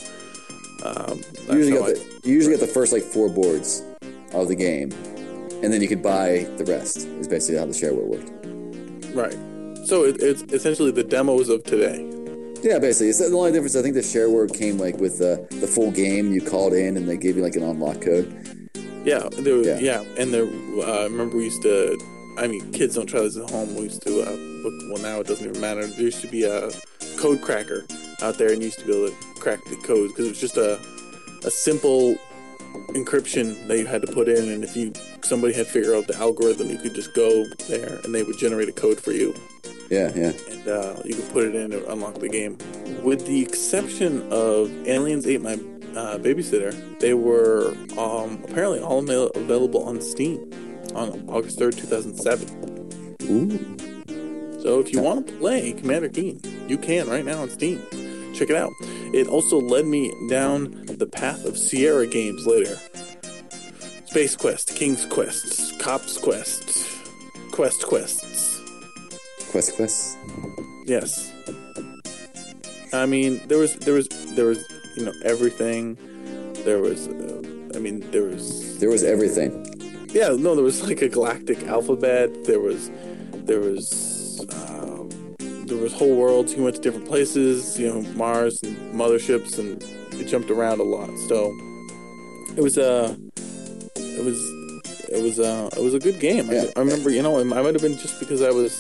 Um, 0.84 1.22
You 1.50 1.58
usually 1.58 1.78
got 1.78 1.88
the 1.88 2.20
you 2.24 2.34
usually 2.34 2.54
get 2.56 2.62
the 2.62 2.72
first 2.72 2.94
like 2.94 3.04
four 3.04 3.30
boards 3.30 3.84
of 4.34 4.48
the 4.48 4.56
game, 4.56 4.92
and 5.64 5.74
then 5.74 5.82
you 5.82 5.88
could 5.88 6.04
buy 6.04 6.48
the 6.58 6.66
rest. 6.66 6.98
Is 6.98 7.28
basically 7.28 7.58
how 7.60 7.66
the 7.66 7.74
shareware 7.74 8.06
worked. 8.06 9.16
right. 9.16 9.36
So 9.88 10.04
it, 10.04 10.18
it's 10.22 10.44
essentially 10.54 10.92
the 10.92 11.04
demos 11.04 11.50
of 11.50 11.64
today. 11.64 12.06
Yeah, 12.64 12.80
basically. 12.80 13.10
It's 13.10 13.20
the 13.20 13.26
only 13.36 13.52
difference. 13.52 13.76
I 13.76 13.82
think 13.82 13.94
the 13.94 14.02
shareware 14.02 14.52
came 14.54 14.78
like 14.78 14.98
with 14.98 15.20
the 15.20 15.48
the 15.60 15.68
full 15.68 15.92
game. 15.92 16.32
You 16.32 16.42
called 16.42 16.74
in, 16.74 16.98
and 16.98 17.08
they 17.08 17.18
gave 17.18 17.38
you 17.38 17.44
like 17.44 17.56
an 17.56 17.64
unlock 17.64 18.02
code. 18.02 18.70
Yeah, 19.06 19.30
there 19.32 19.58
Yeah. 19.64 19.80
yeah. 19.80 20.02
and 20.18 20.34
there. 20.34 20.46
Uh, 20.46 21.02
I 21.02 21.04
remember 21.04 21.38
we 21.38 21.46
used 21.46 21.62
to. 21.64 21.98
I 22.38 22.48
mean, 22.48 22.72
kids 22.72 22.96
don't 22.96 23.08
try 23.08 23.22
this 23.22 23.38
at 23.38 23.50
home. 23.50 23.74
We 23.76 23.84
used 23.84 24.02
to. 24.04 24.22
Uh, 24.22 24.32
look, 24.32 24.74
well, 24.92 25.02
now 25.02 25.20
it 25.22 25.28
doesn't 25.28 25.48
even 25.48 25.62
matter. 25.62 25.86
There 25.88 26.02
used 26.02 26.22
to 26.22 26.28
be 26.28 26.44
a 26.44 26.70
code 27.18 27.42
cracker 27.42 27.86
out 28.22 28.38
there, 28.38 28.52
and 28.52 28.60
you 28.62 28.66
used 28.66 28.80
to 28.80 28.86
be 28.86 28.94
able 28.96 29.10
to 29.10 29.40
crack 29.40 29.64
the 29.66 29.76
code 29.78 30.10
because 30.10 30.26
it 30.26 30.30
was 30.30 30.40
just 30.42 30.58
a 30.58 30.80
a 31.46 31.52
simple 31.52 32.16
encryption 32.90 33.68
that 33.68 33.78
you 33.78 33.86
had 33.86 34.02
to 34.02 34.12
put 34.12 34.28
in, 34.28 34.50
and 34.50 34.64
if 34.64 34.76
you 34.76 34.92
somebody 35.24 35.54
had 35.54 35.68
figured 35.68 35.96
out 35.96 36.08
the 36.08 36.16
algorithm, 36.18 36.70
you 36.70 36.78
could 36.78 36.94
just 36.94 37.14
go 37.14 37.46
there, 37.68 38.00
and 38.04 38.14
they 38.14 38.24
would 38.24 38.38
generate 38.38 38.70
a 38.70 38.72
code 38.74 39.00
for 39.00 39.12
you, 39.12 39.34
Yeah, 39.90 40.12
yeah. 40.16 40.32
and 40.50 40.68
uh, 40.68 41.02
you 41.06 41.16
can 41.16 41.28
put 41.32 41.46
it 41.46 41.56
in 41.56 41.72
to 41.72 41.92
unlock 41.92 42.16
the 42.16 42.30
game. 42.30 42.58
With 43.04 43.26
the 43.26 43.42
exception 43.42 44.32
of 44.32 44.70
Aliens 44.88 45.26
Ate 45.26 45.42
My 45.42 45.54
uh, 45.54 46.18
Babysitter, 46.18 47.00
they 47.00 47.14
were 47.14 47.70
um, 47.98 48.44
apparently 48.44 48.80
all 48.80 49.00
avail- 49.00 49.30
available 49.30 49.84
on 49.84 50.02
Steam 50.02 50.52
on 50.94 51.24
August 51.30 51.60
3rd, 51.60 51.78
2007. 51.78 53.18
Ooh. 53.30 54.62
So 54.62 54.80
if 54.80 54.92
you 54.92 55.02
want 55.02 55.28
to 55.28 55.34
play 55.38 55.72
Commander 55.74 56.10
Keen, 56.10 56.42
you 56.68 56.78
can 56.78 57.08
right 57.08 57.24
now 57.24 57.42
on 57.42 57.50
Steam. 57.50 57.82
Check 58.34 58.50
it 58.50 58.56
out. 58.56 58.72
It 59.14 59.28
also 59.28 59.60
led 59.60 59.86
me 59.86 60.14
down 60.30 60.86
the 60.86 61.08
path 61.08 61.46
of 61.46 61.58
Sierra 61.58 62.06
games 62.06 62.46
later. 62.46 62.78
Space 64.06 64.36
Quest, 64.36 64.76
King's 64.76 65.06
Quest, 65.06 65.80
Cops 65.80 66.18
Quest, 66.18 66.88
Quest 67.52 67.86
Quests. 67.86 68.47
Quest 69.52 69.76
Quest. 69.76 70.18
Yes. 70.86 71.32
I 72.94 73.06
mean, 73.06 73.42
there 73.48 73.58
was 73.58 73.76
there 73.78 73.94
was 73.94 74.08
there 74.36 74.46
was 74.46 74.64
you 74.96 75.06
know 75.06 75.14
everything. 75.24 75.98
There 76.66 76.80
was, 76.80 77.08
uh, 77.08 77.42
I 77.76 77.80
mean, 77.80 78.00
there 78.12 78.24
was 78.24 78.78
There 78.80 78.90
was 78.90 79.04
everything. 79.04 79.52
yeah 80.14 80.30
no 80.30 80.56
there 80.56 80.64
was 80.64 80.82
like 80.84 81.02
a 81.02 81.10
galactic 81.10 81.64
alphabet. 81.68 82.44
There 82.46 82.60
was 82.60 82.90
there 83.48 83.60
was 83.60 84.46
uh, 84.50 85.04
there 85.40 85.78
was 85.78 85.94
whole 85.94 86.16
worlds. 86.16 86.54
You 86.54 86.64
went 86.64 86.76
to 86.78 86.82
different 86.82 87.08
places. 87.08 87.80
You 87.80 87.88
know, 87.94 88.02
Mars 88.16 88.62
and 88.64 88.76
motherships, 88.94 89.60
and 89.60 89.82
it 90.20 90.26
jumped 90.28 90.50
around 90.52 90.80
a 90.80 90.84
lot. 90.84 91.10
So 91.28 91.52
it 92.56 92.62
was 92.62 92.78
a 92.78 93.18
it 93.96 94.24
was 94.26 94.40
it 95.10 95.22
was 95.22 95.40
uh 95.40 95.70
it 95.78 95.84
was 95.84 95.94
a 95.94 96.00
good 96.00 96.20
game. 96.20 96.50
Yeah. 96.50 96.66
I, 96.76 96.80
I 96.80 96.84
remember 96.84 97.10
you 97.10 97.22
know 97.22 97.40
I 97.40 97.44
might 97.44 97.74
have 97.76 97.82
been 97.82 97.98
just 97.98 98.20
because 98.20 98.42
I 98.42 98.52
was 98.52 98.72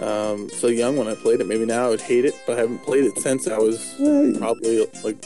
um, 0.00 0.48
so 0.50 0.66
young 0.68 0.96
when 0.96 1.08
I 1.08 1.14
played 1.14 1.40
it. 1.40 1.46
Maybe 1.46 1.64
now 1.66 1.86
I 1.86 1.90
would 1.90 2.00
hate 2.00 2.24
it, 2.24 2.34
but 2.46 2.56
I 2.56 2.60
haven't 2.60 2.82
played 2.82 3.04
it 3.04 3.18
since 3.18 3.46
I 3.48 3.58
was 3.58 3.94
probably 4.38 4.86
like 5.04 5.24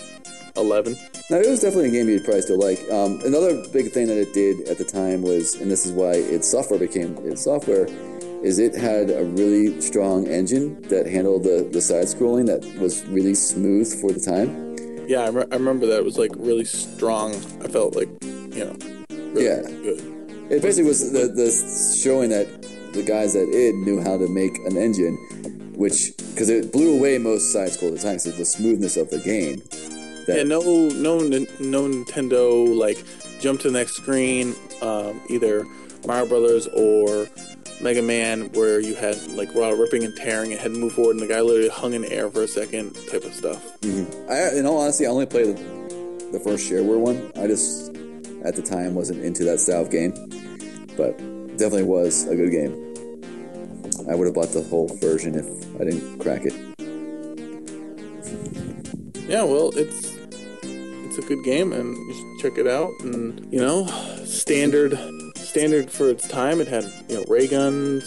11. 0.57 0.97
Now, 1.31 1.37
it 1.37 1.49
was 1.49 1.61
definitely 1.61 1.89
a 1.89 1.93
game 1.93 2.09
you'd 2.09 2.25
probably 2.25 2.43
still 2.43 2.59
like. 2.59 2.81
Um, 2.91 3.21
another 3.25 3.63
big 3.73 3.93
thing 3.93 4.09
that 4.09 4.19
it 4.19 4.33
did 4.33 4.69
at 4.69 4.79
the 4.79 4.85
time 4.85 5.23
was, 5.23 5.55
and 5.55 5.71
this 5.71 5.87
is 5.87 5.93
why 5.93 6.13
id 6.15 6.45
Software 6.45 6.79
became 6.79 7.17
id 7.25 7.39
Software, 7.39 7.87
is 8.43 8.59
it 8.59 8.75
had 8.75 9.11
a 9.11 9.25
really 9.25 9.81
strong 9.81 10.27
engine 10.27 10.81
that 10.89 11.07
handled 11.07 11.45
the, 11.45 11.69
the 11.73 11.81
side 11.81 12.05
scrolling 12.07 12.47
that 12.47 12.65
was 12.81 13.05
really 13.07 13.35
smooth 13.35 13.89
for 14.01 14.11
the 14.13 14.19
time. 14.21 14.77
Yeah, 15.07 15.21
I, 15.21 15.29
re- 15.29 15.45
I 15.51 15.55
remember 15.57 15.87
that. 15.87 15.99
It 15.99 16.05
was 16.05 16.19
like 16.19 16.31
really 16.37 16.65
strong. 16.65 17.35
I 17.63 17.69
felt 17.69 17.95
like, 17.95 18.09
you 18.23 18.65
know, 18.65 18.77
really 19.11 19.45
Yeah. 19.45 19.61
good. 19.63 20.17
It 20.51 20.63
basically 20.63 20.89
was 20.89 21.13
the, 21.13 21.29
the 21.29 21.97
showing 22.03 22.31
that 22.31 22.49
the 22.93 23.03
guys 23.03 23.37
at 23.37 23.49
id 23.49 23.75
knew 23.77 24.01
how 24.01 24.17
to 24.17 24.29
make 24.29 24.59
an 24.59 24.77
engine, 24.77 25.17
which 25.75 26.13
because 26.17 26.49
it 26.49 26.73
blew 26.73 26.97
away 26.97 27.19
most 27.19 27.53
side 27.53 27.71
scroll 27.71 27.93
at 27.93 27.99
the 27.99 28.03
time. 28.03 28.19
So 28.19 28.31
the 28.31 28.45
smoothness 28.45 28.97
of 28.97 29.11
the 29.11 29.19
game. 29.19 29.63
That, 30.27 30.39
Yeah, 30.39 30.43
no, 30.45 30.61
no, 30.61 31.19
no 31.19 31.89
Nintendo 31.89 32.77
like 32.77 33.03
jump 33.41 33.61
to 33.63 33.71
the 33.71 33.79
next 33.79 33.97
screen. 33.97 34.55
Um, 34.83 35.21
either 35.29 35.67
Mario 36.07 36.27
Brothers 36.27 36.67
or 36.69 37.29
Mega 37.81 38.03
Man, 38.03 38.53
where 38.53 38.81
you 38.81 38.95
had 38.95 39.17
like 39.33 39.55
raw 39.55 39.71
ripping 39.71 40.05
and 40.05 40.15
tearing, 40.17 40.53
and 40.53 40.61
had 40.61 40.75
to 40.75 40.79
move 40.79 40.93
forward, 40.93 41.13
and 41.13 41.21
the 41.21 41.27
guy 41.27 41.41
literally 41.41 41.71
hung 41.71 41.95
in 41.95 42.03
the 42.03 42.13
air 42.13 42.31
for 42.31 42.43
a 42.43 42.49
second, 42.49 42.95
type 43.11 43.25
of 43.25 43.35
stuff. 43.35 43.65
I, 44.29 44.57
in 44.57 44.67
all 44.67 44.79
honesty, 44.79 45.07
I 45.07 45.11
only 45.11 45.27
played 45.27 45.57
the, 45.57 46.29
the 46.33 46.41
first 46.41 46.71
shareware 46.71 46.99
one. 46.99 47.33
I 47.37 47.47
just, 47.47 47.89
at 48.45 48.55
the 48.55 48.63
time, 48.63 48.95
wasn't 48.95 49.25
into 49.25 49.45
that 49.45 49.61
style 49.61 49.83
of 49.83 49.91
game, 49.91 50.13
but 50.97 51.19
definitely 51.61 51.85
was 51.85 52.27
a 52.27 52.35
good 52.35 52.51
game. 52.51 52.73
I 54.11 54.15
would 54.15 54.27
have 54.27 54.35
bought 54.35 54.49
the 54.49 54.63
whole 54.63 54.89
version 54.97 55.35
if 55.35 55.47
I 55.79 55.85
didn't 55.85 56.19
crack 56.19 56.43
it. 56.47 56.55
Yeah, 59.29 59.45
well, 59.45 59.71
it's 59.77 60.17
it's 60.63 61.19
a 61.19 61.23
good 61.23 61.45
game, 61.45 61.73
and 61.73 61.95
you 61.95 62.15
should 62.15 62.41
check 62.41 62.59
it 62.59 62.67
out. 62.67 62.91
And 63.01 63.47
you 63.53 63.61
know, 63.61 63.87
standard 64.25 64.99
standard 65.37 65.91
for 65.91 66.09
its 66.09 66.27
time. 66.27 66.61
It 66.61 66.69
had 66.69 66.91
you 67.09 67.19
know 67.19 67.25
ray 67.29 67.47
guns, 67.47 68.07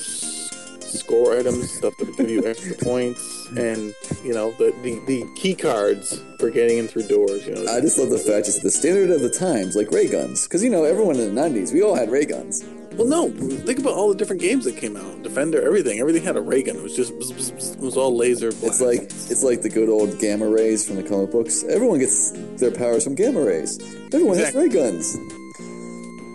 score 0.82 1.38
items, 1.38 1.70
stuff 1.72 1.94
that 2.00 2.08
would 2.08 2.18
give 2.18 2.30
you 2.32 2.46
extra 2.48 2.76
points, 2.76 3.48
and 3.56 3.94
you 4.24 4.34
know 4.34 4.52
the, 4.54 4.74
the 4.82 5.00
the 5.06 5.30
key 5.36 5.54
cards 5.54 6.20
for 6.40 6.50
getting 6.50 6.80
in 6.80 6.88
through 6.88 7.08
doors. 7.08 7.46
You 7.46 7.54
know, 7.54 7.72
I 7.72 7.82
just 7.82 8.00
love 8.00 8.10
the 8.10 8.18
fact 8.18 8.48
it's 8.48 8.62
the 8.62 8.72
standard 8.72 9.12
of 9.12 9.22
the 9.22 9.30
times, 9.30 9.76
like 9.76 9.92
ray 9.92 10.08
guns, 10.08 10.48
because 10.48 10.64
you 10.64 10.72
know 10.72 10.86
everyone 10.86 11.18
in 11.18 11.36
the 11.36 11.42
'90s, 11.42 11.72
we 11.72 11.84
all 11.84 11.96
had 11.96 12.10
ray 12.10 12.26
guns. 12.26 12.66
Well, 12.98 13.08
no, 13.08 13.30
think 13.32 13.80
about 13.80 13.94
all 13.94 14.10
the 14.10 14.16
different 14.16 14.42
games 14.42 14.66
that 14.66 14.78
came 14.78 14.96
out. 14.98 15.24
Defender, 15.24 15.62
everything, 15.66 16.00
everything 16.00 16.24
had 16.24 16.36
a 16.36 16.42
ray 16.42 16.62
gun. 16.64 16.76
It 16.76 16.84
was 16.84 16.96
just 16.96 17.12
it 17.14 17.80
was 17.80 17.98
all 17.98 18.16
laser. 18.16 18.50
It's 18.50 18.82
like 18.82 19.02
it's 19.04 19.44
like 19.44 19.62
the 19.62 19.70
good 19.70 19.90
old 19.90 20.20
gamma 20.20 20.48
rays 20.48 20.86
from 20.86 20.98
the 20.98 21.04
comic 21.04 21.32
books. 21.32 21.64
Everyone 21.64 22.00
gets 22.00 22.32
their 22.60 22.72
powers 22.72 23.04
from 23.04 23.16
gamma 23.16 23.42
rays. 23.42 23.80
Everyone 24.14 24.38
Exactly. 24.38 24.64
has 24.64 24.74
ray 24.74 24.82
guns. 24.82 25.18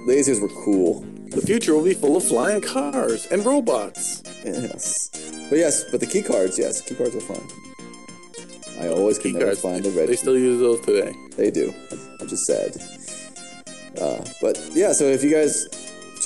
Lasers 0.09 0.41
were 0.41 0.49
cool. 0.65 1.01
the 1.31 1.43
future 1.43 1.75
will 1.75 1.85
be 1.85 1.95
full 1.95 2.17
of 2.17 2.25
flying 2.25 2.61
cars 2.63 3.27
and 3.27 3.45
robots. 3.45 4.23
Yes. 4.45 5.11
But 5.51 5.59
yes, 5.59 5.85
but 5.91 6.01
the 6.01 6.07
key 6.07 6.23
cards, 6.23 6.59
yes, 6.59 6.81
key 6.81 6.95
cards 6.95 7.15
are 7.15 7.21
fun. 7.21 7.43
I 8.81 8.89
always 8.89 9.19
can 9.19 9.33
never 9.33 9.55
find 9.57 9.85
the 9.85 9.91
red 9.91 10.09
They 10.09 10.17
still 10.17 10.39
use 10.39 10.61
those 10.61 10.81
today. 10.81 11.13
They 11.37 11.51
do, 11.51 11.73
which 12.21 12.33
is 12.33 12.47
sad. 12.47 12.77
Uh, 14.01 14.25
but 14.41 14.57
yeah, 14.73 14.93
so 14.93 15.05
if 15.05 15.23
you 15.25 15.31
guys 15.31 15.67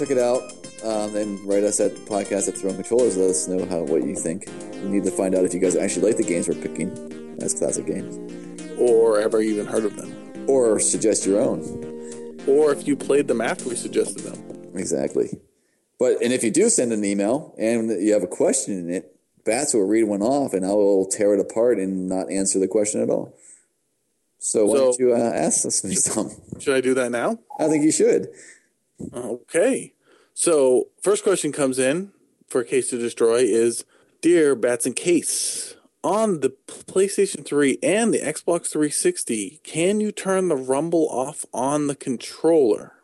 check 0.03 0.11
it 0.11 0.19
out, 0.19 0.43
um, 0.85 1.15
and 1.15 1.39
write 1.47 1.63
us 1.63 1.79
at 1.79 1.93
podcast 2.07 2.49
at 2.49 2.57
Throne 2.57 2.75
Controllers, 2.75 3.17
let 3.17 3.31
us 3.31 3.47
know 3.47 3.65
how 3.67 3.83
what 3.83 4.05
you 4.05 4.17
think. 4.17 4.47
We 4.83 4.89
need 4.89 5.05
to 5.05 5.11
find 5.13 5.35
out 5.35 5.45
if 5.45 5.55
you 5.55 5.61
guys 5.61 5.77
actually 5.77 6.07
like 6.07 6.17
the 6.17 6.25
games 6.25 6.49
we're 6.49 6.55
picking 6.61 7.37
as 7.41 7.55
classic 7.55 7.87
games, 7.87 8.19
or 8.81 9.21
ever 9.21 9.41
even 9.41 9.65
heard 9.67 9.85
of 9.85 9.97
them, 9.97 10.13
or 10.49 10.81
suggest 10.81 11.25
your 11.27 11.41
own. 11.41 11.61
or 12.49 12.73
if 12.73 12.89
you 12.89 12.97
played 12.97 13.29
them 13.29 13.41
after 13.41 13.69
we 13.69 13.77
suggested 13.77 14.19
them. 14.25 14.73
Exactly. 14.75 15.39
But 16.01 16.21
and 16.21 16.33
if 16.33 16.43
you 16.43 16.51
do 16.51 16.69
send 16.69 16.93
an 16.93 17.05
email 17.05 17.55
and 17.57 17.89
you 18.03 18.13
have 18.15 18.25
a 18.25 18.27
question 18.27 18.77
in 18.77 18.91
it, 18.93 19.15
Bats 19.45 19.75
will 19.75 19.87
read 19.87 20.05
one 20.05 20.23
off, 20.23 20.53
and 20.53 20.65
I 20.67 20.71
will 20.73 21.07
tear 21.07 21.35
it 21.35 21.41
apart 21.41 21.79
and 21.79 22.09
not 22.09 22.29
answer 22.31 22.59
the 22.59 22.67
question 22.67 23.01
at 23.03 23.11
all. 23.11 23.37
So 24.41 24.67
why 24.67 24.75
So- 24.77 24.81
don't 24.85 24.99
you 24.99 25.13
uh, 25.15 25.19
ask 25.19 25.65
us 25.67 25.83
some? 26.03 26.31
Should 26.59 26.75
I 26.75 26.81
do 26.81 26.95
that 26.95 27.13
now? 27.13 27.39
I 27.61 27.69
think 27.69 27.85
you 27.85 27.93
should. 27.93 28.29
Okay. 29.13 29.95
So, 30.35 30.89
first 31.03 31.23
question 31.23 31.53
comes 31.53 31.79
in 31.79 32.13
for 32.49 32.65
Case 32.65 32.91
to 32.91 32.99
Destroy 32.99 33.39
is 33.39 33.85
Dear 34.21 34.55
Bats 34.55 34.87
and 34.87 34.97
Case, 34.97 35.75
on 36.05 36.41
the 36.41 36.51
PlayStation 36.67 37.45
3 37.45 37.79
and 37.83 38.13
the 38.13 38.19
Xbox 38.19 38.69
360, 38.71 39.61
can 39.63 40.01
you 40.01 40.13
turn 40.13 40.49
the 40.49 40.57
rumble 40.57 41.09
off 41.09 41.45
on 41.53 41.87
the 41.87 41.95
controller? 41.95 42.95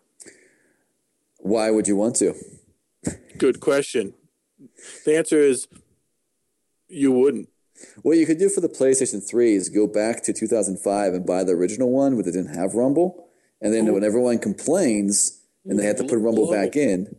Why 1.39 1.71
would 1.71 1.87
you 1.87 1.97
want 1.97 2.17
to? 2.17 2.35
Good 3.39 3.61
question. 3.61 4.15
The 5.05 5.17
answer 5.17 5.39
is 5.39 5.69
you 6.89 7.13
wouldn't. 7.13 7.49
What 8.03 8.17
you 8.17 8.27
could 8.27 8.39
do 8.39 8.49
for 8.49 8.61
the 8.61 8.69
PlayStation 8.69 9.27
3 9.27 9.55
is 9.55 9.69
go 9.69 9.87
back 9.87 10.25
to 10.25 10.33
2005 10.33 11.15
and 11.15 11.25
buy 11.25 11.45
the 11.45 11.53
original 11.53 11.91
one, 11.91 12.17
but 12.17 12.27
it 12.27 12.33
didn't 12.33 12.57
have 12.57 12.75
Rumble. 12.75 13.29
And 13.61 13.73
then 13.73 13.87
Ooh. 13.87 13.95
when 13.95 14.05
everyone 14.05 14.41
complains 14.41 15.38
and 15.69 15.79
they 15.79 15.85
have 15.87 15.97
to 15.97 16.05
put 16.05 16.19
Rumble 16.19 16.47
Whoa. 16.47 16.53
back 16.53 16.77
in, 16.77 17.15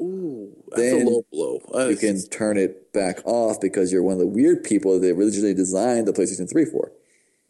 Ooh, 0.00 0.56
that's 0.70 0.80
Then 0.80 1.06
a 1.06 1.10
low 1.10 1.24
blow. 1.30 1.88
You 1.90 1.96
can 1.96 2.22
turn 2.28 2.56
it 2.56 2.90
back 2.94 3.20
off 3.26 3.60
because 3.60 3.92
you're 3.92 4.02
one 4.02 4.14
of 4.14 4.18
the 4.20 4.26
weird 4.26 4.64
people 4.64 4.94
that 4.94 5.00
they 5.00 5.10
originally 5.10 5.52
designed 5.52 6.06
the 6.08 6.12
PlayStation 6.12 6.48
3 6.50 6.64
for. 6.64 6.92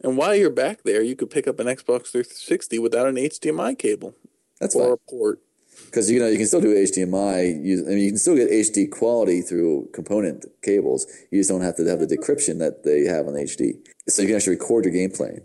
and 0.03 0.17
while 0.17 0.35
you're 0.35 0.49
back 0.49 0.83
there, 0.83 1.01
you 1.01 1.15
could 1.15 1.29
pick 1.29 1.47
up 1.47 1.59
an 1.59 1.67
Xbox 1.67 2.07
360 2.07 2.77
without 2.79 3.07
an 3.07 3.15
HDMI 3.15 3.77
cable 3.77 4.15
That's 4.59 4.75
or 4.75 4.83
fine. 4.83 4.91
a 4.93 4.97
port. 5.09 5.39
Because 5.85 6.11
you 6.11 6.19
know 6.19 6.27
you 6.27 6.37
can 6.37 6.45
still 6.45 6.59
do 6.61 6.75
HDMI. 6.75 7.63
Use, 7.63 7.81
I 7.87 7.91
mean, 7.91 7.99
you 7.99 8.09
can 8.11 8.17
still 8.17 8.35
get 8.35 8.49
HD 8.51 8.89
quality 8.91 9.41
through 9.41 9.89
component 9.93 10.45
cables. 10.61 11.07
You 11.31 11.39
just 11.39 11.49
don't 11.49 11.61
have 11.61 11.75
to 11.77 11.85
have 11.85 11.99
the 11.99 12.05
decryption 12.07 12.59
that 12.59 12.83
they 12.83 13.01
have 13.05 13.27
on 13.27 13.33
HD. 13.33 13.75
So 14.09 14.21
you 14.21 14.27
can 14.27 14.35
actually 14.37 14.57
record 14.57 14.85
your 14.85 14.93
gameplay. 14.93 15.41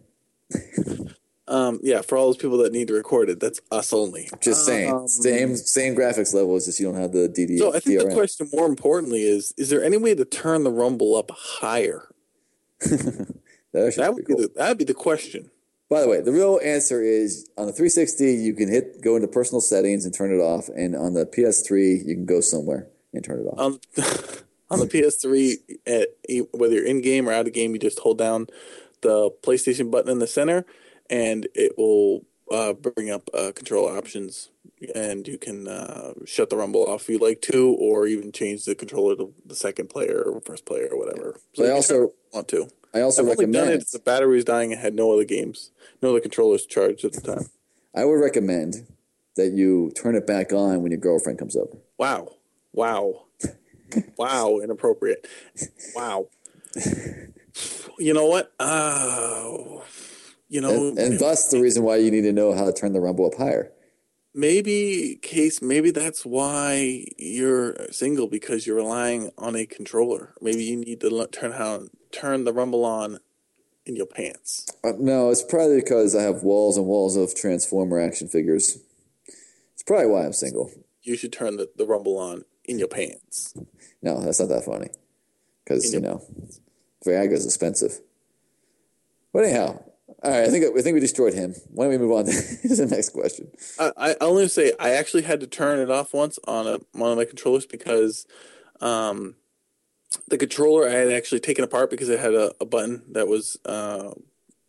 Um, 1.48 1.78
yeah, 1.82 2.02
for 2.02 2.18
all 2.18 2.26
those 2.26 2.36
people 2.36 2.58
that 2.58 2.72
need 2.72 2.88
to 2.88 2.94
record 2.94 3.30
it, 3.30 3.38
that's 3.38 3.60
us 3.70 3.92
only. 3.92 4.28
Just 4.40 4.66
saying, 4.66 4.92
Um, 4.92 5.06
same 5.06 5.56
same 5.56 5.94
graphics 5.94 6.34
level. 6.34 6.56
It's 6.56 6.66
just 6.66 6.80
you 6.80 6.86
don't 6.86 7.00
have 7.00 7.12
the 7.12 7.28
DD. 7.28 7.58
So 7.58 7.74
I 7.74 7.80
think 7.80 8.00
the 8.00 8.14
question 8.14 8.48
more 8.52 8.66
importantly 8.66 9.22
is: 9.22 9.54
Is 9.56 9.70
there 9.70 9.82
any 9.82 9.96
way 9.96 10.14
to 10.14 10.24
turn 10.24 10.64
the 10.64 10.72
rumble 10.72 11.14
up 11.14 11.30
higher? 11.30 12.08
that 12.80 13.36
That 13.72 14.14
would 14.14 14.26
be 14.26 14.34
cool. 14.34 14.42
the, 14.42 14.50
that'd 14.56 14.78
be 14.78 14.84
the 14.84 14.94
question. 14.94 15.50
By 15.88 16.00
the 16.00 16.08
way, 16.08 16.20
the 16.20 16.32
real 16.32 16.58
answer 16.64 17.00
is 17.00 17.48
on 17.56 17.66
the 17.66 17.72
360 17.72 18.24
you 18.34 18.54
can 18.54 18.68
hit 18.68 19.00
go 19.02 19.14
into 19.14 19.28
personal 19.28 19.60
settings 19.60 20.04
and 20.04 20.12
turn 20.12 20.32
it 20.32 20.42
off, 20.42 20.68
and 20.68 20.96
on 20.96 21.14
the 21.14 21.26
PS3 21.26 22.04
you 22.04 22.14
can 22.14 22.26
go 22.26 22.40
somewhere 22.40 22.88
and 23.14 23.22
turn 23.22 23.40
it 23.40 23.44
off. 23.44 23.58
On 23.58 23.78
on 24.70 24.80
the 24.80 24.86
PS3, 24.86 25.54
at, 25.86 26.08
whether 26.52 26.74
you're 26.74 26.84
in 26.84 27.00
game 27.02 27.28
or 27.28 27.32
out 27.32 27.46
of 27.46 27.52
game, 27.52 27.72
you 27.72 27.78
just 27.78 28.00
hold 28.00 28.18
down 28.18 28.48
the 29.02 29.30
PlayStation 29.42 29.90
button 29.90 30.10
in 30.10 30.18
the 30.18 30.26
center, 30.26 30.66
and 31.10 31.48
it 31.54 31.76
will 31.76 32.24
uh, 32.50 32.72
bring 32.72 33.10
up 33.10 33.28
uh, 33.34 33.52
control 33.54 33.88
options, 33.88 34.50
and 34.94 35.26
you 35.26 35.38
can 35.38 35.68
uh, 35.68 36.12
shut 36.24 36.50
the 36.50 36.56
rumble 36.56 36.84
off 36.84 37.02
if 37.02 37.08
you 37.08 37.18
like 37.18 37.42
to, 37.42 37.74
or 37.78 38.06
even 38.06 38.32
change 38.32 38.64
the 38.64 38.74
controller 38.74 39.16
to 39.16 39.32
the 39.44 39.54
second 39.54 39.88
player 39.88 40.22
or 40.22 40.40
first 40.40 40.64
player 40.64 40.88
or 40.90 40.98
whatever. 40.98 41.38
So 41.54 41.64
I 41.64 41.70
also 41.70 42.12
want 42.32 42.48
to. 42.48 42.68
I 42.94 43.00
also 43.00 43.22
I've 43.22 43.30
only 43.38 43.52
done 43.52 43.68
it 43.68 43.90
the 43.90 43.98
battery 43.98 44.36
was 44.36 44.44
dying 44.44 44.72
I 44.72 44.76
had 44.76 44.94
no 44.94 45.12
other 45.12 45.24
games, 45.24 45.70
no 46.00 46.10
other 46.10 46.20
controllers 46.20 46.64
charged 46.66 47.04
at 47.04 47.12
the 47.12 47.20
time. 47.20 47.50
I 47.94 48.04
would 48.04 48.14
recommend 48.14 48.86
that 49.36 49.52
you 49.52 49.92
turn 49.94 50.14
it 50.14 50.26
back 50.26 50.52
on 50.52 50.82
when 50.82 50.92
your 50.92 51.00
girlfriend 51.00 51.38
comes 51.38 51.56
over. 51.56 51.76
Wow. 51.98 52.32
Wow. 52.72 53.26
wow. 54.16 54.58
Inappropriate. 54.62 55.26
Wow. 55.94 56.28
You 57.98 58.12
know 58.12 58.26
what? 58.26 58.52
Uh, 58.58 59.80
you 60.48 60.60
know, 60.60 60.88
And, 60.88 60.98
and 60.98 61.18
thus 61.18 61.50
the 61.50 61.60
reason 61.60 61.82
why 61.82 61.96
you 61.96 62.10
need 62.10 62.22
to 62.22 62.32
know 62.32 62.54
how 62.54 62.64
to 62.64 62.72
turn 62.72 62.92
the 62.92 63.00
rumble 63.00 63.26
up 63.26 63.34
higher. 63.36 63.72
maybe, 64.34 65.18
Case, 65.22 65.62
maybe 65.62 65.90
that's 65.90 66.24
why 66.24 67.06
you're 67.16 67.74
single 67.90 68.28
because 68.28 68.66
you're 68.66 68.76
relying 68.76 69.30
on 69.38 69.56
a 69.56 69.66
controller. 69.66 70.34
Maybe 70.40 70.64
you 70.64 70.76
need 70.76 71.00
to 71.00 71.26
turn 71.32 71.52
how 71.52 71.88
turn 72.12 72.44
the 72.44 72.52
rumble 72.52 72.84
on 72.84 73.18
in 73.86 73.96
your 73.96 74.06
pants. 74.06 74.66
Uh, 74.84 74.92
no, 74.98 75.30
it's 75.30 75.42
probably 75.42 75.76
because 75.76 76.14
I 76.14 76.22
have 76.22 76.42
walls 76.42 76.76
and 76.76 76.86
walls 76.86 77.16
of 77.16 77.34
Transformer 77.34 78.00
action 78.00 78.28
figures. 78.28 78.78
It's 79.74 79.82
probably 79.82 80.06
why 80.06 80.24
I'm 80.24 80.32
single. 80.32 80.70
You 81.02 81.16
should 81.16 81.32
turn 81.32 81.56
the, 81.56 81.70
the 81.76 81.86
rumble 81.86 82.18
on 82.18 82.44
in 82.64 82.78
your 82.78 82.88
pants. 82.88 83.54
No, 84.02 84.20
that's 84.20 84.40
not 84.40 84.48
that 84.48 84.64
funny. 84.64 84.90
Because, 85.64 85.92
you 85.92 86.00
know, 86.00 86.22
Viagra's 87.04 87.44
expensive. 87.44 88.00
But 89.32 89.44
anyhow, 89.44 89.82
all 90.22 90.30
right, 90.30 90.44
I 90.44 90.48
think 90.48 90.64
I 90.64 90.80
think 90.80 90.94
we 90.94 91.00
destroyed 91.00 91.34
him. 91.34 91.54
Why 91.70 91.84
don't 91.84 91.92
we 91.92 91.98
move 91.98 92.12
on 92.12 92.24
to 92.24 92.30
the 92.74 92.88
next 92.90 93.10
question? 93.10 93.50
I, 93.78 93.92
I 93.96 94.16
only 94.20 94.48
say 94.48 94.72
I 94.80 94.90
actually 94.90 95.22
had 95.22 95.40
to 95.40 95.46
turn 95.46 95.78
it 95.78 95.90
off 95.90 96.14
once 96.14 96.38
on 96.46 96.66
a 96.66 96.78
one 96.92 97.12
of 97.12 97.18
my 97.18 97.24
controllers 97.24 97.66
because 97.66 98.26
um, 98.80 99.36
the 100.28 100.38
controller 100.38 100.88
I 100.88 100.92
had 100.92 101.12
actually 101.12 101.40
taken 101.40 101.64
apart 101.64 101.90
because 101.90 102.08
it 102.08 102.18
had 102.18 102.34
a, 102.34 102.52
a 102.60 102.64
button 102.64 103.02
that 103.12 103.28
was 103.28 103.58
uh, 103.66 104.12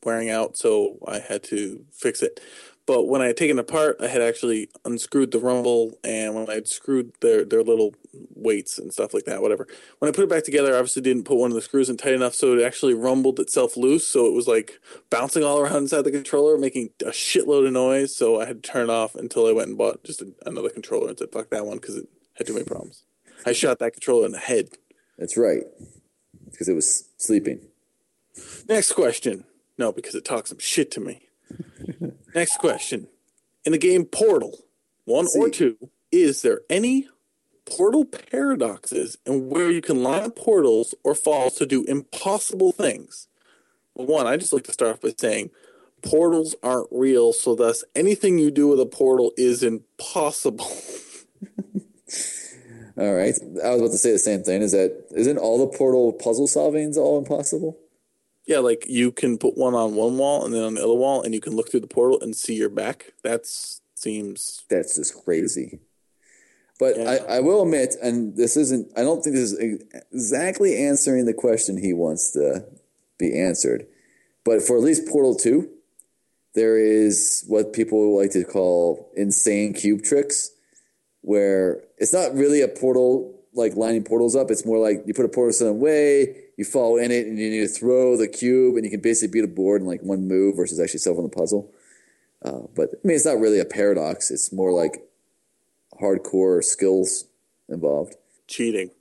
wearing 0.03 0.30
out, 0.30 0.57
so 0.57 0.98
I 1.07 1.19
had 1.19 1.44
to 1.45 1.86
fix 1.94 2.22
it. 2.22 2.41
But 2.88 3.10
when 3.10 3.22
I 3.22 3.28
had 3.28 3.38
taken 3.38 3.60
it 3.60 3.62
apart, 3.62 3.98
I 4.00 4.08
had 4.08 4.22
actually 4.22 4.70
unscrewed 4.86 5.32
the 5.32 5.40
rumble, 5.40 6.00
and 6.06 6.34
when 6.34 6.50
I 6.50 6.54
had 6.54 6.70
screwed 6.70 7.12
their 7.20 7.44
their 7.44 7.62
little 7.62 7.94
weights 8.34 8.80
and 8.80 8.94
stuff 8.94 9.14
like 9.14 9.26
that, 9.26 9.42
whatever. 9.42 9.68
When 10.00 10.08
I 10.08 10.14
put 10.14 10.24
it 10.24 10.30
back 10.30 10.46
together, 10.46 10.74
I 10.74 10.78
obviously 10.78 11.02
didn't 11.02 11.26
put 11.26 11.38
one 11.38 11.52
of 11.52 11.56
the 11.56 11.62
screws 11.62 11.90
in 11.90 11.98
tight 11.98 12.14
enough, 12.14 12.34
so 12.34 12.58
it 12.58 12.64
actually 12.64 12.94
rumbled 12.94 13.42
itself 13.42 13.76
loose. 13.76 14.08
So 14.08 14.26
it 14.26 14.34
was 14.34 14.48
like 14.48 14.80
bouncing 15.10 15.44
all 15.44 15.60
around 15.60 15.84
inside 15.84 16.04
the 16.04 16.12
controller, 16.12 16.58
making 16.58 16.92
a 17.02 17.10
shitload 17.10 17.68
of 17.68 17.74
noise. 17.74 18.16
So 18.16 18.40
I 18.40 18.46
had 18.46 18.64
to 18.64 18.72
turn 18.72 18.90
it 18.90 18.90
off 18.90 19.16
until 19.16 19.48
I 19.48 19.52
went 19.52 19.68
and 19.68 19.78
bought 19.78 20.06
just 20.06 20.22
a, 20.22 20.34
another 20.46 20.70
controller 20.70 21.10
and 21.10 21.20
said, 21.20 21.34
"Fuck 21.34 21.50
that 21.50 21.66
one," 21.66 21.80
because 21.80 21.98
it 21.98 22.08
had 22.36 22.48
too 22.48 22.54
many 22.54 22.66
problems. 22.66 23.04
I 23.46 23.52
shot 23.52 23.80
that 23.80 23.92
controller 23.92 24.26
in 24.26 24.32
the 24.32 24.40
head. 24.40 24.70
That's 25.18 25.36
right. 25.36 25.64
Because 26.50 26.70
it 26.70 26.74
was 26.74 27.10
sleeping. 27.18 27.68
Next 28.70 28.94
question. 28.94 29.44
No, 29.78 29.92
because 29.92 30.16
it 30.16 30.24
talks 30.24 30.52
some 30.52 30.60
shit 30.60 30.90
to 30.92 31.02
me. 31.02 31.28
Next 32.38 32.58
question. 32.60 33.08
In 33.66 33.72
the 33.72 33.80
game 33.80 34.06
Portal, 34.06 34.60
one 35.06 35.26
or 35.36 35.50
two, 35.50 35.76
is 36.12 36.44
there 36.44 36.62
any 36.70 37.08
portal 37.66 38.06
paradoxes 38.06 39.18
and 39.26 39.50
where 39.50 39.72
you 39.72 39.82
can 39.82 40.04
line 40.04 40.22
up 40.22 40.36
portals 40.36 40.94
or 41.04 41.16
falls 41.16 41.56
to 41.56 41.66
do 41.66 41.84
impossible 41.86 42.72
things? 42.72 43.28
Well, 43.96 44.06
one, 44.06 44.28
I 44.28 44.38
just 44.38 44.54
like 44.54 44.66
to 44.66 44.72
start 44.72 44.92
off 44.92 45.02
by 45.02 45.16
saying 45.18 45.50
portals 46.04 46.56
aren't 46.62 46.90
real, 46.92 47.34
so 47.34 47.56
thus 47.56 47.84
anything 47.96 48.38
you 48.38 48.52
do 48.52 48.68
with 48.68 48.80
a 48.80 48.86
portal 48.86 49.32
is 49.36 49.64
impossible. 49.64 50.72
All 53.00 53.16
right. 53.16 53.34
I 53.64 53.70
was 53.72 53.80
about 53.80 53.92
to 53.94 53.98
say 53.98 54.12
the 54.12 54.20
same 54.20 54.44
thing. 54.44 54.62
Is 54.62 54.74
that 54.74 55.08
isn't 55.16 55.40
all 55.40 55.58
the 55.58 55.76
portal 55.76 56.14
puzzle 56.14 56.46
solvings 56.46 56.98
all 56.98 57.18
impossible? 57.18 57.80
Yeah, 58.48 58.60
like 58.60 58.86
you 58.88 59.11
can 59.11 59.38
put 59.38 59.57
one 59.57 59.76
on 59.76 59.94
one 59.94 60.18
wall 60.18 60.45
and 60.45 60.53
then 60.53 60.64
on 60.64 60.74
the 60.76 60.84
other 60.84 60.94
wall, 60.94 61.22
and 61.22 61.34
you 61.34 61.41
can 61.41 61.56
look 61.56 61.69
through 61.69 61.82
the 61.82 61.88
portal 61.88 62.19
and 62.22 62.36
see 62.36 62.56
your 62.56 62.69
back. 62.69 63.14
That 63.24 63.45
seems 63.45 64.64
That's 64.69 64.95
just 64.95 65.24
crazy. 65.24 65.80
But 66.80 66.98
Yeah. 66.98 67.18
I, 67.28 67.38
I 67.38 67.40
will 67.41 67.64
admit, 67.64 67.95
and 68.02 68.38
this 68.38 68.56
isn't, 68.56 68.91
I 68.95 69.02
don't 69.02 69.22
think 69.22 69.36
this 69.36 69.52
is 69.52 69.84
exactly 70.14 70.78
answering 70.78 71.26
the 71.26 71.34
question 71.34 71.78
he 71.78 71.91
wants 71.91 72.32
to 72.32 72.65
be 73.18 73.38
answered. 73.38 73.86
But 74.45 74.61
for 74.61 74.78
at 74.78 74.84
least 74.84 75.07
Portal 75.07 75.36
2, 75.36 75.68
there 76.56 76.78
is 76.78 77.44
what 77.48 77.74
people 77.74 78.18
like 78.18 78.32
to 78.32 78.45
call 78.45 79.11
insane 79.18 79.74
cube 79.74 80.03
tricks, 80.03 80.52
where 81.22 81.84
it's 81.98 82.14
not 82.14 82.34
really 82.34 82.61
a 82.61 82.68
portal, 82.68 83.44
like 83.53 83.76
lining 83.76 84.03
portals 84.03 84.36
up. 84.36 84.52
It's 84.52 84.65
more 84.65 84.78
like 84.78 85.03
you 85.06 85.14
put 85.14 85.26
a 85.26 85.30
portal 85.30 85.52
some 85.52 85.80
way, 85.80 86.47
you 86.58 86.66
fall 86.66 86.98
in 86.98 87.12
it, 87.12 87.28
and 87.28 87.40
you 87.40 87.50
need 87.50 87.62
to 87.62 87.68
throw 87.68 88.18
the 88.18 88.28
cube, 88.28 88.76
and 88.76 88.84
you 88.84 88.92
can 88.92 89.02
basically 89.02 89.40
beat 89.40 89.50
a 89.50 89.54
board 89.54 89.82
in 89.82 89.88
like 89.88 90.02
one 90.02 90.28
move 90.28 90.58
versus 90.58 90.80
actually 90.80 91.00
solving 91.00 91.24
the 91.24 91.30
puzzle. 91.30 91.72
Uh, 92.44 92.62
but 92.76 92.90
I 92.94 93.08
mean, 93.08 93.16
it's 93.16 93.26
not 93.26 93.40
really 93.40 93.60
a 93.60 93.66
paradox. 93.66 94.32
It's 94.32 94.52
more 94.52 94.74
like 94.74 95.04
hardcore 96.02 96.64
skills 96.64 97.26
involved. 97.70 98.16
cheating. 98.48 98.92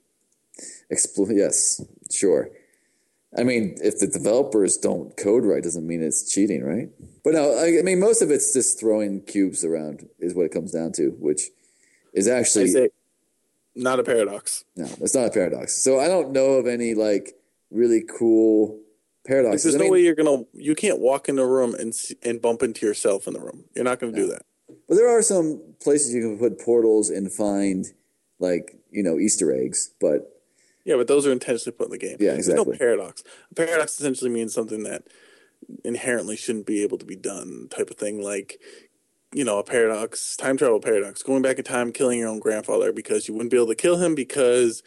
Expl- 0.91 1.35
yes, 1.35 1.81
sure. 2.11 2.49
I 3.37 3.43
mean, 3.43 3.77
if 3.83 3.99
the 3.99 4.07
developers 4.07 4.77
don't 4.77 5.15
code 5.17 5.45
right, 5.45 5.61
doesn't 5.61 5.85
mean 5.85 6.01
it's 6.01 6.31
cheating, 6.31 6.63
right? 6.63 6.89
But 7.23 7.33
no, 7.33 7.53
I, 7.57 7.79
I 7.79 7.81
mean, 7.83 7.99
most 7.99 8.21
of 8.21 8.31
it's 8.31 8.53
just 8.53 8.79
throwing 8.79 9.21
cubes 9.21 9.63
around 9.63 10.07
is 10.19 10.33
what 10.33 10.45
it 10.45 10.51
comes 10.51 10.71
down 10.71 10.93
to, 10.93 11.09
which 11.19 11.43
is 12.13 12.27
actually 12.27 12.89
not 13.75 13.99
a 13.99 14.03
paradox. 14.03 14.63
no, 14.75 14.85
it's 15.01 15.13
not 15.13 15.27
a 15.27 15.29
paradox. 15.29 15.73
So 15.73 15.99
I 15.99 16.07
don't 16.07 16.31
know 16.31 16.53
of 16.53 16.67
any 16.67 16.95
like 16.95 17.36
really 17.71 18.03
cool 18.17 18.79
paradox. 19.25 19.63
there's 19.63 19.75
no 19.75 19.83
mean, 19.83 19.91
way 19.91 20.01
you're 20.01 20.15
gonna. 20.15 20.43
You 20.53 20.75
can't 20.75 20.99
walk 20.99 21.29
in 21.29 21.37
a 21.37 21.45
room 21.45 21.75
and 21.75 21.93
and 22.23 22.41
bump 22.41 22.63
into 22.63 22.85
yourself 22.85 23.27
in 23.27 23.33
the 23.33 23.39
room. 23.39 23.65
You're 23.75 23.85
not 23.85 23.99
gonna 23.99 24.13
do 24.13 24.27
that. 24.27 24.43
but 24.87 24.95
there 24.95 25.09
are 25.09 25.21
some 25.21 25.61
places 25.81 26.13
you 26.13 26.21
can 26.21 26.39
put 26.39 26.59
portals 26.59 27.09
and 27.09 27.31
find 27.31 27.85
like 28.39 28.77
you 28.91 29.03
know 29.03 29.19
Easter 29.19 29.53
eggs, 29.53 29.91
but 29.99 30.41
Yeah, 30.85 30.95
but 30.95 31.07
those 31.07 31.27
are 31.27 31.31
intentionally 31.31 31.75
put 31.77 31.87
in 31.87 31.91
the 31.91 31.97
game. 31.97 32.17
Yeah, 32.19 32.33
There's 32.33 32.47
exactly. 32.47 32.73
no 32.73 32.77
paradox. 32.77 33.23
A 33.51 33.55
paradox 33.55 33.99
essentially 33.99 34.31
means 34.31 34.53
something 34.53 34.83
that 34.83 35.03
inherently 35.83 36.37
shouldn't 36.37 36.65
be 36.65 36.83
able 36.83 36.97
to 36.97 37.05
be 37.05 37.15
done, 37.15 37.67
type 37.69 37.89
of 37.89 37.97
thing. 37.97 38.21
Like 38.21 38.59
you 39.33 39.43
know, 39.43 39.59
a 39.59 39.63
paradox, 39.63 40.37
time 40.37 40.57
travel 40.57 40.79
paradox, 40.79 41.21
going 41.21 41.41
back 41.41 41.57
in 41.57 41.65
time, 41.65 41.91
killing 41.91 42.19
your 42.19 42.29
own 42.29 42.39
grandfather 42.39 42.93
because 42.93 43.27
you 43.27 43.33
wouldn't 43.33 43.51
be 43.51 43.57
able 43.57 43.67
to 43.67 43.75
kill 43.75 43.97
him 43.97 44.15
because 44.15 44.83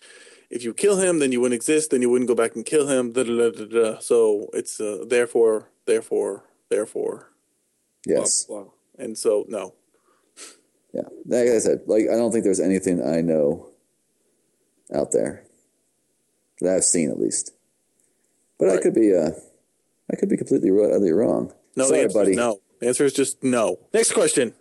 if 0.51 0.65
you 0.65 0.75
kill 0.75 0.99
him, 0.99 1.21
then 1.21 1.31
you 1.31 1.41
wouldn't 1.41 1.55
exist, 1.57 1.91
then 1.91 2.03
you 2.03 2.11
wouldn't 2.11 2.29
go 2.29 2.35
back 2.35 2.57
and 2.57 2.67
kill 2.67 2.89
him. 2.89 3.13
Da, 3.13 3.23
da, 3.23 3.51
da, 3.51 3.65
da, 3.65 3.99
So 4.01 4.51
it's 4.53 4.81
uh, 4.81 5.05
therefore, 5.07 5.71
therefore, 5.87 6.45
therefore. 6.69 7.31
Yes. 8.05 8.45
Blah, 8.45 8.63
blah. 8.63 8.73
And 8.99 9.17
so, 9.17 9.45
no. 9.49 9.75
Yeah. 10.93 11.03
Like 11.25 11.49
I 11.49 11.59
said, 11.59 11.83
like 11.87 12.05
I 12.11 12.17
don't 12.17 12.33
think 12.33 12.45
there's 12.45 12.61
anything 12.61 13.01
I 13.01 13.21
know 13.21 13.71
out 14.93 15.13
there 15.13 15.45
that 16.61 16.75
I've 16.75 16.85
seen 16.85 17.11
at 17.11 17.21
least. 17.21 17.53
But 18.59 18.67
right. 18.67 18.79
I 18.79 18.83
could 18.83 18.95
be 18.95 19.15
uh 19.15 19.31
I 20.13 20.17
could 20.17 20.29
be 20.29 20.37
completely 20.37 20.71
wrong. 20.71 21.53
No, 21.77 21.87
Sorry, 21.87 22.09
buddy. 22.09 22.35
No. 22.35 22.61
The 22.81 22.89
answer 22.89 23.05
is 23.05 23.13
just 23.13 23.45
no. 23.45 23.79
Next 23.95 24.13
question. 24.13 24.55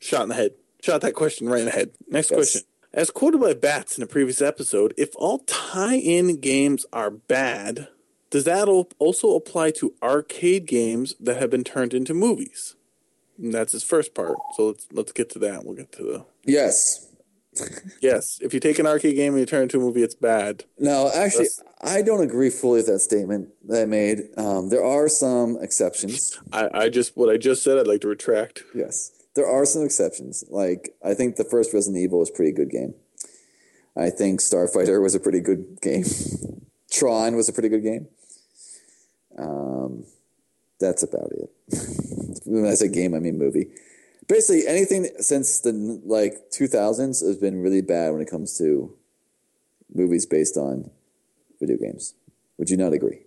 Shot 0.00 0.22
in 0.22 0.30
the 0.30 0.34
head. 0.34 0.52
Shot 0.82 1.02
that 1.02 1.14
question 1.14 1.48
right 1.48 1.60
in 1.60 1.66
the 1.66 1.70
head. 1.70 1.90
Next 2.08 2.30
yes. 2.30 2.36
question. 2.36 2.62
As 2.92 3.10
quoted 3.10 3.40
by 3.40 3.54
Bats 3.54 3.96
in 3.96 4.02
a 4.02 4.06
previous 4.06 4.42
episode, 4.42 4.94
if 4.96 5.10
all 5.14 5.38
tie 5.40 5.94
in 5.94 6.40
games 6.40 6.84
are 6.92 7.10
bad, 7.10 7.86
does 8.30 8.44
that 8.44 8.66
also 8.98 9.36
apply 9.36 9.70
to 9.72 9.94
arcade 10.02 10.66
games 10.66 11.14
that 11.20 11.36
have 11.36 11.50
been 11.50 11.62
turned 11.62 11.94
into 11.94 12.14
movies? 12.14 12.74
And 13.38 13.54
that's 13.54 13.72
his 13.72 13.84
first 13.84 14.12
part. 14.12 14.36
So 14.56 14.66
let's 14.66 14.88
let's 14.92 15.12
get 15.12 15.30
to 15.30 15.38
that. 15.38 15.64
We'll 15.64 15.76
get 15.76 15.92
to 15.92 16.02
the 16.02 16.26
yes, 16.44 17.06
yes. 18.00 18.38
If 18.40 18.52
you 18.54 18.60
take 18.60 18.78
an 18.78 18.86
arcade 18.86 19.16
game 19.16 19.34
and 19.34 19.40
you 19.40 19.46
turn 19.46 19.60
it 19.60 19.62
into 19.64 19.78
a 19.78 19.80
movie, 19.80 20.02
it's 20.02 20.14
bad. 20.14 20.64
No, 20.78 21.10
actually, 21.14 21.44
that's, 21.44 21.62
I 21.80 22.02
don't 22.02 22.22
agree 22.22 22.50
fully 22.50 22.78
with 22.78 22.86
that 22.86 23.00
statement 23.00 23.50
that 23.68 23.82
I 23.82 23.84
made. 23.86 24.28
Um, 24.36 24.68
there 24.68 24.84
are 24.84 25.08
some 25.08 25.58
exceptions. 25.60 26.38
I, 26.52 26.68
I 26.72 26.88
just 26.88 27.16
what 27.16 27.32
I 27.32 27.36
just 27.36 27.62
said. 27.62 27.78
I'd 27.78 27.86
like 27.86 28.00
to 28.00 28.08
retract. 28.08 28.64
Yes, 28.74 29.12
there 29.34 29.46
are 29.46 29.64
some 29.64 29.84
exceptions. 29.84 30.44
Like 30.48 30.94
I 31.04 31.14
think 31.14 31.36
the 31.36 31.44
first 31.44 31.72
Resident 31.72 32.02
Evil 32.02 32.18
was 32.18 32.30
a 32.30 32.32
pretty 32.32 32.52
good 32.52 32.70
game. 32.70 32.94
I 33.96 34.10
think 34.10 34.40
Starfighter 34.40 35.02
was 35.02 35.14
a 35.14 35.20
pretty 35.20 35.40
good 35.40 35.80
game. 35.80 36.04
Tron 36.92 37.36
was 37.36 37.48
a 37.48 37.52
pretty 37.52 37.68
good 37.68 37.82
game. 37.82 38.08
Um, 39.38 40.04
that's 40.78 41.02
about 41.02 41.30
it. 41.32 41.50
when 42.44 42.66
I 42.66 42.74
say 42.74 42.88
game, 42.88 43.14
I 43.14 43.20
mean 43.20 43.38
movie. 43.38 43.68
Basically, 44.28 44.66
anything 44.66 45.08
since 45.18 45.60
the 45.60 45.72
like 46.04 46.50
2000s 46.50 47.24
has 47.24 47.36
been 47.36 47.60
really 47.62 47.80
bad 47.80 48.12
when 48.12 48.20
it 48.20 48.30
comes 48.30 48.56
to 48.58 48.96
movies 49.92 50.26
based 50.26 50.56
on 50.56 50.90
video 51.58 51.76
games. 51.76 52.14
Would 52.58 52.70
you 52.70 52.76
not 52.76 52.92
agree? 52.92 53.22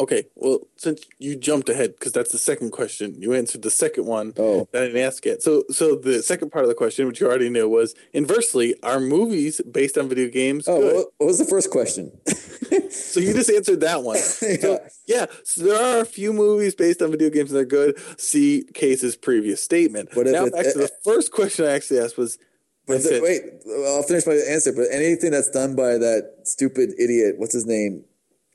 Okay, 0.00 0.26
well, 0.36 0.60
since 0.76 1.02
you 1.18 1.34
jumped 1.34 1.68
ahead 1.68 1.94
because 1.98 2.12
that's 2.12 2.30
the 2.30 2.38
second 2.38 2.70
question, 2.70 3.20
you 3.20 3.34
answered 3.34 3.62
the 3.62 3.70
second 3.70 4.06
one 4.06 4.32
oh. 4.36 4.68
that 4.70 4.84
I 4.84 4.86
didn't 4.86 5.02
ask 5.02 5.24
yet. 5.24 5.42
So, 5.42 5.64
so 5.70 5.96
the 5.96 6.22
second 6.22 6.52
part 6.52 6.64
of 6.64 6.68
the 6.68 6.76
question, 6.76 7.08
which 7.08 7.20
you 7.20 7.26
already 7.26 7.50
knew, 7.50 7.68
was 7.68 7.96
inversely: 8.12 8.76
Are 8.84 9.00
movies 9.00 9.60
based 9.60 9.98
on 9.98 10.08
video 10.08 10.28
games 10.28 10.68
oh, 10.68 10.80
good? 10.80 11.06
What 11.16 11.26
was 11.26 11.38
the 11.38 11.46
first 11.46 11.70
question? 11.70 12.12
so 12.90 13.18
you 13.18 13.32
just 13.32 13.50
answered 13.50 13.80
that 13.80 14.04
one. 14.04 14.16
yeah. 14.42 14.56
So, 14.60 14.88
yeah, 15.08 15.26
so 15.42 15.64
there 15.64 15.98
are 15.98 16.02
a 16.02 16.06
few 16.06 16.32
movies 16.32 16.76
based 16.76 17.02
on 17.02 17.10
video 17.10 17.28
games 17.28 17.50
that 17.50 17.58
are 17.58 17.64
good. 17.64 17.98
See 18.20 18.64
Case's 18.74 19.16
previous 19.16 19.64
statement. 19.64 20.10
But 20.14 20.26
now 20.26 20.48
back 20.48 20.72
to 20.72 20.78
the 20.78 20.90
first 21.02 21.32
question 21.32 21.66
I 21.66 21.70
actually 21.70 22.00
asked 22.00 22.16
was. 22.16 22.38
The, 22.86 23.20
wait, 23.22 23.42
I'll 23.86 24.02
finish 24.02 24.26
my 24.26 24.32
answer. 24.32 24.72
But 24.72 24.86
anything 24.90 25.32
that's 25.32 25.50
done 25.50 25.76
by 25.76 25.98
that 25.98 26.36
stupid 26.44 26.94
idiot, 26.98 27.34
what's 27.36 27.52
his 27.52 27.66
name? 27.66 28.04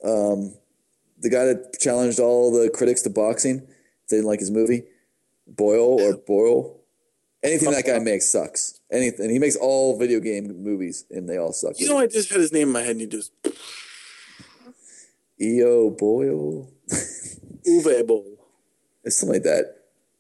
Um, 0.03 0.55
the 1.23 1.29
guy 1.29 1.45
that 1.45 1.79
challenged 1.79 2.19
all 2.19 2.51
the 2.51 2.69
critics 2.69 3.01
to 3.03 3.09
boxing. 3.09 3.61
They 4.09 4.17
didn't 4.17 4.27
like 4.27 4.39
his 4.39 4.51
movie. 4.51 4.83
Boyle 5.47 5.99
or 6.01 6.17
Boyle. 6.17 6.79
Anything 7.41 7.71
that 7.71 7.85
guy 7.85 7.99
makes 7.99 8.31
sucks. 8.31 8.79
Anything. 8.91 9.29
He 9.29 9.39
makes 9.39 9.55
all 9.55 9.97
video 9.97 10.19
game 10.19 10.63
movies 10.63 11.05
and 11.09 11.27
they 11.27 11.37
all 11.37 11.51
suck. 11.51 11.79
You 11.79 11.89
know, 11.89 11.97
I 11.97 12.07
just 12.07 12.29
had 12.29 12.39
his 12.39 12.53
name 12.53 12.67
in 12.67 12.73
my 12.73 12.81
head 12.81 12.91
and 12.91 13.01
you 13.01 13.07
just. 13.07 13.31
E.O. 15.41 15.89
Boyle? 15.89 16.71
Uwe 17.67 18.07
Boll. 18.07 18.37
It's 19.03 19.17
something 19.17 19.35
like 19.35 19.43
that. 19.43 19.75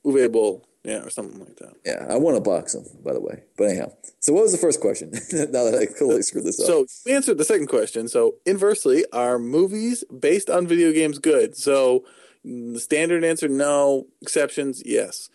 Uwe 0.05 0.31
Boll. 0.31 0.65
Yeah, 0.83 0.99
or 1.03 1.09
something 1.09 1.39
like 1.39 1.55
that. 1.57 1.75
Yeah, 1.85 2.05
I 2.09 2.17
want 2.17 2.35
to 2.35 2.41
box 2.41 2.75
him, 2.75 2.83
by 3.03 3.13
the 3.13 3.21
way. 3.21 3.43
But 3.57 3.69
anyhow, 3.69 3.93
so 4.19 4.33
what 4.33 4.43
was 4.43 4.51
the 4.51 4.57
first 4.57 4.81
question? 4.81 5.11
now 5.31 5.63
that 5.63 5.79
I 5.81 5.85
totally 5.85 6.23
screwed 6.23 6.43
this 6.43 6.59
up. 6.59 6.65
So 6.65 6.85
we 7.05 7.13
answered 7.13 7.37
the 7.37 7.45
second 7.45 7.67
question. 7.67 8.09
So 8.09 8.35
inversely, 8.45 9.05
are 9.13 9.39
movies 9.39 10.03
based 10.05 10.49
on 10.49 10.67
video 10.67 10.91
games 10.91 11.19
good? 11.19 11.55
So 11.55 12.03
the 12.43 12.79
standard 12.79 13.23
answer, 13.23 13.47
no. 13.47 14.07
Exceptions, 14.21 14.83
yes. 14.85 15.29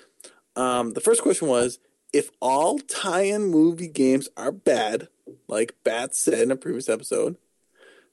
Um, 0.55 0.93
the 0.93 1.01
first 1.01 1.23
question 1.23 1.49
was 1.49 1.79
if 2.13 2.31
all 2.41 2.79
tie-in 2.79 3.47
movie 3.47 3.89
games 3.89 4.29
are 4.37 4.53
bad, 4.53 5.09
like 5.47 5.75
Bat 5.85 6.15
said 6.15 6.41
in 6.41 6.51
a 6.51 6.57
previous 6.57 6.89
episode, 6.89 7.37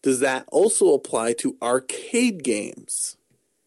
does 0.02 0.20
that 0.20 0.46
also 0.52 0.94
apply 0.94 1.34
to 1.34 1.58
arcade 1.62 2.44
games? 2.44 3.18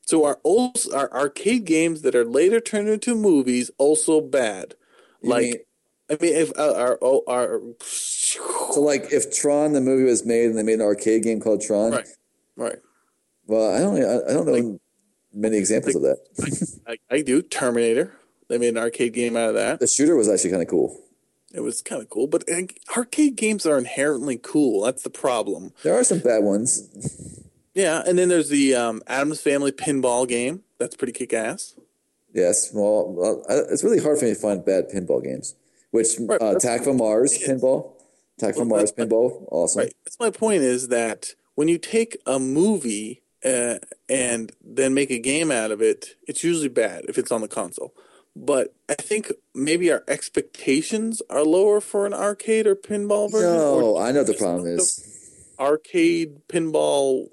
So 0.09 0.24
are 0.24 0.40
also 0.43 0.90
are 0.97 1.12
arcade 1.12 1.66
games 1.66 2.01
that 2.01 2.14
are 2.14 2.24
later 2.24 2.60
turned 2.60 2.89
into 2.89 3.14
movies 3.14 3.70
also 3.76 4.22
bad? 4.22 4.74
You 5.20 5.28
like, 5.28 5.43
mean, 5.43 5.55
I 6.09 6.12
mean, 6.18 6.35
if 6.35 6.59
uh, 6.59 6.74
are, 6.74 6.98
are, 7.02 7.20
are 7.28 7.60
so 7.82 8.80
like 8.80 9.12
if 9.12 9.30
Tron 9.36 9.74
the 9.74 9.82
movie 9.82 10.05
was 10.05 10.24
made 10.24 10.47
and 10.47 10.56
they 10.56 10.62
made 10.62 10.76
an 10.76 10.80
arcade 10.80 11.24
game 11.24 11.40
called 11.40 11.60
Tron, 11.60 11.93
right? 11.93 12.06
Right. 12.56 12.76
Well, 13.47 13.70
I 13.70 13.80
don't, 13.80 13.97
I, 13.98 14.32
don't 14.32 14.47
know 14.47 14.52
like, 14.52 14.80
many 15.35 15.59
examples 15.59 15.94
like, 15.94 16.02
of 16.02 16.18
that. 16.39 16.78
I, 16.89 17.16
I, 17.16 17.20
do. 17.20 17.43
Terminator. 17.43 18.14
They 18.48 18.56
made 18.56 18.68
an 18.68 18.78
arcade 18.78 19.12
game 19.12 19.36
out 19.36 19.51
of 19.51 19.56
that. 19.56 19.78
The 19.78 19.86
shooter 19.86 20.16
was 20.16 20.26
actually 20.26 20.52
kind 20.52 20.62
of 20.62 20.68
cool. 20.68 20.98
It 21.52 21.60
was 21.60 21.82
kind 21.82 22.01
of 22.01 22.09
cool, 22.09 22.28
but 22.28 22.44
arcade 22.97 23.36
games 23.36 23.66
are 23.66 23.76
inherently 23.76 24.40
cool. 24.43 24.85
That's 24.85 25.02
the 25.02 25.10
problem. 25.10 25.74
There 25.82 25.94
are 25.94 26.05
some 26.05 26.20
bad 26.20 26.44
ones. 26.44 27.44
Yeah, 27.79 28.03
and 28.05 28.19
then 28.19 28.29
there's 28.29 28.49
the 28.49 28.75
um, 28.75 29.03
Addams 29.07 29.41
Family 29.41 29.71
pinball 29.71 30.27
game. 30.27 30.65
That's 30.79 30.97
pretty 30.97 31.13
kick 31.13 31.33
ass. 31.33 31.77
Yes, 32.35 32.73
well, 32.75 33.45
it's 33.49 33.85
really 33.85 34.03
hard 34.03 34.19
for 34.19 34.25
me 34.25 34.35
to 34.35 34.41
find 34.41 34.65
bad 34.65 34.91
pinball 34.91 35.23
games. 35.23 35.55
Which 35.93 36.09
right, 36.19 36.43
uh, 36.43 36.57
Attack 36.57 36.83
from 36.83 36.97
Mars 36.97 37.39
pinball, 37.39 37.93
Attack 38.37 38.57
from 38.57 38.69
Mars 38.69 38.91
pinball, 38.91 39.47
awesome. 39.53 39.83
Right. 39.83 39.95
That's 40.05 40.19
my 40.19 40.31
point. 40.31 40.63
Is 40.63 40.89
that 40.89 41.35
when 41.55 41.69
you 41.69 41.79
take 41.79 42.17
a 42.27 42.41
movie 42.41 43.23
uh, 43.45 43.77
and 44.09 44.51
then 44.61 44.93
make 44.93 45.11
a 45.11 45.21
game 45.21 45.53
out 45.53 45.71
of 45.71 45.81
it, 45.81 46.17
it's 46.27 46.43
usually 46.43 46.69
bad 46.69 47.05
if 47.09 47.17
it's 47.17 47.31
on 47.31 47.43
the 47.43 47.49
console. 47.49 47.95
But 48.35 48.75
I 48.89 48.95
think 48.95 49.31
maybe 49.55 49.93
our 49.93 50.03
expectations 50.09 51.23
are 51.31 51.45
lower 51.45 51.81
for 51.81 52.07
an 52.07 52.13
arcade 52.13 52.67
or 52.67 52.75
pinball 52.75 53.31
version. 53.31 53.55
No, 53.55 53.97
I 53.97 54.11
know 54.11 54.25
the 54.25 54.35
problem 54.35 54.67
is 54.67 55.18
arcade 55.59 56.47
pinball 56.48 57.28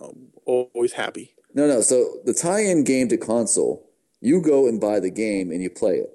uh, 0.00 0.08
always 0.44 0.92
happy. 0.92 1.34
No, 1.54 1.66
no. 1.66 1.80
So 1.80 2.20
the 2.24 2.34
tie-in 2.34 2.84
game 2.84 3.08
to 3.08 3.16
console, 3.16 3.88
you 4.20 4.40
go 4.40 4.68
and 4.68 4.80
buy 4.80 5.00
the 5.00 5.10
game 5.10 5.50
and 5.50 5.62
you 5.62 5.70
play 5.70 5.96
it, 5.96 6.10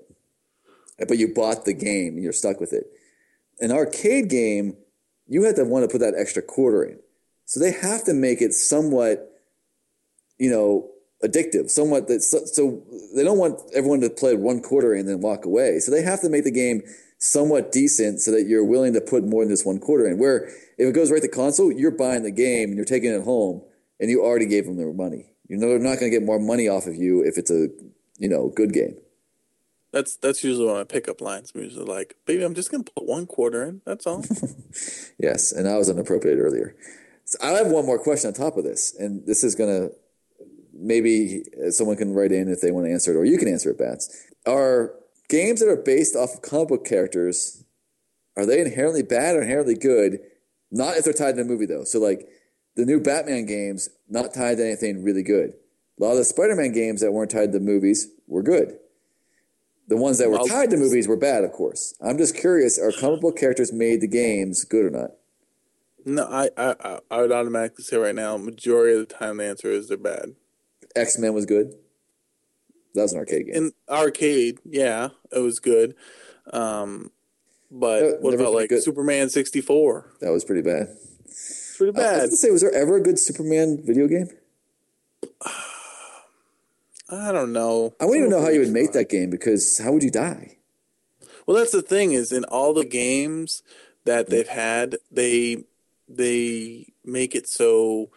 but 1.08 1.18
you 1.18 1.34
bought 1.34 1.66
the 1.66 1.74
game 1.74 2.14
and 2.16 2.24
you're 2.24 2.34
stuck 2.34 2.60
with 2.60 2.74
it. 2.74 2.86
An 3.60 3.72
arcade 3.72 4.30
game, 4.30 4.78
you 5.28 5.44
had 5.44 5.56
to 5.56 5.66
want 5.66 5.84
to 5.84 5.92
put 5.92 6.02
that 6.02 6.16
extra 6.18 6.42
quarter 6.42 6.84
in, 6.84 7.00
so 7.46 7.60
they 7.60 7.72
have 7.72 8.04
to 8.06 8.14
make 8.14 8.42
it 8.42 8.54
somewhat, 8.54 9.32
you 10.38 10.50
know, 10.50 10.90
addictive. 11.24 11.70
Somewhat 11.70 12.08
that 12.08 12.22
so, 12.22 12.40
so 12.46 12.84
they 13.16 13.24
don't 13.24 13.38
want 13.38 13.60
everyone 13.74 14.02
to 14.02 14.10
play 14.10 14.36
one 14.36 14.62
quarter 14.62 14.94
and 14.94 15.08
then 15.08 15.22
walk 15.22 15.46
away. 15.46 15.80
So 15.80 15.92
they 15.92 16.02
have 16.02 16.22
to 16.22 16.30
make 16.30 16.44
the 16.44 16.52
game 16.52 16.82
somewhat 17.20 17.72
decent 17.72 18.20
so 18.20 18.32
that 18.32 18.48
you're 18.48 18.66
willing 18.66 18.94
to 18.94 19.02
put 19.02 19.24
more 19.24 19.44
than 19.44 19.52
this 19.52 19.66
one 19.66 19.80
quarter 19.80 20.08
in. 20.08 20.18
Where 20.18 20.50
if 20.82 20.90
it 20.90 20.94
goes 20.94 21.12
right 21.12 21.22
to 21.22 21.28
console, 21.28 21.72
you're 21.72 21.92
buying 21.92 22.24
the 22.24 22.32
game 22.32 22.70
and 22.70 22.76
you're 22.76 22.86
taking 22.86 23.12
it 23.14 23.24
home, 23.24 23.62
and 24.00 24.10
you 24.10 24.24
already 24.24 24.48
gave 24.48 24.66
them 24.66 24.78
their 24.78 24.92
money. 24.92 25.28
You 25.48 25.58
know 25.58 25.70
they're 25.70 25.80
not 25.80 26.00
going 26.00 26.12
to 26.12 26.18
get 26.18 26.26
more 26.26 26.40
money 26.40 26.68
off 26.68 26.88
of 26.88 26.96
you 26.96 27.22
if 27.22 27.38
it's 27.38 27.52
a 27.52 27.68
you 28.18 28.28
know 28.28 28.50
good 28.50 28.74
game. 28.74 28.98
That's 29.92 30.16
that's 30.16 30.44
usually 30.44 30.66
one 30.66 30.76
of 30.76 30.80
my 30.80 30.92
pickup 30.92 31.22
lines. 31.22 31.52
I'm 31.54 31.62
usually 31.62 31.86
like, 31.86 32.16
"Baby, 32.26 32.44
I'm 32.44 32.56
just 32.56 32.72
going 32.72 32.84
to 32.84 32.92
put 32.92 33.06
one 33.06 33.28
quarter 33.28 33.64
in. 33.64 33.82
That's 33.86 34.08
all." 34.08 34.26
yes, 35.20 35.52
and 35.52 35.68
I 35.68 35.78
was 35.78 35.88
inappropriate 35.88 36.40
earlier. 36.40 36.76
So 37.26 37.38
I 37.44 37.50
have 37.50 37.68
one 37.68 37.86
more 37.86 38.00
question 38.00 38.30
on 38.30 38.34
top 38.34 38.58
of 38.58 38.64
this, 38.64 38.96
and 38.98 39.24
this 39.28 39.44
is 39.44 39.54
going 39.54 39.70
to 39.70 39.96
maybe 40.74 41.44
someone 41.70 41.98
can 41.98 42.14
write 42.14 42.32
in 42.32 42.50
if 42.50 42.62
they 42.62 42.72
want 42.72 42.88
to 42.88 42.92
answer 42.92 43.12
it, 43.12 43.18
or 43.18 43.26
you 43.26 43.38
can 43.38 43.48
answer 43.48 43.70
it, 43.70 43.78
Bats. 43.78 44.26
Are 44.48 44.96
games 45.30 45.60
that 45.60 45.70
are 45.70 45.76
based 45.76 46.16
off 46.16 46.34
of 46.34 46.42
comic 46.42 46.70
book 46.70 46.86
characters 46.86 47.64
are 48.38 48.46
they 48.46 48.62
inherently 48.62 49.04
bad 49.04 49.36
or 49.36 49.42
inherently 49.42 49.76
good? 49.76 50.20
Not 50.72 50.98
if 50.98 51.04
they're 51.04 51.14
tied 51.14 51.36
to 51.36 51.42
a 51.42 51.46
movie 51.46 51.66
though. 51.66 51.84
So 51.84 52.00
like 52.00 52.28
the 52.76 52.86
new 52.86 53.00
Batman 53.00 53.46
games, 53.46 53.90
not 54.10 54.34
tied 54.34 54.58
to 54.58 54.66
anything 54.66 55.04
really 55.04 55.24
good. 55.24 55.54
A 56.00 56.04
lot 56.04 56.12
of 56.12 56.18
the 56.18 56.24
Spider-Man 56.24 56.72
games 56.72 57.02
that 57.02 57.12
weren't 57.12 57.32
tied 57.32 57.52
to 57.52 57.60
the 57.60 57.64
movies 57.64 58.08
were 58.28 58.42
good. 58.42 58.78
The 59.88 59.98
ones 59.98 60.20
that 60.20 60.30
were 60.30 60.40
tied 60.48 60.70
to 60.70 60.78
movies 60.78 61.08
were 61.08 61.18
bad, 61.18 61.44
of 61.44 61.52
course. 61.52 61.94
I'm 62.02 62.18
just 62.18 62.36
curious: 62.36 62.80
are 62.80 62.92
comic 62.92 63.20
book 63.22 63.38
characters 63.38 63.74
made 63.74 64.02
the 64.02 64.08
games 64.08 64.64
good 64.64 64.86
or 64.86 64.90
not? 64.90 65.12
No, 66.06 66.24
I, 66.24 66.50
I 66.58 67.00
I 67.12 67.22
would 67.22 67.32
automatically 67.32 67.84
say 67.84 67.98
right 67.98 68.16
now, 68.16 68.38
majority 68.38 68.98
of 68.98 69.08
the 69.08 69.14
time 69.14 69.38
the 69.38 69.46
answer 69.46 69.70
is 69.70 69.90
they're 69.90 69.98
bad. 69.98 70.36
X 70.96 71.20
Men 71.20 71.34
was 71.34 71.46
good. 71.46 71.74
That 72.94 73.04
was 73.04 73.14
an 73.14 73.20
arcade 73.20 73.48
game. 73.48 73.56
in 73.56 73.72
arcade, 73.90 74.60
yeah, 74.66 75.10
it 75.32 75.40
was 75.40 75.60
good. 75.60 75.96
Um, 76.52 77.12
but 77.72 78.04
Uh, 78.04 78.12
what 78.20 78.34
about 78.34 78.54
like 78.54 78.70
good. 78.70 78.84
Superman 78.84 79.30
64? 79.30 80.06
that 80.20 80.32
was 80.32 80.44
pretty 80.44 80.62
bad. 80.62 80.96
Pretty 81.78 81.98
I 81.98 82.02
was 82.02 82.12
bad. 82.12 82.20
gonna 82.28 82.36
say, 82.36 82.52
was 82.52 82.62
there 82.62 82.74
ever 82.74 82.98
a 82.98 83.02
good 83.02 83.18
Superman 83.18 83.82
video 83.84 84.08
game? 84.08 84.28
I 87.10 87.32
don't 87.32 87.52
know. 87.52 87.94
I 88.00 88.06
wouldn't 88.06 88.26
even 88.26 88.30
know 88.30 88.42
how 88.42 88.50
you 88.50 88.60
would 88.62 88.70
make 88.72 88.94
that 88.94 89.10
game 89.10 89.30
because 89.30 89.78
how 89.80 89.92
would 89.92 90.04
you 90.04 90.12
die? 90.12 90.58
Well, 91.46 91.58
that's 91.58 91.72
the 91.72 91.82
thing 91.82 92.14
is 92.14 92.32
in 92.32 92.44
all 92.46 92.74
the 92.74 92.86
games 92.86 93.64
that 94.06 94.30
they've 94.30 94.48
had, 94.48 94.98
they 95.12 95.66
they 96.08 96.94
make 97.04 97.36
it 97.36 97.48
so 97.48 98.10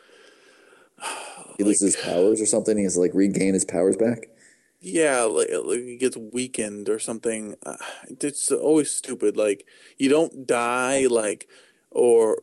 He 1.59 1.65
loses 1.65 1.95
his 1.95 2.05
powers 2.05 2.41
or 2.41 2.47
something. 2.47 2.77
He 2.77 2.85
has 2.85 2.95
to 2.95 3.01
like 3.01 3.15
regain 3.15 3.55
his 3.55 3.65
powers 3.65 3.97
back. 3.97 4.29
Yeah, 4.85 5.23
like, 5.23 5.49
like 5.65 5.79
it 5.81 6.01
gets 6.01 6.17
weakened 6.17 6.89
or 6.89 6.99
something. 6.99 7.57
Uh, 7.65 7.77
It's 8.09 8.51
always 8.53 8.91
stupid. 8.91 9.37
Like 9.37 9.67
you 9.99 10.09
don't 10.11 10.47
die, 10.47 11.07
like 11.09 11.49
or 11.91 12.39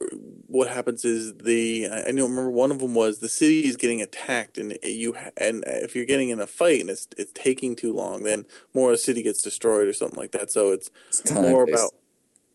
what 0.48 0.70
happens 0.70 1.04
is 1.06 1.34
the 1.36 1.88
I 1.92 2.06
remember 2.08 2.50
one 2.50 2.72
of 2.72 2.80
them 2.80 2.96
was 2.96 3.20
the 3.20 3.30
city 3.30 3.66
is 3.66 3.76
getting 3.78 4.02
attacked 4.02 4.58
and 4.58 4.78
you 4.84 5.14
ha- 5.14 5.32
and 5.38 5.64
if 5.68 5.96
you're 5.96 6.06
getting 6.06 6.30
in 6.30 6.40
a 6.40 6.48
fight 6.48 6.82
and 6.82 6.90
it's 6.90 7.08
it's 7.18 7.32
taking 7.34 7.76
too 7.76 7.94
long, 7.94 8.24
then 8.24 8.46
more 8.74 8.92
of 8.92 8.96
the 8.96 8.98
city 9.00 9.24
gets 9.24 9.42
destroyed 9.42 9.88
or 9.88 9.94
something 9.94 10.20
like 10.20 10.32
that. 10.32 10.52
So 10.52 10.72
it's 10.72 10.90
It's 11.10 11.22
time 11.22 11.44
more 11.52 11.66
based. 11.66 11.92
about 11.92 11.94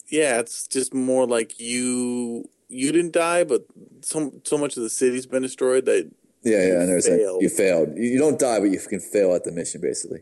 yeah 0.09 0.39
it's 0.41 0.67
just 0.69 0.95
more 0.95 1.27
like 1.27 1.59
you 1.61 2.49
you 2.69 2.93
didn't 2.93 3.13
die 3.13 3.45
but 3.45 3.67
some 4.03 4.41
so 4.45 4.59
much 4.59 4.77
of 4.77 4.83
the 4.83 4.91
city's 4.91 5.27
been 5.27 5.43
destroyed 5.43 5.85
that 5.87 6.11
Yeah, 6.47 6.59
yeah. 6.65 6.81
And 6.81 6.89
there's 6.89 7.09
like 7.09 7.19
failed. 7.19 7.43
you 7.43 7.49
failed. 7.49 7.97
You, 7.97 8.05
you 8.05 8.19
don't 8.19 8.39
die, 8.39 8.61
but 8.61 8.71
you 8.71 8.79
can 8.79 9.01
fail 9.01 9.35
at 9.35 9.43
the 9.43 9.51
mission, 9.51 9.81
basically. 9.81 10.21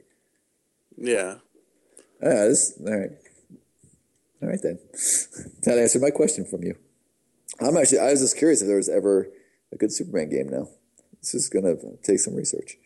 yeah 0.96 1.36
Yeah, 2.22 2.46
this 2.46 2.72
all 2.80 2.98
right. 2.98 3.10
All 4.42 4.48
right 4.48 4.62
then. 4.62 4.78
That 5.64 5.78
answered 5.78 6.02
my 6.02 6.10
question 6.10 6.46
from 6.46 6.62
you. 6.62 6.76
I'm 7.60 7.76
actually 7.76 7.98
I 7.98 8.10
was 8.10 8.20
just 8.20 8.38
curious 8.38 8.62
if 8.62 8.68
there 8.68 8.78
was 8.78 8.88
ever 8.88 9.28
a 9.70 9.76
good 9.76 9.92
Superman 9.92 10.30
game 10.30 10.48
now. 10.48 10.68
This 11.20 11.34
is 11.34 11.50
gonna 11.50 11.74
take 12.02 12.20
some 12.20 12.34
research. 12.34 12.78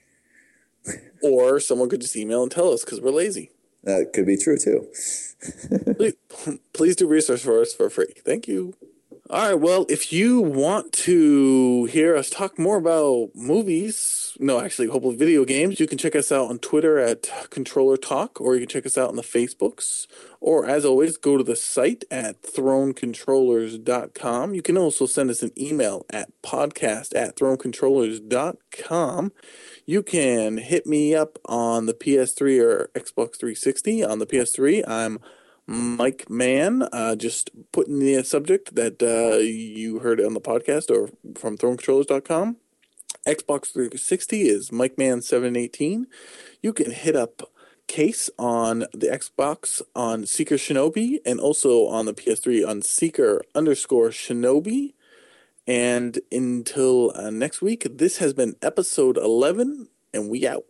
or 1.23 1.60
someone 1.60 1.89
could 1.89 2.01
just 2.01 2.16
email 2.16 2.43
and 2.43 2.51
tell 2.51 2.73
us 2.73 2.85
because 2.85 3.01
we're 3.01 3.10
lazy 3.10 3.51
That 3.85 4.12
could 4.12 4.27
be 4.27 4.36
true 4.36 4.56
too. 4.56 4.86
please, 5.97 6.15
please 6.73 6.97
do 6.97 7.06
research 7.06 7.43
for 7.43 7.60
us 7.60 7.73
for 7.73 7.90
free 7.90 8.15
thank 8.24 8.48
you 8.48 8.74
all 9.30 9.48
right 9.48 9.60
well 9.60 9.84
if 9.90 10.10
you 10.10 10.40
want 10.40 10.90
to 10.90 11.84
hear 11.84 12.16
us 12.16 12.30
talk 12.30 12.59
more 12.59 12.78
about 12.78 13.28
movies 13.34 14.34
no 14.40 14.59
actually 14.59 14.88
hopefully 14.88 15.16
video 15.16 15.44
games 15.44 15.78
you 15.78 15.86
can 15.86 15.98
check 15.98 16.16
us 16.16 16.32
out 16.32 16.48
on 16.48 16.59
twitter 16.59 16.98
at 16.98 17.30
controller 17.50 17.98
talk 17.98 18.40
or 18.40 18.55
you 18.55 18.60
can 18.60 18.70
check 18.70 18.86
us 18.86 18.96
out 18.96 19.10
on 19.10 19.16
the 19.16 19.22
facebooks. 19.22 20.06
Or 20.40 20.66
as 20.66 20.84
always 20.84 21.16
go 21.16 21.36
to 21.36 21.42
the 21.42 21.56
site 21.56 22.05
at 22.10 22.42
thronecontrollers.com 22.42 24.55
you 24.55 24.62
can 24.62 24.78
also 24.78 25.05
send 25.05 25.30
us 25.30 25.42
an 25.42 25.50
email 25.59 26.06
at 26.10 26.30
podcast 26.42 27.12
at 27.14 27.36
thronecontrollers.com 27.36 29.32
you 29.84 30.02
can 30.02 30.56
hit 30.59 30.86
me 30.86 31.14
up 31.14 31.38
on 31.44 31.86
the 31.86 31.94
ps3 31.94 32.62
or 32.62 32.90
xbox 32.94 33.38
360 33.38 34.05
on 34.05 34.20
the 34.20 34.26
ps3 34.26 34.88
i'm 34.88 35.18
Mike 35.69 36.31
Mann, 36.31 36.89
uh, 36.93 37.15
just 37.15 37.51
put 37.73 37.89
in 37.89 37.99
the 37.99 38.24
subject 38.24 38.74
that 38.74 39.03
uh, 39.03 39.36
you 39.36 39.99
heard 39.99 40.19
on 40.19 40.32
the 40.32 40.40
podcast 40.40 40.90
or 40.90 41.11
from 41.39 41.59
thronecontrollers.com. 41.59 42.57
Xbox 43.27 43.73
360 43.73 44.49
is 44.49 44.73
Mike 44.73 44.97
Mann 44.97 45.20
718. 45.20 46.07
You 46.62 46.73
can 46.73 46.90
hit 46.90 47.15
up 47.15 47.43
Case 47.86 48.31
on 48.39 48.81
the 48.93 49.09
Xbox 49.09 49.82
on 49.95 50.24
Seeker 50.24 50.57
Shinobi 50.57 51.19
and 51.27 51.39
also 51.39 51.86
on 51.86 52.07
the 52.07 52.15
PS3 52.15 52.66
on 52.66 52.81
Seeker 52.81 53.43
underscore 53.55 54.09
Shinobi. 54.09 54.95
And 55.66 56.19
until 56.32 57.12
uh, 57.15 57.28
next 57.28 57.61
week, 57.61 57.86
this 57.90 58.19
has 58.19 58.32
been 58.32 58.57
episode 58.62 59.19
11, 59.19 59.89
and 60.15 60.31
we 60.31 60.47
out. 60.47 60.65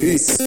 Peace. 0.00 0.38